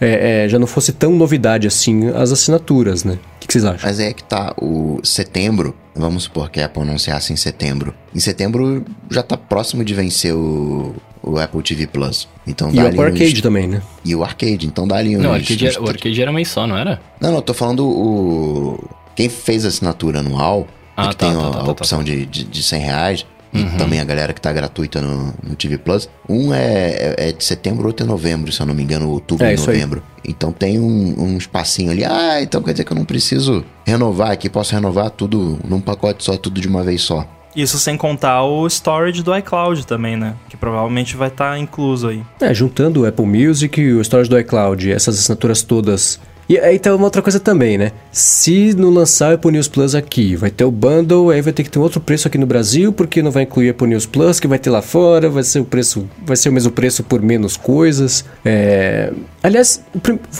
é, 0.00 0.44
é, 0.44 0.48
já 0.48 0.58
não 0.58 0.66
fosse 0.66 0.92
tão 0.92 1.12
novidade 1.12 1.66
assim 1.66 2.08
as 2.08 2.32
assinaturas, 2.32 3.04
né? 3.04 3.14
O 3.14 3.40
que, 3.40 3.46
que, 3.46 3.52
vocês 3.52 3.64
acham? 3.64 3.80
Mas 3.82 4.00
é 4.00 4.12
que 4.12 4.24
tá, 4.24 4.54
o 4.60 5.00
setembro, 5.04 5.74
vamos 5.94 6.24
supor 6.24 6.50
que 6.50 6.60
a 6.60 6.66
Apple 6.66 6.82
anunciasse 6.82 7.32
em 7.32 7.36
setembro. 7.36 7.94
Em 8.14 8.20
setembro 8.20 8.84
já 9.10 9.22
tá 9.22 9.36
próximo 9.36 9.84
de 9.84 9.94
vencer 9.94 10.34
o, 10.34 10.94
o 11.22 11.38
Apple 11.38 11.62
TV 11.62 11.86
Plus. 11.86 12.28
Então 12.46 12.70
e 12.72 12.78
o 12.78 13.02
Arcade 13.02 13.34
uns... 13.34 13.40
também, 13.40 13.66
né? 13.66 13.82
E 14.04 14.14
o 14.14 14.24
Arcade, 14.24 14.66
então 14.66 14.86
dá 14.86 14.96
ali 14.96 15.16
uns... 15.16 15.22
Não, 15.22 15.30
o 15.30 15.34
Arcade, 15.34 15.66
uns... 15.66 15.74
Era, 15.74 15.84
o 15.84 15.88
arcade 15.88 16.22
era 16.22 16.32
mês 16.32 16.48
só, 16.48 16.66
não 16.66 16.76
era? 16.76 17.00
Não, 17.20 17.32
não, 17.32 17.40
tô 17.40 17.54
falando 17.54 17.86
o... 17.86 18.88
Quem 19.14 19.30
fez 19.30 19.64
a 19.64 19.68
assinatura 19.68 20.18
anual, 20.18 20.66
ah, 20.94 21.08
que 21.08 21.16
tá, 21.16 21.26
tem 21.26 21.34
tá, 21.34 21.48
a, 21.48 21.50
tá, 21.50 21.60
a 21.60 21.64
tá, 21.64 21.70
opção 21.70 22.04
De, 22.04 22.26
de, 22.26 22.44
de 22.44 22.62
100 22.62 22.80
reais, 22.80 23.26
e 23.56 23.62
uhum. 23.62 23.76
também 23.76 24.00
a 24.00 24.04
galera 24.04 24.32
que 24.32 24.40
tá 24.40 24.52
gratuita 24.52 25.00
no, 25.00 25.34
no 25.42 25.56
TV 25.56 25.78
Plus. 25.78 26.08
Um 26.28 26.52
é, 26.52 26.90
é, 26.90 27.28
é, 27.28 27.32
de 27.32 27.42
setembro, 27.42 27.86
outro 27.86 28.04
é 28.04 28.08
novembro, 28.08 28.52
se 28.52 28.60
eu 28.60 28.66
não 28.66 28.74
me 28.74 28.82
engano, 28.82 29.08
outubro 29.08 29.46
é, 29.46 29.54
e 29.54 29.56
novembro. 29.56 30.02
Aí. 30.18 30.30
Então 30.30 30.52
tem 30.52 30.78
um, 30.78 31.14
um 31.18 31.38
espacinho 31.38 31.90
ali. 31.90 32.04
Ah, 32.04 32.42
então 32.42 32.62
quer 32.62 32.72
dizer 32.72 32.84
que 32.84 32.92
eu 32.92 32.96
não 32.96 33.04
preciso 33.04 33.64
renovar 33.84 34.30
aqui, 34.30 34.50
posso 34.50 34.74
renovar 34.74 35.10
tudo 35.10 35.58
num 35.66 35.80
pacote 35.80 36.24
só, 36.24 36.36
tudo 36.36 36.60
de 36.60 36.68
uma 36.68 36.82
vez 36.82 37.02
só. 37.02 37.26
Isso 37.54 37.78
sem 37.78 37.96
contar 37.96 38.42
o 38.44 38.66
storage 38.66 39.22
do 39.22 39.34
iCloud 39.34 39.86
também, 39.86 40.14
né? 40.14 40.34
Que 40.50 40.58
provavelmente 40.58 41.16
vai 41.16 41.28
estar 41.28 41.52
tá 41.52 41.58
incluso 41.58 42.08
aí. 42.08 42.22
É, 42.38 42.52
juntando 42.52 43.02
o 43.02 43.06
Apple 43.06 43.24
Music 43.24 43.80
e 43.80 43.94
o 43.94 44.00
storage 44.02 44.28
do 44.28 44.38
iCloud, 44.38 44.92
essas 44.92 45.18
assinaturas 45.18 45.62
todas 45.62 46.20
e 46.48 46.58
aí 46.58 46.78
tem 46.78 46.92
uma 46.92 47.04
outra 47.04 47.22
coisa 47.22 47.40
também, 47.40 47.76
né? 47.76 47.92
Se 48.12 48.74
não 48.74 48.90
lançar 48.90 49.32
o 49.32 49.34
Apple 49.34 49.52
News 49.52 49.68
Plus 49.68 49.94
aqui, 49.94 50.36
vai 50.36 50.50
ter 50.50 50.64
o 50.64 50.70
bundle, 50.70 51.30
aí 51.30 51.42
vai 51.42 51.52
ter 51.52 51.64
que 51.64 51.70
ter 51.70 51.78
um 51.78 51.82
outro 51.82 52.00
preço 52.00 52.28
aqui 52.28 52.38
no 52.38 52.46
Brasil, 52.46 52.92
porque 52.92 53.22
não 53.22 53.30
vai 53.30 53.42
incluir 53.42 53.68
o 53.68 53.70
Apple 53.72 53.88
News 53.88 54.06
Plus, 54.06 54.38
que 54.38 54.46
vai 54.46 54.58
ter 54.58 54.70
lá 54.70 54.82
fora, 54.82 55.28
vai 55.28 55.42
ser 55.42 55.60
o 55.60 55.64
preço, 55.64 56.08
vai 56.24 56.36
ser 56.36 56.48
o 56.48 56.52
mesmo 56.52 56.70
preço 56.70 57.02
por 57.02 57.20
menos 57.20 57.56
coisas. 57.56 58.24
É... 58.44 59.12
Aliás, 59.42 59.82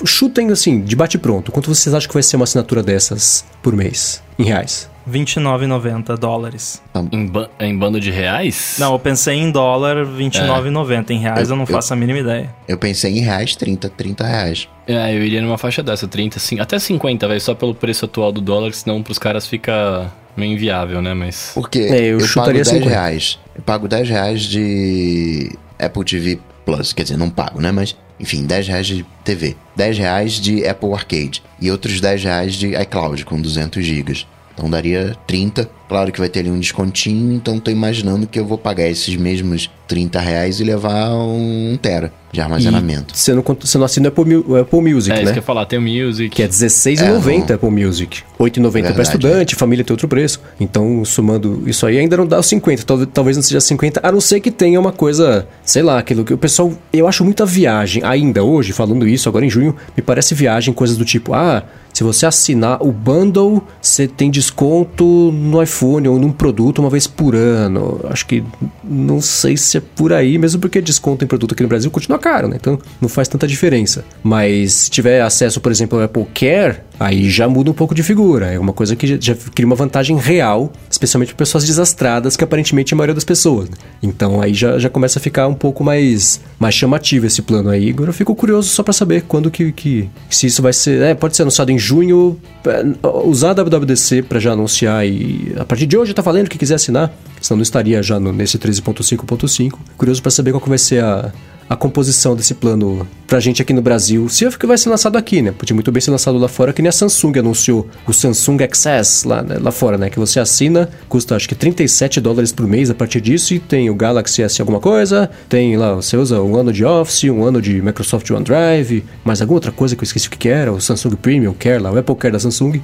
chutem 0.04 0.50
assim, 0.50 0.80
de 0.80 0.94
bate 0.94 1.18
pronto, 1.18 1.50
quanto 1.50 1.74
vocês 1.74 1.94
acham 1.94 2.08
que 2.08 2.14
vai 2.14 2.22
ser 2.22 2.36
uma 2.36 2.44
assinatura 2.44 2.82
dessas 2.82 3.44
por 3.62 3.74
mês, 3.74 4.22
em 4.38 4.44
reais? 4.44 4.88
29,90 5.08 6.16
dólares. 6.16 6.82
Em, 7.12 7.26
ba 7.26 7.48
em 7.60 7.76
bando 7.76 8.00
de 8.00 8.10
reais? 8.10 8.76
Não, 8.78 8.92
eu 8.92 8.98
pensei 8.98 9.36
em 9.36 9.50
dólar 9.50 10.04
29,90. 10.04 11.10
É. 11.10 11.12
Em 11.12 11.18
reais 11.18 11.48
eu, 11.48 11.54
eu 11.54 11.58
não 11.58 11.66
faço 11.66 11.92
eu, 11.92 11.96
a 11.96 12.00
mínima 12.00 12.18
ideia. 12.18 12.54
Eu 12.66 12.76
pensei 12.76 13.16
em 13.16 13.20
reais 13.20 13.54
30, 13.54 13.88
30 13.90 14.26
reais. 14.26 14.68
É, 14.86 15.14
eu 15.14 15.22
iria 15.22 15.40
numa 15.40 15.58
faixa 15.58 15.82
dessa, 15.82 16.06
30, 16.06 16.38
sim, 16.38 16.60
até 16.60 16.78
50, 16.78 17.26
velho, 17.26 17.40
só 17.40 17.54
pelo 17.54 17.74
preço 17.74 18.04
atual 18.04 18.32
do 18.32 18.40
dólar, 18.40 18.72
senão 18.72 19.02
pros 19.02 19.18
caras 19.18 19.46
fica 19.46 20.10
meio 20.36 20.52
inviável, 20.52 21.00
né, 21.00 21.14
mas... 21.14 21.52
Porque 21.54 21.78
é, 21.80 22.06
eu, 22.06 22.20
eu 22.20 22.28
pago 22.34 22.52
10 22.52 22.68
50. 22.68 22.88
reais, 22.88 23.38
eu 23.54 23.62
pago 23.62 23.88
10 23.88 24.08
reais 24.08 24.42
de 24.42 25.50
Apple 25.78 26.04
TV 26.04 26.38
Plus, 26.64 26.92
quer 26.92 27.02
dizer, 27.04 27.16
não 27.16 27.30
pago, 27.30 27.60
né, 27.60 27.72
mas... 27.72 27.96
Enfim, 28.18 28.46
10 28.46 28.68
reais 28.68 28.86
de 28.86 29.04
TV, 29.22 29.56
10 29.76 29.98
reais 29.98 30.32
de 30.40 30.66
Apple 30.66 30.90
Arcade 30.94 31.42
e 31.60 31.70
outros 31.70 32.00
10 32.00 32.24
reais 32.24 32.54
de 32.54 32.74
iCloud 32.74 33.22
com 33.26 33.38
200 33.38 33.84
gigas. 33.84 34.26
Então 34.56 34.70
daria 34.70 35.14
30. 35.26 35.68
Claro 35.88 36.10
que 36.10 36.18
vai 36.18 36.28
ter 36.28 36.40
ali 36.40 36.50
um 36.50 36.58
descontinho, 36.58 37.32
então 37.32 37.60
tô 37.60 37.70
imaginando 37.70 38.26
que 38.26 38.40
eu 38.40 38.44
vou 38.44 38.58
pagar 38.58 38.88
esses 38.88 39.14
mesmos 39.14 39.70
30 39.86 40.18
reais 40.18 40.58
e 40.58 40.64
levar 40.64 41.14
um 41.14 41.78
tera 41.80 42.12
de 42.32 42.40
armazenamento. 42.40 43.14
E 43.14 43.18
você 43.18 43.32
não, 43.32 43.42
você 43.42 43.78
não 43.78 43.84
assina 43.84 44.08
o 44.08 44.10
Apple, 44.10 44.36
o 44.38 44.56
Apple 44.56 44.80
Music, 44.80 45.12
é, 45.12 45.14
né? 45.14 45.20
É 45.20 45.22
isso 45.22 45.32
que 45.34 45.38
eu 45.38 45.42
ia 45.42 45.46
falar, 45.46 45.64
tem 45.66 45.78
o 45.78 45.82
Music. 45.82 46.28
Que 46.30 46.42
é 46.42 46.46
R$16,90 46.46 47.50
é, 47.50 47.52
Apple 47.54 47.70
Music. 47.70 48.22
R$8,90 48.36 48.92
para 48.94 49.02
estudante, 49.02 49.54
família 49.54 49.84
tem 49.84 49.94
outro 49.94 50.08
preço. 50.08 50.40
Então, 50.58 51.04
somando 51.04 51.62
isso 51.66 51.86
aí, 51.86 51.98
ainda 51.98 52.16
não 52.16 52.26
dá 52.26 52.40
os 52.40 52.46
50. 52.46 52.82
Talvez, 52.82 53.08
talvez 53.14 53.36
não 53.36 53.42
seja 53.44 53.60
50, 53.60 54.00
a 54.02 54.10
não 54.10 54.20
ser 54.20 54.40
que 54.40 54.50
tenha 54.50 54.80
uma 54.80 54.90
coisa, 54.90 55.46
sei 55.64 55.84
lá, 55.84 56.00
aquilo 56.00 56.24
que 56.24 56.34
o 56.34 56.38
pessoal... 56.38 56.72
Eu 56.92 57.06
acho 57.06 57.24
muita 57.24 57.46
viagem, 57.46 58.02
ainda 58.04 58.42
hoje, 58.42 58.72
falando 58.72 59.06
isso, 59.06 59.28
agora 59.28 59.44
em 59.44 59.50
junho, 59.50 59.76
me 59.96 60.02
parece 60.02 60.34
viagem, 60.34 60.74
coisas 60.74 60.96
do 60.96 61.04
tipo, 61.04 61.32
ah, 61.32 61.62
se 61.96 62.04
você 62.04 62.26
assinar 62.26 62.82
o 62.82 62.92
bundle, 62.92 63.62
você 63.80 64.06
tem 64.06 64.30
desconto 64.30 65.32
no 65.32 65.62
iPhone 65.62 66.06
ou 66.08 66.18
num 66.18 66.30
produto 66.30 66.80
uma 66.80 66.90
vez 66.90 67.06
por 67.06 67.34
ano. 67.34 67.98
Acho 68.10 68.26
que 68.26 68.44
não 68.84 69.18
sei 69.22 69.56
se 69.56 69.78
é 69.78 69.80
por 69.80 70.12
aí, 70.12 70.36
mesmo 70.36 70.60
porque 70.60 70.82
desconto 70.82 71.24
em 71.24 71.26
produto 71.26 71.54
aqui 71.54 71.62
no 71.62 71.70
Brasil 71.70 71.90
continua 71.90 72.18
caro, 72.18 72.48
né? 72.48 72.58
Então 72.60 72.78
não 73.00 73.08
faz 73.08 73.28
tanta 73.28 73.46
diferença. 73.46 74.04
Mas 74.22 74.74
se 74.74 74.90
tiver 74.90 75.22
acesso, 75.22 75.58
por 75.58 75.72
exemplo, 75.72 75.98
ao 75.98 76.04
Apple 76.04 76.26
Care, 76.34 76.82
aí 76.98 77.28
já 77.30 77.48
muda 77.48 77.70
um 77.70 77.74
pouco 77.74 77.94
de 77.94 78.02
figura. 78.02 78.52
É 78.52 78.58
uma 78.58 78.72
coisa 78.72 78.96
que 78.96 79.18
já, 79.20 79.34
cria 79.54 79.66
uma 79.66 79.76
vantagem 79.76 80.16
real, 80.16 80.72
especialmente 80.90 81.28
para 81.28 81.38
pessoas 81.38 81.64
desastradas, 81.64 82.36
que 82.36 82.44
aparentemente 82.44 82.92
é 82.92 82.94
a 82.94 82.96
maioria 82.96 83.14
das 83.14 83.24
pessoas. 83.24 83.68
Né? 83.68 83.76
Então 84.02 84.40
aí 84.40 84.54
já, 84.54 84.78
já 84.78 84.88
começa 84.88 85.18
a 85.18 85.22
ficar 85.22 85.46
um 85.48 85.54
pouco 85.54 85.84
mais, 85.84 86.40
mais 86.58 86.74
chamativo 86.74 87.26
esse 87.26 87.42
plano 87.42 87.70
aí. 87.70 87.90
Agora 87.90 88.10
eu 88.10 88.14
fico 88.14 88.34
curioso 88.34 88.68
só 88.68 88.82
para 88.82 88.92
saber 88.92 89.22
quando 89.22 89.50
que, 89.50 89.72
que. 89.72 90.08
Se 90.30 90.46
isso 90.46 90.62
vai 90.62 90.72
ser. 90.72 91.02
É, 91.02 91.14
pode 91.14 91.36
ser 91.36 91.42
anunciado 91.42 91.70
em 91.70 91.78
junho. 91.78 92.38
É, 92.66 92.84
usar 93.24 93.50
a 93.50 93.62
WWDC 93.62 94.22
para 94.22 94.40
já 94.40 94.52
anunciar 94.52 95.06
e 95.06 95.54
a 95.58 95.64
partir 95.64 95.86
de 95.86 95.96
hoje 95.96 96.12
tá 96.14 96.22
valendo 96.22 96.48
que 96.48 96.58
quiser 96.58 96.74
assinar. 96.74 97.12
Senão 97.40 97.58
não 97.58 97.62
estaria 97.62 98.02
já 98.02 98.18
no, 98.18 98.32
nesse 98.32 98.58
13.5.5. 98.58 99.78
Curioso 99.96 100.22
para 100.22 100.30
saber 100.30 100.52
qual 100.52 100.60
que 100.60 100.68
vai 100.68 100.78
ser 100.78 101.02
a 101.02 101.32
a 101.68 101.76
composição 101.76 102.36
desse 102.36 102.54
plano 102.54 103.06
pra 103.26 103.40
gente 103.40 103.60
aqui 103.60 103.72
no 103.72 103.82
Brasil. 103.82 104.28
Se 104.28 104.48
que 104.56 104.66
vai 104.66 104.78
ser 104.78 104.88
lançado 104.88 105.16
aqui, 105.16 105.42
né? 105.42 105.50
Podia 105.50 105.74
muito 105.74 105.90
bem 105.90 106.00
ser 106.00 106.10
lançado 106.10 106.38
lá 106.38 106.48
fora, 106.48 106.72
que 106.72 106.80
nem 106.80 106.88
a 106.88 106.92
Samsung 106.92 107.38
anunciou 107.38 107.88
o 108.06 108.12
Samsung 108.12 108.62
Access 108.62 109.26
lá, 109.26 109.42
né? 109.42 109.58
lá 109.60 109.72
fora, 109.72 109.98
né? 109.98 110.08
Que 110.08 110.18
você 110.18 110.38
assina, 110.38 110.88
custa 111.08 111.34
acho 111.34 111.48
que 111.48 111.54
37 111.54 112.20
dólares 112.20 112.52
por 112.52 112.66
mês 112.66 112.90
a 112.90 112.94
partir 112.94 113.20
disso, 113.20 113.54
e 113.54 113.58
tem 113.58 113.90
o 113.90 113.94
Galaxy 113.94 114.42
S 114.42 114.60
alguma 114.60 114.80
coisa, 114.80 115.28
tem 115.48 115.76
lá, 115.76 115.94
você 115.94 116.16
usa 116.16 116.40
um 116.40 116.56
ano 116.56 116.72
de 116.72 116.84
Office, 116.84 117.24
um 117.24 117.44
ano 117.44 117.60
de 117.60 117.82
Microsoft 117.82 118.30
OneDrive, 118.30 119.04
mais 119.24 119.40
alguma 119.40 119.56
outra 119.56 119.72
coisa 119.72 119.96
que 119.96 120.02
eu 120.02 120.06
esqueci 120.06 120.28
o 120.28 120.30
que 120.30 120.48
era, 120.48 120.72
o 120.72 120.80
Samsung 120.80 121.16
Premium 121.16 121.54
Care 121.54 121.82
lá, 121.82 121.90
o 121.90 121.98
Apple 121.98 122.14
Care 122.14 122.32
da 122.32 122.38
Samsung. 122.38 122.80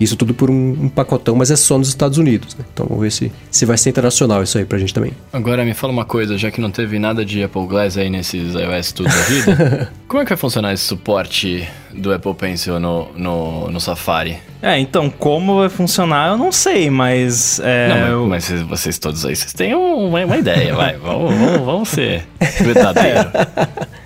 Isso 0.00 0.16
tudo 0.16 0.32
por 0.32 0.50
um, 0.50 0.84
um, 0.84 0.88
pacotão, 0.88 1.36
mas 1.36 1.50
é 1.50 1.56
só 1.56 1.76
nos 1.76 1.88
Estados 1.88 2.16
Unidos. 2.16 2.56
Né? 2.56 2.64
Então 2.72 2.86
vamos 2.86 3.02
ver 3.02 3.12
se, 3.12 3.30
se 3.50 3.66
vai 3.66 3.76
ser 3.76 3.90
internacional 3.90 4.42
isso 4.42 4.56
aí 4.56 4.64
pra 4.64 4.78
gente 4.78 4.94
também. 4.94 5.12
Agora 5.32 5.64
me 5.64 5.74
fala 5.74 5.92
uma 5.92 6.06
coisa, 6.06 6.38
já 6.38 6.50
que 6.50 6.60
não 6.60 6.70
teve 6.70 6.98
nada 6.98 7.24
de 7.24 7.42
Apple 7.42 7.66
Glass 7.66 7.98
aí 7.98 8.08
nesses 8.08 8.54
iOS 8.54 8.92
tudo 8.92 9.10
da 9.10 9.22
vida, 9.22 9.92
como 10.08 10.22
é 10.22 10.24
que 10.24 10.30
vai 10.30 10.38
funcionar 10.38 10.72
esse 10.72 10.84
suporte 10.84 11.68
do 11.94 12.12
Apple 12.12 12.34
Pencil 12.34 12.78
no, 12.78 13.08
no, 13.14 13.70
no 13.70 13.80
Safari? 13.80 14.38
É, 14.62 14.78
então, 14.78 15.08
como 15.08 15.56
vai 15.58 15.68
funcionar, 15.68 16.28
eu 16.32 16.36
não 16.38 16.52
sei, 16.52 16.90
mas. 16.90 17.60
É, 17.64 17.88
não, 17.88 17.96
eu... 18.08 18.26
mas 18.26 18.50
vocês 18.68 18.98
todos 18.98 19.24
aí, 19.24 19.34
vocês 19.34 19.52
têm 19.52 19.74
uma, 19.74 20.24
uma 20.24 20.36
ideia, 20.36 20.74
vai. 20.74 20.96
Vamos, 21.02 21.34
vamos, 21.34 21.60
vamos 21.64 21.88
ser 21.88 22.26
verdadeiro. 22.60 23.20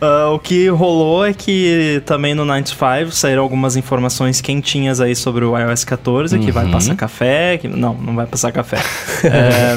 Ah, 0.00 0.30
o 0.34 0.38
que 0.38 0.68
rolou 0.68 1.26
é 1.26 1.32
que 1.32 2.00
também 2.06 2.34
no 2.34 2.44
95 2.44 3.10
saíram 3.10 3.42
algumas 3.42 3.76
informações 3.76 4.40
quentinhas 4.40 5.00
aí 5.00 5.16
sobre 5.16 5.44
o 5.44 5.58
iOS 5.58 5.84
14, 5.84 6.38
que 6.38 6.52
vai 6.52 6.64
Uhum. 6.66 6.70
passar 6.70 6.94
café, 6.94 7.58
que 7.58 7.66
não, 7.68 7.94
não 7.94 8.14
vai 8.14 8.26
passar 8.26 8.52
café. 8.52 8.78
É, 9.24 9.76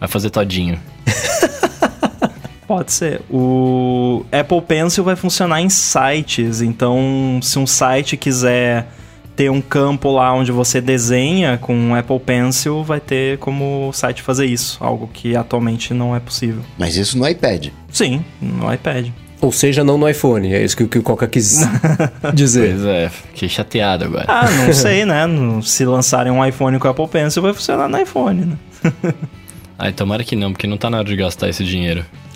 Vai 0.00 0.08
fazer 0.08 0.30
todinho. 0.30 0.78
Pode 2.72 2.90
ser. 2.90 3.20
O 3.30 4.24
Apple 4.32 4.62
Pencil 4.62 5.04
vai 5.04 5.14
funcionar 5.14 5.60
em 5.60 5.68
sites, 5.68 6.62
então 6.62 7.38
se 7.42 7.58
um 7.58 7.66
site 7.66 8.16
quiser 8.16 8.86
ter 9.36 9.50
um 9.50 9.60
campo 9.60 10.10
lá 10.10 10.32
onde 10.32 10.50
você 10.50 10.80
desenha 10.80 11.58
com 11.58 11.90
o 11.90 11.94
Apple 11.94 12.18
Pencil, 12.20 12.82
vai 12.82 12.98
ter 12.98 13.36
como 13.36 13.90
o 13.90 13.92
site 13.92 14.22
fazer 14.22 14.46
isso, 14.46 14.78
algo 14.80 15.06
que 15.12 15.36
atualmente 15.36 15.92
não 15.92 16.16
é 16.16 16.20
possível. 16.20 16.62
Mas 16.78 16.96
isso 16.96 17.18
no 17.18 17.28
iPad. 17.28 17.68
Sim, 17.90 18.24
no 18.40 18.72
iPad. 18.72 19.08
Ou 19.42 19.52
seja, 19.52 19.84
não 19.84 19.98
no 19.98 20.08
iPhone. 20.08 20.54
É 20.54 20.64
isso 20.64 20.74
que, 20.74 20.86
que 20.86 20.98
o 20.98 21.02
Coca 21.02 21.26
quis 21.28 21.58
dizer. 22.32 22.70
Pois 22.70 22.86
é, 22.86 23.08
fiquei 23.10 23.50
chateado 23.50 24.06
agora. 24.06 24.24
Ah, 24.28 24.50
não 24.50 24.72
sei, 24.72 25.04
né? 25.04 25.26
Se 25.62 25.84
lançarem 25.84 26.32
um 26.32 26.42
iPhone 26.42 26.78
com 26.78 26.88
o 26.88 26.90
Apple 26.90 27.08
Pencil, 27.08 27.42
vai 27.42 27.52
funcionar 27.52 27.86
no 27.86 28.00
iPhone, 28.00 28.46
né? 28.46 28.56
Ai, 29.78 29.92
tomara 29.92 30.24
que 30.24 30.34
não, 30.34 30.52
porque 30.52 30.66
não 30.66 30.78
tá 30.78 30.88
na 30.88 30.96
hora 30.96 31.08
de 31.08 31.16
gastar 31.16 31.50
esse 31.50 31.64
dinheiro. 31.64 32.02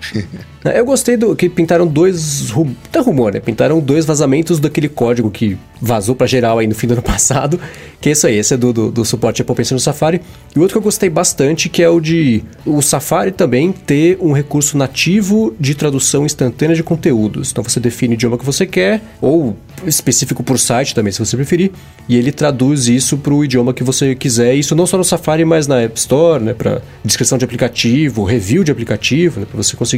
Eu 0.64 0.84
gostei 0.84 1.16
do 1.16 1.34
que 1.34 1.48
pintaram 1.48 1.86
dois. 1.86 2.52
Tá 2.92 3.00
rumor, 3.00 3.32
né? 3.32 3.40
Pintaram 3.40 3.80
dois 3.80 4.04
vazamentos 4.04 4.60
daquele 4.60 4.88
código 4.88 5.30
que 5.30 5.56
vazou 5.80 6.14
pra 6.14 6.26
geral 6.26 6.58
aí 6.58 6.66
no 6.66 6.74
fim 6.74 6.86
do 6.86 6.92
ano 6.92 7.02
passado. 7.02 7.58
Que 8.00 8.10
é 8.10 8.12
isso 8.12 8.26
aí, 8.26 8.36
esse 8.36 8.54
é 8.54 8.56
do, 8.56 8.72
do, 8.72 8.90
do 8.90 9.04
suporte 9.04 9.42
Apple 9.42 9.54
Pencil 9.54 9.74
no 9.74 9.80
Safari. 9.80 10.20
E 10.54 10.58
o 10.58 10.62
outro 10.62 10.74
que 10.74 10.78
eu 10.78 10.82
gostei 10.82 11.08
bastante, 11.08 11.68
que 11.68 11.82
é 11.82 11.88
o 11.88 12.00
de 12.00 12.42
o 12.64 12.80
Safari 12.82 13.30
também 13.30 13.72
ter 13.72 14.18
um 14.20 14.32
recurso 14.32 14.76
nativo 14.76 15.54
de 15.58 15.74
tradução 15.74 16.24
instantânea 16.24 16.74
de 16.74 16.82
conteúdos. 16.82 17.50
Então 17.50 17.62
você 17.62 17.78
define 17.78 18.14
o 18.14 18.16
idioma 18.16 18.38
que 18.38 18.44
você 18.44 18.66
quer, 18.66 19.02
ou 19.20 19.56
específico 19.86 20.42
por 20.42 20.58
site 20.58 20.94
também, 20.94 21.12
se 21.12 21.18
você 21.18 21.36
preferir. 21.36 21.70
E 22.08 22.16
ele 22.16 22.32
traduz 22.32 22.88
isso 22.88 23.18
pro 23.18 23.44
idioma 23.44 23.72
que 23.72 23.84
você 23.84 24.14
quiser. 24.14 24.54
Isso 24.54 24.74
não 24.74 24.86
só 24.86 24.96
no 24.96 25.04
Safari, 25.04 25.44
mas 25.44 25.66
na 25.66 25.80
App 25.82 25.98
Store, 25.98 26.42
né? 26.42 26.54
Pra 26.54 26.80
descrição 27.04 27.38
de 27.38 27.44
aplicativo, 27.44 28.24
review 28.24 28.64
de 28.64 28.72
aplicativo, 28.72 29.40
né? 29.40 29.46
Pra 29.48 29.62
você 29.62 29.76
conseguir. 29.76 29.89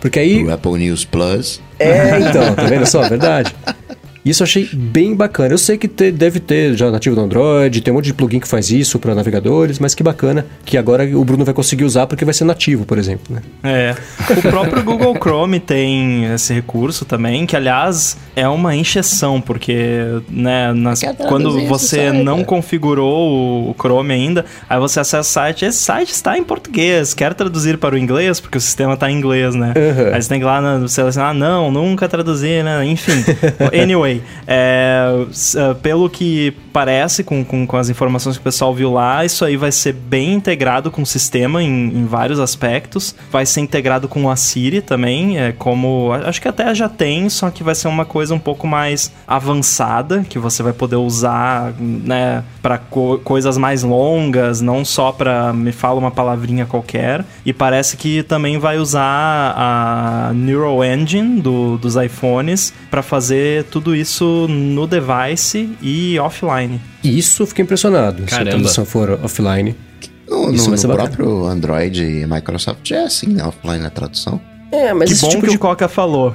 Porque 0.00 0.18
aí. 0.18 0.44
O 0.44 0.52
Apple 0.52 0.72
News 0.72 1.04
Plus. 1.04 1.60
É, 1.78 2.18
então, 2.20 2.54
tá 2.54 2.64
vendo 2.64 2.86
só? 2.86 3.02
Verdade. 3.08 3.54
Isso 4.28 4.42
eu 4.42 4.44
achei 4.44 4.68
bem 4.72 5.14
bacana. 5.14 5.52
Eu 5.54 5.58
sei 5.58 5.76
que 5.78 5.88
te- 5.88 6.10
deve 6.12 6.40
ter 6.40 6.74
já 6.76 6.90
nativo 6.90 7.14
do 7.16 7.22
Android, 7.22 7.80
tem 7.80 7.92
um 7.92 7.96
monte 7.96 8.06
de 8.06 8.14
plugin 8.14 8.40
que 8.40 8.48
faz 8.48 8.70
isso 8.70 8.98
para 8.98 9.14
navegadores, 9.14 9.78
mas 9.78 9.94
que 9.94 10.02
bacana 10.02 10.46
que 10.64 10.76
agora 10.76 11.04
o 11.16 11.24
Bruno 11.24 11.44
vai 11.44 11.54
conseguir 11.54 11.84
usar 11.84 12.06
porque 12.06 12.24
vai 12.24 12.34
ser 12.34 12.44
nativo, 12.44 12.84
por 12.84 12.98
exemplo, 12.98 13.34
né? 13.34 13.42
É. 13.62 13.94
O 14.32 14.42
próprio 14.42 14.82
Google 14.82 15.14
Chrome 15.14 15.58
tem 15.60 16.24
esse 16.34 16.52
recurso 16.52 17.04
também, 17.04 17.46
que 17.46 17.56
aliás 17.56 18.16
é 18.36 18.46
uma 18.48 18.74
encheção, 18.74 19.40
porque 19.40 19.76
né, 20.28 20.72
nas- 20.72 21.00
quando 21.28 21.66
você 21.66 22.08
site, 22.10 22.22
não 22.22 22.40
é. 22.40 22.44
configurou 22.44 23.70
o 23.70 23.74
Chrome 23.78 24.12
ainda, 24.12 24.44
aí 24.68 24.78
você 24.78 25.00
acessa 25.00 25.20
o 25.20 25.32
site, 25.32 25.64
esse 25.64 25.78
site 25.78 26.10
está 26.10 26.36
em 26.38 26.44
português, 26.44 27.14
quer 27.14 27.34
traduzir 27.34 27.78
para 27.78 27.94
o 27.94 27.98
inglês, 27.98 28.40
porque 28.40 28.58
o 28.58 28.60
sistema 28.60 28.94
está 28.94 29.10
em 29.10 29.16
inglês, 29.16 29.54
né? 29.54 29.72
Uhum. 29.76 30.14
Aí 30.14 30.22
você 30.22 30.28
tem 30.28 30.38
que 30.38 30.44
ir 30.44 30.46
lá 30.46 30.60
na- 30.60 30.88
selecionar, 30.88 31.34
não, 31.34 31.70
nunca 31.70 32.08
traduzir, 32.08 32.62
né? 32.64 32.84
Enfim. 32.84 33.24
anyway, 33.82 34.17
é, 34.46 35.26
ah, 35.56 35.74
pelo 35.82 36.08
que 36.08 36.54
parece 36.72 37.24
com, 37.24 37.44
com, 37.44 37.66
com 37.66 37.76
as 37.76 37.88
informações 37.88 38.36
que 38.36 38.40
o 38.40 38.44
pessoal 38.44 38.74
viu 38.74 38.92
lá, 38.92 39.24
isso 39.24 39.44
aí 39.44 39.56
vai 39.56 39.72
ser 39.72 39.92
bem 39.92 40.34
integrado 40.34 40.90
com 40.90 41.02
o 41.02 41.06
sistema 41.06 41.62
em, 41.62 41.68
em 41.68 42.06
vários 42.06 42.38
aspectos. 42.38 43.14
Vai 43.30 43.44
ser 43.46 43.60
integrado 43.60 44.08
com 44.08 44.30
a 44.30 44.36
Siri 44.36 44.80
também, 44.80 45.38
é 45.38 45.52
como. 45.52 46.12
Acho 46.24 46.40
que 46.40 46.48
até 46.48 46.74
já 46.74 46.88
tem, 46.88 47.28
só 47.28 47.50
que 47.50 47.62
vai 47.62 47.74
ser 47.74 47.88
uma 47.88 48.04
coisa 48.04 48.34
um 48.34 48.38
pouco 48.38 48.66
mais 48.66 49.12
avançada, 49.26 50.24
que 50.28 50.38
você 50.38 50.62
vai 50.62 50.72
poder 50.72 50.96
usar, 50.96 51.72
né, 51.78 52.44
para 52.62 52.78
coisas 52.78 53.58
mais 53.58 53.82
longas, 53.82 54.60
não 54.60 54.84
só 54.84 55.12
para 55.12 55.52
me 55.52 55.72
fala 55.72 55.98
uma 55.98 56.10
palavrinha 56.10 56.66
qualquer. 56.66 57.24
E 57.44 57.52
parece 57.52 57.96
que 57.96 58.22
também 58.22 58.58
vai 58.58 58.78
usar 58.78 59.54
a 59.56 60.32
Neural 60.34 60.84
Engine 60.84 61.40
do, 61.40 61.76
dos 61.78 61.96
iPhones 61.96 62.72
para 62.90 63.02
fazer 63.02 63.64
tudo 63.64 63.94
isso 63.94 64.07
no 64.48 64.86
device 64.86 65.70
e 65.82 66.18
offline. 66.18 66.80
Isso 67.04 67.42
eu 67.42 67.46
fiquei 67.46 67.62
impressionado. 67.64 68.18
Se 68.28 68.34
a 68.34 68.38
Caramba. 68.38 68.50
tradução 68.50 68.84
for 68.84 69.18
offline. 69.22 69.74
No, 70.28 70.52
Isso 70.52 70.64
no- 70.64 70.70
vai 70.70 70.78
ser 70.78 70.86
no 70.88 70.94
próprio 70.94 71.46
Android 71.46 72.02
e 72.04 72.26
Microsoft 72.26 72.90
é 72.90 73.04
assim, 73.04 73.28
né? 73.28 73.44
Offline 73.44 73.82
na 73.82 73.90
tradução. 73.90 74.40
É, 74.70 74.92
mas 74.92 75.08
que 75.08 75.14
esse 75.14 75.22
bom 75.22 75.28
tipo 75.30 75.42
que 75.44 75.50
de 75.50 75.56
o 75.56 75.58
Coca 75.58 75.88
falou. 75.88 76.34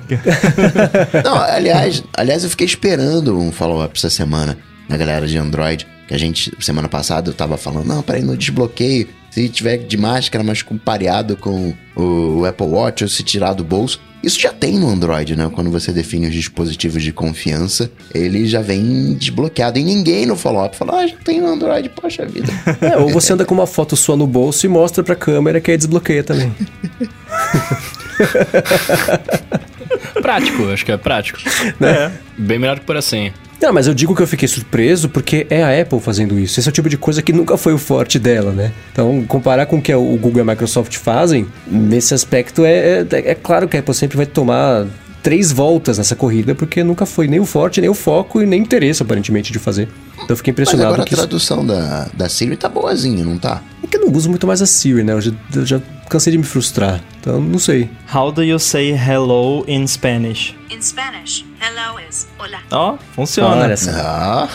Não, 1.23 1.35
aliás, 1.37 2.03
aliás, 2.17 2.43
eu 2.43 2.49
fiquei 2.49 2.65
esperando 2.65 3.37
um 3.37 3.51
follow-up 3.51 3.93
essa 3.95 4.09
semana 4.09 4.57
da 4.87 4.97
galera 4.97 5.27
de 5.27 5.37
Android. 5.37 5.87
Que 6.07 6.13
a 6.13 6.17
gente, 6.17 6.51
semana 6.59 6.89
passada, 6.89 7.29
eu 7.29 7.33
tava 7.33 7.57
falando, 7.57 7.87
não, 7.87 8.01
peraí, 8.01 8.21
no 8.21 8.35
desbloqueio, 8.35 9.07
se 9.31 9.47
tiver 9.49 9.77
de 9.77 9.97
máscara, 9.97 10.43
mas 10.43 10.61
com 10.61 10.77
pareado 10.77 11.37
com 11.37 11.73
o, 11.95 12.45
Apple 12.45 12.67
Watch, 12.67 13.03
ou 13.03 13.09
se 13.09 13.23
tirar 13.23 13.53
do 13.53 13.63
bolso. 13.63 13.99
Isso 14.21 14.39
já 14.39 14.53
tem 14.53 14.79
no 14.79 14.87
Android, 14.87 15.35
né? 15.35 15.49
Quando 15.53 15.71
você 15.71 15.91
define 15.91 16.27
os 16.27 16.33
dispositivos 16.33 17.03
de 17.03 17.11
confiança, 17.11 17.91
ele 18.13 18.45
já 18.45 18.61
vem 18.61 19.15
desbloqueado. 19.15 19.79
E 19.79 19.83
ninguém 19.83 20.25
no 20.25 20.35
follow-up 20.35 20.77
falou, 20.77 20.95
ah, 20.95 21.07
já 21.07 21.15
tem 21.17 21.41
no 21.41 21.47
Android, 21.47 21.89
poxa 21.89 22.25
vida. 22.25 22.53
É, 22.79 22.97
ou 22.97 23.09
você 23.09 23.33
anda 23.33 23.45
com 23.45 23.53
uma 23.53 23.67
foto 23.67 23.95
sua 23.95 24.15
no 24.15 24.27
bolso 24.27 24.65
e 24.65 24.69
mostra 24.69 25.03
pra 25.03 25.15
câmera 25.15 25.59
que 25.59 25.71
aí 25.71 25.77
desbloqueia 25.77 26.23
também. 26.23 26.53
Prático, 30.21 30.69
acho 30.69 30.85
que 30.85 30.91
é 30.91 30.97
prático. 30.97 31.39
É. 31.81 32.11
Bem 32.37 32.59
melhor 32.59 32.79
que 32.79 32.85
por 32.85 32.97
a 32.97 33.01
senha. 33.01 33.33
Não, 33.61 33.71
mas 33.71 33.87
eu 33.87 33.93
digo 33.93 34.13
que 34.13 34.21
eu 34.21 34.27
fiquei 34.27 34.47
surpreso 34.47 35.07
porque 35.07 35.47
é 35.49 35.63
a 35.63 35.81
Apple 35.81 35.99
fazendo 36.01 36.37
isso. 36.37 36.59
Esse 36.59 36.67
é 36.67 36.71
o 36.71 36.73
tipo 36.73 36.89
de 36.89 36.97
coisa 36.97 37.21
que 37.21 37.31
nunca 37.31 37.55
foi 37.55 37.73
o 37.73 37.77
forte 37.77 38.19
dela, 38.19 38.51
né? 38.51 38.73
Então, 38.91 39.23
comparar 39.25 39.65
com 39.67 39.77
o 39.77 39.81
que 39.81 39.93
o 39.93 40.17
Google 40.17 40.39
e 40.39 40.41
a 40.41 40.43
Microsoft 40.43 40.97
fazem, 40.97 41.47
nesse 41.65 42.13
aspecto, 42.13 42.65
é, 42.65 42.99
é, 42.99 43.07
é 43.11 43.35
claro 43.35 43.67
que 43.69 43.77
a 43.77 43.79
Apple 43.79 43.93
sempre 43.93 44.17
vai 44.17 44.25
tomar 44.25 44.85
três 45.21 45.53
voltas 45.53 45.97
nessa 45.97 46.13
corrida, 46.13 46.53
porque 46.53 46.83
nunca 46.83 47.05
foi 47.05 47.29
nem 47.29 47.39
o 47.39 47.45
forte, 47.45 47.79
nem 47.79 47.89
o 47.89 47.93
foco 47.93 48.41
e 48.41 48.45
nem 48.45 48.59
o 48.59 48.63
interesse, 48.63 49.01
aparentemente, 49.01 49.53
de 49.53 49.59
fazer. 49.59 49.87
Então, 50.15 50.27
eu 50.29 50.35
fiquei 50.35 50.51
Mas 50.51 50.61
impressionado 50.61 50.87
agora 50.89 51.03
a 51.03 51.05
que 51.05 51.13
isso... 51.13 51.21
tradução 51.21 51.65
da, 51.65 52.09
da 52.13 52.27
Siri 52.27 52.57
tá 52.57 52.67
boazinha, 52.67 53.23
não 53.23 53.37
tá? 53.37 53.63
É 53.81 53.87
que 53.87 53.95
eu 53.95 54.01
não 54.01 54.11
uso 54.11 54.29
muito 54.29 54.45
mais 54.45 54.61
a 54.61 54.65
Siri, 54.65 55.03
né? 55.03 55.13
Eu 55.13 55.21
já, 55.21 55.31
eu 55.55 55.65
já 55.65 55.81
cansei 56.13 56.31
de 56.31 56.37
me 56.37 56.43
frustrar. 56.43 57.01
Então, 57.19 57.41
não 57.41 57.57
sei. 57.57 57.89
How 58.13 58.31
do 58.31 58.43
you 58.43 58.59
say 58.59 58.91
hello 58.91 59.65
in 59.67 59.87
Spanish? 59.87 60.55
In 60.69 60.79
Spanish, 60.79 61.43
hello 61.59 61.99
is 62.07 62.27
hola. 62.37 62.59
Ó, 62.71 62.97
funciona. 63.15 63.63
Olha 63.63 63.75
só. 63.75 63.89
Ah, 63.95 64.47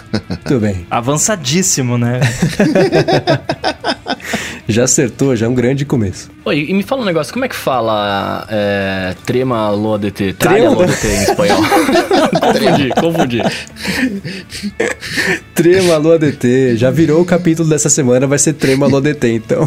Tudo 0.45 0.61
bem. 0.61 0.87
Avançadíssimo, 0.91 1.99
né? 1.99 2.21
Já 4.71 4.85
acertou, 4.85 5.35
já 5.35 5.47
é 5.47 5.49
um 5.49 5.55
grande 5.55 5.87
começo. 5.87 6.31
Oi, 6.45 6.67
e 6.69 6.75
me 6.75 6.83
fala 6.83 7.01
um 7.01 7.05
negócio, 7.07 7.33
como 7.33 7.43
é 7.43 7.49
que 7.49 7.57
fala 7.57 8.47
é, 8.51 9.15
trema 9.25 9.71
lo 9.71 9.97
DT? 9.97 10.35
Trema? 10.35 10.59
Tralha 10.59 10.71
lo 10.71 10.87
DT 10.87 11.07
em 11.09 11.23
espanhol. 11.23 11.63
confundi, 12.43 12.91
confundi. 13.01 13.43
Trema 15.55 15.97
ADT, 15.97 16.77
já 16.77 16.91
virou 16.91 17.23
o 17.23 17.25
capítulo 17.25 17.67
dessa 17.67 17.89
semana, 17.89 18.27
vai 18.27 18.39
ser 18.39 18.53
Trema 18.53 18.95
ADT, 18.95 19.29
então. 19.29 19.67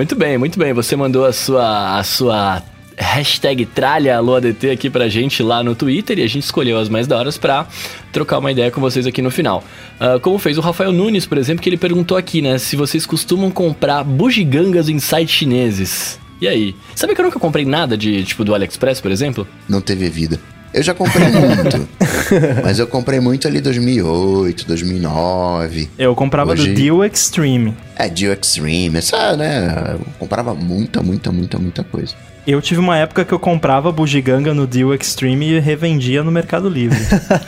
Muito 0.00 0.16
bem, 0.16 0.38
muito 0.38 0.58
bem. 0.58 0.72
Você 0.72 0.96
mandou 0.96 1.26
a 1.26 1.32
sua, 1.32 1.98
a 1.98 2.02
sua 2.02 2.62
hashtag 2.96 3.66
tralha 3.66 4.16
AlôADT 4.16 4.70
aqui 4.70 4.88
pra 4.88 5.10
gente 5.10 5.42
lá 5.42 5.62
no 5.62 5.74
Twitter 5.74 6.18
e 6.18 6.22
a 6.22 6.26
gente 6.26 6.42
escolheu 6.42 6.78
as 6.78 6.88
mais 6.88 7.06
da 7.06 7.18
horas 7.18 7.36
pra 7.36 7.66
trocar 8.10 8.38
uma 8.38 8.50
ideia 8.50 8.70
com 8.70 8.80
vocês 8.80 9.06
aqui 9.06 9.20
no 9.20 9.30
final. 9.30 9.62
Ah, 10.00 10.18
como 10.18 10.38
fez 10.38 10.56
o 10.56 10.62
Rafael 10.62 10.90
Nunes, 10.90 11.26
por 11.26 11.36
exemplo, 11.36 11.62
que 11.62 11.68
ele 11.68 11.76
perguntou 11.76 12.16
aqui, 12.16 12.40
né, 12.40 12.56
se 12.56 12.76
vocês 12.76 13.04
costumam 13.04 13.50
comprar 13.50 14.02
bugigangas 14.02 14.88
em 14.88 14.98
sites 14.98 15.34
chineses. 15.34 16.18
E 16.40 16.48
aí? 16.48 16.74
Sabe 16.94 17.14
que 17.14 17.20
eu 17.20 17.26
nunca 17.26 17.38
comprei 17.38 17.66
nada 17.66 17.94
de, 17.94 18.24
tipo, 18.24 18.42
do 18.42 18.54
AliExpress, 18.54 19.02
por 19.02 19.10
exemplo? 19.10 19.46
não 19.68 19.82
teve 19.82 20.08
vida. 20.08 20.40
Eu 20.72 20.82
já 20.82 20.94
comprei 20.94 21.26
muito. 21.28 21.88
mas 22.62 22.78
eu 22.78 22.86
comprei 22.86 23.18
muito 23.18 23.48
ali 23.48 23.60
2008, 23.60 24.66
2009. 24.66 25.90
Eu 25.98 26.14
comprava 26.14 26.52
Hoje- 26.52 26.68
do 26.68 26.74
Deal 26.74 27.04
Extreme. 27.04 27.76
É, 27.96 28.08
Dio 28.08 28.32
Extreme. 28.32 28.98
Essa, 28.98 29.36
né? 29.36 29.94
Eu 29.94 30.00
comprava 30.18 30.54
muita, 30.54 31.02
muita, 31.02 31.32
muita, 31.32 31.58
muita 31.58 31.82
coisa. 31.84 32.14
Eu 32.46 32.62
tive 32.62 32.80
uma 32.80 32.96
época 32.96 33.24
que 33.24 33.32
eu 33.32 33.38
comprava 33.38 33.92
bugiganga 33.92 34.54
no 34.54 34.66
Deal 34.66 34.94
Extreme 34.94 35.50
e 35.50 35.58
revendia 35.58 36.22
no 36.22 36.30
Mercado 36.30 36.68
Livre. 36.68 36.98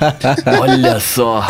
Olha 0.61 1.01
só! 1.01 1.47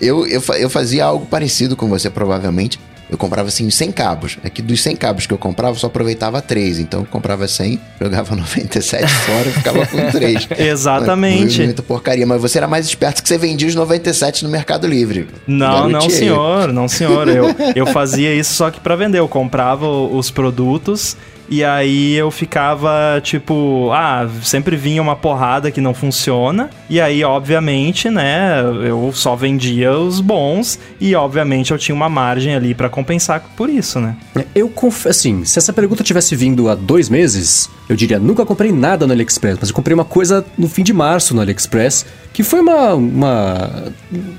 Eu, 0.00 0.26
eu, 0.26 0.42
eu 0.58 0.70
fazia 0.70 1.04
algo 1.04 1.26
parecido 1.26 1.76
com 1.76 1.88
você, 1.88 2.08
provavelmente. 2.10 2.80
Eu 3.12 3.18
comprava 3.18 3.48
assim 3.48 3.68
100 3.68 3.92
cabos. 3.92 4.38
É 4.42 4.48
que 4.48 4.62
dos 4.62 4.82
100 4.82 4.96
cabos 4.96 5.26
que 5.26 5.34
eu 5.34 5.38
comprava, 5.38 5.76
eu 5.76 5.78
só 5.78 5.86
aproveitava 5.86 6.40
3. 6.40 6.78
Então 6.78 7.00
eu 7.00 7.06
comprava 7.06 7.46
100, 7.46 7.78
jogava 8.00 8.34
97 8.34 9.06
fora 9.06 9.48
e 9.48 9.52
ficava 9.52 9.86
com 9.86 10.10
3. 10.10 10.48
Exatamente. 10.58 11.62
Muita 11.62 11.82
porcaria. 11.82 12.26
Mas 12.26 12.40
você 12.40 12.56
era 12.56 12.66
mais 12.66 12.86
esperto 12.86 13.22
que 13.22 13.28
você 13.28 13.36
vendia 13.36 13.68
os 13.68 13.74
97 13.74 14.42
no 14.44 14.48
Mercado 14.48 14.86
Livre. 14.86 15.28
Não, 15.46 15.90
não, 15.90 16.08
senhor, 16.08 16.72
não, 16.72 16.88
senhor. 16.88 17.28
Eu, 17.28 17.54
eu 17.76 17.86
fazia 17.88 18.34
isso 18.34 18.54
só 18.54 18.70
que 18.70 18.80
pra 18.80 18.96
vender. 18.96 19.18
Eu 19.18 19.28
comprava 19.28 19.86
os 19.86 20.30
produtos 20.30 21.14
E 21.48 21.62
aí 21.64 22.14
eu 22.14 22.30
ficava 22.30 23.20
tipo, 23.22 23.90
ah, 23.92 24.28
sempre 24.42 24.76
vinha 24.76 25.02
uma 25.02 25.16
porrada 25.16 25.70
que 25.70 25.80
não 25.80 25.92
funciona. 25.94 26.70
E 26.88 27.00
aí, 27.00 27.22
obviamente, 27.24 28.08
né, 28.08 28.62
eu 28.86 29.10
só 29.12 29.36
vendia 29.36 29.92
os 29.92 30.20
bons 30.20 30.78
e 31.00 31.14
obviamente 31.14 31.70
eu 31.72 31.78
tinha 31.78 31.94
uma 31.94 32.08
margem 32.08 32.54
ali 32.54 32.74
pra 32.74 32.88
compensar 32.88 33.40
por 33.56 33.68
isso, 33.68 34.00
né? 34.00 34.16
Eu 34.54 34.68
confesso, 34.68 35.08
assim, 35.08 35.44
se 35.44 35.58
essa 35.58 35.72
pergunta 35.72 36.02
tivesse 36.02 36.34
vindo 36.34 36.68
há 36.68 36.74
dois 36.74 37.08
meses, 37.08 37.68
eu 37.88 37.96
diria, 37.96 38.18
nunca 38.18 38.46
comprei 38.46 38.72
nada 38.72 39.06
no 39.06 39.12
AliExpress, 39.12 39.58
mas 39.60 39.68
eu 39.68 39.74
comprei 39.74 39.94
uma 39.94 40.04
coisa 40.04 40.44
no 40.56 40.68
fim 40.68 40.82
de 40.82 40.92
março 40.92 41.34
no 41.34 41.40
AliExpress, 41.40 42.06
que 42.32 42.42
foi 42.42 42.60
uma, 42.60 42.94
uma... 42.94 43.92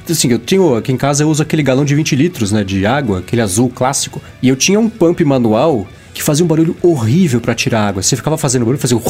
Assim, 0.10 0.30
eu 0.32 0.40
tenho, 0.40 0.76
aqui 0.76 0.92
em 0.92 0.98
casa 0.98 1.24
eu 1.24 1.30
uso 1.30 1.44
aquele 1.44 1.64
galão 1.64 1.86
de 1.86 1.94
20 1.94 2.16
litros, 2.16 2.52
né, 2.52 2.64
de 2.64 2.86
água, 2.86 3.20
aquele 3.20 3.42
azul 3.42 3.70
clássico, 3.70 4.22
e 4.42 4.50
eu 4.50 4.56
tinha 4.56 4.80
um 4.80 4.90
pump 4.90 5.24
manual 5.24 5.88
que 6.14 6.22
fazia 6.22 6.46
um 6.46 6.48
barulho 6.48 6.76
horrível 6.82 7.42
pra 7.42 7.56
tirar 7.56 7.88
água. 7.88 8.04
Você 8.04 8.16
ficava 8.16 8.38
fazendo 8.38 8.64
barulho, 8.64 8.80
fazia 8.80 8.98
um... 8.98 9.02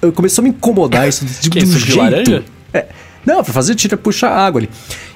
Eu 0.00 0.12
começou 0.12 0.42
a 0.42 0.44
me 0.44 0.50
incomodar 0.50 1.08
isso 1.08 1.24
de, 1.24 1.50
Que 1.50 1.60
de 1.60 1.64
um 1.64 1.68
de 1.68 1.78
jeito... 1.78 1.98
laranja? 1.98 2.44
É, 2.72 2.86
não, 3.24 3.42
pra 3.42 3.52
fazer 3.52 3.74
tira 3.74 3.96
puxar 3.96 4.30
água 4.30 4.60
ali. 4.60 4.70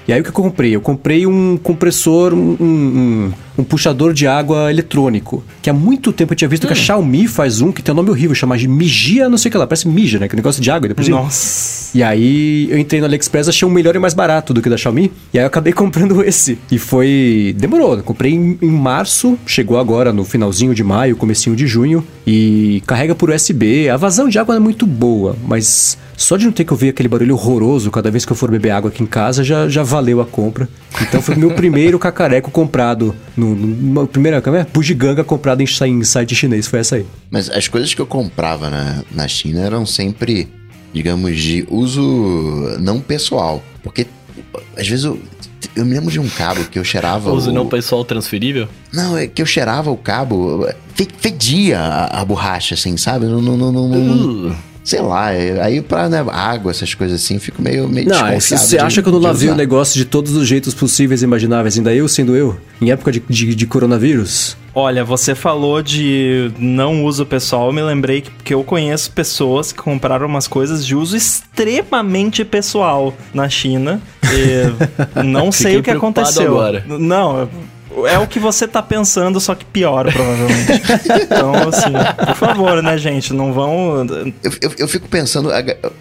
E 0.09 0.12
aí 0.12 0.20
o 0.20 0.22
que 0.22 0.28
eu 0.30 0.34
comprei? 0.34 0.74
Eu 0.74 0.80
comprei 0.80 1.26
um 1.26 1.57
compressor, 1.57 2.32
um, 2.32 2.57
um, 2.61 3.32
um 3.59 3.64
puxador 3.64 4.12
de 4.12 4.26
água 4.26 4.70
eletrônico. 4.70 5.42
Que 5.61 5.68
há 5.68 5.72
muito 5.72 6.12
tempo 6.12 6.32
eu 6.32 6.36
tinha 6.36 6.48
visto 6.48 6.66
que 6.66 6.72
a 6.72 6.76
Xiaomi 6.76 7.26
faz 7.26 7.61
um 7.61 7.72
que 7.72 7.82
tem 7.82 7.92
um 7.92 7.96
nome 7.96 8.11
horrível, 8.11 8.34
chama 8.34 8.57
de 8.57 8.68
Migia, 8.68 9.28
não 9.28 9.36
sei 9.36 9.48
o 9.48 9.52
que 9.52 9.59
lá, 9.59 9.66
parece 9.66 9.88
Mija, 9.88 10.18
né? 10.18 10.28
Que 10.28 10.34
é 10.34 10.36
um 10.36 10.38
negócio 10.38 10.62
de 10.62 10.70
água 10.70 10.88
depois. 10.88 11.09
Nossa. 11.09 11.96
E 11.96 12.02
aí 12.02 12.68
eu 12.70 12.78
entrei 12.78 13.00
no 13.00 13.07
AliExpress, 13.07 13.48
achei 13.48 13.66
um 13.66 13.70
melhor 13.70 13.96
e 13.96 13.98
mais 13.98 14.14
barato 14.14 14.54
do 14.54 14.62
que 14.62 14.68
o 14.68 14.70
da 14.70 14.76
Xiaomi. 14.76 15.11
E 15.32 15.38
aí 15.38 15.44
eu 15.44 15.48
acabei 15.48 15.72
comprando 15.74 16.22
esse. 16.22 16.59
E 16.70 16.78
foi. 16.78 17.54
Demorou. 17.59 17.96
Eu 17.96 18.02
comprei 18.04 18.32
em, 18.32 18.59
em 18.62 18.70
março, 18.70 19.36
chegou 19.44 19.78
agora 19.78 20.12
no 20.12 20.24
finalzinho 20.24 20.74
de 20.74 20.84
maio, 20.84 21.16
comecinho 21.16 21.57
de 21.57 21.66
junho. 21.66 22.07
E 22.24 22.82
carrega 22.86 23.14
por 23.14 23.30
USB. 23.30 23.88
A 23.88 23.96
vazão 23.96 24.28
de 24.28 24.38
água 24.38 24.57
é 24.57 24.59
muito 24.59 24.86
boa, 24.86 25.36
mas 25.46 25.96
só 26.16 26.36
de 26.36 26.46
não 26.46 26.52
ter 26.52 26.64
que 26.64 26.72
ouvir 26.72 26.88
aquele 26.88 27.09
barulho 27.09 27.34
horroroso 27.34 27.90
cada 27.90 28.11
vez 28.11 28.24
que 28.24 28.32
eu 28.32 28.36
for 28.36 28.50
beber 28.50 28.70
água 28.70 28.90
aqui 28.90 29.02
em 29.02 29.07
casa 29.07 29.44
já, 29.44 29.68
já 29.68 29.82
valeu 29.97 30.20
a 30.20 30.26
compra. 30.26 30.68
Então 31.01 31.20
foi 31.22 31.34
o 31.34 31.38
meu 31.38 31.51
primeiro 31.53 31.99
cacareco 31.99 32.51
comprado. 32.51 33.14
No, 33.36 33.55
no, 33.55 34.07
primeira 34.07 34.40
como 34.42 34.57
é? 34.57 34.66
Bugiganga 34.72 35.24
comprado 35.24 35.61
em, 35.62 35.66
em 35.88 36.05
site 36.05 36.34
chinês. 36.34 36.66
Foi 36.66 36.80
essa 36.80 36.97
aí. 36.97 37.07
Mas 37.30 37.49
as 37.51 37.66
coisas 37.68 37.92
que 37.94 38.01
eu 38.01 38.07
comprava 38.07 38.68
na, 38.70 39.03
na 39.11 39.26
China 39.28 39.61
eram 39.61 39.84
sempre, 39.86 40.49
digamos, 40.92 41.36
de 41.38 41.66
uso 41.70 42.76
não 42.80 43.01
pessoal. 43.01 43.62
Porque 43.82 44.07
às 44.76 44.86
vezes 44.86 45.05
eu, 45.05 45.18
eu 45.74 45.84
me 45.84 45.94
lembro 45.94 46.11
de 46.11 46.20
um 46.20 46.28
cabo 46.28 46.62
que 46.64 46.78
eu 46.78 46.84
cheirava. 46.84 47.32
Uso 47.32 47.51
o... 47.51 47.53
não 47.53 47.66
pessoal 47.66 48.05
transferível? 48.05 48.68
Não, 48.92 49.16
é 49.16 49.26
que 49.26 49.40
eu 49.42 49.47
cheirava 49.47 49.90
o 49.90 49.97
cabo, 49.97 50.66
fe- 50.94 51.09
fedia 51.18 51.78
a, 51.80 52.20
a 52.20 52.24
borracha, 52.24 52.74
assim, 52.74 52.97
sabe? 52.97 53.26
Não, 53.26 53.40
não, 53.42 53.57
não, 53.57 53.72
não- 53.72 53.88
não- 53.88 54.51
Uh, 54.51 54.57
sei 54.87 55.01
lá, 55.01 55.32
é- 55.32 55.61
aí 55.61 55.82
pra 55.82 56.09
né, 56.09 56.24
água, 56.30 56.70
essas 56.70 56.95
coisas 56.95 57.20
assim, 57.20 57.41
fico 57.41 57.61
meio, 57.61 57.89
meio 57.89 58.09
Não, 58.09 58.24
é, 58.24 58.37
desconfiado 58.37 58.62
você 58.62 58.76
de- 58.76 58.82
acha 58.84 59.03
que 59.03 59.09
eu 59.09 59.12
não 59.12 59.18
lavei 59.18 59.49
o 59.51 59.55
negócio 59.57 59.97
de 59.99 60.05
todos 60.05 60.32
os 60.37 60.47
jeitos 60.47 60.74
possíveis 60.74 61.22
e 61.22 61.24
imagináveis, 61.24 61.76
ainda 61.76 61.93
eu 61.93 62.07
sendo 62.07 62.37
eu, 62.37 62.57
em 62.80 62.93
época 62.93 63.11
de, 63.11 63.20
de, 63.28 63.53
de 63.57 63.66
coronavírus? 63.66 64.57
Olha, 64.72 65.03
você 65.05 65.34
falou 65.34 65.82
de 65.82 66.53
não 66.59 67.05
uso 67.05 67.26
pessoal, 67.26 67.66
eu 67.66 67.72
me 67.72 67.82
lembrei 67.82 68.20
que, 68.20 68.30
que 68.45 68.55
eu 68.55 68.62
conheço 68.62 69.11
pessoas 69.11 69.72
que 69.72 69.78
compraram 69.78 70.26
umas 70.26 70.47
coisas 70.47 70.87
de 70.87 70.95
uso 70.95 71.16
extremamente 71.16 72.45
pessoal 72.45 73.12
na 73.34 73.49
China. 73.49 74.01
E 74.24 74.70
não 75.24 75.51
sei 75.51 75.78
o 75.78 75.82
que 75.82 75.91
aconteceu. 75.91 76.47
agora. 76.49 76.84
Não, 76.87 77.49
é 78.05 78.18
o 78.18 78.26
que 78.26 78.38
você 78.38 78.66
tá 78.66 78.82
pensando, 78.82 79.40
só 79.40 79.55
que 79.55 79.64
pior, 79.64 80.12
provavelmente. 80.12 80.82
então, 81.22 81.55
assim, 81.68 81.92
por 82.26 82.34
favor, 82.34 82.82
né, 82.82 82.99
gente, 82.99 83.32
não 83.32 83.53
vão. 83.53 84.05
Eu, 84.42 84.53
eu, 84.61 84.72
eu 84.78 84.88
fico 84.88 85.09
pensando, 85.09 85.51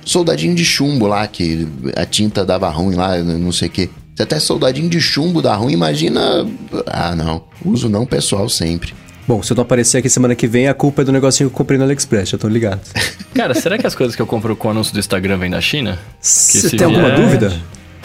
soldadinho 0.03 0.55
de 0.55 0.65
chumbo 0.65 1.07
lá, 1.07 1.25
que 1.27 1.67
a 1.95 2.05
tinta 2.05 2.43
dava 2.43 2.69
ruim 2.69 2.95
lá, 2.95 3.17
não 3.19 3.51
sei 3.51 3.67
o 3.67 3.71
quê. 3.71 3.89
Se 4.15 4.23
até 4.23 4.39
soldadinho 4.39 4.89
de 4.89 4.99
chumbo 4.99 5.41
dá 5.41 5.53
ruim, 5.55 5.73
imagina. 5.73 6.47
Ah, 6.87 7.13
não. 7.15 7.43
Uso 7.63 7.89
não 7.89 8.05
pessoal 8.05 8.47
sempre. 8.49 8.93
Bom, 9.27 9.41
se 9.41 9.51
eu 9.51 9.55
não 9.55 9.63
aparecer 9.63 9.97
aqui 9.97 10.09
semana 10.09 10.35
que 10.35 10.47
vem, 10.47 10.67
a 10.67 10.73
culpa 10.73 11.01
é 11.01 11.05
do 11.05 11.11
negocinho 11.11 11.49
que 11.49 11.53
eu 11.53 11.57
comprei 11.57 11.77
no 11.77 11.83
AliExpress, 11.83 12.29
já 12.29 12.35
estão 12.35 12.49
ligados. 12.49 12.91
cara, 13.33 13.53
será 13.55 13.77
que 13.77 13.85
as 13.87 13.95
coisas 13.95 14.15
que 14.15 14.21
eu 14.21 14.27
compro 14.27 14.55
com 14.55 14.67
o 14.67 14.71
anúncio 14.71 14.93
do 14.93 14.99
Instagram 14.99 15.37
vêm 15.37 15.49
da 15.49 15.59
China? 15.59 15.97
Você 16.21 16.69
se 16.69 16.77
tem 16.77 16.85
alguma 16.85 17.07
vier- 17.15 17.51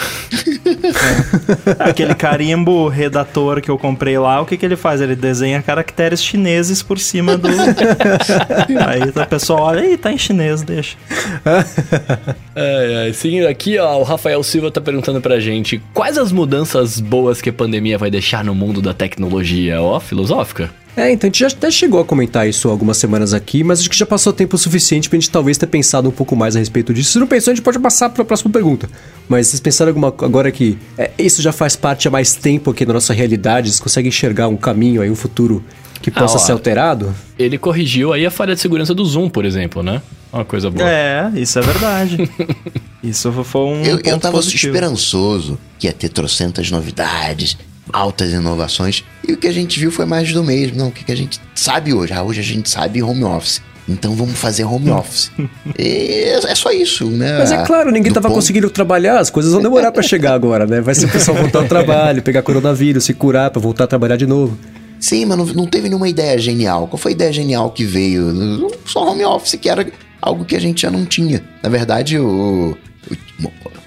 dúvida? 0.01 0.91
Aquele 1.79 2.15
carimbo 2.15 2.89
redator 2.89 3.61
que 3.61 3.71
eu 3.71 3.79
comprei 3.79 4.19
lá, 4.19 4.41
o 4.41 4.47
que, 4.47 4.57
que 4.57 4.65
ele 4.65 4.77
faz? 4.77 5.01
Ele 5.01 5.15
desenha 5.15 5.63
caracteres 5.63 6.23
chineses 6.23 6.83
por 6.83 6.99
cima 6.99 7.37
do. 7.37 7.49
Aí 8.87 9.03
o 9.03 9.27
pessoal 9.29 9.63
olha, 9.63 9.85
ih, 9.85 9.97
tá 9.97 10.13
em 10.13 10.19
chinês, 10.19 10.63
deixa. 10.63 10.97
Ai, 12.55 13.13
sim, 13.13 13.45
aqui 13.47 13.79
ó, 13.79 13.99
o 13.99 14.03
Rafael 14.03 14.43
Silva 14.43 14.71
tá 14.71 14.81
perguntando 14.81 15.21
pra 15.21 15.41
gente 15.41 15.81
quais 15.93 16.19
as 16.19 16.33
mudanças 16.33 17.01
boas 17.01 17.41
que 17.41 17.51
a 17.51 17.53
pandemia 17.53 17.99
vai 17.99 18.11
deixar 18.11 18.45
no 18.45 18.55
mundo 18.55 18.81
da 18.83 18.93
tecnologia? 18.93 19.81
Ó, 19.81 19.99
filosófica. 20.01 20.71
É, 20.97 21.11
então 21.13 21.29
a 21.29 21.29
gente 21.29 21.41
já 21.41 21.47
até 21.47 21.71
chegou 21.71 22.01
a 22.01 22.05
comentar 22.05 22.49
isso 22.49 22.69
algumas 22.69 22.97
semanas 22.97 23.33
aqui, 23.33 23.63
mas 23.63 23.81
acho 23.81 23.89
que 23.89 23.97
já 23.97 24.07
passou 24.07 24.33
tempo 24.33 24.59
suficiente 24.59 25.09
pra 25.09 25.19
gente 25.19 25.31
talvez 25.31 25.57
ter 25.57 25.67
pensado 25.67 26.09
um 26.09 26.13
pouco 26.13 26.35
mais 26.35 26.57
a 26.57 26.59
respeito 26.59 26.93
disso. 26.93 27.13
Se 27.13 27.19
não 27.19 27.27
pensou, 27.27 27.53
a 27.53 27.55
gente 27.55 27.65
pode 27.65 27.79
passar 27.79 28.11
pra 28.11 28.25
próxima 28.25 28.51
pergunta. 28.51 28.89
Mas 29.29 29.47
vocês 29.47 29.61
pensaram 29.61 29.91
alguma 29.91 30.09
agora 30.09 30.51
que 30.51 30.77
é, 30.99 31.11
isso 31.19 31.41
já 31.41 31.53
faz 31.53 31.77
parte 31.77 32.09
há 32.09 32.11
mais 32.11 32.35
tempo 32.35 32.71
aqui 32.71 32.85
da 32.85 32.93
nossa 32.93 33.13
realidade, 33.13 33.69
vocês 33.69 33.81
conseguem 33.81 34.09
enxergar 34.09 34.49
um 34.49 34.57
caminho 34.57 35.01
aí, 35.01 35.11
um 35.11 35.17
futuro 35.17 35.65
que 36.03 36.11
possa 36.11 36.37
ó. 36.37 36.39
ser 36.39 36.53
alterado? 36.53 37.15
Ele 37.39 37.59
corrigiu 37.59 38.13
aí 38.13 38.25
a 38.25 38.31
falha 38.31 38.55
de 38.55 38.61
segurança 38.61 38.95
do 38.95 39.05
Zoom, 39.05 39.29
por 39.29 39.45
exemplo, 39.45 39.83
né? 39.83 40.03
Uma 40.33 40.45
coisa 40.45 40.71
boa. 40.71 40.89
É, 40.89 41.31
isso 41.35 41.59
é 41.59 41.63
verdade. 41.63 42.31
isso 43.03 43.33
foi 43.45 43.61
um. 43.63 43.83
Eu, 43.83 44.01
eu 44.03 44.19
tava 44.19 44.37
positivo. 44.37 44.73
esperançoso 44.75 45.59
que 45.79 45.87
ia 45.87 45.93
ter 45.93 46.09
trocentas 46.09 46.71
novidades, 46.71 47.57
altas 47.93 48.33
inovações. 48.33 49.05
E 49.27 49.33
o 49.33 49.37
que 49.37 49.47
a 49.49 49.53
gente 49.53 49.79
viu 49.81 49.91
foi 49.91 50.05
mais 50.07 50.33
do 50.33 50.43
mesmo. 50.45 50.77
Não, 50.79 50.89
o 50.89 50.93
que, 50.93 51.05
que 51.05 51.13
a 51.13 51.17
gente 51.17 51.41
sabe 51.55 51.93
hoje? 51.93 52.13
Ah, 52.13 52.23
hoje 52.23 52.41
a 52.41 52.45
gente 52.45 52.69
sabe 52.71 53.03
home 53.03 53.25
office. 53.25 53.61
Então 53.89 54.15
vamos 54.15 54.39
fazer 54.39 54.65
home 54.65 54.91
office. 54.93 55.31
E 55.79 56.25
é 56.47 56.55
só 56.55 56.71
isso, 56.71 57.07
né? 57.07 57.39
Mas 57.39 57.51
é 57.51 57.65
claro, 57.65 57.91
ninguém 57.91 58.13
Do 58.13 58.15
tava 58.15 58.29
ponto- 58.29 58.37
conseguindo 58.37 58.71
trabalhar, 58.71 59.19
as 59.19 59.31
coisas 59.31 59.53
vão 59.53 59.61
demorar 59.63 59.91
pra 59.91 60.03
chegar 60.03 60.35
agora, 60.35 60.67
né? 60.67 60.81
Vai 60.81 60.95
ser 60.95 61.07
o 61.07 61.09
pessoal 61.11 61.37
voltar 61.37 61.59
ao 61.61 61.65
trabalho, 61.69 62.23
pegar 62.23 62.43
coronavírus, 62.43 63.05
se 63.05 63.15
curar 63.15 63.51
pra 63.51 63.61
voltar 63.61 63.85
a 63.85 63.87
trabalhar 63.89 64.17
de 64.17 64.27
novo. 64.27 64.57
Sim, 65.01 65.25
mas 65.25 65.39
não, 65.39 65.47
não 65.47 65.67
teve 65.67 65.89
nenhuma 65.89 66.09
ideia 66.09 66.39
genial. 66.39 66.87
Qual 66.87 66.99
foi 66.99 67.13
a 67.13 67.15
ideia 67.15 67.33
genial 67.33 67.71
que 67.71 67.85
veio? 67.85 68.71
Só 68.85 69.11
home 69.11 69.25
office, 69.25 69.59
que 69.61 69.69
era 69.69 69.85
algo 70.21 70.45
que 70.45 70.55
a 70.55 70.61
gente 70.61 70.83
já 70.83 70.91
não 70.91 71.05
tinha. 71.07 71.43
Na 71.63 71.69
verdade, 71.71 72.19
o- 72.19 72.77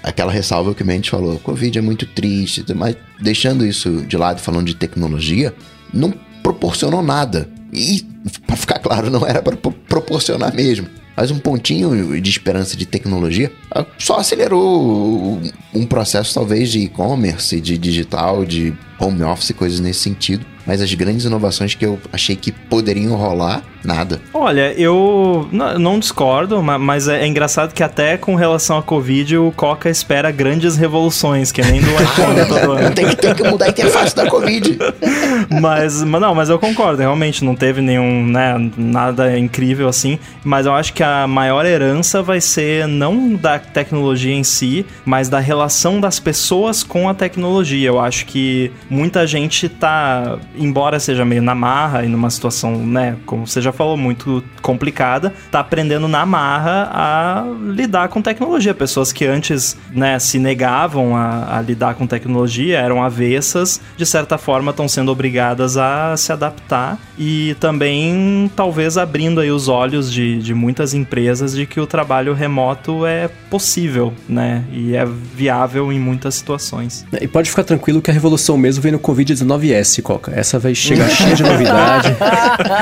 aquela 0.02 0.32
ressalva 0.32 0.74
que 0.74 0.82
o 0.82 0.86
Mendes 0.86 1.10
falou, 1.10 1.38
Covid 1.38 1.78
é 1.78 1.82
muito 1.82 2.06
triste, 2.06 2.64
mas 2.74 2.96
deixando 3.20 3.66
isso 3.66 4.02
de 4.02 4.16
lado, 4.16 4.40
falando 4.40 4.66
de 4.66 4.74
tecnologia, 4.74 5.54
não 5.92 6.12
proporcionou 6.42 7.02
nada. 7.02 7.48
E, 7.72 8.04
pra 8.46 8.56
ficar 8.56 8.78
claro, 8.78 9.10
não 9.10 9.26
era 9.26 9.42
para 9.42 9.56
proporcionar 9.56 10.54
mesmo. 10.54 10.86
Mas 11.16 11.30
um 11.30 11.38
pontinho 11.38 12.20
de 12.20 12.30
esperança 12.30 12.76
de 12.76 12.86
tecnologia 12.86 13.52
só 13.98 14.18
acelerou 14.18 15.40
um 15.72 15.86
processo, 15.86 16.34
talvez, 16.34 16.70
de 16.70 16.80
e-commerce, 16.80 17.60
de 17.60 17.78
digital, 17.78 18.44
de 18.44 18.76
home 18.98 19.22
office, 19.22 19.52
coisas 19.52 19.80
nesse 19.80 20.00
sentido. 20.00 20.44
Mas 20.66 20.80
as 20.80 20.94
grandes 20.94 21.26
inovações 21.26 21.74
que 21.74 21.84
eu 21.84 22.00
achei 22.10 22.34
que 22.34 22.50
poderiam 22.50 23.14
rolar, 23.16 23.62
nada. 23.84 24.18
Olha, 24.32 24.72
eu 24.80 25.46
não 25.78 25.98
discordo, 25.98 26.62
ma- 26.62 26.78
mas 26.78 27.06
é 27.06 27.22
é 27.22 27.26
engraçado 27.26 27.74
que 27.74 27.82
até 27.82 28.16
com 28.16 28.34
relação 28.34 28.78
à 28.78 28.82
Covid, 28.82 29.36
o 29.36 29.52
Coca 29.52 29.90
espera 29.90 30.30
grandes 30.30 30.74
revoluções, 30.76 31.52
que 31.52 31.60
nem 31.60 31.82
do 31.82 31.90
iPhone 32.02 32.46
todo 32.48 32.72
ano. 32.72 32.94
Tem 32.94 33.06
que, 33.08 33.16
tem 33.16 33.34
que 33.34 33.42
mudar 33.46 33.66
a 33.66 33.68
interface 33.68 34.16
da 34.16 34.26
Covid. 34.26 34.78
Mas, 35.60 36.02
mas 36.02 36.20
não, 36.20 36.34
mas 36.34 36.48
eu 36.48 36.58
concordo, 36.58 37.00
realmente 37.02 37.44
não 37.44 37.54
teve 37.54 37.80
nenhum, 37.82 38.24
né, 38.26 38.54
nada 38.76 39.38
incrível 39.38 39.88
assim, 39.88 40.18
mas 40.42 40.64
eu 40.66 40.72
acho 40.74 40.92
que 40.94 41.02
a 41.02 41.26
maior 41.26 41.66
herança 41.66 42.22
vai 42.22 42.40
ser 42.40 42.86
não 42.88 43.34
da 43.34 43.58
tecnologia 43.58 44.32
em 44.34 44.42
si, 44.42 44.86
mas 45.04 45.28
da 45.28 45.38
relação 45.38 46.00
das 46.00 46.18
pessoas 46.18 46.82
com 46.82 47.08
a 47.08 47.14
tecnologia. 47.14 47.86
Eu 47.88 48.00
acho 48.00 48.24
que 48.26 48.72
muita 48.88 49.26
gente 49.26 49.68
tá, 49.68 50.38
embora 50.56 50.98
seja 50.98 51.24
meio 51.24 51.42
na 51.42 51.54
marra 51.54 52.04
e 52.04 52.08
numa 52.08 52.30
situação, 52.30 52.76
né, 52.86 53.16
como 53.26 53.46
você 53.46 53.60
já 53.60 53.72
falou, 53.72 53.96
muito 53.96 54.42
complicada, 54.62 55.32
tá 55.50 55.60
aprendendo 55.60 56.08
na 56.08 56.24
marra 56.26 56.90
a 56.92 57.44
lidar 57.72 58.08
com 58.08 58.20
tecnologia. 58.20 58.74
Pessoas 58.74 59.12
que 59.12 59.24
antes, 59.24 59.76
né, 59.90 60.18
se 60.18 60.38
negavam 60.38 61.16
a, 61.16 61.58
a 61.58 61.62
lidar 61.62 61.94
com 61.94 62.06
tecnologia, 62.06 62.78
eram 62.78 63.02
avessas, 63.02 63.80
de 63.96 64.06
certa 64.06 64.38
forma 64.38 64.70
estão 64.70 64.88
sendo 64.88 65.10
obrigadas 65.10 65.76
a 65.76 66.16
se 66.16 66.32
adaptar 66.32 66.98
e 67.18 67.56
também 67.60 68.50
talvez 68.54 68.96
abrindo 68.98 69.40
aí 69.40 69.50
os 69.50 69.68
olhos 69.68 70.12
de, 70.12 70.38
de 70.40 70.54
muitas 70.54 70.94
empresas 70.94 71.54
de 71.54 71.66
que 71.66 71.80
o 71.80 71.86
trabalho 71.86 72.34
remoto 72.34 73.06
é 73.06 73.28
possível, 73.50 74.12
né, 74.28 74.64
e 74.72 74.94
é 74.96 75.04
viável 75.04 75.92
em 75.92 75.98
muitas 75.98 76.34
situações. 76.34 77.06
E 77.20 77.28
pode 77.28 77.50
ficar 77.50 77.64
tranquilo 77.64 78.02
que 78.02 78.10
a 78.10 78.14
revolução 78.14 78.56
mesmo 78.56 78.73
vem 78.78 78.92
no 78.92 78.98
Covid-19S, 78.98 80.02
Coca. 80.02 80.32
essa 80.34 80.58
vai 80.58 80.74
chegar 80.74 81.08
cheia 81.08 81.34
de 81.36 81.42
novidade. 81.42 82.08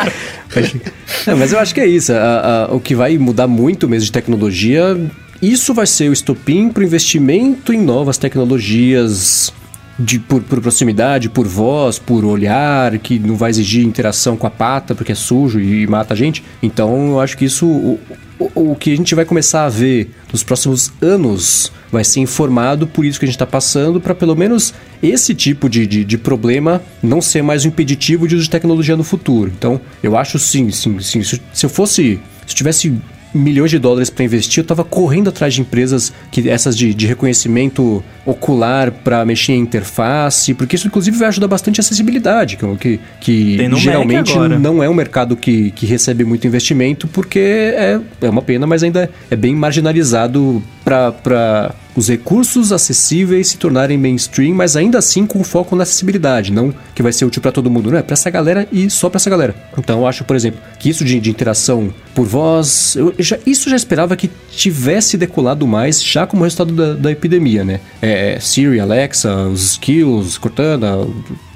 Mas 1.38 1.52
eu 1.52 1.58
acho 1.58 1.74
que 1.74 1.80
é 1.80 1.86
isso. 1.86 2.12
A- 2.12 2.66
a- 2.70 2.74
o 2.74 2.80
que 2.80 2.94
vai 2.94 3.16
mudar 3.18 3.46
muito 3.46 3.88
mesmo 3.88 4.06
de 4.06 4.12
tecnologia, 4.12 4.98
isso 5.40 5.72
vai 5.74 5.86
ser 5.86 6.08
o 6.08 6.12
estopim 6.12 6.68
para 6.68 6.82
o 6.82 6.84
investimento 6.84 7.72
em 7.72 7.80
novas 7.80 8.18
tecnologias. 8.18 9.52
De, 9.98 10.18
por, 10.18 10.42
por 10.42 10.60
proximidade, 10.60 11.28
por 11.28 11.46
voz, 11.46 11.98
por 11.98 12.24
olhar, 12.24 12.98
que 12.98 13.18
não 13.18 13.36
vai 13.36 13.50
exigir 13.50 13.84
interação 13.84 14.36
com 14.36 14.46
a 14.46 14.50
pata, 14.50 14.94
porque 14.94 15.12
é 15.12 15.14
sujo 15.14 15.60
e 15.60 15.86
mata 15.86 16.14
a 16.14 16.16
gente. 16.16 16.42
Então, 16.62 17.10
eu 17.10 17.20
acho 17.20 17.36
que 17.36 17.44
isso. 17.44 17.66
O, 17.66 18.00
o, 18.38 18.72
o 18.72 18.76
que 18.76 18.92
a 18.92 18.96
gente 18.96 19.14
vai 19.14 19.24
começar 19.24 19.64
a 19.64 19.68
ver 19.68 20.10
nos 20.32 20.42
próximos 20.42 20.90
anos 21.00 21.70
vai 21.92 22.02
ser 22.02 22.20
informado 22.20 22.86
por 22.86 23.04
isso 23.04 23.18
que 23.18 23.26
a 23.26 23.28
gente 23.28 23.36
está 23.36 23.46
passando, 23.46 24.00
para 24.00 24.14
pelo 24.14 24.34
menos 24.34 24.72
esse 25.02 25.34
tipo 25.34 25.68
de, 25.68 25.86
de, 25.86 26.04
de 26.04 26.18
problema 26.18 26.82
não 27.02 27.20
ser 27.20 27.42
mais 27.42 27.64
um 27.64 27.68
impeditivo 27.68 28.26
de 28.26 28.34
uso 28.34 28.44
de 28.44 28.50
tecnologia 28.50 28.96
no 28.96 29.04
futuro. 29.04 29.52
Então, 29.56 29.80
eu 30.02 30.16
acho 30.16 30.38
sim, 30.38 30.70
sim, 30.70 30.98
sim. 31.00 31.22
Se, 31.22 31.40
se 31.52 31.66
eu 31.66 31.70
fosse. 31.70 32.18
Se 32.46 32.56
tivesse 32.56 32.92
milhões 33.34 33.70
de 33.70 33.78
dólares 33.78 34.10
para 34.10 34.24
investir, 34.24 34.62
eu 34.62 34.66
tava 34.66 34.84
correndo 34.84 35.28
atrás 35.28 35.54
de 35.54 35.60
empresas 35.60 36.12
que 36.30 36.48
essas 36.48 36.76
de, 36.76 36.92
de 36.94 37.06
reconhecimento 37.06 38.02
ocular 38.24 38.90
para 38.90 39.24
mexer 39.24 39.52
em 39.52 39.60
interface, 39.60 40.54
porque 40.54 40.76
isso 40.76 40.86
inclusive 40.86 41.16
vai 41.16 41.28
ajudar 41.28 41.48
bastante 41.48 41.80
a 41.80 41.82
acessibilidade, 41.82 42.58
que, 42.78 43.00
que, 43.20 43.56
geralmente 43.76 44.34
não 44.60 44.82
é 44.82 44.88
um 44.88 44.94
mercado 44.94 45.36
que, 45.36 45.70
que 45.72 45.86
recebe 45.86 46.24
muito 46.24 46.46
investimento, 46.46 47.08
porque 47.08 47.38
é, 47.38 48.00
é 48.20 48.30
uma 48.30 48.42
pena, 48.42 48.66
mas 48.66 48.82
ainda 48.82 49.10
é 49.30 49.36
bem 49.36 49.54
marginalizado 49.54 50.62
para 50.84 51.74
os 51.94 52.08
recursos 52.08 52.72
acessíveis 52.72 53.48
se 53.48 53.56
tornarem 53.56 53.98
mainstream, 53.98 54.54
mas 54.54 54.76
ainda 54.76 54.98
assim 54.98 55.26
com 55.26 55.44
foco 55.44 55.76
na 55.76 55.82
acessibilidade, 55.82 56.52
não 56.52 56.74
que 56.94 57.02
vai 57.02 57.12
ser 57.12 57.24
útil 57.24 57.42
para 57.42 57.52
todo 57.52 57.70
mundo, 57.70 57.90
não 57.90 57.98
é 57.98 58.02
para 58.02 58.14
essa 58.14 58.30
galera 58.30 58.66
e 58.72 58.88
só 58.88 59.08
para 59.08 59.18
essa 59.18 59.30
galera. 59.30 59.54
Então 59.76 60.00
eu 60.00 60.06
acho, 60.06 60.24
por 60.24 60.34
exemplo, 60.36 60.60
que 60.78 60.88
isso 60.88 61.04
de, 61.04 61.20
de 61.20 61.30
interação 61.30 61.92
por 62.14 62.26
voz, 62.26 62.96
eu 62.96 63.14
já, 63.18 63.38
isso 63.46 63.68
já 63.68 63.76
esperava 63.76 64.16
que 64.16 64.30
tivesse 64.50 65.16
decolado 65.16 65.66
mais 65.66 66.02
já 66.02 66.26
como 66.26 66.44
resultado 66.44 66.74
da, 66.74 66.94
da 66.94 67.10
epidemia, 67.10 67.64
né? 67.64 67.80
É, 68.00 68.38
Siri, 68.40 68.80
Alexa, 68.80 69.34
os 69.48 69.72
skills, 69.72 70.38
Cortana, 70.38 71.06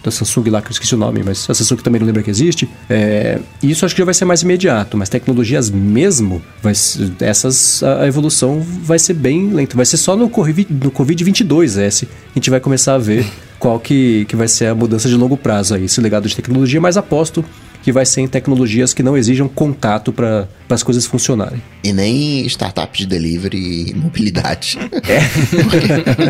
da 0.07 0.11
Samsung 0.11 0.49
lá, 0.51 0.63
que 0.63 0.69
eu 0.69 0.73
esqueci 0.73 0.95
o 0.95 0.99
nome, 0.99 1.23
mas 1.25 1.51
a 1.51 1.55
Samsung 1.55 1.77
também 1.83 2.01
não 2.01 2.07
lembra 2.07 2.23
que 2.23 2.31
existe. 2.31 2.69
É, 2.89 3.41
isso 3.63 3.85
acho 3.85 3.95
que 3.95 3.99
já 4.01 4.05
vai 4.05 4.15
ser 4.15 4.25
mais 4.25 4.43
imediato, 4.43 4.97
mas 4.97 5.09
tecnologias 5.09 5.69
mesmo, 5.69 6.41
vai 6.63 6.73
essas 7.21 7.83
a, 7.83 8.07
evolução 8.07 8.61
vai 8.61 8.99
ser 8.99 9.15
bem 9.15 9.51
lenta. 9.51 9.77
Vai 9.77 9.85
ser 9.85 9.97
só 9.97 10.17
no, 10.17 10.27
no 10.27 10.31
Covid-22 10.31 11.81
esse. 11.83 12.05
A 12.05 12.35
gente 12.35 12.51
vai 12.51 12.61
começar 12.61 12.95
a 12.95 12.99
ver 12.99 13.27
qual 13.59 13.81
que, 13.81 14.25
que 14.27 14.37
vai 14.37 14.49
ser 14.49 14.67
a 14.67 14.75
mudança 14.75 15.09
de 15.09 15.17
longo 15.17 15.37
prazo 15.37 15.75
aí, 15.75 15.85
esse 15.85 16.01
legado 16.01 16.29
de 16.29 16.37
tecnologia, 16.37 16.81
mas 16.81 16.97
aposto 16.97 17.45
que 17.87 17.93
vai 17.93 18.05
ser 18.05 18.21
em 18.21 18.27
tecnologias 18.27 18.93
que 18.93 19.01
não 19.01 19.17
exijam 19.17 19.47
contato 19.47 20.13
para 20.13 20.49
as 20.69 20.83
coisas 20.83 21.07
funcionarem. 21.07 21.63
E 21.85 21.93
nem 21.93 22.45
startup 22.47 22.99
de 22.99 23.07
delivery 23.07 23.91
e 23.91 23.95
mobilidade. 23.95 24.77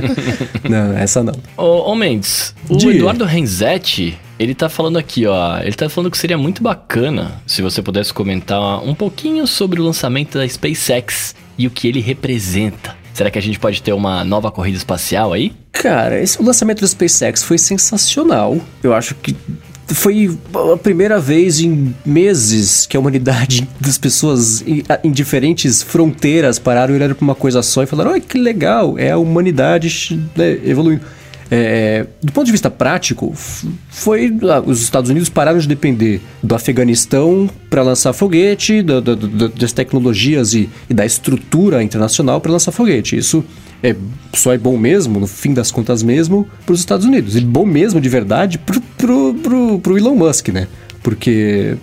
Não, 0.69 0.93
essa 0.99 1.23
não. 1.23 1.33
Ô, 1.57 1.91
ô 1.91 1.95
Mendes, 1.95 2.55
o 2.69 2.77
Diga. 2.77 2.93
Eduardo 2.93 3.25
Renzetti, 3.25 4.19
ele 4.39 4.55
tá 4.55 4.69
falando 4.69 4.99
aqui, 4.99 5.25
ó. 5.25 5.59
Ele 5.61 5.73
tá 5.73 5.89
falando 5.89 6.11
que 6.11 6.19
seria 6.19 6.37
muito 6.37 6.63
bacana 6.63 7.41
se 7.47 7.63
você 7.63 7.81
pudesse 7.81 8.13
comentar 8.13 8.85
um 8.85 8.95
pouquinho 8.95 9.47
sobre 9.47 9.81
o 9.81 9.85
lançamento 9.85 10.37
da 10.37 10.47
SpaceX 10.47 11.35
e 11.57 11.67
o 11.67 11.71
que 11.71 11.89
ele 11.89 12.01
representa. 12.01 12.95
Será 13.15 13.31
que 13.31 13.39
a 13.39 13.43
gente 13.43 13.59
pode 13.59 13.81
ter 13.81 13.95
uma 13.95 14.23
nova 14.25 14.51
corrida 14.51 14.77
espacial 14.77 15.33
aí? 15.33 15.55
Cara, 15.73 16.21
esse, 16.21 16.39
o 16.39 16.45
lançamento 16.45 16.81
do 16.81 16.87
SpaceX 16.87 17.43
foi 17.43 17.57
sensacional. 17.57 18.61
Eu 18.83 18.93
acho 18.93 19.15
que 19.15 19.35
foi 19.89 20.37
a 20.73 20.77
primeira 20.77 21.19
vez 21.21 21.61
em 21.61 21.95
meses 22.05 22.87
que 22.87 22.97
a 22.97 23.01
humanidade, 23.01 23.69
das 23.81 23.97
pessoas 23.99 24.63
em, 24.67 24.83
diferentes 25.11 25.83
fronteiras 25.83 26.59
pararam 26.59 26.93
e 26.95 26.97
olharam 26.97 27.15
para 27.15 27.25
uma 27.25 27.35
coisa 27.35 27.63
só 27.63 27.83
e 27.83 27.87
falaram: 27.87 28.13
olha 28.13 28.21
que 28.21 28.39
legal, 28.39 28.99
é 28.99 29.11
a 29.13 29.19
humanidade 29.19 30.21
né, 30.37 30.59
evoluindo. 30.65 31.03
É, 31.49 32.05
do 32.21 32.33
ponto 32.33 32.45
de 32.47 32.51
vista 32.51 32.69
prático, 32.69 33.33
foi 33.89 34.33
os 34.67 34.83
Estados 34.83 35.09
Unidos 35.11 35.29
pararam 35.29 35.61
de 35.61 35.69
depender 35.69 36.21
do 36.43 36.57
Afeganistão 36.57 37.49
para 37.71 37.83
lançar 37.83 38.13
foguete, 38.13 38.83
da- 38.83 38.99
da- 38.99 39.15
da- 39.15 39.47
das 39.57 39.73
tecnologias 39.73 40.55
e, 40.55 40.69
e 40.91 40.95
da 40.95 41.07
estrutura 41.07 41.85
internacional 41.85 42.41
para 42.41 42.51
lançar 42.51 42.73
foguete. 42.73 43.17
Isso 43.17 43.45
é, 43.83 43.95
só 44.33 44.53
é 44.53 44.59
bom 44.59 44.77
mesmo, 44.77 45.21
no 45.21 45.27
fim 45.27 45.53
das 45.53 45.71
contas 45.71 46.03
mesmo, 46.03 46.49
para 46.65 46.73
os 46.73 46.81
Estados 46.81 47.07
Unidos. 47.07 47.37
E 47.37 47.41
bom 47.41 47.67
mesmo, 47.67 48.01
de 48.01 48.09
verdade, 48.09 48.59
pro, 48.59 48.81
pro, 48.81 49.35
pro, 49.35 49.79
pro 49.79 49.99
Elon 49.99 50.15
Musk, 50.15 50.49
né? 50.49 50.69
Porque 51.03 51.77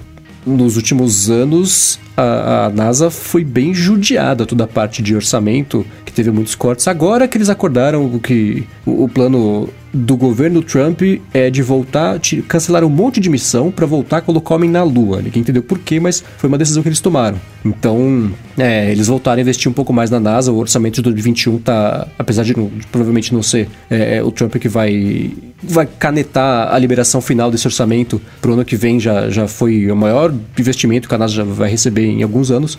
nos 0.46 0.76
últimos 0.76 1.30
anos 1.30 2.00
a, 2.18 2.66
a 2.66 2.70
NASA 2.70 3.10
foi 3.10 3.44
bem 3.44 3.74
judiada 3.74 4.46
toda 4.46 4.66
a 4.66 4.68
parte 4.68 5.02
de 5.02 5.16
orçamento, 5.16 5.86
que 6.06 6.12
teve 6.12 6.32
muitos 6.32 6.56
cortes. 6.56 6.88
Agora 6.88 7.28
que 7.28 7.38
eles 7.38 7.50
acordaram 7.50 8.20
que 8.20 8.68
o, 8.86 9.06
o 9.06 9.10
plano 9.10 9.70
do 9.94 10.18
governo 10.18 10.64
Trump 10.64 11.02
é 11.34 11.50
de 11.50 11.62
voltar, 11.62 12.20
cancelar 12.48 12.84
um 12.84 12.90
monte 12.90 13.20
de 13.20 13.30
missão 13.30 13.70
para 13.70 13.86
voltar 13.86 14.18
a 14.18 14.22
colocar 14.22 14.56
homem 14.56 14.70
na 14.70 14.82
Lua. 14.84 15.22
Ninguém 15.22 15.42
entendeu 15.42 15.62
por 15.62 15.78
quê, 15.78 16.00
mas 16.00 16.24
foi 16.38 16.48
uma 16.48 16.58
decisão 16.58 16.82
que 16.82 16.90
eles 16.90 17.00
tomaram. 17.00 17.40
Então, 17.64 18.32
é, 18.58 18.92
eles 18.92 19.08
voltaram 19.08 19.38
a 19.38 19.42
investir 19.42 19.70
um 19.70 19.74
pouco 19.74 19.94
mais 19.94 20.10
na 20.10 20.20
NASA. 20.20 20.52
O 20.52 20.58
orçamento 20.58 20.96
de 20.96 21.04
2021 21.04 21.60
tá, 21.60 22.08
apesar 22.18 22.44
de, 22.44 22.54
de 22.54 22.88
provavelmente 22.92 23.34
não 23.34 23.44
ser 23.44 23.70
é, 23.90 24.18
é, 24.18 24.24
o 24.24 24.32
Trump 24.32 24.56
que 24.56 24.68
vai 24.68 25.32
vai 25.62 25.86
canetar 25.86 26.74
a 26.74 26.78
liberação 26.78 27.22
final 27.22 27.50
desse 27.50 27.66
orçamento 27.66 28.22
pro 28.42 28.54
ano 28.54 28.66
que 28.66 28.76
vem 28.76 29.00
já, 29.00 29.30
já 29.30 29.48
foi 29.48 29.90
o 29.90 29.96
maior 29.96 30.34
investimento 30.60 31.08
que 31.08 31.16
a 31.16 31.18
NASA 31.18 31.34
já 31.34 31.44
vai 31.44 31.70
receber 31.70 32.06
em 32.06 32.22
alguns 32.22 32.52
anos. 32.52 32.78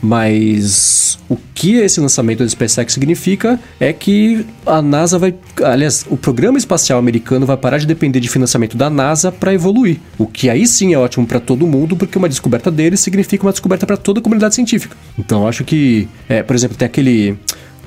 Mas 0.00 1.18
o 1.28 1.36
que 1.54 1.74
esse 1.76 2.00
lançamento 2.00 2.44
do 2.44 2.48
SpaceX 2.48 2.92
significa 2.92 3.58
é 3.80 3.92
que 3.92 4.46
a 4.64 4.80
NASA 4.80 5.18
vai. 5.18 5.34
Aliás, 5.62 6.06
o 6.08 6.16
programa 6.16 6.56
espacial 6.56 6.98
americano 6.98 7.44
vai 7.44 7.56
parar 7.56 7.78
de 7.78 7.86
depender 7.86 8.20
de 8.20 8.28
financiamento 8.28 8.76
da 8.76 8.88
NASA 8.88 9.32
para 9.32 9.52
evoluir. 9.52 9.98
O 10.16 10.26
que 10.26 10.48
aí 10.48 10.66
sim 10.66 10.94
é 10.94 10.98
ótimo 10.98 11.26
para 11.26 11.40
todo 11.40 11.66
mundo, 11.66 11.96
porque 11.96 12.16
uma 12.16 12.28
descoberta 12.28 12.70
deles 12.70 13.00
significa 13.00 13.44
uma 13.44 13.52
descoberta 13.52 13.86
para 13.86 13.96
toda 13.96 14.20
a 14.20 14.22
comunidade 14.22 14.54
científica. 14.54 14.96
Então 15.18 15.48
acho 15.48 15.64
que, 15.64 16.08
é, 16.28 16.42
por 16.42 16.54
exemplo, 16.54 16.76
tem 16.76 16.86
aquele. 16.86 17.38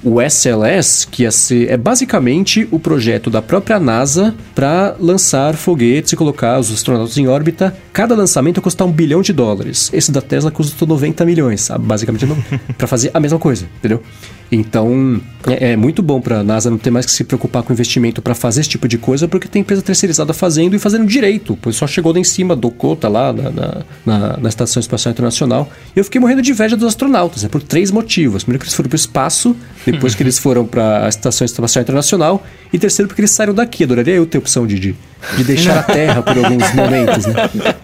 O 0.03 0.19
SLS, 0.19 1.05
que 1.05 1.23
ia 1.23 1.31
ser, 1.31 1.69
é 1.69 1.77
basicamente 1.77 2.67
o 2.71 2.79
projeto 2.79 3.29
da 3.29 3.41
própria 3.41 3.79
NASA 3.79 4.33
para 4.55 4.95
lançar 4.99 5.55
foguetes 5.55 6.13
e 6.13 6.15
colocar 6.15 6.59
os 6.59 6.71
astronautas 6.71 7.17
em 7.17 7.27
órbita. 7.27 7.75
Cada 7.93 8.15
lançamento 8.15 8.57
ia 8.57 8.63
custar 8.63 8.87
um 8.87 8.91
bilhão 8.91 9.21
de 9.21 9.31
dólares. 9.31 9.91
Esse 9.93 10.11
da 10.11 10.21
Tesla 10.21 10.49
custou 10.49 10.87
90 10.87 11.23
milhões, 11.23 11.69
basicamente 11.79 12.25
para 12.77 12.87
fazer 12.87 13.11
a 13.13 13.19
mesma 13.19 13.37
coisa, 13.37 13.67
entendeu? 13.77 14.01
Então 14.51 15.21
é, 15.47 15.71
é 15.71 15.75
muito 15.77 16.03
bom 16.03 16.19
para 16.19 16.39
a 16.39 16.43
NASA 16.43 16.69
não 16.69 16.77
ter 16.77 16.91
mais 16.91 17.05
que 17.05 17.11
se 17.11 17.23
preocupar 17.23 17.63
com 17.63 17.71
investimento 17.71 18.21
para 18.21 18.35
fazer 18.35 18.61
esse 18.61 18.69
tipo 18.69 18.87
de 18.87 18.97
coisa, 18.97 19.27
porque 19.27 19.47
tem 19.47 19.61
empresa 19.61 19.81
terceirizada 19.81 20.33
fazendo 20.33 20.75
e 20.75 20.79
fazendo 20.79 21.05
direito. 21.05 21.57
Pois 21.61 21.77
só 21.77 21.87
chegou 21.87 22.11
lá 22.11 22.19
em 22.19 22.23
cima, 22.23 22.55
docou, 22.55 22.95
tá 22.95 23.07
lá 23.07 23.31
na, 23.31 23.49
na, 23.49 23.81
na, 24.05 24.37
na 24.37 24.49
Estação 24.49 24.79
Espacial 24.81 25.11
Internacional. 25.11 25.71
E 25.95 25.99
eu 25.99 26.03
fiquei 26.03 26.19
morrendo 26.19 26.41
de 26.41 26.51
inveja 26.51 26.75
dos 26.75 26.87
astronautas, 26.87 27.43
né, 27.43 27.49
por 27.49 27.63
três 27.63 27.91
motivos. 27.91 28.43
Primeiro, 28.43 28.59
que 28.59 28.65
eles 28.65 28.75
foram 28.75 28.89
para 28.89 28.95
o 28.95 28.99
espaço, 28.99 29.55
depois 29.91 30.15
que 30.15 30.23
eles 30.23 30.37
foram 30.39 30.65
para 30.65 31.05
a 31.05 31.09
Estação 31.09 31.45
Espacial 31.45 31.81
Internacional, 31.81 32.43
e 32.73 32.79
terceiro, 32.79 33.07
porque 33.07 33.21
eles 33.21 33.31
saíram 33.31 33.53
daqui. 33.53 33.83
Adoraria 33.83 34.15
eu 34.15 34.25
ter 34.25 34.37
a 34.37 34.39
opção 34.39 34.65
de, 34.65 34.79
de, 34.79 34.95
de 35.37 35.43
deixar 35.43 35.79
a 35.79 35.83
Terra 35.83 36.21
por 36.21 36.37
alguns 36.37 36.71
momentos, 36.73 37.25
né? 37.25 37.33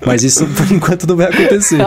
Mas 0.06 0.24
isso, 0.24 0.46
por 0.48 0.72
enquanto, 0.72 1.06
não 1.08 1.16
vai 1.18 1.28
acontecer. 1.28 1.78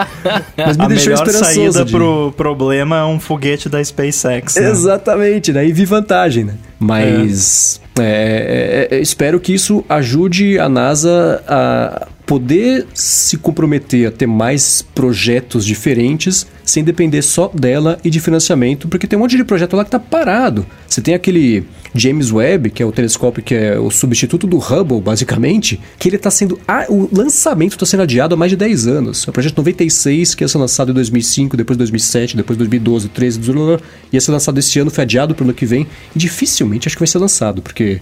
Mas 0.56 0.76
me 0.76 0.84
A 0.84 0.88
deixou 0.88 1.12
melhor 1.12 1.26
esperançoso. 1.26 1.72
saída 1.72 1.84
de- 1.84 1.92
pro 1.92 2.32
problema 2.36 2.98
é 2.98 3.04
um 3.04 3.18
foguete 3.18 3.68
da 3.68 3.82
SpaceX. 3.82 4.54
né? 4.56 4.70
Exatamente, 4.70 5.52
né? 5.52 5.66
E 5.66 5.72
vi 5.72 5.84
vantagem, 5.84 6.44
né? 6.44 6.54
Mas 6.78 7.80
é, 7.98 8.88
é, 8.90 8.96
é, 8.96 9.00
espero 9.00 9.38
que 9.40 9.52
isso 9.54 9.84
ajude 9.88 10.58
a 10.58 10.68
NASA 10.68 11.42
a 11.46 12.06
poder 12.30 12.86
se 12.94 13.36
comprometer 13.36 14.06
a 14.06 14.10
ter 14.12 14.24
mais 14.28 14.82
projetos 14.94 15.66
diferentes 15.66 16.46
sem 16.64 16.84
depender 16.84 17.22
só 17.22 17.48
dela 17.52 17.98
e 18.04 18.08
de 18.08 18.20
financiamento, 18.20 18.86
porque 18.86 19.08
tem 19.08 19.18
um 19.18 19.22
monte 19.22 19.36
de 19.36 19.42
projeto 19.42 19.74
lá 19.74 19.84
que 19.84 19.90
tá 19.90 19.98
parado. 19.98 20.64
Você 20.86 21.00
tem 21.00 21.12
aquele 21.12 21.64
James 21.92 22.30
Webb, 22.30 22.70
que 22.70 22.84
é 22.84 22.86
o 22.86 22.92
telescópio 22.92 23.42
que 23.42 23.52
é 23.52 23.76
o 23.76 23.90
substituto 23.90 24.46
do 24.46 24.58
Hubble, 24.58 25.00
basicamente, 25.00 25.80
que 25.98 26.08
ele 26.08 26.18
tá 26.18 26.30
sendo. 26.30 26.56
a- 26.68 26.86
o 26.88 27.08
lançamento 27.12 27.72
está 27.72 27.84
sendo 27.84 28.04
adiado 28.04 28.36
há 28.36 28.38
mais 28.38 28.50
de 28.52 28.56
10 28.56 28.86
anos. 28.86 29.26
É 29.26 29.30
o 29.30 29.32
projeto 29.32 29.56
96, 29.56 30.36
que 30.36 30.44
ia 30.44 30.48
ser 30.48 30.58
lançado 30.58 30.92
em 30.92 30.94
2005, 30.94 31.56
depois 31.56 31.76
2007, 31.76 32.36
depois 32.36 32.56
2012, 32.56 33.08
13, 33.08 33.40
18, 33.40 33.82
ia 34.12 34.20
ser 34.20 34.30
lançado 34.30 34.56
esse 34.56 34.78
ano, 34.78 34.88
foi 34.88 35.02
adiado 35.02 35.34
para 35.34 35.42
o 35.42 35.46
ano 35.48 35.54
que 35.54 35.66
vem. 35.66 35.84
E 36.14 36.18
dificilmente 36.20 36.86
acho 36.86 36.94
que 36.94 37.00
vai 37.00 37.08
ser 37.08 37.18
lançado, 37.18 37.60
porque. 37.60 38.00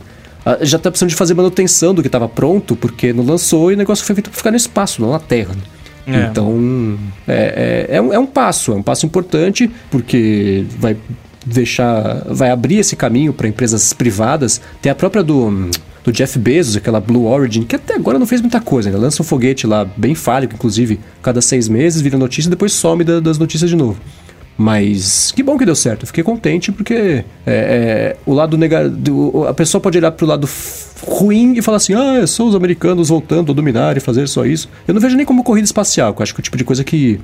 Ah, 0.53 0.59
Já 0.65 0.79
tá 0.79 0.91
precisando 0.91 1.11
de 1.11 1.17
fazer 1.17 1.35
manutenção 1.35 1.95
do 1.95 2.03
que 2.03 2.09
estava 2.09 2.29
pronto, 2.29 2.75
porque 2.77 3.13
não 3.13 3.25
lançou 3.25 3.71
e 3.71 3.75
o 3.75 3.77
negócio 3.77 4.05
foi 4.05 4.15
feito 4.15 4.31
para 4.31 4.37
ficar 4.37 4.51
no 4.51 4.57
espaço, 4.57 5.01
não 5.03 5.11
na 5.11 5.19
Terra. 5.19 5.55
É. 6.07 6.25
Então, 6.31 6.99
é, 7.27 7.87
é, 7.91 7.97
é, 7.97 8.01
um, 8.01 8.13
é 8.13 8.19
um 8.19 8.27
passo, 8.27 8.73
é 8.73 8.75
um 8.77 8.83
passo 8.83 9.05
importante, 9.05 9.71
porque 9.91 10.65
vai 10.79 10.97
deixar, 11.45 12.25
vai 12.29 12.51
abrir 12.51 12.79
esse 12.79 12.97
caminho 12.97 13.33
para 13.33 13.47
empresas 13.49 13.93
privadas. 13.93 14.61
Tem 14.81 14.91
a 14.91 14.95
própria 14.95 15.23
do, 15.23 15.51
do 15.51 15.89
do 16.05 16.13
Jeff 16.13 16.39
Bezos, 16.39 16.75
aquela 16.77 17.01
Blue 17.01 17.27
Origin, 17.27 17.65
que 17.65 17.77
até 17.77 17.95
agora 17.95 18.19
não 18.19 18.27
fez 18.27 18.41
muita 18.41 18.61
coisa, 18.63 18.91
né? 18.91 18.97
Lança 18.97 19.21
um 19.23 19.27
foguete 19.27 19.67
lá, 19.67 19.85
bem 19.85 20.15
falho, 20.15 20.49
inclusive, 20.51 20.99
cada 21.23 21.43
seis 21.43 21.69
meses 21.69 22.01
vira 22.01 22.17
notícia 22.17 22.49
e 22.49 22.51
depois 22.51 22.73
some 22.73 23.05
da- 23.05 23.21
das 23.21 23.37
notícias 23.37 23.69
de 23.69 23.77
novo. 23.77 24.01
Mas 24.59 25.31
que 25.31 25.41
bom 25.43 25.57
que 25.57 25.65
deu 25.65 25.77
certo. 25.77 26.03
Eu 26.03 26.07
fiquei 26.09 26.25
contente 26.25 26.73
porque 26.73 26.93
é, 26.95 27.25
é, 27.47 28.17
o 28.27 28.35
lado 28.35 28.59
negativo. 28.59 29.47
A 29.47 29.55
pessoa 29.55 29.81
pode 29.81 29.97
olhar 29.97 30.11
pro 30.11 30.27
lado 30.27 30.49
ruim 31.07 31.55
e 31.57 31.63
falar 31.63 31.77
assim: 31.77 31.95
ah, 31.95 32.27
são 32.27 32.49
os 32.49 32.57
americanos 32.57 33.09
voltando 33.09 33.53
a 33.53 33.55
dominar 33.55 33.97
e 33.97 34.01
fazer 34.01 34.27
só 34.27 34.45
isso. 34.45 34.69
Eu 34.87 34.95
não 34.95 35.01
vejo 35.01 35.17
nem 35.17 35.25
como 35.25 35.45
corrida 35.45 35.65
espacial, 35.65 36.13
que 36.13 36.21
eu 36.21 36.25
acho 36.25 36.35
que 36.35 36.41
é 36.41 36.43
o 36.43 36.45
tipo 36.45 36.57
de 36.57 36.65
coisa 36.65 36.83
que 36.83 37.21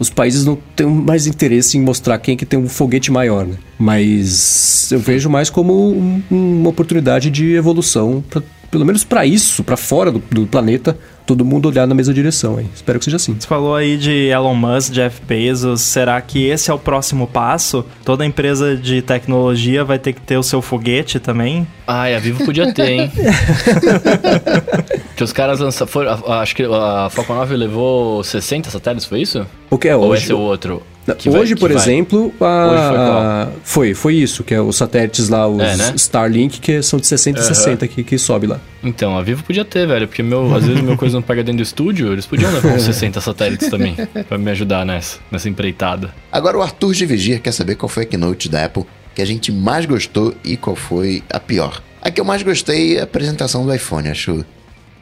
os 0.00 0.10
países 0.10 0.44
não 0.44 0.58
têm 0.74 0.84
mais 0.88 1.28
interesse 1.28 1.78
em 1.78 1.80
mostrar 1.80 2.18
quem 2.18 2.36
que 2.36 2.44
tem 2.44 2.58
um 2.58 2.68
foguete 2.68 3.12
maior, 3.12 3.46
né? 3.46 3.54
Mas 3.78 4.90
eu 4.90 4.98
vejo 4.98 5.30
mais 5.30 5.48
como 5.48 5.72
um- 5.92 6.20
uma 6.28 6.70
oportunidade 6.70 7.30
de 7.30 7.52
evolução, 7.54 8.24
pra- 8.28 8.42
pelo 8.74 8.84
menos 8.84 9.04
para 9.04 9.24
isso, 9.24 9.62
para 9.62 9.76
fora 9.76 10.10
do, 10.10 10.18
do 10.18 10.48
planeta, 10.48 10.98
todo 11.24 11.44
mundo 11.44 11.68
olhar 11.68 11.86
na 11.86 11.94
mesma 11.94 12.12
direção. 12.12 12.58
Hein? 12.58 12.68
Espero 12.74 12.98
que 12.98 13.04
seja 13.04 13.18
assim. 13.18 13.36
Você 13.38 13.46
falou 13.46 13.76
aí 13.76 13.96
de 13.96 14.26
Elon 14.26 14.56
Musk, 14.56 14.92
Jeff 14.92 15.22
Bezos. 15.24 15.80
Será 15.80 16.20
que 16.20 16.44
esse 16.44 16.72
é 16.72 16.74
o 16.74 16.78
próximo 16.78 17.28
passo? 17.28 17.86
Toda 18.04 18.26
empresa 18.26 18.76
de 18.76 19.00
tecnologia 19.00 19.84
vai 19.84 19.96
ter 19.96 20.12
que 20.12 20.20
ter 20.20 20.36
o 20.36 20.42
seu 20.42 20.60
foguete 20.60 21.20
também? 21.20 21.64
Ai, 21.86 22.16
a 22.16 22.18
Vivo 22.18 22.44
podia 22.44 22.74
ter, 22.74 22.90
hein? 22.90 23.12
que 25.14 25.22
os 25.22 25.32
caras 25.32 25.60
lançaram. 25.60 25.92
Acho 26.26 26.56
que 26.56 26.64
a 26.64 27.08
Falcon 27.10 27.34
9 27.34 27.54
levou 27.54 28.24
60 28.24 28.70
satélites, 28.70 29.06
foi 29.06 29.20
isso? 29.20 29.46
O 29.70 29.78
que 29.78 29.86
é 29.86 29.94
Ou 29.94 30.08
hoje? 30.08 30.24
esse 30.24 30.32
é 30.32 30.34
o 30.34 30.40
outro? 30.40 30.82
Vai- 31.06 31.40
hoje, 31.40 31.54
por 31.54 31.70
vai? 31.72 31.82
exemplo, 31.82 32.32
a- 32.40 32.66
Hoje 32.66 32.88
foi 32.88 32.96
qual? 32.96 33.18
a- 33.18 33.48
foi, 33.62 33.94
foi 33.94 34.14
isso, 34.14 34.42
que 34.42 34.54
é 34.54 34.60
os 34.60 34.74
satélites 34.76 35.28
lá, 35.28 35.46
os 35.46 35.60
É, 35.62 35.76
né? 35.76 35.92
Starlink, 35.96 36.60
que 36.60 36.82
são 36.82 36.98
de 36.98 37.06
60 37.06 37.38
e 37.38 37.42
Aham. 37.42 37.54
60 37.54 37.86
que, 37.88 38.02
que 38.02 38.16
sobe 38.18 38.46
lá. 38.46 38.58
Então, 38.82 39.16
a 39.16 39.22
Vivo 39.22 39.42
podia 39.44 39.64
ter, 39.64 39.86
velho, 39.86 40.06
porque 40.08 40.22
meu, 40.22 40.54
às 40.54 40.64
vezes 40.64 40.82
meu 40.82 40.96
coisa 40.96 41.14
não 41.16 41.22
pega 41.22 41.42
dentro 41.42 41.58
do 41.58 41.62
estúdio, 41.62 42.12
eles 42.12 42.24
podiam 42.26 42.50
levar 42.52 42.72
uns 42.74 42.82
60 42.82 43.20
satélites 43.20 43.68
também, 43.68 43.94
pra 44.28 44.38
me 44.38 44.50
ajudar 44.50 44.84
nessa, 44.86 45.18
nessa 45.30 45.48
empreitada. 45.48 46.10
Agora 46.32 46.56
o 46.56 46.62
Arthur 46.62 46.92
de 46.94 47.04
Vigia 47.06 47.38
quer 47.38 47.52
saber 47.52 47.74
qual 47.74 47.88
foi 47.88 48.04
a 48.04 48.06
keynote 48.06 48.48
da 48.48 48.64
Apple 48.64 48.84
que 49.14 49.20
a 49.22 49.26
gente 49.26 49.52
mais 49.52 49.84
gostou 49.86 50.34
e 50.42 50.56
qual 50.56 50.74
foi 50.74 51.22
a 51.30 51.38
pior. 51.38 51.82
A 52.02 52.10
que 52.10 52.20
eu 52.20 52.24
mais 52.24 52.42
gostei 52.42 52.96
é 52.96 53.00
a 53.00 53.04
apresentação 53.04 53.64
do 53.64 53.72
iPhone. 53.74 54.08
Acho 54.08 54.44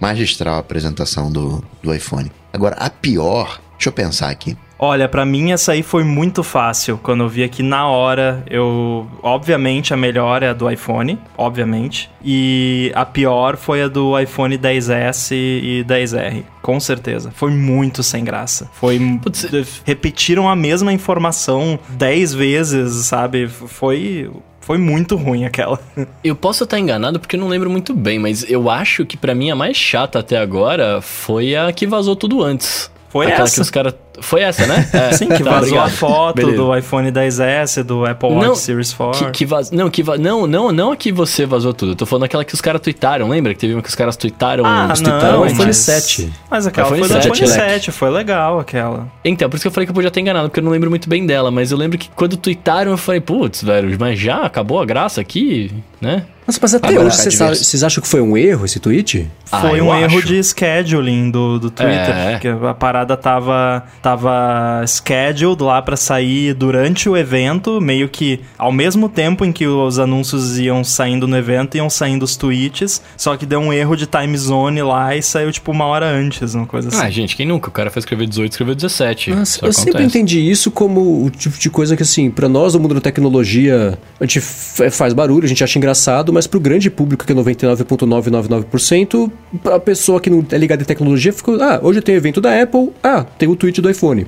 magistral 0.00 0.56
a 0.56 0.58
apresentação 0.58 1.30
do, 1.30 1.64
do 1.82 1.94
iPhone. 1.94 2.30
Agora, 2.52 2.76
a 2.76 2.90
pior, 2.90 3.60
deixa 3.72 3.88
eu 3.88 3.92
pensar 3.92 4.28
aqui. 4.30 4.56
Olha, 4.84 5.08
pra 5.08 5.24
mim 5.24 5.52
essa 5.52 5.70
aí 5.70 5.80
foi 5.80 6.02
muito 6.02 6.42
fácil. 6.42 6.98
Quando 7.00 7.22
eu 7.22 7.28
vi 7.28 7.44
aqui 7.44 7.62
na 7.62 7.86
hora, 7.86 8.42
eu. 8.50 9.06
Obviamente 9.22 9.94
a 9.94 9.96
melhor 9.96 10.42
é 10.42 10.48
a 10.48 10.52
do 10.52 10.68
iPhone, 10.68 11.20
obviamente. 11.38 12.10
E 12.24 12.90
a 12.92 13.04
pior 13.06 13.56
foi 13.56 13.82
a 13.82 13.86
do 13.86 14.18
iPhone 14.18 14.58
10S 14.58 15.30
e 15.36 15.84
10R. 15.86 16.42
Com 16.60 16.80
certeza. 16.80 17.30
Foi 17.32 17.52
muito 17.52 18.02
sem 18.02 18.24
graça. 18.24 18.68
Foi. 18.72 18.98
Putz, 19.22 19.46
Repetiram 19.84 20.48
a 20.48 20.56
mesma 20.56 20.92
informação 20.92 21.78
10 21.90 22.34
vezes, 22.34 23.06
sabe? 23.06 23.46
Foi. 23.46 24.28
Foi 24.60 24.78
muito 24.78 25.14
ruim 25.14 25.44
aquela. 25.44 25.78
Eu 26.24 26.34
posso 26.34 26.64
estar 26.64 26.80
enganado 26.80 27.20
porque 27.20 27.36
eu 27.36 27.40
não 27.40 27.46
lembro 27.46 27.70
muito 27.70 27.94
bem, 27.94 28.18
mas 28.18 28.48
eu 28.50 28.68
acho 28.68 29.06
que 29.06 29.16
pra 29.16 29.32
mim 29.32 29.48
a 29.50 29.54
mais 29.56 29.76
chata 29.76 30.18
até 30.18 30.38
agora 30.38 31.00
foi 31.00 31.54
a 31.54 31.72
que 31.72 31.86
vazou 31.86 32.16
tudo 32.16 32.42
antes. 32.42 32.90
Foi 33.08 33.26
Aquela 33.26 33.44
essa. 33.44 33.56
que 33.56 33.60
os 33.60 33.70
caras. 33.70 33.94
Foi 34.20 34.42
essa, 34.42 34.66
né? 34.66 34.88
É. 34.92 35.12
Sim, 35.16 35.26
que 35.28 35.42
Tá, 35.42 35.50
vazou 35.52 35.78
a 35.78 35.82
obrigado. 35.84 35.90
foto 35.90 36.36
Beleza. 36.36 36.56
do 36.56 36.76
iPhone 36.76 37.10
10S, 37.10 37.82
do 37.82 38.04
Apple 38.04 38.28
Watch 38.30 38.46
Não, 38.46 38.54
Series 38.54 38.92
4. 38.92 39.26
Que, 39.26 39.30
que 39.32 39.46
vaz... 39.46 39.70
Não, 39.70 39.88
que 39.90 40.02
va... 40.02 40.18
não, 40.18 40.46
não, 40.46 40.70
não 40.70 40.92
a 40.92 40.96
que 40.96 41.10
você 41.10 41.46
vazou 41.46 41.72
tudo. 41.72 41.92
Eu 41.92 41.96
tô 41.96 42.04
falando 42.06 42.24
aquela 42.24 42.44
que 42.44 42.54
os 42.54 42.60
caras 42.60 42.80
tweetaram. 42.80 43.28
Lembra 43.28 43.54
que 43.54 43.60
teve 43.60 43.72
uma 43.74 43.82
que 43.82 43.88
os 43.88 43.94
caras 43.94 44.16
tweetaram? 44.16 44.64
Ah, 44.66 44.90
os 44.92 45.00
não, 45.00 45.10
tweetaram 45.10 45.38
o 45.38 45.42
tweetaram, 45.42 45.46
iPhone 45.46 45.66
mas- 45.68 45.76
7. 45.76 46.32
Mas 46.50 46.66
aquela 46.66 46.86
iPhone 46.88 47.00
foi 47.00 47.08
do 47.08 47.14
7, 47.22 47.24
iPhone 47.34 47.50
Leque. 47.50 47.72
7, 47.72 47.90
foi 47.92 48.10
legal 48.10 48.60
aquela. 48.60 49.08
Então, 49.24 49.48
por 49.48 49.56
isso 49.56 49.62
que 49.62 49.68
eu 49.68 49.72
falei 49.72 49.86
que 49.86 49.90
eu 49.90 49.94
podia 49.94 50.10
ter 50.10 50.20
enganado, 50.20 50.48
porque 50.48 50.60
eu 50.60 50.64
não 50.64 50.70
lembro 50.72 50.90
muito 50.90 51.08
bem 51.08 51.24
dela. 51.26 51.50
Mas 51.50 51.70
eu 51.72 51.78
lembro 51.78 51.96
que 51.98 52.10
quando 52.14 52.36
tweetaram, 52.36 52.90
eu 52.90 52.98
falei, 52.98 53.20
putz, 53.20 53.62
velho, 53.62 53.96
mas 53.98 54.18
já 54.18 54.42
acabou 54.42 54.80
a 54.80 54.84
graça 54.84 55.20
aqui, 55.20 55.72
né? 56.00 56.24
Nossa, 56.44 56.58
mas 56.60 56.74
até 56.74 56.88
Agora, 56.88 57.06
hoje 57.06 57.16
vocês, 57.54 57.84
acham 57.84 58.02
que 58.02 58.08
foi 58.08 58.20
um 58.20 58.36
erro 58.36 58.64
esse 58.64 58.80
tweet? 58.80 59.30
Ah, 59.50 59.60
Foi 59.60 59.80
um 59.80 59.94
erro 59.94 60.18
acho. 60.18 60.26
de 60.26 60.42
scheduling 60.42 61.30
do, 61.30 61.56
do 61.60 61.70
Twitter. 61.70 62.10
É. 62.16 62.32
Porque 62.32 62.48
a 62.48 62.74
parada 62.74 63.16
tava, 63.16 63.84
tava 64.02 64.84
scheduled 64.86 65.62
lá 65.62 65.80
pra 65.80 65.96
sair 65.96 66.52
durante 66.52 67.08
o 67.08 67.16
evento, 67.16 67.80
meio 67.80 68.08
que 68.08 68.40
ao 68.58 68.72
mesmo 68.72 69.08
tempo 69.08 69.44
em 69.44 69.52
que 69.52 69.64
os 69.66 69.98
anúncios 70.00 70.58
iam 70.58 70.82
saindo 70.82 71.28
no 71.28 71.36
evento, 71.36 71.76
iam 71.76 71.88
saindo 71.88 72.24
os 72.24 72.36
tweets. 72.36 73.00
Só 73.16 73.36
que 73.36 73.46
deu 73.46 73.60
um 73.60 73.72
erro 73.72 73.96
de 73.96 74.06
time 74.06 74.36
zone 74.36 74.82
lá 74.82 75.14
e 75.16 75.22
saiu 75.22 75.52
tipo 75.52 75.70
uma 75.70 75.84
hora 75.84 76.06
antes, 76.06 76.54
uma 76.54 76.66
coisa 76.66 76.88
assim. 76.88 77.00
Ah, 77.00 77.08
gente, 77.08 77.36
quem 77.36 77.46
nunca? 77.46 77.68
O 77.68 77.72
cara 77.72 77.90
foi 77.90 78.00
escrever 78.00 78.26
18, 78.26 78.50
escreveu 78.52 78.74
17. 78.74 79.30
Nossa, 79.30 79.64
eu 79.64 79.72
sempre 79.72 79.90
acontece. 79.90 80.18
entendi 80.18 80.50
isso 80.50 80.70
como 80.70 81.24
o 81.24 81.30
tipo 81.30 81.56
de 81.58 81.70
coisa 81.70 81.96
que, 81.96 82.02
assim, 82.02 82.28
pra 82.30 82.48
nós 82.48 82.72
do 82.72 82.80
mundo 82.80 82.94
da 82.94 83.00
tecnologia, 83.00 83.96
a 84.20 84.24
gente 84.24 84.40
faz 84.40 85.12
barulho, 85.12 85.44
a 85.44 85.48
gente 85.48 85.62
acha 85.62 85.78
engraçado, 85.78 86.32
mas 86.32 86.48
pro 86.48 86.58
grande 86.58 86.90
público, 86.90 87.24
que 87.24 87.32
é 87.32 87.36
99,999%, 87.36 89.30
a 89.64 89.78
pessoa 89.78 90.20
que 90.20 90.28
não 90.28 90.44
é 90.50 90.58
ligada 90.58 90.82
em 90.82 90.86
tecnologia 90.86 91.32
ficou, 91.32 91.62
ah, 91.62 91.78
hoje 91.82 92.00
tem 92.00 92.16
evento 92.16 92.40
da 92.40 92.60
Apple, 92.60 92.90
ah, 93.02 93.24
tem 93.38 93.48
o 93.48 93.54
tweet 93.54 93.80
do 93.80 93.91
iPhone. 93.92 94.26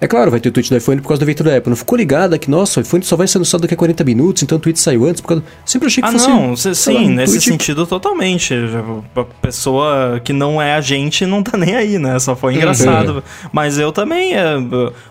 É 0.00 0.06
claro, 0.06 0.30
vai 0.30 0.38
ter 0.38 0.48
o 0.48 0.52
tweet 0.52 0.70
do 0.70 0.76
iPhone 0.76 1.00
por 1.00 1.08
causa 1.08 1.18
do 1.18 1.24
evento 1.24 1.42
da 1.42 1.56
Apple. 1.56 1.70
Não 1.70 1.76
ficou 1.76 1.98
ligada 1.98 2.38
que, 2.38 2.48
nossa, 2.48 2.78
o 2.78 2.82
iPhone 2.84 3.02
só 3.02 3.16
vai 3.16 3.26
ser 3.26 3.38
anunciado 3.38 3.62
daqui 3.62 3.74
a 3.74 3.76
40 3.76 4.04
minutos, 4.04 4.44
então 4.44 4.56
o 4.56 4.60
tweet 4.60 4.78
saiu 4.78 5.04
antes. 5.04 5.20
Por 5.20 5.26
causa... 5.26 5.42
Sempre 5.66 5.88
achei 5.88 6.00
que 6.00 6.08
Ah, 6.08 6.12
fosse. 6.12 6.28
não, 6.28 6.56
c- 6.56 6.72
sei 6.72 6.94
lá, 6.94 7.00
sim, 7.00 7.06
um 7.06 7.14
nesse 7.16 7.32
tweet- 7.32 7.44
sentido 7.50 7.84
totalmente. 7.84 8.54
A 9.16 9.24
pessoa 9.42 10.20
que 10.22 10.32
não 10.32 10.62
é 10.62 10.74
a 10.74 10.80
gente 10.80 11.26
não 11.26 11.42
tá 11.42 11.58
nem 11.58 11.74
aí, 11.74 11.98
né? 11.98 12.16
Só 12.20 12.36
foi 12.36 12.54
engraçado. 12.54 13.24
Mas 13.50 13.76
eu 13.76 13.90
também, 13.90 14.34
é, 14.36 14.44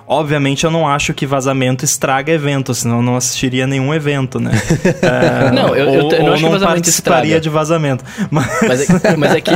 obviamente, 0.07 0.64
eu 0.64 0.72
não 0.72 0.88
acho 0.88 1.14
que 1.14 1.26
vazamento 1.26 1.84
estraga 1.84 2.31
evento, 2.31 2.73
senão 2.73 2.98
eu 2.98 3.03
não 3.03 3.18
assistiria 3.18 3.68
nenhum 3.68 3.94
evento, 3.94 4.39
né? 4.39 4.52
É, 5.03 5.52
Não, 5.52 5.76
eu- 5.76 5.85
eu- 5.94 6.06
ou, 6.06 6.11
eu 6.14 6.19
não 6.19 6.27
ou 6.27 6.34
acho 6.34 6.38
que 6.38 6.44
não 6.44 6.52
vazamento 6.52 6.65
participaria 6.65 7.22
estraga. 7.38 7.41
de 7.41 7.49
vazamento. 7.49 8.06
Mas, 8.31 8.48
Mas, 8.65 9.03
é, 9.03 9.18
mas 9.18 9.31
é 9.35 9.41
que 9.41 9.52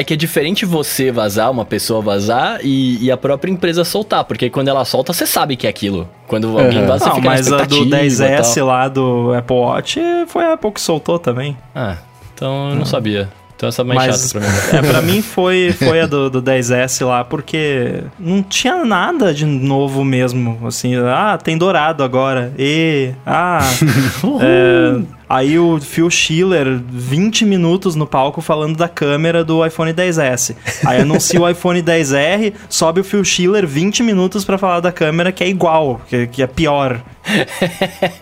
é 0.00 0.04
que 0.04 0.14
é 0.14 0.16
diferente 0.16 0.64
você 0.64 1.12
vazar, 1.12 1.50
uma 1.50 1.64
pessoa 1.64 2.00
vazar 2.00 2.60
e, 2.62 3.04
e 3.04 3.10
a 3.10 3.16
própria 3.18 3.52
empresa 3.52 3.84
soltar, 3.84 4.24
porque 4.24 4.48
quando 4.48 4.68
ela 4.68 4.84
solta, 4.84 5.12
você 5.12 5.26
sabe 5.26 5.56
que 5.56 5.66
é 5.66 5.70
aquilo. 5.70 6.08
Quando 6.26 6.58
alguém 6.58 6.86
vaza, 6.86 7.04
você 7.04 7.08
não, 7.10 7.16
fica 7.16 7.28
mas 7.28 7.46
na 7.46 7.56
a 7.56 7.64
do 7.66 7.74
expectativa 7.74 7.96
e 7.96 8.08
10S 8.08 8.54
tal. 8.54 8.66
lá 8.66 8.88
do 8.88 9.34
Apple 9.34 9.56
Watch 9.56 10.00
foi 10.28 10.44
a 10.44 10.54
Apple 10.54 10.72
que 10.72 10.80
soltou 10.80 11.18
também. 11.18 11.56
Ah, 11.74 11.98
então 12.34 12.70
eu 12.70 12.76
não 12.76 12.86
sabia. 12.86 13.28
Então 13.54 13.68
essa 13.68 13.82
é 13.82 13.84
mais 13.84 14.06
Mas 14.06 14.32
chata 14.32 14.40
pra 14.40 14.48
mim. 14.48 14.56
é, 14.72 14.90
pra 14.90 15.02
mim 15.02 15.20
foi, 15.20 15.72
foi 15.72 16.00
a 16.00 16.06
do, 16.06 16.30
do 16.30 16.42
10S 16.42 17.04
lá, 17.04 17.22
porque 17.22 18.02
não 18.18 18.42
tinha 18.42 18.86
nada 18.86 19.34
de 19.34 19.44
novo 19.44 20.02
mesmo. 20.02 20.66
Assim, 20.66 20.96
ah, 20.96 21.36
tem 21.36 21.58
dourado 21.58 22.02
agora. 22.02 22.54
E, 22.58 23.10
ah, 23.26 23.60
é, 24.40 25.02
aí 25.30 25.56
o 25.58 25.78
Phil 25.80 26.10
Schiller, 26.10 26.80
20 26.90 27.44
minutos 27.46 27.94
no 27.94 28.06
palco 28.06 28.40
falando 28.40 28.76
da 28.76 28.88
câmera 28.88 29.44
do 29.44 29.64
iPhone 29.64 29.92
10S. 29.92 30.56
Aí 30.84 31.00
anuncia 31.02 31.40
o 31.40 31.48
iPhone 31.48 31.80
10R, 31.82 32.52
sobe 32.68 33.00
o 33.00 33.04
Phil 33.04 33.24
Schiller 33.24 33.66
20 33.66 34.02
minutos 34.02 34.44
pra 34.44 34.58
falar 34.58 34.80
da 34.80 34.90
câmera 34.92 35.30
que 35.30 35.44
é 35.44 35.48
igual, 35.48 36.00
que, 36.08 36.26
que 36.26 36.42
é 36.42 36.46
pior. 36.48 37.00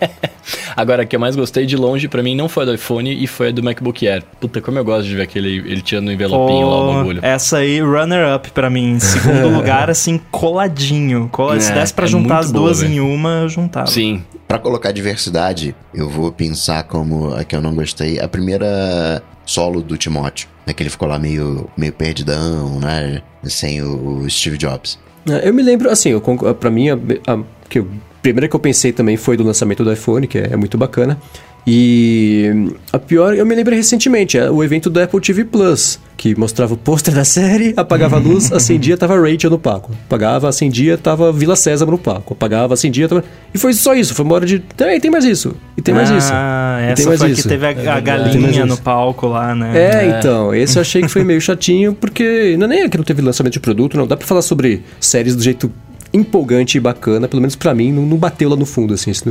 Agora, 0.75 1.03
a 1.03 1.05
que 1.05 1.15
eu 1.15 1.19
mais 1.19 1.35
gostei 1.35 1.65
de 1.65 1.75
longe 1.75 2.07
pra 2.07 2.23
mim 2.23 2.35
não 2.35 2.47
foi 2.49 2.63
a 2.63 2.65
do 2.67 2.73
iPhone 2.73 3.11
e 3.11 3.27
foi 3.27 3.49
a 3.49 3.51
do 3.51 3.61
MacBook 3.63 4.07
Air. 4.07 4.23
Puta, 4.39 4.61
como 4.61 4.77
eu 4.77 4.85
gosto 4.85 5.07
de 5.07 5.15
ver 5.15 5.23
aquele 5.23 5.57
ele 5.57 5.81
tirando 5.81 6.07
o 6.07 6.11
envelopinho 6.11 6.69
lá, 6.69 6.75
o 6.75 6.89
Oh, 6.89 6.93
bagulho. 6.95 7.19
Essa 7.23 7.57
aí, 7.57 7.79
runner-up 7.81 8.49
pra 8.51 8.69
mim. 8.69 8.93
Em 8.93 8.99
segundo 8.99 9.49
lugar, 9.55 9.89
assim, 9.89 10.19
coladinho. 10.31 11.27
Cola- 11.31 11.59
Se 11.59 11.71
É, 11.71 11.75
desse 11.75 11.93
pra 11.93 12.05
é 12.05 12.07
juntar 12.07 12.39
as 12.39 12.51
boa, 12.51 12.65
duas 12.65 12.81
velho. 12.81 12.93
em 12.93 12.99
uma, 12.99 13.41
eu 13.43 13.49
juntava. 13.49 13.87
Sim. 13.87 14.23
Pra 14.49 14.57
colocar 14.57 14.91
diversidade, 14.91 15.75
eu 15.93 16.09
vou 16.09 16.31
pensar 16.31 16.81
como 16.85 17.31
a 17.35 17.43
que 17.43 17.55
eu 17.55 17.61
não 17.61 17.71
gostei. 17.71 18.19
A 18.19 18.27
primeira 18.27 19.21
solo 19.45 19.79
do 19.79 19.95
Timóteo, 19.95 20.49
né? 20.65 20.73
Que 20.73 20.81
ele 20.81 20.89
ficou 20.89 21.07
lá 21.07 21.19
meio, 21.19 21.69
meio 21.77 21.93
perdidão, 21.93 22.79
né? 22.79 23.21
Sem 23.43 23.83
o, 23.83 24.21
o 24.23 24.27
Steve 24.29 24.57
Jobs. 24.57 24.97
É, 25.29 25.47
Eu 25.47 25.53
me 25.53 25.61
lembro, 25.61 25.87
assim, 25.91 26.19
conc- 26.19 26.51
pra 26.55 26.71
mim, 26.71 26.89
a, 26.89 26.95
a- 27.27 27.43
que 27.69 27.77
eu- 27.77 27.87
a 28.17 28.21
primeira 28.23 28.47
que 28.47 28.55
eu 28.55 28.59
pensei 28.59 28.91
também 28.91 29.15
foi 29.17 29.37
do 29.37 29.43
lançamento 29.43 29.83
do 29.83 29.93
iPhone, 29.93 30.25
que 30.25 30.39
é, 30.39 30.49
é 30.53 30.55
muito 30.55 30.79
bacana. 30.79 31.19
E 31.67 32.71
a 32.91 32.97
pior, 32.97 33.35
eu 33.35 33.45
me 33.45 33.53
lembro 33.53 33.75
recentemente, 33.75 34.37
é 34.37 34.49
o 34.49 34.63
evento 34.63 34.89
do 34.89 34.99
Apple 34.99 35.19
TV 35.21 35.45
Plus, 35.45 35.99
que 36.17 36.37
mostrava 36.37 36.73
o 36.73 36.77
pôster 36.77 37.13
da 37.13 37.23
série, 37.23 37.73
apagava 37.77 38.15
a 38.15 38.19
luz, 38.19 38.51
acendia, 38.53 38.97
tava 38.97 39.19
Rachel 39.19 39.49
no 39.51 39.59
palco. 39.59 39.91
Apagava, 40.07 40.49
acendia, 40.49 40.97
tava 40.97 41.31
Vila 41.31 41.55
Sésamo 41.55 41.91
no 41.91 41.97
palco. 41.97 42.33
Apagava, 42.33 42.73
acendia, 42.73 43.07
tava... 43.07 43.23
E 43.53 43.57
foi 43.57 43.73
só 43.73 43.93
isso, 43.93 44.15
foi 44.15 44.25
uma 44.25 44.35
hora 44.35 44.45
de... 44.45 44.59
Tem, 44.59 44.99
tem 44.99 45.11
mais 45.11 45.25
isso, 45.25 45.55
e 45.77 45.81
tem 45.81 45.93
mais 45.93 46.09
isso. 46.09 46.31
Ah, 46.33 46.79
e 46.81 46.83
tem 46.83 46.91
essa 46.93 47.07
mais 47.09 47.19
foi 47.19 47.29
a 47.29 47.31
isso. 47.31 47.41
que 47.43 47.47
teve 47.47 47.65
a, 47.65 47.69
a 47.69 47.73
Tem 47.73 47.83
mais 47.83 48.03
galinha 48.03 48.65
no 48.65 48.73
isso. 48.73 48.81
palco 48.81 49.27
lá, 49.27 49.53
né? 49.53 49.71
É, 49.75 50.17
então, 50.17 50.53
esse 50.53 50.77
eu 50.77 50.81
achei 50.81 51.01
que 51.01 51.07
foi 51.07 51.23
meio 51.23 51.39
chatinho, 51.39 51.93
porque 51.93 52.55
não 52.57 52.65
é 52.65 52.69
nem 52.69 52.89
que 52.89 52.97
não 52.97 53.03
teve 53.05 53.21
lançamento 53.21 53.53
de 53.53 53.59
produto, 53.59 53.95
não. 53.95 54.07
Dá 54.07 54.17
pra 54.17 54.25
falar 54.25 54.41
sobre 54.41 54.83
séries 54.99 55.35
do 55.35 55.43
jeito 55.43 55.71
empolgante 56.13 56.77
e 56.77 56.81
bacana, 56.81 57.27
pelo 57.27 57.41
menos 57.41 57.55
pra 57.55 57.73
mim, 57.73 57.91
não, 57.91 58.03
não 58.03 58.17
bateu 58.17 58.49
lá 58.49 58.55
no 58.55 58.65
fundo, 58.65 58.93
assim. 58.93 59.11
Esse, 59.11 59.23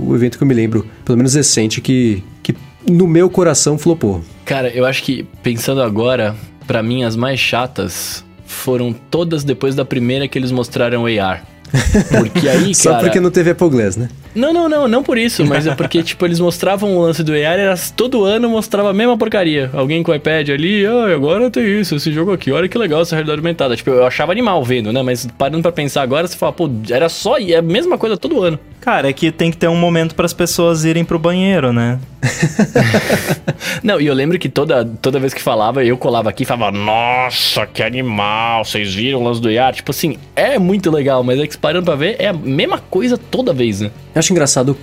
o 0.00 0.14
evento 0.14 0.38
que 0.38 0.44
eu 0.44 0.48
me 0.48 0.54
lembro, 0.54 0.86
pelo 1.04 1.16
menos 1.16 1.34
recente, 1.34 1.80
que, 1.80 2.22
que 2.42 2.54
no 2.88 3.06
meu 3.06 3.30
coração 3.30 3.78
flopou. 3.78 4.22
Cara, 4.44 4.68
eu 4.68 4.84
acho 4.84 5.02
que, 5.02 5.24
pensando 5.42 5.82
agora, 5.82 6.34
pra 6.66 6.82
mim 6.82 7.04
as 7.04 7.16
mais 7.16 7.38
chatas 7.40 8.24
foram 8.46 8.92
todas 8.92 9.44
depois 9.44 9.74
da 9.74 9.84
primeira 9.84 10.28
que 10.28 10.38
eles 10.38 10.50
mostraram 10.50 11.06
AR. 11.06 11.44
Porque 12.18 12.48
aí, 12.48 12.74
Só 12.74 12.90
cara... 12.90 13.02
porque 13.02 13.20
não 13.20 13.30
teve 13.30 13.50
Apple 13.50 13.68
Glass, 13.68 13.96
né? 13.96 14.08
Não, 14.34 14.52
não, 14.52 14.68
não, 14.68 14.88
não 14.88 15.02
por 15.02 15.16
isso, 15.18 15.44
mas 15.44 15.66
é 15.66 15.74
porque, 15.74 16.02
tipo, 16.02 16.24
eles 16.24 16.40
mostravam 16.40 16.96
o 16.96 17.02
lance 17.02 17.22
do 17.22 17.32
AR, 17.32 17.38
era 17.38 17.74
todo 17.96 18.24
ano 18.24 18.48
mostrava 18.48 18.90
a 18.90 18.92
mesma 18.92 19.16
porcaria. 19.16 19.70
Alguém 19.72 20.02
com 20.02 20.10
o 20.10 20.14
iPad 20.14 20.50
ali, 20.50 20.84
ah, 20.86 21.14
agora 21.14 21.50
tem 21.50 21.80
isso, 21.80 21.94
esse 21.94 22.12
jogo 22.12 22.32
aqui, 22.32 22.50
olha 22.50 22.68
que 22.68 22.76
legal 22.76 23.02
essa 23.02 23.14
realidade 23.14 23.38
aumentada. 23.38 23.76
Tipo, 23.76 23.90
eu 23.90 24.06
achava 24.06 24.32
animal 24.32 24.62
vendo, 24.64 24.92
né? 24.92 25.02
Mas 25.02 25.26
parando 25.38 25.62
pra 25.62 25.72
pensar 25.72 26.02
agora, 26.02 26.26
você 26.26 26.36
fala, 26.36 26.52
pô, 26.52 26.68
era 26.90 27.08
só, 27.08 27.38
é 27.38 27.56
a 27.56 27.62
mesma 27.62 27.96
coisa 27.96 28.16
todo 28.16 28.42
ano. 28.42 28.58
Cara, 28.80 29.08
é 29.08 29.12
que 29.14 29.32
tem 29.32 29.50
que 29.50 29.56
ter 29.56 29.66
um 29.66 29.76
momento 29.76 30.14
para 30.14 30.26
as 30.26 30.34
pessoas 30.34 30.84
irem 30.84 31.04
pro 31.06 31.18
banheiro, 31.18 31.72
né? 31.72 31.98
Não, 33.82 33.98
e 33.98 34.06
eu 34.06 34.12
lembro 34.12 34.38
que 34.38 34.48
toda, 34.48 34.84
toda 34.84 35.18
vez 35.18 35.32
que 35.32 35.40
falava, 35.40 35.82
eu 35.82 35.96
colava 35.96 36.28
aqui 36.28 36.42
e 36.42 36.46
falava, 36.46 36.76
nossa, 36.76 37.66
que 37.66 37.82
animal, 37.82 38.62
vocês 38.62 38.94
viram 38.94 39.22
o 39.22 39.24
lance 39.24 39.40
do 39.40 39.48
AR? 39.48 39.72
Tipo 39.72 39.90
assim, 39.90 40.18
é 40.36 40.58
muito 40.58 40.90
legal, 40.90 41.22
mas 41.22 41.40
é 41.40 41.46
que 41.46 41.54
parando 41.64 41.86
pra 41.86 41.94
ver, 41.94 42.16
é 42.18 42.28
a 42.28 42.32
mesma 42.34 42.78
coisa 42.78 43.16
toda 43.16 43.50
vez, 43.50 43.80
né? 43.80 43.90
Eu 44.14 44.18
acho 44.20 44.32
engraçado, 44.32 44.76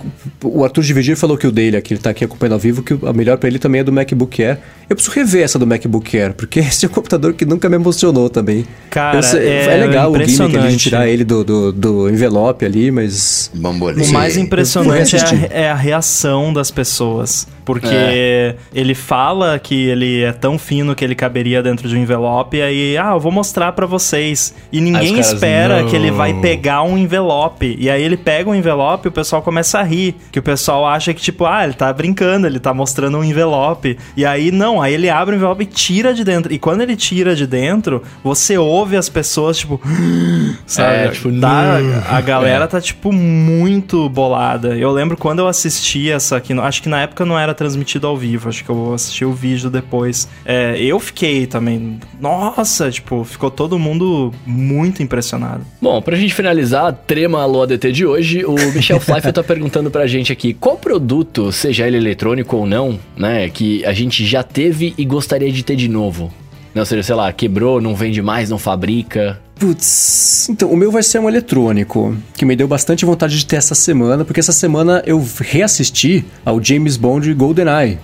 o 0.44 0.62
Arthur 0.64 0.82
de 0.82 0.92
Vigir 0.92 1.16
falou 1.16 1.38
que 1.38 1.46
o 1.46 1.52
dele, 1.52 1.80
que 1.80 1.94
ele 1.94 2.00
tá 2.00 2.10
aqui 2.10 2.24
acompanhando 2.24 2.52
ao 2.52 2.58
vivo, 2.58 2.82
que 2.82 2.98
a 3.06 3.12
melhor 3.12 3.38
pra 3.38 3.48
ele 3.48 3.58
também 3.58 3.80
é 3.80 3.84
do 3.84 3.90
MacBook 3.92 4.42
Air. 4.42 4.58
Eu 4.90 4.94
preciso 4.96 5.14
rever 5.16 5.42
essa 5.42 5.58
do 5.58 5.66
MacBook 5.66 6.18
Air, 6.18 6.34
porque 6.34 6.60
esse 6.60 6.84
é 6.84 6.88
um 6.88 6.92
computador 6.92 7.32
que 7.32 7.44
nunca 7.46 7.68
me 7.68 7.76
emocionou 7.76 8.28
também. 8.28 8.66
Cara, 8.90 9.18
Eu 9.18 9.22
sei- 9.22 9.48
é 9.48 9.76
legal 9.86 10.12
o 10.12 10.18
gimmick 10.22 10.56
ali 10.56 10.68
de 10.72 10.76
tirar 10.76 11.08
ele 11.08 11.24
do, 11.24 11.42
do, 11.42 11.72
do 11.72 12.10
envelope 12.10 12.64
ali, 12.64 12.90
mas... 12.90 13.50
Bambolê. 13.54 14.02
O 14.04 14.12
mais 14.12 14.36
impressionante 14.36 15.16
é 15.16 15.20
a, 15.20 15.60
é 15.62 15.70
a 15.70 15.74
reação 15.74 16.52
das 16.52 16.70
pessoas. 16.70 17.46
Porque 17.64 18.56
ele 18.74 18.94
fala 18.94 19.58
que 19.58 19.86
ele 19.88 20.22
é 20.22 20.32
tão 20.32 20.58
fino 20.58 20.94
que 20.94 21.04
ele 21.04 21.14
caberia 21.14 21.62
dentro 21.62 21.88
de 21.88 21.94
um 21.96 21.98
envelope, 21.98 22.56
e 22.56 22.62
aí, 22.62 22.98
ah, 22.98 23.12
eu 23.14 23.20
vou 23.20 23.30
mostrar 23.30 23.70
pra 23.72 23.86
vocês. 23.86 24.52
E 24.72 24.80
ninguém 24.80 25.12
caras, 25.12 25.32
espera 25.32 25.82
"Não." 25.82 25.88
que 25.88 25.94
ele 25.94 26.10
vai 26.10 26.34
pegar 26.40 26.82
um 26.82 26.98
envelope. 26.98 27.76
E 27.78 27.88
aí 27.88 28.02
ele 28.02 28.16
pega 28.16 28.50
um 28.50 28.54
envelope 28.54 29.06
e 29.06 29.08
o 29.08 29.12
pessoal 29.22 29.42
começa 29.42 29.78
a 29.78 29.82
rir. 29.82 30.16
Que 30.30 30.38
o 30.38 30.42
pessoal 30.42 30.86
acha 30.86 31.14
que, 31.14 31.20
tipo, 31.20 31.46
ah, 31.46 31.64
ele 31.64 31.74
tá 31.74 31.92
brincando, 31.92 32.46
ele 32.46 32.58
tá 32.58 32.74
mostrando 32.74 33.18
um 33.18 33.24
envelope. 33.24 33.96
E 34.16 34.26
aí, 34.26 34.50
não, 34.50 34.80
aí 34.80 34.94
ele 34.94 35.08
abre 35.08 35.34
o 35.34 35.36
envelope 35.36 35.62
e 35.62 35.66
tira 35.66 36.12
de 36.12 36.24
dentro. 36.24 36.52
E 36.52 36.58
quando 36.58 36.80
ele 36.82 36.96
tira 36.96 37.34
de 37.34 37.46
dentro, 37.46 38.02
você 38.22 38.58
ouve 38.58 38.96
as 38.96 39.08
pessoas, 39.08 39.58
tipo. 39.58 39.80
Sabe? 40.66 40.94
É, 40.94 41.08
tipo, 41.08 41.40
tá, 41.40 41.78
a 42.08 42.20
galera 42.20 42.66
tá, 42.68 42.80
tipo, 42.80 43.12
muito 43.12 44.08
bolada. 44.08 44.76
Eu 44.76 44.90
lembro 44.90 45.16
quando 45.16 45.40
eu 45.40 45.48
assisti 45.48 46.10
essa 46.10 46.36
aqui, 46.36 46.52
acho 46.58 46.82
que 46.82 46.88
na 46.88 47.00
época 47.00 47.24
não 47.24 47.38
era 47.38 47.54
transmitido 47.54 48.06
ao 48.06 48.16
vivo, 48.16 48.48
acho 48.48 48.64
que 48.64 48.70
eu 48.70 48.94
assisti 48.94 49.24
o 49.24 49.32
vídeo 49.32 49.70
depois. 49.70 50.28
É, 50.44 50.76
eu 50.78 50.98
fiquei 50.98 51.46
também, 51.46 52.00
nossa, 52.20 52.90
tipo, 52.90 53.24
ficou 53.24 53.50
todo 53.50 53.78
mundo 53.78 54.32
muito 54.46 55.02
impressionado. 55.02 55.64
Bom, 55.80 56.00
pra 56.00 56.16
gente 56.16 56.34
finalizar 56.34 56.86
a 56.86 56.92
trema 56.92 57.42
Alô 57.42 57.62
ADT 57.62 57.92
de 57.92 58.06
hoje, 58.06 58.44
o 58.44 58.54
Michel 58.72 59.00
Pfeiffer 59.12 59.32
tá 59.32 59.42
perguntando 59.42 59.90
pra 59.90 60.06
gente 60.06 60.32
aqui 60.32 60.54
qual 60.54 60.76
produto, 60.76 61.52
seja 61.52 61.86
ele 61.86 61.96
eletrônico 61.96 62.56
ou 62.56 62.66
não, 62.66 62.98
né, 63.16 63.48
que 63.48 63.84
a 63.84 63.92
gente 63.92 64.24
já 64.24 64.42
teve 64.42 64.94
e 64.96 65.04
gostaria 65.04 65.50
de 65.50 65.62
ter 65.62 65.76
de 65.76 65.88
novo. 65.88 66.32
Não, 66.74 66.80
ou 66.80 66.86
seja, 66.86 67.02
sei 67.02 67.14
lá, 67.14 67.30
quebrou, 67.32 67.80
não 67.80 67.94
vende 67.94 68.22
mais, 68.22 68.48
não 68.48 68.58
fabrica. 68.58 69.38
Putz, 69.56 70.48
então, 70.48 70.70
o 70.70 70.76
meu 70.76 70.90
vai 70.90 71.02
ser 71.02 71.18
um 71.18 71.28
eletrônico, 71.28 72.16
que 72.34 72.44
me 72.44 72.56
deu 72.56 72.66
bastante 72.66 73.04
vontade 73.04 73.38
de 73.38 73.44
ter 73.44 73.56
essa 73.56 73.74
semana, 73.74 74.24
porque 74.24 74.40
essa 74.40 74.52
semana 74.52 75.02
eu 75.06 75.24
reassisti 75.40 76.24
ao 76.44 76.62
James 76.62 76.96
Bond 76.96 77.32
GoldenEye. 77.34 77.98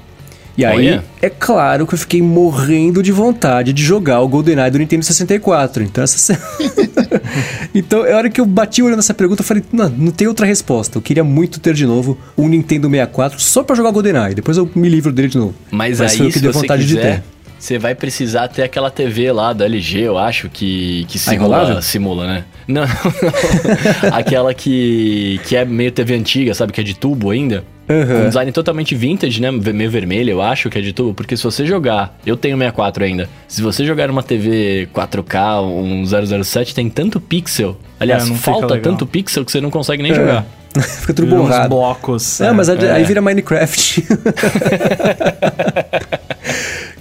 E 0.58 0.64
aí, 0.64 0.88
Olha. 0.88 1.04
é 1.22 1.30
claro 1.30 1.86
que 1.86 1.94
eu 1.94 1.98
fiquei 1.98 2.20
morrendo 2.20 3.00
de 3.00 3.12
vontade 3.12 3.72
de 3.72 3.80
jogar 3.80 4.20
o 4.22 4.26
GoldenEye 4.26 4.68
do 4.72 4.78
Nintendo 4.78 5.04
64. 5.04 5.84
Então, 5.84 6.02
essa 6.02 6.36
então, 7.72 8.02
a 8.02 8.16
hora 8.16 8.28
que 8.28 8.40
eu 8.40 8.44
bati 8.44 8.82
olhando 8.82 8.98
essa 8.98 9.14
pergunta, 9.14 9.42
eu 9.42 9.46
falei, 9.46 9.62
não, 9.72 9.88
não 9.88 10.10
tem 10.10 10.26
outra 10.26 10.44
resposta. 10.44 10.98
Eu 10.98 11.02
queria 11.02 11.22
muito 11.22 11.60
ter 11.60 11.74
de 11.74 11.86
novo 11.86 12.18
um 12.36 12.48
Nintendo 12.48 12.90
64 12.90 13.40
só 13.40 13.62
pra 13.62 13.76
jogar 13.76 13.92
GoldenEye. 13.92 14.34
Depois 14.34 14.56
eu 14.56 14.68
me 14.74 14.88
livro 14.88 15.12
dele 15.12 15.28
de 15.28 15.38
novo. 15.38 15.54
Mas, 15.70 16.00
Mas 16.00 16.16
foi 16.16 16.26
aí, 16.26 16.30
o 16.30 16.34
que 16.34 16.40
deu 16.40 16.52
vontade 16.52 16.84
de 16.84 16.96
quiser, 16.96 17.18
ter. 17.18 17.24
você 17.56 17.78
vai 17.78 17.94
precisar 17.94 18.48
ter 18.48 18.64
aquela 18.64 18.90
TV 18.90 19.30
lá 19.30 19.52
da 19.52 19.64
LG, 19.64 20.00
eu 20.00 20.18
acho, 20.18 20.48
que, 20.50 21.06
que 21.08 21.20
simula, 21.20 21.36
enrolável? 21.36 21.82
simula, 21.82 22.26
né? 22.26 22.44
Não, 22.66 22.82
não. 24.02 24.18
aquela 24.18 24.52
que, 24.52 25.38
que 25.46 25.54
é 25.54 25.64
meio 25.64 25.92
TV 25.92 26.16
antiga, 26.16 26.52
sabe? 26.52 26.72
Que 26.72 26.80
é 26.80 26.84
de 26.84 26.94
tubo 26.94 27.30
ainda. 27.30 27.62
Aham. 27.88 28.24
Um 28.24 28.28
design 28.28 28.52
totalmente 28.52 28.94
vintage, 28.94 29.40
né? 29.40 29.50
Meio 29.50 29.90
vermelho, 29.90 30.30
eu 30.30 30.42
acho 30.42 30.68
que 30.68 30.78
é 30.78 30.82
de 30.82 30.92
tubo. 30.92 31.14
Porque 31.14 31.36
se 31.36 31.42
você 31.44 31.64
jogar... 31.64 32.18
Eu 32.26 32.36
tenho 32.36 32.56
64 32.56 33.04
ainda. 33.04 33.28
Se 33.46 33.62
você 33.62 33.84
jogar 33.84 34.10
uma 34.10 34.22
TV 34.22 34.88
4K, 34.94 35.62
um 35.62 36.04
007, 36.44 36.74
tem 36.74 36.88
tanto 36.90 37.20
pixel. 37.20 37.78
Aliás, 37.98 38.28
É, 38.30 38.34
falta 38.34 38.76
tanto 38.78 39.06
pixel 39.06 39.44
que 39.44 39.52
você 39.52 39.60
não 39.60 39.70
consegue 39.70 40.02
nem 40.02 40.12
É. 40.12 40.14
jogar. 40.14 40.46
Fica 41.00 41.14
tudo 41.14 41.28
Vira 41.28 41.40
uns 41.40 41.48
borrado. 41.48 41.68
blocos. 41.70 42.40
É, 42.42 42.48
é. 42.48 42.52
mas 42.52 42.68
aí 42.68 42.90
aí 42.90 43.04
vira 43.04 43.22
Minecraft. 43.22 44.04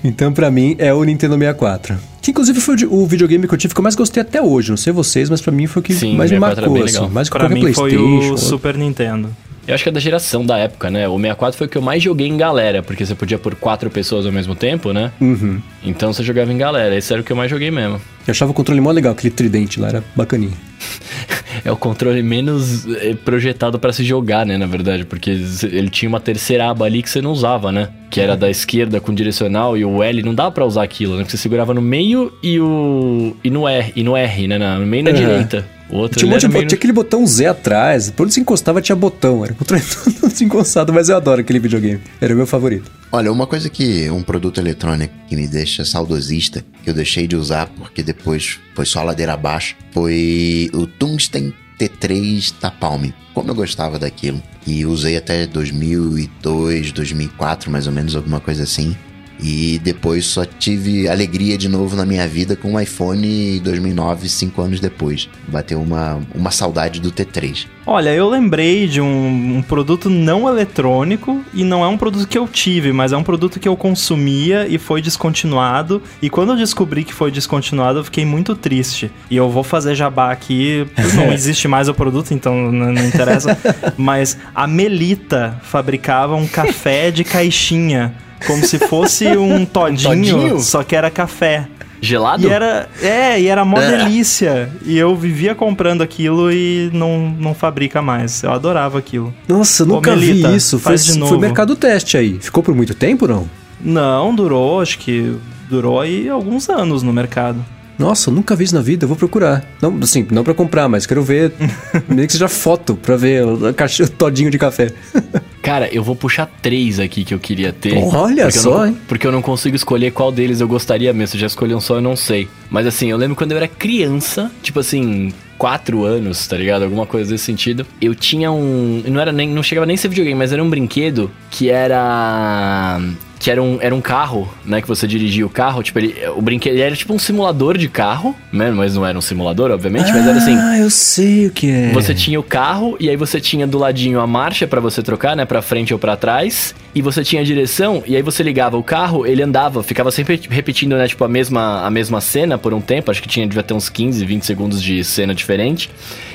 então, 0.04 0.32
pra 0.32 0.50
mim, 0.50 0.76
é 0.80 0.94
o 0.94 1.04
Nintendo 1.04 1.38
64. 1.38 1.98
Que 2.22 2.32
inclusive 2.32 2.60
foi 2.60 2.74
o 2.74 2.78
de- 2.78 2.86
o 2.86 3.06
videogame 3.06 3.48
que 3.48 3.54
eu 3.54 3.58
tive 3.58 3.74
que 3.74 3.80
eu 3.80 3.84
mais 3.84 3.96
gostei 3.96 4.22
até 4.22 4.42
hoje. 4.42 4.70
Não 4.70 4.78
sei 4.78 4.92
vocês, 4.94 5.30
mas 5.30 5.42
pra 5.42 5.52
mim 5.52 5.68
foi 5.68 5.82
o 5.82 5.84
que 5.84 5.94
Sim, 5.94 6.16
mais 6.16 6.32
me 6.32 6.38
64 6.38 6.62
era 6.62 6.70
marcou. 6.70 6.86
bem 6.86 6.96
Assim, 7.04 7.14
mais 7.14 7.30
que 7.30 7.38
Pra 7.38 7.50
mim 7.50 7.74
foi 7.74 7.92
Playstation. 7.92 8.34
o 8.34 8.38
Super 8.38 8.78
Nintendo. 8.78 9.30
Eu 9.68 9.76
acho 9.76 9.84
que 9.84 9.90
é 9.90 9.92
da 9.92 10.00
geração 10.00 10.46
da 10.46 10.58
época, 10.58 10.90
né? 10.90 11.10
O 11.10 11.18
64 11.18 11.58
foi 11.58 11.68
o 11.68 11.70
que 11.70 11.78
eu 11.78 11.82
mais 11.82 12.02
joguei 12.02 12.28
em 12.28 12.38
galera, 12.38 12.82
porque 12.82 13.06
você 13.06 13.14
podia 13.14 13.38
pôr 13.38 13.54
quatro 13.56 13.90
pessoas 13.90 14.26
ao 14.26 14.32
mesmo 14.32 14.56
tempo, 14.56 14.94
né? 14.94 15.12
Uhum. 15.20 15.62
Então 15.84 16.14
você 16.14 16.24
jogava 16.24 16.54
em 16.54 16.58
galera. 16.58 16.96
Esse 16.96 17.12
era 17.12 17.22
o 17.22 17.26
que 17.26 17.32
eu 17.32 17.36
mais 17.36 17.52
joguei 17.52 17.70
mesmo. 17.70 18.00
Eu 18.28 18.32
achava 18.32 18.52
o 18.52 18.54
controle 18.54 18.82
mó 18.82 18.92
legal, 18.92 19.14
aquele 19.14 19.32
tridente 19.32 19.80
lá, 19.80 19.88
era 19.90 20.04
bacaninha. 20.16 20.52
É 21.66 21.72
o 21.72 21.76
controle 21.76 22.22
menos 22.22 22.86
eh, 22.98 23.16
projetado 23.26 23.80
pra 23.80 23.92
se 23.92 24.04
jogar, 24.04 24.46
né? 24.46 24.58
Na 24.60 24.68
verdade, 24.68 25.04
porque 25.06 25.32
ele 25.64 25.90
tinha 25.90 26.08
uma 26.08 26.20
terceira 26.20 26.70
aba 26.70 26.86
ali 26.86 27.02
que 27.02 27.10
você 27.10 27.20
não 27.20 27.32
usava, 27.32 27.72
né? 27.72 27.90
Que 28.12 28.22
era 28.22 28.38
da 28.38 28.48
esquerda 28.50 29.02
com 29.02 29.12
direcional 29.14 29.76
e 29.76 29.84
o 29.84 30.04
L 30.04 30.22
não 30.22 30.36
dava 30.36 30.52
pra 30.52 30.64
usar 30.66 30.84
aquilo, 30.84 31.14
né? 31.14 31.24
Porque 31.24 31.32
você 31.32 31.38
segurava 31.42 31.74
no 31.74 31.82
meio 31.82 32.32
e 32.44 32.60
o 32.60 33.36
e 33.44 33.50
no 33.50 33.68
R, 33.68 33.92
e 33.96 34.04
no 34.04 34.16
R, 34.16 34.48
né? 34.48 34.58
Na- 34.60 34.78
No 34.78 34.86
meio 34.86 35.02
e 35.02 35.04
na 35.04 35.10
Uhum. 35.10 35.16
direita. 35.16 35.66
O 35.90 35.98
outro 35.98 36.20
Tinha, 36.20 36.30
um 36.30 36.34
monte 36.34 36.42
de 36.42 36.48
meio 36.50 36.68
tinha 36.68 36.78
aquele 36.78 36.94
botão 36.94 37.26
Z 37.26 37.48
atrás. 37.48 38.12
Por 38.12 38.24
onde 38.26 38.34
se 38.36 38.40
encostava 38.40 38.80
tinha 38.82 38.96
botão. 38.96 39.44
Era 39.44 39.54
o 39.54 39.56
controle 39.56 39.82
todo 40.22 40.30
desengonçado, 40.30 40.94
mas 40.94 41.10
eu 41.10 41.18
adoro 41.18 41.42
aquele 41.42 41.60
videogame. 41.60 42.00
Era 42.22 42.34
o 42.34 42.38
meu 42.38 42.46
favorito. 42.46 42.90
Olha, 43.10 43.32
uma 43.32 43.48
coisa 43.48 43.70
que 43.70 44.10
um 44.10 44.22
produto 44.22 44.60
eletrônico 44.60 45.14
que 45.30 45.36
me 45.36 45.48
deixa 45.48 45.86
saudosista, 45.86 46.64
que 46.84 46.90
eu 46.90 46.94
deixei 46.94 47.26
de 47.26 47.38
usar 47.38 47.68
porque 47.78 48.04
depois 48.04 48.60
foi 48.76 48.86
só 48.86 49.02
ladeira 49.02 49.34
abaixo, 49.34 49.76
foi 49.92 50.70
o 50.74 50.86
Tungsten 50.86 51.54
T3 51.80 52.54
da 52.60 52.70
Palm. 52.70 53.10
Como 53.34 53.52
eu 53.52 53.56
gostava 53.56 53.98
daquilo. 53.98 54.42
E 54.66 54.86
usei 54.86 55.16
até 55.16 55.48
2002, 55.48 56.92
2004, 56.92 57.72
mais 57.72 57.88
ou 57.88 57.94
menos, 57.94 58.16
alguma 58.16 58.42
coisa 58.42 58.64
assim. 58.64 58.96
E 59.40 59.80
depois 59.84 60.26
só 60.26 60.46
tive 60.46 61.08
alegria 61.08 61.58
de 61.58 61.68
novo 61.70 61.96
na 61.96 62.06
minha 62.06 62.28
vida 62.28 62.56
com 62.56 62.74
o 62.74 62.80
iPhone 62.80 63.60
2009, 63.60 64.30
cinco 64.30 64.62
anos 64.62 64.80
depois. 64.80 65.30
Bateu 65.48 65.82
uma, 65.82 66.20
uma 66.34 66.52
saudade 66.52 67.00
do 67.00 67.12
T3. 67.12 67.68
Olha, 67.90 68.10
eu 68.10 68.28
lembrei 68.28 68.86
de 68.86 69.00
um, 69.00 69.58
um 69.58 69.62
produto 69.62 70.10
não 70.10 70.50
eletrônico 70.50 71.42
e 71.54 71.64
não 71.64 71.86
é 71.86 71.88
um 71.88 71.98
produto 71.98 72.28
que 72.28 72.38
eu 72.38 72.46
tive, 72.46 72.92
mas 72.92 73.14
é 73.14 73.18
um 73.18 73.24
produto 73.24 73.62
que 73.62 73.68
eu 73.68 73.78
consumia 73.78 74.68
e 74.68 74.78
foi 74.78 75.02
descontinuado. 75.02 76.02
E 76.22 76.30
quando 76.30 76.52
eu 76.52 76.58
descobri 76.58 77.06
que 77.06 77.14
foi 77.14 77.32
descontinuado, 77.32 78.00
eu 78.00 78.04
fiquei 78.04 78.26
muito 78.26 78.56
triste. 78.56 79.10
E 79.32 79.38
eu 79.38 79.50
vou 79.50 79.64
fazer 79.64 79.96
jabá 79.96 80.34
aqui, 80.34 80.86
não 81.16 81.32
existe 81.32 81.66
mais 81.68 81.88
o 81.88 81.94
produto, 81.94 82.34
então 82.34 82.72
não, 82.72 82.92
não 82.92 83.06
interessa. 83.06 83.58
mas 83.96 84.38
a 84.54 84.68
Melita 84.68 85.58
fabricava 85.64 86.36
um 86.36 86.46
café 86.46 87.10
de 87.10 87.24
caixinha. 87.24 88.14
Como 88.46 88.66
se 88.66 88.78
fosse 88.78 89.26
um 89.38 89.66
todinho, 89.66 90.10
todinho? 90.38 90.60
só 90.60 90.84
que 90.84 90.96
era 90.96 91.10
café. 91.10 91.68
gelado. 92.02 92.48
E 92.48 92.50
era, 92.52 92.88
é, 93.02 93.40
e 93.42 93.48
era 93.48 93.66
mó 93.66 93.80
delícia. 93.80 94.70
E 94.86 94.98
eu 94.98 95.16
vivia 95.16 95.56
comprando 95.56 96.02
aquilo 96.04 96.52
e 96.52 96.90
não, 96.94 97.34
não 97.40 97.54
fabrica 97.56 98.02
mais. 98.02 98.44
Eu 98.44 98.52
adorava 98.52 99.00
aquilo. 99.00 99.34
Nossa, 99.48 99.84
eu 99.84 99.88
nunca 99.88 100.16
Melita, 100.16 100.50
vi 100.50 100.56
isso. 100.58 100.78
Foi, 100.80 100.96
de 100.96 101.10
foi 101.12 101.18
novo. 101.18 101.40
mercado 101.40 101.76
teste 101.76 102.16
aí. 102.18 102.38
Ficou 102.40 102.62
por 102.62 102.76
muito 102.76 102.94
tempo, 102.94 103.28
não? 103.28 103.50
Não, 103.82 104.34
durou, 104.34 104.82
acho 104.82 104.98
que 105.00 105.36
durou 105.70 106.00
aí 106.00 106.30
alguns 106.30 106.70
anos 106.70 107.02
no 107.04 107.12
mercado. 107.14 107.64
Nossa, 107.98 108.30
nunca 108.30 108.56
vi 108.56 108.64
isso 108.66 108.76
na 108.76 108.82
vida, 108.82 109.06
eu 109.06 109.08
vou 109.08 109.18
procurar. 109.18 109.64
Não, 109.82 109.98
assim, 110.04 110.26
não 110.32 110.44
pra 110.44 110.54
comprar, 110.54 110.88
mas 110.88 111.08
quero 111.08 111.24
ver, 111.24 111.52
nem 112.08 112.28
que 112.28 112.34
seja 112.34 112.48
foto, 112.48 112.96
pra 112.96 113.16
ver 113.16 113.44
caixa- 113.76 114.04
o 114.04 114.08
todinho 114.10 114.52
de 114.52 114.60
café. 114.60 114.92
Cara, 115.68 115.94
eu 115.94 116.02
vou 116.02 116.16
puxar 116.16 116.46
três 116.62 116.98
aqui 116.98 117.26
que 117.26 117.34
eu 117.34 117.40
queria 117.40 117.74
ter. 117.74 117.94
Olha 117.98 118.46
porque 118.46 118.58
eu 118.58 118.62
só, 118.62 118.78
não- 118.78 118.88
hein? 118.88 118.98
Porque 119.06 119.28
eu 119.28 119.34
não 119.34 119.42
consigo 119.42 119.76
escolher 119.76 120.12
qual 120.12 120.32
deles 120.32 120.62
eu 120.62 120.68
gostaria 120.68 121.12
mesmo. 121.12 121.34
Se 121.34 121.38
já 121.38 121.46
escolhi 121.48 121.76
um 121.76 121.82
só, 121.82 121.96
eu 121.96 122.02
não 122.02 122.16
sei. 122.16 122.48
Mas 122.70 122.88
assim, 122.88 123.12
eu 123.12 123.18
lembro 123.18 123.36
quando 123.36 123.52
eu 123.52 123.58
era 123.58 123.68
criança, 123.68 124.50
tipo 124.64 124.80
assim, 124.80 125.34
quatro 125.58 126.06
anos, 126.06 126.48
tá 126.48 126.56
ligado? 126.56 126.84
Alguma 126.84 127.06
coisa 127.06 127.32
desse 127.32 127.44
sentido. 127.44 127.86
Eu 128.00 128.16
tinha 128.16 128.50
um. 128.50 129.04
Não 129.10 129.20
era 129.20 129.34
nem. 129.34 129.50
Não 129.50 129.62
chegava 129.62 129.86
nem 129.86 129.96
a 129.96 129.98
ser 129.98 130.08
videogame, 130.08 130.40
mas 130.40 130.54
era 130.54 130.64
um 130.64 130.70
brinquedo 130.70 131.30
que 131.52 131.70
era. 131.70 133.02
Que 133.40 133.52
era 133.52 133.62
um, 133.62 133.78
era 133.82 133.94
um 133.94 134.02
carro, 134.02 134.48
né? 134.66 134.82
Que 134.82 134.88
você 134.88 135.06
dirigia 135.08 135.46
o 135.46 135.50
carro. 135.50 135.84
Tipo, 135.84 136.00
ele, 136.00 136.16
o 136.36 136.42
brinquedo 136.42 136.78
era 136.78 136.96
tipo 136.96 137.14
um 137.14 137.20
simulador 137.20 137.78
de 137.78 137.88
carro, 137.88 138.36
né? 138.52 138.72
Mas 138.72 138.96
não 138.96 139.06
era 139.06 139.18
um 139.18 139.22
simulador, 139.22 139.72
obviamente, 139.72 140.12
mas 140.12 140.26
era 140.28 140.38
assim. 140.38 140.56
Ah, 140.58 140.78
eu 140.80 140.90
sei 140.90 141.48
o 141.48 141.52
que 141.52 141.70
é. 141.70 141.92
Você 141.92 142.14
tinha 142.14 142.40
o 142.40 142.44
carro 142.44 142.96
e 143.00 143.10
aí 143.10 143.16
você 143.16 143.40
tinha 143.40 143.68
do 143.68 143.78
ladinho 143.78 144.20
a 144.20 144.28
marcha 144.28 144.66
pra 144.68 144.80
você 144.80 145.02
trocar, 145.02 145.36
né, 145.36 145.46
Pra 145.46 145.62
frente 145.62 145.94
ou 145.94 146.00
pra 146.00 146.16
trás, 146.18 146.74
e 146.96 147.02
você 147.02 147.24
tinha 147.24 147.42
a 147.42 147.46
direção 147.46 148.04
e 148.08 148.16
aí 148.16 148.22
você 148.22 148.42
ligava 148.44 148.76
o 148.78 148.84
carro, 148.84 149.26
ele 149.26 149.42
andava, 149.44 149.84
ficava 149.84 150.10
sempre 150.12 150.40
repetindo, 150.50 150.96
né, 150.98 151.08
tipo 151.08 151.24
a 151.24 151.28
mesma 151.28 151.86
a 151.86 151.90
mesma 151.92 152.20
cena 152.20 152.58
por 152.58 152.74
um 152.74 152.82
tempo, 152.82 153.12
acho 153.12 153.22
que 153.22 153.28
tinha 153.28 153.46
devia 153.46 153.62
ter 153.64 153.74
uns 153.74 153.88
15, 153.90 154.26
20 154.26 154.44
segundos 154.46 154.82
de 154.82 155.04
cena 155.04 155.34
diferente. 155.36 155.90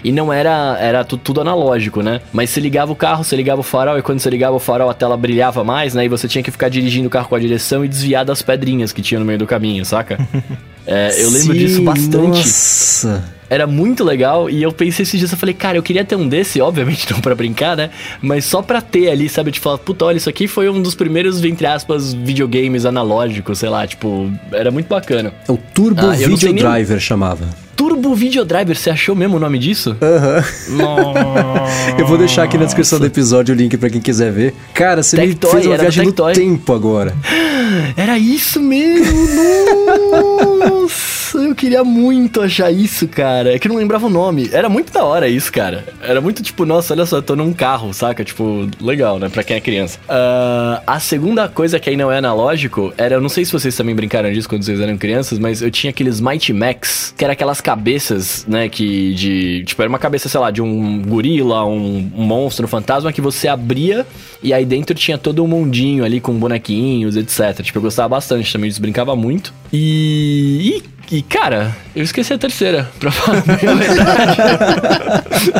E 0.04 0.12
não 0.12 0.32
era 0.32 0.76
era 0.80 1.04
tu- 1.04 1.16
tudo 1.16 1.40
analógico, 1.40 2.00
né? 2.02 2.20
Mas 2.32 2.50
você 2.50 2.60
ligava 2.60 2.92
o 2.92 2.96
carro, 2.96 3.24
você 3.24 3.34
ligava 3.36 3.60
o 3.60 3.64
farol 3.64 3.98
e 3.98 4.02
quando 4.02 4.20
você 4.20 4.30
ligava 4.30 4.54
o 4.56 4.58
farol 4.60 4.88
a 4.88 4.94
tela 4.94 5.16
brilhava 5.16 5.64
mais, 5.64 5.94
né? 5.94 6.04
E 6.04 6.08
você 6.08 6.26
tinha 6.28 6.42
que 6.42 6.50
ficar 6.50 6.68
dirigindo 6.68 6.91
o 7.06 7.10
carro 7.10 7.28
com 7.28 7.35
a 7.35 7.39
direção 7.40 7.85
e 7.85 7.89
desviar 7.89 8.24
das 8.24 8.43
pedrinhas 8.43 8.93
que 8.93 9.01
tinha 9.02 9.19
no 9.19 9.24
meio 9.27 9.39
do 9.39 9.47
caminho, 9.47 9.85
saca? 9.85 10.19
É, 10.85 11.23
eu 11.23 11.31
lembro 11.31 11.55
disso 11.55 11.77
Sim, 11.77 11.85
bastante. 11.85 12.39
Nossa. 12.39 13.24
Era 13.48 13.69
muito 13.69 14.02
legal 14.02 14.51
e 14.51 14.60
eu 14.64 14.73
pensei 14.73 15.05
esses 15.05 15.16
dias, 15.16 15.31
eu 15.31 15.39
falei, 15.39 15.55
cara, 15.55 15.78
eu 15.78 15.82
queria 15.82 16.05
ter 16.05 16.16
um 16.16 16.27
desse, 16.27 16.60
obviamente 16.60 17.06
não 17.12 17.20
pra 17.20 17.36
brincar, 17.36 17.77
né? 17.77 17.90
Mas 18.20 18.44
só 18.47 18.62
pra 18.62 18.81
ter 18.81 19.09
ali, 19.09 19.28
sabe? 19.28 19.52
Tipo, 19.52 19.62
falar, 19.62 19.78
puta, 19.78 20.05
olha, 20.06 20.16
isso 20.16 20.28
aqui 20.28 20.48
foi 20.48 20.69
um 20.69 20.82
dos 20.82 20.97
primeiros, 20.97 21.40
entre 21.44 21.69
aspas, 21.69 22.12
videogames 22.12 22.85
analógicos, 22.85 23.60
sei 23.60 23.69
lá, 23.69 23.86
tipo, 23.86 24.28
era 24.51 24.73
muito 24.73 24.89
bacana. 24.89 25.32
É 25.48 25.52
o 25.52 25.56
Turbo 25.56 26.01
Ah, 26.05 26.16
Video 26.16 26.52
nem- 26.52 26.56
Driver 26.64 26.98
chamava. 26.98 27.48
Turbo 27.82 28.14
Video 28.14 28.44
Driver, 28.44 28.76
você 28.76 28.90
achou 28.90 29.12
mesmo 29.12 29.38
o 29.38 29.40
nome 29.40 29.59
disso? 29.59 29.96
Aham. 30.00 30.44
Nossa. 30.68 31.96
Eu 31.98 32.06
vou 32.06 32.16
deixar 32.16 32.44
aqui 32.44 32.56
na 32.56 32.64
descrição 32.64 32.96
do 32.96 33.06
episódio 33.06 33.52
o 33.52 33.59
link 33.59 33.76
pra 33.76 33.90
quem 33.90 34.00
quiser 34.00 34.30
ver. 34.30 34.54
Cara, 34.72 35.02
você 35.02 35.16
me 35.16 35.34
fez 35.34 35.66
uma 35.66 35.76
viagem 35.76 36.04
no 36.06 36.12
tempo 36.12 36.72
agora. 36.72 37.12
Era 37.96 38.16
isso 38.16 38.60
mesmo! 38.60 39.10
Nossa, 40.64 41.21
eu 41.38 41.54
queria 41.54 41.84
muito 41.84 42.40
achar 42.40 42.70
isso, 42.70 43.06
cara. 43.09 43.54
É 43.54 43.59
que 43.59 43.68
não 43.68 43.76
lembrava 43.76 44.06
o 44.06 44.10
nome. 44.10 44.50
Era 44.52 44.68
muito 44.68 44.92
da 44.92 45.04
hora 45.04 45.28
isso, 45.28 45.52
cara. 45.52 45.84
Era 46.02 46.20
muito 46.20 46.42
tipo, 46.42 46.64
nossa, 46.64 46.94
olha 46.94 47.06
só, 47.06 47.16
eu 47.16 47.22
tô 47.22 47.36
num 47.36 47.52
carro, 47.52 47.92
saca? 47.92 48.24
Tipo, 48.24 48.68
legal, 48.80 49.18
né? 49.18 49.28
Pra 49.28 49.42
quem 49.42 49.56
é 49.56 49.60
criança. 49.60 49.98
Ah, 50.09 50.82
a 50.86 51.00
segunda 51.00 51.48
coisa 51.48 51.78
que 51.78 51.90
aí 51.90 51.96
não 51.96 52.10
é 52.10 52.18
analógico 52.18 52.92
era, 52.96 53.14
eu 53.16 53.20
não 53.20 53.28
sei 53.28 53.44
se 53.44 53.52
vocês 53.52 53.76
também 53.76 53.94
brincaram 53.94 54.32
disso 54.32 54.48
quando 54.48 54.62
vocês 54.64 54.80
eram 54.80 54.96
crianças, 54.96 55.38
mas 55.38 55.62
eu 55.62 55.70
tinha 55.70 55.90
aqueles 55.90 56.20
Mighty 56.20 56.52
Max, 56.52 57.14
que 57.16 57.24
era 57.24 57.32
aquelas 57.32 57.60
cabeças, 57.60 58.46
né? 58.46 58.68
Que 58.68 59.14
de. 59.14 59.64
Tipo, 59.64 59.82
era 59.82 59.88
uma 59.88 59.98
cabeça, 59.98 60.28
sei 60.28 60.40
lá, 60.40 60.50
de 60.50 60.62
um 60.62 61.02
gorila, 61.02 61.64
um, 61.64 62.10
um 62.16 62.22
monstro, 62.24 62.64
um 62.64 62.68
fantasma 62.68 63.12
que 63.12 63.20
você 63.20 63.48
abria 63.48 64.06
e 64.42 64.52
aí 64.52 64.64
dentro 64.64 64.94
tinha 64.94 65.16
todo 65.16 65.42
um 65.44 65.46
mundinho 65.46 66.04
ali 66.04 66.20
com 66.20 66.34
bonequinhos, 66.34 67.16
etc. 67.16 67.62
Tipo, 67.62 67.78
eu 67.78 67.82
gostava 67.82 68.09
bastante 68.09 68.52
também 68.52 68.68
disso, 68.68 68.80
brincava 68.80 69.14
muito. 69.14 69.52
E. 69.72 70.82
e 71.12 71.20
cara, 71.20 71.76
eu 71.94 72.02
esqueci 72.02 72.32
a 72.32 72.39
terceira, 72.39 72.90
pra 72.98 73.10
falar 73.10 73.39
a 73.39 73.74
verdade. 73.74 74.36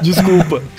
Desculpa. 0.03 0.62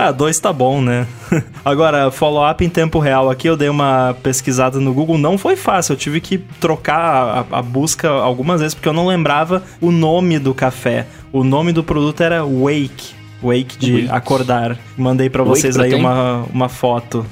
Ah, 0.00 0.12
dois 0.12 0.38
tá 0.38 0.52
bom, 0.52 0.80
né? 0.80 1.08
Agora, 1.64 2.08
follow-up 2.12 2.64
em 2.64 2.68
tempo 2.68 3.00
real 3.00 3.28
aqui, 3.28 3.48
eu 3.48 3.56
dei 3.56 3.68
uma 3.68 4.16
pesquisada 4.22 4.78
no 4.78 4.94
Google, 4.94 5.18
não 5.18 5.36
foi 5.36 5.56
fácil, 5.56 5.94
eu 5.94 5.96
tive 5.96 6.20
que 6.20 6.38
trocar 6.38 7.48
a, 7.50 7.58
a 7.58 7.62
busca 7.62 8.08
algumas 8.08 8.60
vezes, 8.60 8.74
porque 8.76 8.88
eu 8.88 8.92
não 8.92 9.08
lembrava 9.08 9.60
o 9.80 9.90
nome 9.90 10.38
do 10.38 10.54
café. 10.54 11.08
O 11.32 11.42
nome 11.42 11.72
do 11.72 11.82
produto 11.82 12.20
era 12.22 12.44
Wake. 12.44 13.17
Wake 13.42 13.78
de 13.78 13.92
Wake. 14.02 14.08
acordar. 14.10 14.76
Mandei 14.96 15.30
pra 15.30 15.42
Wake 15.44 15.58
vocês 15.60 15.78
aí 15.78 15.94
uma, 15.94 16.44
uma 16.52 16.68
foto. 16.68 17.24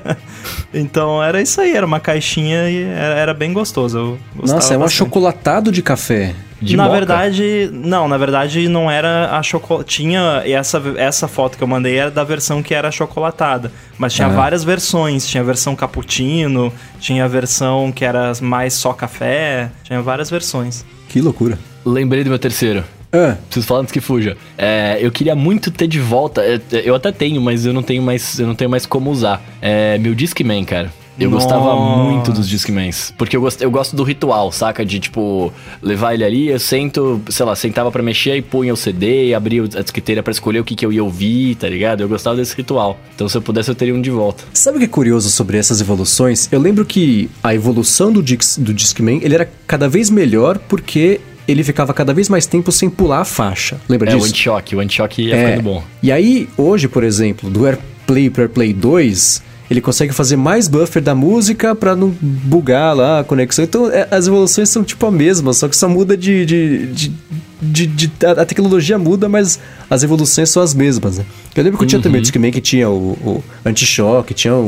então 0.72 1.22
era 1.22 1.40
isso 1.40 1.60
aí, 1.60 1.74
era 1.74 1.86
uma 1.86 2.00
caixinha 2.00 2.68
e 2.70 2.82
era, 2.82 3.14
era 3.14 3.34
bem 3.34 3.52
gostoso. 3.52 3.98
Eu 3.98 4.18
gostava 4.36 4.54
Nossa, 4.60 4.74
é 4.74 4.76
um 4.76 4.80
bastante. 4.80 5.02
achocolatado 5.02 5.72
de 5.72 5.82
café. 5.82 6.34
De 6.60 6.76
na 6.76 6.84
moca? 6.84 6.96
verdade, 6.96 7.70
não, 7.72 8.08
na 8.08 8.18
verdade 8.18 8.66
não 8.68 8.90
era 8.90 9.30
a 9.30 9.42
chocolate. 9.44 9.88
Tinha 10.02 10.42
essa, 10.44 10.82
essa 10.96 11.28
foto 11.28 11.56
que 11.56 11.62
eu 11.62 11.68
mandei 11.68 11.96
era 11.96 12.10
da 12.10 12.24
versão 12.24 12.62
que 12.62 12.74
era 12.74 12.90
chocolatada. 12.90 13.70
Mas 13.96 14.12
tinha 14.12 14.26
Ah. 14.26 14.30
várias 14.30 14.64
versões. 14.64 15.26
Tinha 15.26 15.40
a 15.42 15.46
versão 15.46 15.76
cappuccino, 15.76 16.72
tinha 16.98 17.24
a 17.24 17.28
versão 17.28 17.92
que 17.92 18.04
era 18.04 18.32
mais 18.42 18.74
só 18.74 18.92
café. 18.92 19.70
Tinha 19.84 20.02
várias 20.02 20.28
versões. 20.30 20.84
Que 21.08 21.20
loucura. 21.20 21.56
Lembrei 21.86 22.24
do 22.24 22.30
meu 22.30 22.38
terceiro. 22.40 22.82
Ah, 23.12 23.36
Preciso 23.46 23.66
falar 23.66 23.80
antes 23.80 23.92
que 23.92 24.00
fuja. 24.00 24.36
É, 24.56 24.98
eu 25.00 25.10
queria 25.10 25.34
muito 25.34 25.70
ter 25.70 25.86
de 25.86 25.98
volta. 26.00 26.42
é, 26.42 26.60
Eu 26.84 26.94
até 26.94 27.10
tenho, 27.10 27.40
mas 27.40 27.64
eu 27.64 27.72
não 27.72 27.82
tenho 27.82 28.02
mais, 28.02 28.38
eu 28.38 28.46
não 28.46 28.54
tenho 28.54 28.70
mais 28.70 28.84
como 28.84 29.10
usar. 29.10 29.42
É 29.62 29.96
meu 29.98 30.14
Discman, 30.14 30.64
cara. 30.64 30.92
Eu 31.20 31.30
gostava 31.30 31.64
Nossa. 31.64 32.12
muito 32.12 32.30
dos 32.30 32.48
Discmans. 32.48 33.12
Porque 33.18 33.36
eu 33.36 33.40
gosto, 33.40 33.60
eu 33.60 33.68
gosto 33.72 33.96
do 33.96 34.04
ritual, 34.04 34.52
saca? 34.52 34.84
De, 34.84 35.00
tipo, 35.00 35.52
levar 35.82 36.14
ele 36.14 36.22
ali, 36.22 36.46
eu 36.48 36.60
sento, 36.60 37.20
sei 37.28 37.44
lá, 37.44 37.56
sentava 37.56 37.90
pra 37.90 38.00
mexer 38.04 38.36
e 38.36 38.42
punha 38.42 38.72
o 38.72 38.76
CD, 38.76 39.34
abria 39.34 39.64
a 39.64 39.82
disqueteira 39.82 40.22
pra 40.22 40.30
escolher 40.30 40.60
o 40.60 40.64
que, 40.64 40.76
que 40.76 40.86
eu 40.86 40.92
ia 40.92 41.02
ouvir, 41.02 41.56
tá 41.56 41.68
ligado? 41.68 42.02
Eu 42.02 42.08
gostava 42.08 42.36
desse 42.36 42.54
ritual. 42.54 43.00
Então, 43.16 43.28
se 43.28 43.36
eu 43.36 43.42
pudesse, 43.42 43.68
eu 43.68 43.74
teria 43.74 43.92
um 43.96 44.00
de 44.00 44.10
volta. 44.10 44.44
sabe 44.54 44.76
o 44.76 44.78
que 44.78 44.84
é 44.84 44.88
curioso 44.88 45.28
sobre 45.28 45.58
essas 45.58 45.80
evoluções? 45.80 46.48
Eu 46.52 46.60
lembro 46.60 46.84
que 46.84 47.28
a 47.42 47.52
evolução 47.52 48.12
do, 48.12 48.22
Dix, 48.22 48.56
do 48.56 48.72
Discman, 48.72 49.18
ele 49.20 49.34
era 49.34 49.50
cada 49.66 49.88
vez 49.88 50.10
melhor 50.10 50.56
porque 50.68 51.20
ele 51.48 51.64
ficava 51.64 51.94
cada 51.94 52.12
vez 52.12 52.28
mais 52.28 52.44
tempo 52.46 52.70
sem 52.70 52.88
pular 52.90 53.20
a 53.22 53.24
faixa. 53.24 53.80
Lembra 53.88 54.10
É, 54.10 54.14
o 54.14 54.18
disso? 54.18 54.28
anti-choque. 54.28 54.76
O 54.76 54.80
anti-choque 54.80 55.22
ia 55.22 55.36
ficando 55.36 55.62
bom. 55.62 55.82
E 56.02 56.12
aí, 56.12 56.48
hoje, 56.56 56.86
por 56.86 57.02
exemplo, 57.02 57.48
do 57.48 57.66
AirPlay 57.66 58.28
para 58.28 58.42
AirPlay 58.42 58.72
2, 58.74 59.42
ele 59.70 59.80
consegue 59.80 60.12
fazer 60.12 60.36
mais 60.36 60.68
buffer 60.68 61.02
da 61.02 61.14
música 61.14 61.74
pra 61.74 61.96
não 61.96 62.14
bugar 62.20 62.94
lá 62.94 63.20
a 63.20 63.24
conexão. 63.24 63.64
Então, 63.64 63.90
é, 63.90 64.06
as 64.10 64.26
evoluções 64.26 64.68
são 64.68 64.84
tipo 64.84 65.04
a 65.06 65.10
mesma, 65.10 65.52
só 65.54 65.66
que 65.68 65.76
só 65.76 65.88
muda 65.88 66.16
de... 66.16 66.44
de, 66.46 66.86
de, 66.92 67.12
de- 67.60 67.86
de- 67.86 68.10
a, 68.26 68.44
tecnologia 68.44 68.98
muda, 68.98 69.28
mas 69.28 69.58
as 69.90 70.02
evoluções 70.02 70.50
são 70.50 70.62
as 70.62 70.74
mesmas, 70.74 71.18
né? 71.18 71.24
Eu 71.56 71.64
lembro 71.64 71.78
que 71.78 71.84
eu 71.84 71.88
tinha 71.88 72.00
também 72.00 72.20
o 72.20 72.22
Discman 72.22 72.50
que 72.52 72.60
tinha 72.60 72.88
o, 72.88 73.12
o 73.12 73.44
anti-choque, 73.64 74.32
tinha 74.34 74.54
um, 74.54 74.58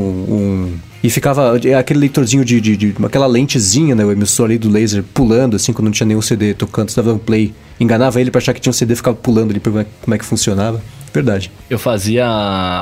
um- 0.71 0.73
E 1.03 1.09
ficava 1.09 1.59
é 1.63 1.73
aquele 1.75 1.99
leitorzinho 2.01 2.43
de, 2.45 2.59
de, 2.61 2.75
de- 2.77 2.95
aquela 3.03 3.25
lentezinha, 3.27 3.95
né? 3.95 4.03
O 4.05 4.11
emissor 4.11 4.45
ali 4.45 4.57
do 4.57 4.69
laser 4.69 5.03
pulando, 5.13 5.55
assim, 5.55 5.71
quando 5.73 5.85
não 5.85 5.91
tinha 5.91 6.05
nenhum 6.07 6.21
CD 6.21 6.53
tocando, 6.53 6.89
você 6.91 7.01
dava 7.01 7.13
um 7.13 7.17
play. 7.17 7.53
Enganava 7.79 8.19
ele 8.21 8.29
pra 8.29 8.39
achar 8.39 8.53
que 8.53 8.59
tinha 8.61 8.69
um 8.71 8.73
CD, 8.73 8.95
ficava 8.95 9.15
pulando 9.15 9.51
ali 9.51 9.59
pra 9.59 9.71
ver 9.71 9.87
como 10.01 10.13
é 10.13 10.17
que 10.17 10.25
funcionava. 10.25 10.81
Verdade. 11.13 11.51
Eu 11.69 11.77
fazia 11.79 12.25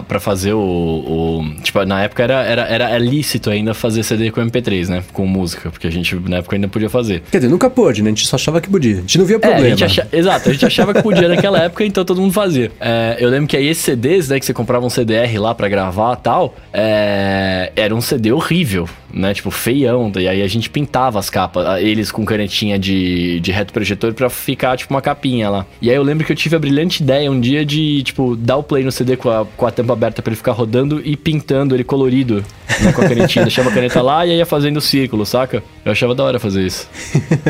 pra 0.08 0.20
fazer 0.20 0.54
o, 0.54 0.60
o- 0.60 1.62
Tipo, 1.64 1.84
na 1.86 2.04
época 2.04 2.24
era, 2.24 2.44
era, 2.44 2.62
era 2.70 2.98
lícito 2.98 3.50
ainda 3.50 3.74
fazer 3.74 4.04
CD 4.04 4.32
com 4.32 4.42
MP3, 4.42 4.88
né? 4.88 5.04
Com 5.14 5.26
música, 5.26 5.70
porque 5.72 5.88
a 5.88 5.92
gente 5.92 6.16
na 6.16 6.38
época 6.38 6.56
ainda 6.56 6.68
podia 6.68 6.90
fazer. 6.90 7.24
Quer 7.32 7.40
dizer, 7.40 7.50
nunca 7.52 7.70
pôde, 7.70 8.02
né? 8.02 8.10
A 8.10 8.14
gente 8.14 8.28
só 8.28 8.36
achava 8.36 8.60
que 8.62 8.70
podia. 8.70 8.98
A 8.98 9.02
gente 9.02 9.18
não 9.18 9.26
via 9.26 9.36
É, 9.38 9.40
problema. 9.40 9.66
a 9.66 9.70
gente 9.70 9.84
acha- 9.84 10.08
Exato, 10.12 10.50
a 10.50 10.54
gente 10.54 10.66
achava 10.66 10.94
que 10.94 11.02
podia 11.02 11.28
naquela 11.28 11.60
época, 11.60 11.84
então 11.86 12.04
todo 12.06 12.22
mundo 12.22 12.34
fazia. 12.34 12.72
É, 12.80 13.18
eu 13.20 13.30
lembro 13.30 13.48
que 13.48 13.58
aí 13.58 13.68
esses 13.68 13.84
CDs, 13.84 14.30
né, 14.30 14.40
que 14.40 14.46
você 14.46 14.54
comprava 14.54 14.86
um 14.86 14.90
CDR 14.90 15.38
lá 15.40 15.54
pra 15.56 15.68
gravar 15.70 16.18
e 16.18 16.22
tal, 16.22 16.56
é, 16.74 17.72
era 17.76 17.94
um 17.96 18.02
CD 18.02 18.32
horrível, 18.32 18.88
né? 19.14 19.34
Tipo, 19.34 19.52
feião. 19.52 20.12
E 20.18 20.28
aí 20.28 20.42
a 20.42 20.48
gente 20.48 20.70
pintava 20.70 21.20
as 21.20 21.30
capas, 21.30 21.66
a- 21.66 21.82
eles 21.82 22.12
com 22.12 22.24
canetinha 22.26 22.78
de, 22.80 23.40
de 23.40 23.52
retroprojetor 23.52 24.14
pra 24.14 24.30
ficar, 24.30 24.78
tipo, 24.78 24.94
uma 24.94 25.02
capinha 25.02 25.50
lá. 25.50 25.66
E 25.82 25.90
aí 25.90 25.96
eu 25.96 26.04
lembro 26.04 26.26
que 26.26 26.32
eu 26.32 26.36
tive 26.36 26.56
a 26.56 26.60
brilhante 26.60 27.04
ideia 27.04 27.32
um 27.32 27.40
dia 27.40 27.66
de, 27.66 28.04
tipo, 28.04 28.19
dar 28.36 28.58
o 28.58 28.64
play 28.64 28.84
no 28.84 28.92
CD 28.92 29.16
com 29.16 29.30
a, 29.30 29.46
com 29.46 29.66
a 29.66 29.72
tampa 29.72 29.94
aberta 29.94 30.22
pra 30.22 30.32
ele 30.32 30.38
ficar 30.38 30.52
rodando 30.52 31.02
e 31.04 31.16
pintando 31.16 31.76
ele 31.76 31.84
colorido 31.84 32.44
né, 32.82 32.92
com 32.92 33.02
a 33.02 33.08
canetinha. 33.08 33.44
Deixava 33.46 33.70
a 33.70 33.74
caneta 33.74 34.02
lá 34.02 34.26
e 34.26 34.38
ia 34.38 34.46
fazendo 34.46 34.82
círculo, 34.82 35.26
saca? 35.26 35.64
Eu 35.86 35.92
achava 35.92 36.14
da 36.14 36.24
hora 36.24 36.40
fazer 36.40 36.66
isso. 36.66 36.88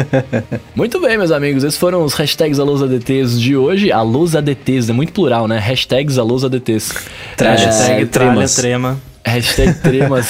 Muito 0.75 0.99
bem, 0.99 1.17
meus 1.17 1.31
amigos. 1.31 1.63
Esses 1.63 1.79
foram 1.79 2.03
os 2.03 2.13
hashtags 2.13 2.59
AlôsADTs 2.59 3.39
de 3.39 3.55
hoje. 3.55 3.91
AlôsADTs, 3.91 4.89
é 4.89 4.93
muito 4.93 5.13
plural, 5.13 5.47
né? 5.47 5.57
Hashtags 5.57 6.17
AlôsADTs. 6.17 6.93
É, 7.37 7.43
Hashtag 7.43 8.05
tremas. 8.07 8.55
trema. 8.55 9.08
Hashtag 9.25 9.73
tremas. 9.81 10.27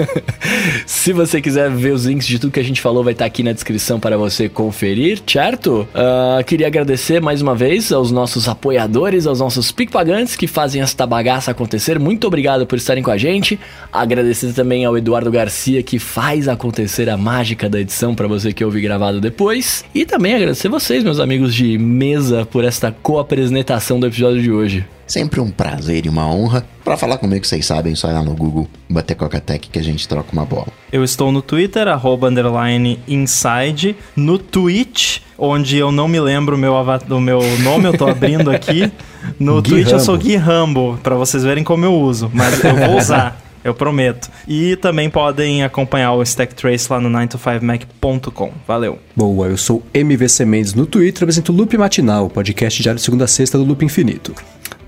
Se 0.86 1.12
você 1.12 1.40
quiser 1.40 1.70
ver 1.70 1.92
os 1.92 2.04
links 2.06 2.26
de 2.26 2.38
tudo 2.38 2.52
que 2.52 2.60
a 2.60 2.64
gente 2.64 2.80
falou, 2.80 3.04
vai 3.04 3.12
estar 3.12 3.24
aqui 3.24 3.42
na 3.42 3.52
descrição 3.52 4.00
para 4.00 4.16
você 4.16 4.48
conferir, 4.48 5.20
certo? 5.26 5.86
Ah, 5.94 6.42
queria 6.44 6.66
agradecer 6.66 7.20
mais 7.20 7.42
uma 7.42 7.54
vez 7.54 7.92
aos 7.92 8.10
nossos 8.10 8.48
apoiadores, 8.48 9.26
aos 9.26 9.40
nossos 9.40 9.70
PicPagantes 9.70 10.36
que 10.36 10.46
fazem 10.46 10.80
esta 10.82 11.06
bagaça 11.06 11.50
acontecer. 11.50 11.98
Muito 11.98 12.26
obrigado 12.26 12.66
por 12.66 12.76
estarem 12.76 13.02
com 13.02 13.10
a 13.10 13.18
gente. 13.18 13.58
Agradecer 13.92 14.52
também 14.52 14.84
ao 14.84 14.96
Eduardo 14.96 15.30
Garcia 15.30 15.82
que 15.82 15.98
faz 15.98 16.48
acontecer 16.48 17.08
a 17.08 17.16
mágica 17.16 17.68
da 17.68 17.80
edição 17.80 18.14
para 18.14 18.26
você 18.26 18.52
que 18.52 18.64
ouve 18.64 18.80
gravado 18.80 19.20
depois. 19.20 19.84
E 19.94 20.04
também 20.04 20.34
agradecer 20.34 20.68
vocês, 20.68 21.04
meus 21.04 21.20
amigos 21.20 21.54
de 21.54 21.78
mesa, 21.78 22.46
por 22.46 22.64
esta 22.64 22.90
co-apresentação 22.90 24.00
do 24.00 24.06
episódio 24.06 24.42
de 24.42 24.50
hoje. 24.50 24.84
Sempre 25.06 25.40
um 25.40 25.50
prazer 25.50 26.06
e 26.06 26.08
uma 26.08 26.26
honra. 26.26 26.64
Pra 26.84 26.96
falar 26.96 27.18
comigo, 27.18 27.46
vocês 27.46 27.64
sabem, 27.66 27.94
só 27.94 28.08
ir 28.08 28.14
lá 28.14 28.22
no 28.22 28.34
Google, 28.34 28.68
bater 28.88 29.14
Coca-Tech 29.14 29.68
que 29.68 29.78
a 29.78 29.82
gente 29.82 30.08
troca 30.08 30.28
uma 30.32 30.44
bola. 30.44 30.68
Eu 30.90 31.04
estou 31.04 31.30
no 31.30 31.42
Twitter, 31.42 31.86
arroba 31.88 32.28
underline 32.28 32.98
inside, 33.06 33.94
no 34.16 34.38
Twitch, 34.38 35.18
onde 35.38 35.76
eu 35.76 35.92
não 35.92 36.08
me 36.08 36.18
lembro 36.20 36.56
o 36.56 36.58
meu, 36.58 36.74
do 37.06 37.20
meu 37.20 37.40
nome, 37.58 37.86
eu 37.86 37.96
tô 37.96 38.06
abrindo 38.06 38.50
aqui. 38.50 38.90
No 39.38 39.62
Gui 39.62 39.70
Twitch 39.70 39.86
eu 39.86 39.92
Rambo. 39.92 40.04
sou 40.04 40.18
Gui 40.18 40.34
Rambo, 40.34 40.98
pra 41.00 41.14
vocês 41.14 41.44
verem 41.44 41.62
como 41.62 41.84
eu 41.84 41.94
uso, 41.94 42.28
mas 42.34 42.62
eu 42.64 42.74
vou 42.74 42.98
usar. 42.98 43.40
Eu 43.64 43.72
prometo. 43.72 44.28
E 44.48 44.74
também 44.74 45.08
podem 45.08 45.62
acompanhar 45.62 46.12
o 46.14 46.22
Stack 46.24 46.52
Trace 46.52 46.92
lá 46.92 47.00
no 47.00 47.08
9to5mac.com. 47.08 48.50
Valeu. 48.66 48.98
Boa, 49.14 49.46
eu 49.46 49.56
sou 49.56 49.82
MVC 49.94 50.44
Mendes 50.44 50.74
no 50.74 50.84
Twitter, 50.84 51.22
apresento 51.22 51.52
o 51.52 51.54
Loop 51.54 51.76
Matinal, 51.78 52.28
podcast 52.28 52.82
diário 52.82 52.98
de 52.98 53.04
segunda 53.04 53.24
a 53.24 53.28
sexta 53.28 53.56
do 53.56 53.64
Loop 53.64 53.84
Infinito. 53.84 54.34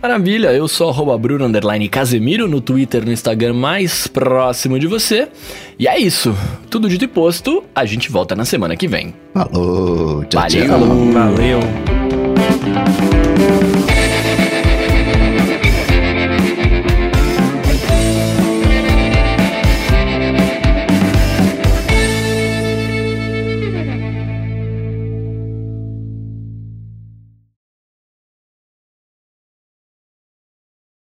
Maravilha, 0.04 0.52
eu 0.52 0.68
sou 0.68 0.90
arroba 0.90 1.16
Bruno 1.16 1.46
underline 1.46 1.88
Casemiro 1.88 2.46
no 2.46 2.60
Twitter, 2.60 3.06
no 3.06 3.10
Instagram 3.10 3.54
mais 3.54 4.06
próximo 4.06 4.78
de 4.78 4.86
você. 4.86 5.28
E 5.78 5.88
é 5.88 5.98
isso. 5.98 6.36
Tudo 6.68 6.90
dito 6.90 7.06
e 7.06 7.08
posto, 7.08 7.64
a 7.74 7.86
gente 7.86 8.12
volta 8.12 8.36
na 8.36 8.44
semana 8.44 8.76
que 8.76 8.86
vem. 8.86 9.14
Falou, 9.32 10.22
tchau, 10.24 10.42
Valeu. 10.42 10.66
tchau. 10.66 10.78
Valeu. 11.10 11.60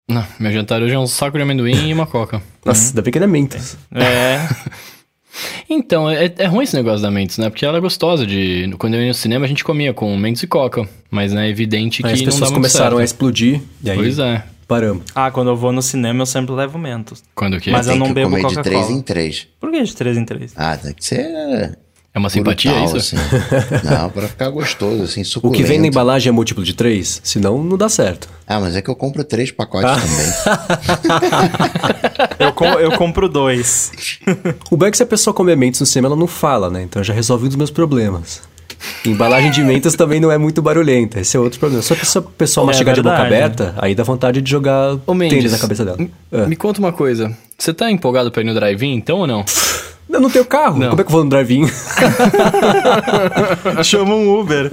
Não, 0.08 0.24
meu 0.38 0.52
jantar 0.52 0.80
hoje 0.82 0.94
é 0.94 0.98
um 0.98 1.06
saco 1.06 1.36
de 1.36 1.42
amendoim 1.42 1.88
e 1.88 1.92
uma 1.92 2.06
coca. 2.06 2.40
Nossa, 2.64 2.90
ainda 2.90 3.02
bem 3.02 3.12
que 3.12 3.18
é 3.18 3.26
Mentos. 3.26 3.76
É. 3.94 4.38
Então, 5.68 6.08
é, 6.08 6.32
é 6.38 6.46
ruim 6.46 6.64
esse 6.64 6.74
negócio 6.74 7.02
da 7.02 7.10
Mentos, 7.10 7.36
né? 7.36 7.50
Porque 7.50 7.66
ela 7.66 7.76
é 7.76 7.80
gostosa 7.80 8.26
de... 8.26 8.72
Quando 8.78 8.94
eu 8.94 9.02
ia 9.02 9.08
no 9.08 9.14
cinema, 9.14 9.44
a 9.44 9.48
gente 9.48 9.62
comia 9.62 9.92
com 9.92 10.16
Mentos 10.16 10.42
e 10.42 10.46
coca. 10.46 10.88
Mas 11.10 11.34
é 11.34 11.46
evidente 11.48 12.02
que 12.02 12.08
Aí 12.08 12.14
as 12.14 12.20
não 12.20 12.24
dá 12.26 12.30
pessoas 12.32 12.50
muito 12.52 12.62
começaram 12.62 12.96
a 12.96 13.00
certo. 13.00 13.04
explodir, 13.10 13.60
e 13.82 13.90
aí 13.90 13.96
Pois 13.98 14.18
é. 14.18 14.42
paramos. 14.66 15.04
Ah, 15.14 15.30
quando 15.30 15.48
eu 15.48 15.56
vou 15.56 15.72
no 15.72 15.82
cinema, 15.82 16.22
eu 16.22 16.26
sempre 16.26 16.54
levo 16.54 16.78
Mentos. 16.78 17.22
Quando 17.34 17.60
que? 17.60 17.70
Mas 17.70 17.86
eu 17.86 17.92
Tem 17.92 18.00
não 18.00 18.06
que 18.06 18.14
bebo 18.14 18.30
comer 18.30 18.48
de 18.48 18.54
Coca-Cola. 18.54 18.86
3 18.86 18.90
em 18.96 19.02
3. 19.02 19.48
Por 19.60 19.70
que 19.70 19.82
de 19.82 19.94
3 19.94 20.16
em 20.16 20.24
3? 20.24 20.52
Ah, 20.56 20.76
tem 20.78 20.94
que 20.94 21.04
ser 21.04 21.78
É 22.16 22.18
uma 22.18 22.30
simpatia 22.30 22.72
brutal, 22.72 22.96
isso? 22.96 23.14
assim. 23.14 23.16
Não, 23.84 24.08
pra 24.08 24.26
ficar 24.26 24.48
gostoso, 24.48 25.02
assim, 25.02 25.20
O 25.20 25.24
suculento. 25.26 25.62
que 25.62 25.68
vem 25.68 25.78
na 25.78 25.86
embalagem 25.86 26.30
é 26.30 26.32
múltiplo 26.32 26.64
de 26.64 26.72
3, 26.72 27.20
senão 27.22 27.62
não 27.62 27.76
dá 27.76 27.90
certo. 27.90 28.26
Ah, 28.46 28.58
mas 28.58 28.74
é 28.74 28.80
que 28.80 28.88
eu 28.88 28.96
compro 28.96 29.22
três 29.22 29.50
pacotes 29.50 29.90
Ah. 29.90 30.00
também. 30.00 31.36
Eu, 32.38 32.52
com- 32.52 32.64
eu 32.64 32.92
compro 32.92 33.28
dois. 33.28 33.90
O 34.70 34.76
bom 34.76 34.86
é 34.86 34.90
que 34.90 34.96
se 34.96 35.02
a 35.02 35.06
pessoa 35.06 35.34
comer 35.34 35.56
mentos 35.56 35.80
no 35.80 35.86
cinema, 35.86 36.08
ela 36.08 36.16
não 36.16 36.26
fala, 36.26 36.70
né? 36.70 36.82
Então 36.82 37.02
já 37.02 37.12
resolve 37.12 37.44
um 37.44 37.48
dos 37.48 37.56
meus 37.56 37.70
problemas. 37.70 38.40
Embalagem 39.04 39.50
de 39.50 39.62
mentos 39.62 39.94
também 39.94 40.20
não 40.20 40.30
é 40.30 40.36
muito 40.38 40.60
barulhenta, 40.62 41.20
esse 41.20 41.36
é 41.36 41.40
outro 41.40 41.58
problema. 41.58 41.82
Só 41.82 41.94
que 41.94 42.06
se 42.06 42.16
a 42.18 42.22
pessoa 42.22 42.64
É 42.64 42.66
mastigar 42.68 42.94
de 42.94 43.02
boca 43.02 43.16
aberta, 43.18 43.74
aí 43.78 43.94
dá 43.94 44.02
vontade 44.04 44.40
de 44.42 44.50
jogar 44.50 44.96
Mendes, 45.08 45.30
tênis 45.38 45.52
na 45.52 45.58
cabeça 45.58 45.84
dela. 45.84 45.96
m- 45.98 46.10
É. 46.32 46.46
Me 46.46 46.56
conta 46.56 46.78
uma 46.78 46.92
coisa. 46.92 47.34
Você 47.58 47.72
tá 47.72 47.90
empolgado 47.90 48.30
pra 48.30 48.42
ir 48.42 48.44
no 48.44 48.54
drive-in, 48.54 48.94
então 48.94 49.18
ou 49.18 49.26
não? 49.26 49.44
Eu 50.08 50.20
não 50.20 50.30
tenho 50.30 50.44
carro, 50.44 50.78
Não. 50.78 50.90
como 50.90 51.00
é 51.00 51.04
que 51.04 51.08
eu 51.10 51.12
vou 51.12 51.24
no 51.24 51.30
drive-in? 51.30 51.66
Chama 53.82 54.14
um 54.14 54.38
Uber. 54.40 54.70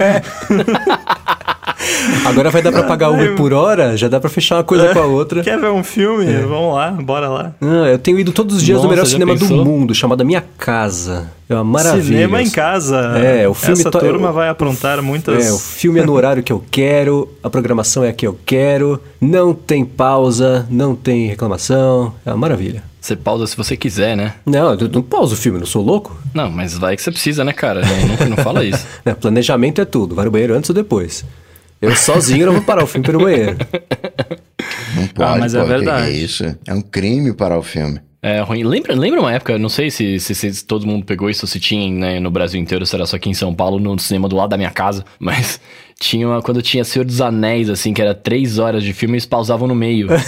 Agora 2.24 2.50
vai 2.50 2.62
dar 2.62 2.72
pra 2.72 2.82
pagar 2.84 3.10
Uber 3.10 3.34
por 3.34 3.52
hora, 3.52 3.96
já 3.96 4.08
dá 4.08 4.18
pra 4.20 4.30
fechar 4.30 4.56
uma 4.56 4.64
coisa 4.64 4.92
com 4.92 4.98
a 5.00 5.04
outra. 5.04 5.42
Quer 5.42 5.58
ver 5.58 5.70
um 5.70 5.82
filme? 5.84 6.24
Vamos 6.42 6.74
lá, 6.74 6.90
bora 6.92 7.28
lá. 7.28 7.52
Ah, 7.60 7.88
eu 7.90 7.98
tenho 7.98 8.18
ido 8.18 8.32
todos 8.32 8.56
os 8.56 8.62
dias 8.62 8.76
Nossa, 8.76 8.86
no 8.86 8.90
melhor 8.92 9.06
cinema 9.06 9.34
do 9.34 9.40
pensou? 9.40 9.64
mundo, 9.64 9.94
chamado 9.94 10.24
Minha 10.24 10.42
Casa. 10.56 11.30
É 11.48 11.54
uma 11.54 11.64
maravilha. 11.64 12.04
Cinema 12.04 12.40
em 12.40 12.48
casa. 12.48 12.96
É, 13.18 13.46
o 13.46 13.52
filme 13.54 13.80
Essa 13.80 13.90
to- 13.90 13.98
turma 13.98 14.32
vai 14.32 14.48
aprontar 14.48 15.02
muitas. 15.02 15.46
É, 15.46 15.52
o 15.52 15.58
filme 15.58 16.00
é 16.00 16.06
no 16.06 16.12
horário 16.14 16.42
que 16.42 16.52
eu 16.52 16.64
quero, 16.70 17.28
a 17.42 17.50
programação 17.50 18.02
é 18.02 18.08
a 18.08 18.12
que 18.14 18.26
eu 18.26 18.38
quero, 18.46 18.98
não 19.20 19.52
tem 19.52 19.84
pausa, 19.84 20.66
não 20.70 20.94
tem 20.94 21.26
reclamação, 21.26 22.14
é 22.24 22.30
uma 22.30 22.38
maravilha. 22.38 22.82
Você 23.04 23.14
pausa 23.14 23.46
se 23.46 23.54
você 23.54 23.76
quiser, 23.76 24.16
né? 24.16 24.32
Não, 24.46 24.72
eu 24.72 24.88
não 24.88 25.02
pauso 25.02 25.34
o 25.34 25.36
filme, 25.36 25.58
não 25.58 25.66
sou 25.66 25.84
louco. 25.84 26.18
Não, 26.32 26.50
mas 26.50 26.78
vai 26.78 26.96
que 26.96 27.02
você 27.02 27.10
precisa, 27.10 27.44
né, 27.44 27.52
cara? 27.52 27.82
Não, 27.82 28.16
não, 28.16 28.28
não 28.30 28.36
fala 28.38 28.64
isso. 28.64 28.82
Planejamento 29.20 29.78
é 29.78 29.84
tudo, 29.84 30.14
vai 30.14 30.24
no 30.24 30.30
banheiro 30.30 30.54
antes 30.54 30.70
ou 30.70 30.74
depois. 30.74 31.22
Eu 31.82 31.94
sozinho 31.94 32.46
não 32.46 32.54
vou 32.54 32.62
parar 32.62 32.82
o 32.82 32.86
filme 32.86 33.04
para 33.04 33.12
ir 33.12 33.18
no 33.18 33.22
banheiro. 33.22 33.58
Não 34.96 35.06
pode, 35.08 35.38
mas 35.38 35.54
é 35.54 35.58
pô, 35.58 35.64
que 35.64 35.70
verdade. 35.70 36.06
que 36.06 36.16
é 36.16 36.16
isso? 36.16 36.56
É 36.66 36.72
um 36.72 36.80
crime 36.80 37.34
parar 37.34 37.58
o 37.58 37.62
filme. 37.62 38.00
É 38.22 38.40
ruim. 38.40 38.64
Lembra, 38.64 38.94
lembra 38.94 39.20
uma 39.20 39.34
época, 39.34 39.58
não 39.58 39.68
sei 39.68 39.90
se, 39.90 40.18
se, 40.18 40.34
se 40.34 40.64
todo 40.64 40.86
mundo 40.86 41.04
pegou 41.04 41.28
isso, 41.28 41.46
se 41.46 41.60
tinha 41.60 41.90
né, 41.90 42.18
no 42.18 42.30
Brasil 42.30 42.58
inteiro, 42.58 42.86
se 42.86 42.94
era 42.94 43.04
só 43.04 43.16
aqui 43.16 43.28
em 43.28 43.34
São 43.34 43.54
Paulo, 43.54 43.78
no 43.78 43.98
cinema 43.98 44.30
do 44.30 44.34
lado 44.36 44.48
da 44.48 44.56
minha 44.56 44.70
casa, 44.70 45.04
mas 45.20 45.60
tinha 45.98 46.28
uma, 46.28 46.42
quando 46.42 46.60
tinha 46.60 46.84
Senhor 46.84 47.04
dos 47.04 47.20
Anéis, 47.20 47.70
assim, 47.70 47.94
que 47.94 48.02
era 48.02 48.14
três 48.14 48.58
horas 48.58 48.82
de 48.82 48.92
filme, 48.92 49.14
eles 49.14 49.26
pausavam 49.26 49.66
no 49.68 49.74
meio. 49.74 50.08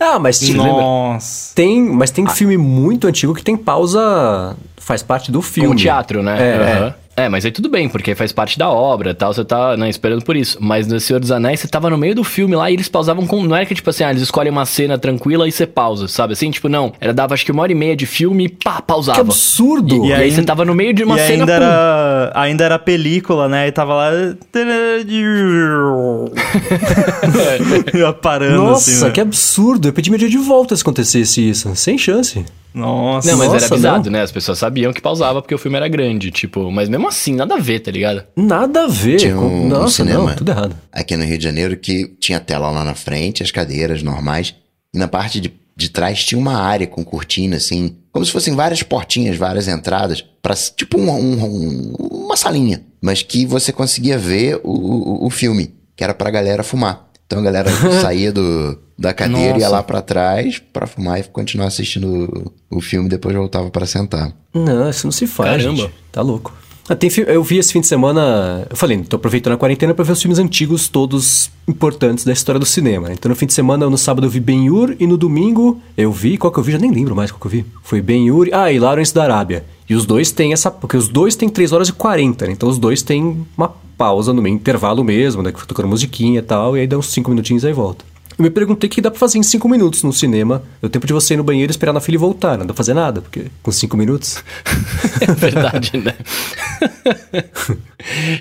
Ah, 0.00 0.16
mas 0.16 0.38
te 0.38 0.52
lembra? 0.52 0.80
Nossa. 0.80 1.52
Tem, 1.56 1.82
mas 1.82 2.12
tem 2.12 2.24
filme 2.28 2.56
muito 2.56 3.08
antigo 3.08 3.34
que 3.34 3.42
tem 3.42 3.56
pausa, 3.56 4.56
faz 4.76 5.02
parte 5.02 5.32
do 5.32 5.42
filme. 5.42 5.70
Como 5.70 5.80
teatro, 5.80 6.22
né? 6.22 6.38
É, 6.40 6.44
é. 6.44 6.94
É, 7.18 7.28
mas 7.28 7.44
aí 7.44 7.50
tudo 7.50 7.68
bem, 7.68 7.88
porque 7.88 8.14
faz 8.14 8.30
parte 8.32 8.56
da 8.58 8.70
obra 8.70 9.10
e 9.10 9.14
tal, 9.14 9.32
você 9.34 9.44
tá 9.44 9.76
né, 9.76 9.88
esperando 9.90 10.22
por 10.24 10.36
isso. 10.36 10.56
Mas 10.60 10.86
no 10.86 11.00
Senhor 11.00 11.18
dos 11.18 11.30
Anéis, 11.32 11.58
você 11.60 11.66
tava 11.68 11.90
no 11.90 11.98
meio 11.98 12.14
do 12.14 12.22
filme 12.22 12.54
lá 12.54 12.70
e 12.70 12.74
eles 12.74 12.88
pausavam 12.88 13.26
com. 13.26 13.42
Não 13.42 13.56
era 13.56 13.66
que 13.66 13.74
tipo 13.74 13.90
assim, 13.90 14.04
ah, 14.04 14.10
eles 14.10 14.22
escolhem 14.22 14.52
uma 14.52 14.64
cena 14.64 14.96
tranquila 14.98 15.48
e 15.48 15.52
você 15.52 15.66
pausa, 15.66 16.06
sabe? 16.08 16.32
Assim, 16.34 16.50
tipo, 16.50 16.68
não. 16.68 16.92
Era 17.00 17.12
dava 17.12 17.34
acho 17.34 17.44
que 17.44 17.50
uma 17.52 17.62
hora 17.62 17.72
e 17.72 17.74
meia 17.74 17.96
de 17.96 18.06
filme 18.06 18.44
e 18.44 18.48
pá, 18.48 18.80
pausava. 18.80 19.16
Que 19.16 19.20
absurdo! 19.22 20.04
E, 20.04 20.08
E 20.08 20.12
aí 20.12 20.22
aí- 20.24 20.30
você 20.32 20.42
tava 20.42 20.64
no 20.64 20.74
meio 20.74 20.92
de 20.94 21.02
uma 21.02 21.16
e 21.16 21.20
cena. 21.20 21.42
ainda 21.42 21.46
pum. 21.46 21.52
era, 21.64 22.32
ainda 22.34 22.64
era 22.64 22.78
película, 22.78 23.48
né? 23.48 23.66
E 23.68 23.72
tava 23.72 23.94
lá. 23.94 24.08
Ia 27.94 28.12
parando 28.12 28.56
Nossa, 28.62 28.90
assim. 28.90 29.04
né? 29.04 29.10
que 29.10 29.20
absurdo! 29.20 29.88
Eu 29.88 29.92
pedi 29.92 30.10
meu 30.10 30.18
dia 30.18 30.28
de 30.28 30.38
volta 30.38 30.74
se 30.76 30.82
acontecesse 30.82 31.48
isso. 31.48 31.74
Sem 31.74 31.98
chance. 31.98 32.44
Nossa. 32.74 33.30
Não, 33.30 33.38
mas 33.38 33.48
era 33.48 33.60
Nossa, 33.62 33.74
avisado, 33.74 34.04
não. 34.10 34.18
né? 34.18 34.22
As 34.22 34.30
pessoas 34.32 34.58
sabiam 34.58 34.92
que 34.92 35.00
pausava 35.00 35.40
porque 35.42 35.54
o 35.54 35.58
filme 35.58 35.76
era 35.76 35.88
grande, 35.88 36.30
tipo, 36.30 36.70
mas 36.70 36.88
mesmo 36.88 37.08
assim, 37.08 37.34
nada 37.34 37.54
a 37.54 37.58
ver, 37.58 37.80
tá 37.80 37.90
ligado? 37.90 38.24
Nada 38.36 38.84
a 38.84 38.86
ver. 38.86 39.16
Tinha 39.16 39.36
um, 39.38 39.64
um 39.64 39.68
Nossa, 39.68 39.96
cinema 39.96 40.30
não, 40.30 40.36
tudo 40.36 40.50
errado. 40.50 40.76
aqui 40.92 41.16
no 41.16 41.24
Rio 41.24 41.38
de 41.38 41.44
Janeiro 41.44 41.76
que 41.76 42.06
tinha 42.20 42.38
tela 42.38 42.70
lá 42.70 42.84
na 42.84 42.94
frente, 42.94 43.42
as 43.42 43.50
cadeiras 43.50 44.02
normais. 44.02 44.54
E 44.94 44.98
na 44.98 45.08
parte 45.08 45.40
de, 45.40 45.52
de 45.76 45.88
trás 45.88 46.24
tinha 46.24 46.38
uma 46.38 46.56
área 46.56 46.86
com 46.86 47.04
cortina, 47.04 47.56
assim, 47.56 47.96
como 48.12 48.24
se 48.24 48.32
fossem 48.32 48.54
várias 48.54 48.82
portinhas, 48.82 49.36
várias 49.36 49.66
entradas, 49.66 50.24
para 50.42 50.54
tipo 50.54 50.98
um- 50.98 51.10
um- 51.10 51.44
um- 51.44 51.92
uma 52.24 52.36
salinha, 52.36 52.82
mas 53.02 53.22
que 53.22 53.44
você 53.46 53.72
conseguia 53.72 54.18
ver 54.18 54.60
o, 54.62 54.70
o, 54.70 55.26
o 55.26 55.30
filme, 55.30 55.74
que 55.96 56.04
era 56.04 56.14
pra 56.14 56.30
galera 56.30 56.62
fumar. 56.62 57.07
Então 57.28 57.40
a 57.40 57.42
galera 57.42 57.70
saía 58.00 58.32
do, 58.32 58.78
da 58.98 59.12
cadeira 59.12 59.58
e 59.58 59.60
ia 59.60 59.68
lá 59.68 59.82
pra 59.82 60.00
trás 60.00 60.60
pra 60.72 60.86
fumar 60.86 61.20
e 61.20 61.24
continuar 61.24 61.66
assistindo 61.66 62.50
o, 62.70 62.78
o 62.78 62.80
filme 62.80 63.06
e 63.06 63.10
depois 63.10 63.36
voltava 63.36 63.70
pra 63.70 63.84
sentar. 63.84 64.32
Não, 64.54 64.88
isso 64.88 65.06
não 65.06 65.12
se 65.12 65.26
faz, 65.26 65.62
Caramba. 65.62 65.82
gente. 65.82 65.94
Tá 66.10 66.22
louco. 66.22 66.54
Ah, 66.88 66.96
tem 66.96 67.10
eu 67.26 67.42
vi 67.44 67.58
esse 67.58 67.70
fim 67.70 67.82
de 67.82 67.86
semana. 67.86 68.66
Eu 68.70 68.74
falei, 68.74 68.96
tô 69.02 69.16
aproveitando 69.16 69.52
a 69.52 69.56
quarentena 69.58 69.92
pra 69.92 70.02
ver 70.02 70.12
os 70.12 70.22
filmes 70.22 70.38
antigos, 70.38 70.88
todos 70.88 71.50
importantes 71.68 72.24
da 72.24 72.32
história 72.32 72.58
do 72.58 72.64
cinema. 72.64 73.12
Então 73.12 73.28
no 73.28 73.36
fim 73.36 73.44
de 73.44 73.52
semana, 73.52 73.90
no 73.90 73.98
sábado 73.98 74.26
eu 74.26 74.30
vi 74.30 74.40
Ben-Hur 74.40 74.96
e 74.98 75.06
no 75.06 75.18
domingo 75.18 75.82
eu 75.98 76.10
vi. 76.10 76.38
Qual 76.38 76.50
que 76.50 76.58
eu 76.58 76.62
vi? 76.62 76.72
Já 76.72 76.78
nem 76.78 76.90
lembro 76.90 77.14
mais 77.14 77.30
qual 77.30 77.38
que 77.40 77.46
eu 77.46 77.50
vi. 77.50 77.66
Foi 77.82 78.00
Ben-Hur. 78.00 78.48
Ah, 78.52 78.72
e 78.72 78.78
Lawrence 78.78 79.14
da 79.14 79.22
Arábia. 79.22 79.66
E 79.86 79.94
os 79.94 80.06
dois 80.06 80.32
têm 80.32 80.54
essa. 80.54 80.70
Porque 80.70 80.96
os 80.96 81.08
dois 81.08 81.36
têm 81.36 81.50
3 81.50 81.72
horas 81.72 81.90
e 81.90 81.92
40, 81.92 82.46
né? 82.46 82.52
Então 82.52 82.66
os 82.70 82.78
dois 82.78 83.02
têm 83.02 83.46
uma 83.54 83.74
pausa 83.98 84.32
no 84.32 84.40
meio 84.40 84.54
intervalo 84.54 85.02
mesmo, 85.02 85.42
né? 85.42 85.50
Que 85.50 85.66
tocando 85.66 85.88
musiquinha 85.88 86.38
e 86.38 86.42
tal. 86.42 86.76
E 86.76 86.80
aí 86.80 86.86
dá 86.86 86.96
uns 86.96 87.08
5 87.08 87.28
minutinhos 87.28 87.64
aí 87.64 87.72
volta. 87.72 88.04
Eu 88.38 88.44
me 88.44 88.50
perguntei 88.50 88.86
o 88.86 88.90
que 88.90 89.00
dá 89.00 89.10
pra 89.10 89.18
fazer 89.18 89.36
em 89.38 89.42
5 89.42 89.68
minutos 89.68 90.02
no 90.04 90.12
cinema. 90.12 90.62
É 90.80 90.86
o 90.86 90.88
tempo 90.88 91.06
de 91.06 91.12
você 91.12 91.34
ir 91.34 91.36
no 91.36 91.42
banheiro, 91.42 91.70
esperar 91.72 91.92
na 91.92 92.00
fila 92.00 92.14
e 92.14 92.18
voltar. 92.18 92.50
Não 92.56 92.58
dá 92.64 92.66
pra 92.66 92.74
fazer 92.76 92.94
nada, 92.94 93.20
porque 93.20 93.46
com 93.62 93.72
5 93.72 93.96
minutos. 93.96 94.42
É 95.20 95.32
verdade, 95.32 95.96
né? 95.98 96.14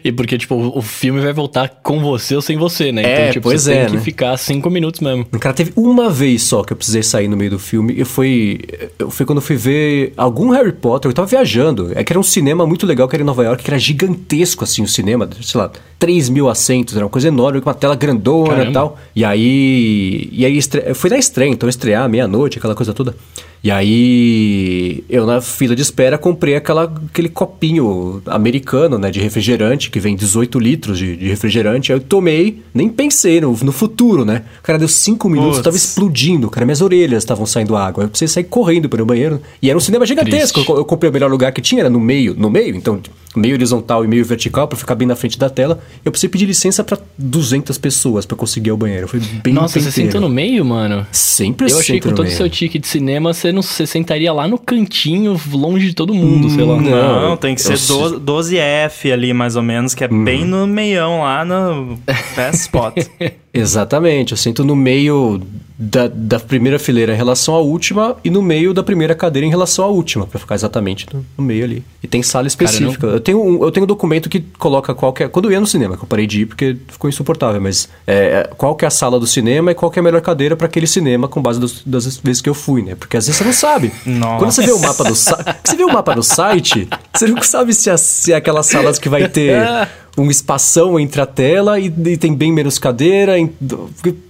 e 0.03 0.11
porque, 0.11 0.37
tipo, 0.37 0.55
o 0.55 0.81
filme 0.81 1.19
vai 1.21 1.33
voltar 1.33 1.67
com 1.81 1.99
você 1.99 2.35
ou 2.35 2.41
sem 2.41 2.55
você, 2.57 2.91
né? 2.91 3.01
É, 3.03 3.19
então, 3.21 3.31
tipo, 3.33 3.43
pois 3.49 3.63
você 3.63 3.73
é, 3.73 3.77
tem 3.81 3.85
que 3.87 3.95
né? 3.97 4.01
ficar 4.01 4.37
cinco 4.37 4.69
minutos 4.69 5.01
mesmo. 5.01 5.25
Cara, 5.39 5.53
teve 5.55 5.73
uma 5.75 6.09
vez 6.09 6.43
só 6.43 6.63
que 6.63 6.73
eu 6.73 6.77
precisei 6.77 7.01
sair 7.01 7.27
no 7.27 7.35
meio 7.35 7.49
do 7.51 7.59
filme. 7.59 7.93
E 7.97 8.05
foi, 8.05 8.59
eu- 8.99 9.09
foi 9.09 9.25
quando 9.25 9.39
eu 9.39 9.41
fui 9.41 9.55
ver 9.55 10.13
algum 10.15 10.51
Harry 10.51 10.71
Potter. 10.71 11.09
Eu 11.09 11.13
tava 11.15 11.27
viajando. 11.27 11.91
É 11.95 12.03
que 12.03 12.13
era 12.13 12.19
um 12.19 12.23
cinema 12.23 12.65
muito 12.67 12.85
legal 12.85 13.07
que 13.07 13.15
era 13.15 13.23
em 13.23 13.25
Nova 13.25 13.43
York, 13.43 13.63
que 13.63 13.69
era 13.71 13.79
gigantesco, 13.79 14.63
assim, 14.63 14.83
o 14.83 14.87
cinema. 14.87 15.27
Sei 15.41 15.59
lá, 15.59 15.71
3 15.97 16.29
mil 16.29 16.47
assentos. 16.47 16.95
Era 16.95 17.05
uma 17.05 17.09
coisa 17.11 17.27
enorme, 17.27 17.59
com 17.59 17.69
uma 17.69 17.75
tela 17.75 17.95
grandona 17.95 18.49
Caramba. 18.49 18.69
e 18.69 18.73
tal. 18.73 18.99
E 19.15 19.25
aí. 19.25 19.86
E 20.31 20.45
aí 20.45 20.57
estre... 20.57 20.93
foi 20.93 21.09
na 21.09 21.17
estreia, 21.17 21.49
então 21.49 21.67
estrear 21.67 22.07
meia-noite, 22.09 22.57
aquela 22.57 22.75
coisa 22.75 22.93
toda. 22.93 23.15
E 23.63 23.71
aí, 23.71 25.03
eu 25.09 25.25
na 25.25 25.41
fila 25.41 25.75
de 25.75 25.81
espera 25.81 26.17
comprei 26.17 26.55
aquela, 26.55 26.83
aquele 26.83 27.27
copinho 27.29 28.21
americano, 28.25 28.97
né, 28.97 29.11
de 29.11 29.19
refrigerante, 29.19 29.89
que 29.89 29.99
vem 29.99 30.15
18 30.15 30.59
litros 30.59 30.97
de, 30.97 31.15
de 31.17 31.27
refrigerante. 31.27 31.91
Aí 31.91 31.97
eu 31.97 32.01
tomei, 32.01 32.61
nem 32.73 32.87
pensei 32.89 33.41
no, 33.41 33.51
no 33.61 33.71
futuro, 33.71 34.23
né? 34.23 34.43
Cara, 34.63 34.77
deu 34.79 34.87
5 34.87 35.29
minutos, 35.29 35.55
Putz. 35.57 35.63
tava 35.63 35.75
explodindo, 35.75 36.49
cara, 36.49 36.65
minhas 36.65 36.81
orelhas 36.81 37.23
estavam 37.23 37.45
saindo 37.45 37.75
água. 37.75 38.03
Eu 38.03 38.09
precisei 38.09 38.27
sair 38.27 38.43
correndo 38.45 38.87
para 38.87 39.01
o 39.01 39.05
banheiro. 39.05 39.41
E 39.61 39.69
era 39.69 39.77
um 39.77 39.81
cinema 39.81 40.05
gigantesco. 40.05 40.63
Eu, 40.67 40.77
eu 40.77 40.85
comprei 40.85 41.09
o 41.09 41.13
melhor 41.13 41.29
lugar 41.29 41.51
que 41.51 41.61
tinha, 41.61 41.81
era 41.81 41.89
no 41.89 41.99
meio, 41.99 42.35
no 42.37 42.49
meio, 42.49 42.75
então 42.75 43.01
meio 43.37 43.53
horizontal 43.53 44.03
e 44.03 44.07
meio 44.07 44.25
vertical 44.25 44.67
para 44.67 44.77
ficar 44.77 44.95
bem 44.95 45.07
na 45.07 45.15
frente 45.15 45.37
da 45.37 45.49
tela. 45.49 45.79
Eu 46.03 46.11
precisei 46.11 46.29
pedir 46.29 46.45
licença 46.45 46.83
para 46.83 46.97
200 47.17 47.77
pessoas 47.77 48.25
para 48.25 48.35
conseguir 48.35 48.69
ir 48.69 48.71
ao 48.71 48.77
banheiro. 48.77 49.07
Foi 49.07 49.19
bem 49.19 49.53
Nossa, 49.53 49.79
você 49.79 49.91
sentou 49.91 50.19
no 50.19 50.29
meio, 50.29 50.65
mano? 50.65 51.05
Sempre 51.11 51.71
Eu 51.71 51.79
achei 51.79 51.99
que 51.99 52.09
com 52.09 52.15
todo 52.15 52.27
o 52.27 52.31
seu 52.31 52.49
ticket 52.49 52.81
de 52.81 52.87
cinema, 52.87 53.33
você, 53.33 53.51
não, 53.57 53.61
você 53.63 53.87
sentaria 53.87 54.31
lá 54.31 54.47
no 54.47 54.57
cantinho, 54.57 55.39
longe 55.51 55.87
de 55.87 55.93
todo 55.95 56.13
mundo, 56.13 56.49
sei 56.49 56.63
lá. 56.63 56.79
Não. 56.79 57.29
Não, 57.29 57.37
tem 57.37 57.55
que 57.55 57.61
eu 57.61 57.75
ser 57.75 57.93
12, 57.93 58.17
12F 58.17 59.11
ali, 59.11 59.33
mais 59.33 59.55
ou 59.55 59.63
menos, 59.63 59.95
que 59.95 60.03
é 60.03 60.07
bem 60.07 60.45
no 60.45 60.67
meião 60.67 61.21
lá 61.21 61.43
no 61.43 61.97
best 62.35 62.61
spot. 62.61 62.95
Exatamente, 63.59 64.31
eu 64.31 64.37
sento 64.37 64.63
no 64.63 64.75
meio 64.75 65.41
da, 65.79 66.07
da 66.11 66.39
primeira 66.39 66.79
fileira 66.79 67.13
em 67.13 67.15
relação 67.15 67.53
à 67.53 67.59
última 67.59 68.15
e 68.23 68.29
no 68.31 68.41
meio 68.41 68.73
da 68.73 68.81
primeira 68.81 69.13
cadeira 69.13 69.45
em 69.45 69.49
relação 69.49 69.85
à 69.85 69.87
última, 69.87 70.25
pra 70.25 70.39
ficar 70.39 70.55
exatamente 70.55 71.05
no, 71.13 71.23
no 71.37 71.43
meio 71.43 71.63
ali. 71.63 71.83
E 72.01 72.07
tem 72.07 72.23
sala 72.23 72.47
específica. 72.47 73.05
eu, 73.05 73.19
tenho 73.19 73.39
um, 73.43 73.63
eu 73.63 73.71
tenho 73.71 73.83
um 73.83 73.87
documento 73.87 74.27
que 74.27 74.39
coloca 74.57 74.95
qual 74.95 75.13
que 75.13 75.23
é. 75.23 75.27
Quando 75.27 75.45
eu 75.45 75.51
ia 75.51 75.59
no 75.59 75.67
cinema, 75.67 75.95
que 75.95 76.03
eu 76.03 76.07
parei 76.07 76.25
de 76.25 76.41
ir 76.41 76.45
porque 76.47 76.75
ficou 76.87 77.07
insuportável, 77.09 77.61
mas 77.61 77.87
é, 78.07 78.49
qual 78.57 78.75
que 78.75 78.85
é 78.85 78.87
a 78.87 78.91
sala 78.91 79.19
do 79.19 79.27
cinema 79.27 79.71
e 79.71 79.75
qual 79.75 79.91
que 79.91 79.99
é 79.99 80.01
a 80.01 80.03
melhor 80.03 80.21
cadeira 80.21 80.55
pra 80.55 80.65
aquele 80.65 80.87
cinema 80.87 81.27
com 81.27 81.41
base 81.41 81.59
dos- 81.59 81.83
das 81.85 82.17
vezes 82.17 82.41
que 82.41 82.49
eu 82.49 82.55
fui, 82.55 82.81
né? 82.81 82.95
Porque 82.95 83.15
às 83.15 83.27
vezes 83.27 83.37
você 83.37 83.43
não 83.43 83.53
sabe. 83.53 83.91
Nossa. 84.05 84.37
Quando 84.39 84.51
você 84.51 84.65
vê 84.65 84.71
o 84.71 84.79
mapa 84.79 85.03
do 85.03 85.15
site. 85.15 85.45
Você 85.63 85.75
vê 85.75 85.83
o 85.83 85.93
mapa 85.93 86.15
no 86.15 86.23
site, 86.23 86.87
você 87.13 87.27
não 87.27 87.41
sabe 87.43 87.73
se, 87.73 87.89
é- 87.89 87.97
se 87.97 88.31
é 88.31 88.35
aquelas 88.37 88.65
salas 88.67 88.97
que 88.97 89.09
vai 89.09 89.27
ter 89.27 89.53
um 90.17 90.29
espação 90.31 90.99
entre 90.99 91.21
a 91.21 91.25
tela 91.25 91.79
e, 91.79 91.85
e 92.05 92.17
tem 92.17 92.33
bem 92.33 92.51
menos 92.51 92.79
cadeira. 92.79 93.33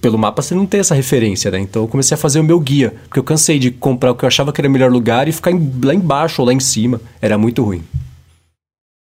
pelo 0.01 0.17
mapa 0.17 0.41
você 0.41 0.53
não 0.53 0.65
tem 0.65 0.79
essa 0.81 0.93
referência, 0.93 1.49
né? 1.49 1.59
Então 1.59 1.83
eu 1.83 1.87
comecei 1.87 2.15
a 2.15 2.17
fazer 2.17 2.39
o 2.39 2.43
meu 2.43 2.59
guia. 2.59 2.93
Porque 3.07 3.19
eu 3.19 3.23
cansei 3.23 3.57
de 3.57 3.71
comprar 3.71 4.11
o 4.11 4.15
que 4.15 4.25
eu 4.25 4.27
achava 4.27 4.51
que 4.51 4.59
era 4.61 4.67
o 4.67 4.71
melhor 4.71 4.91
lugar 4.91 5.27
e 5.27 5.31
ficar 5.31 5.51
em- 5.51 5.71
lá 5.83 5.93
embaixo 5.93 6.41
ou 6.41 6.45
lá 6.47 6.53
em 6.53 6.59
cima. 6.59 6.99
Era 7.21 7.37
muito 7.37 7.63
ruim. 7.63 7.81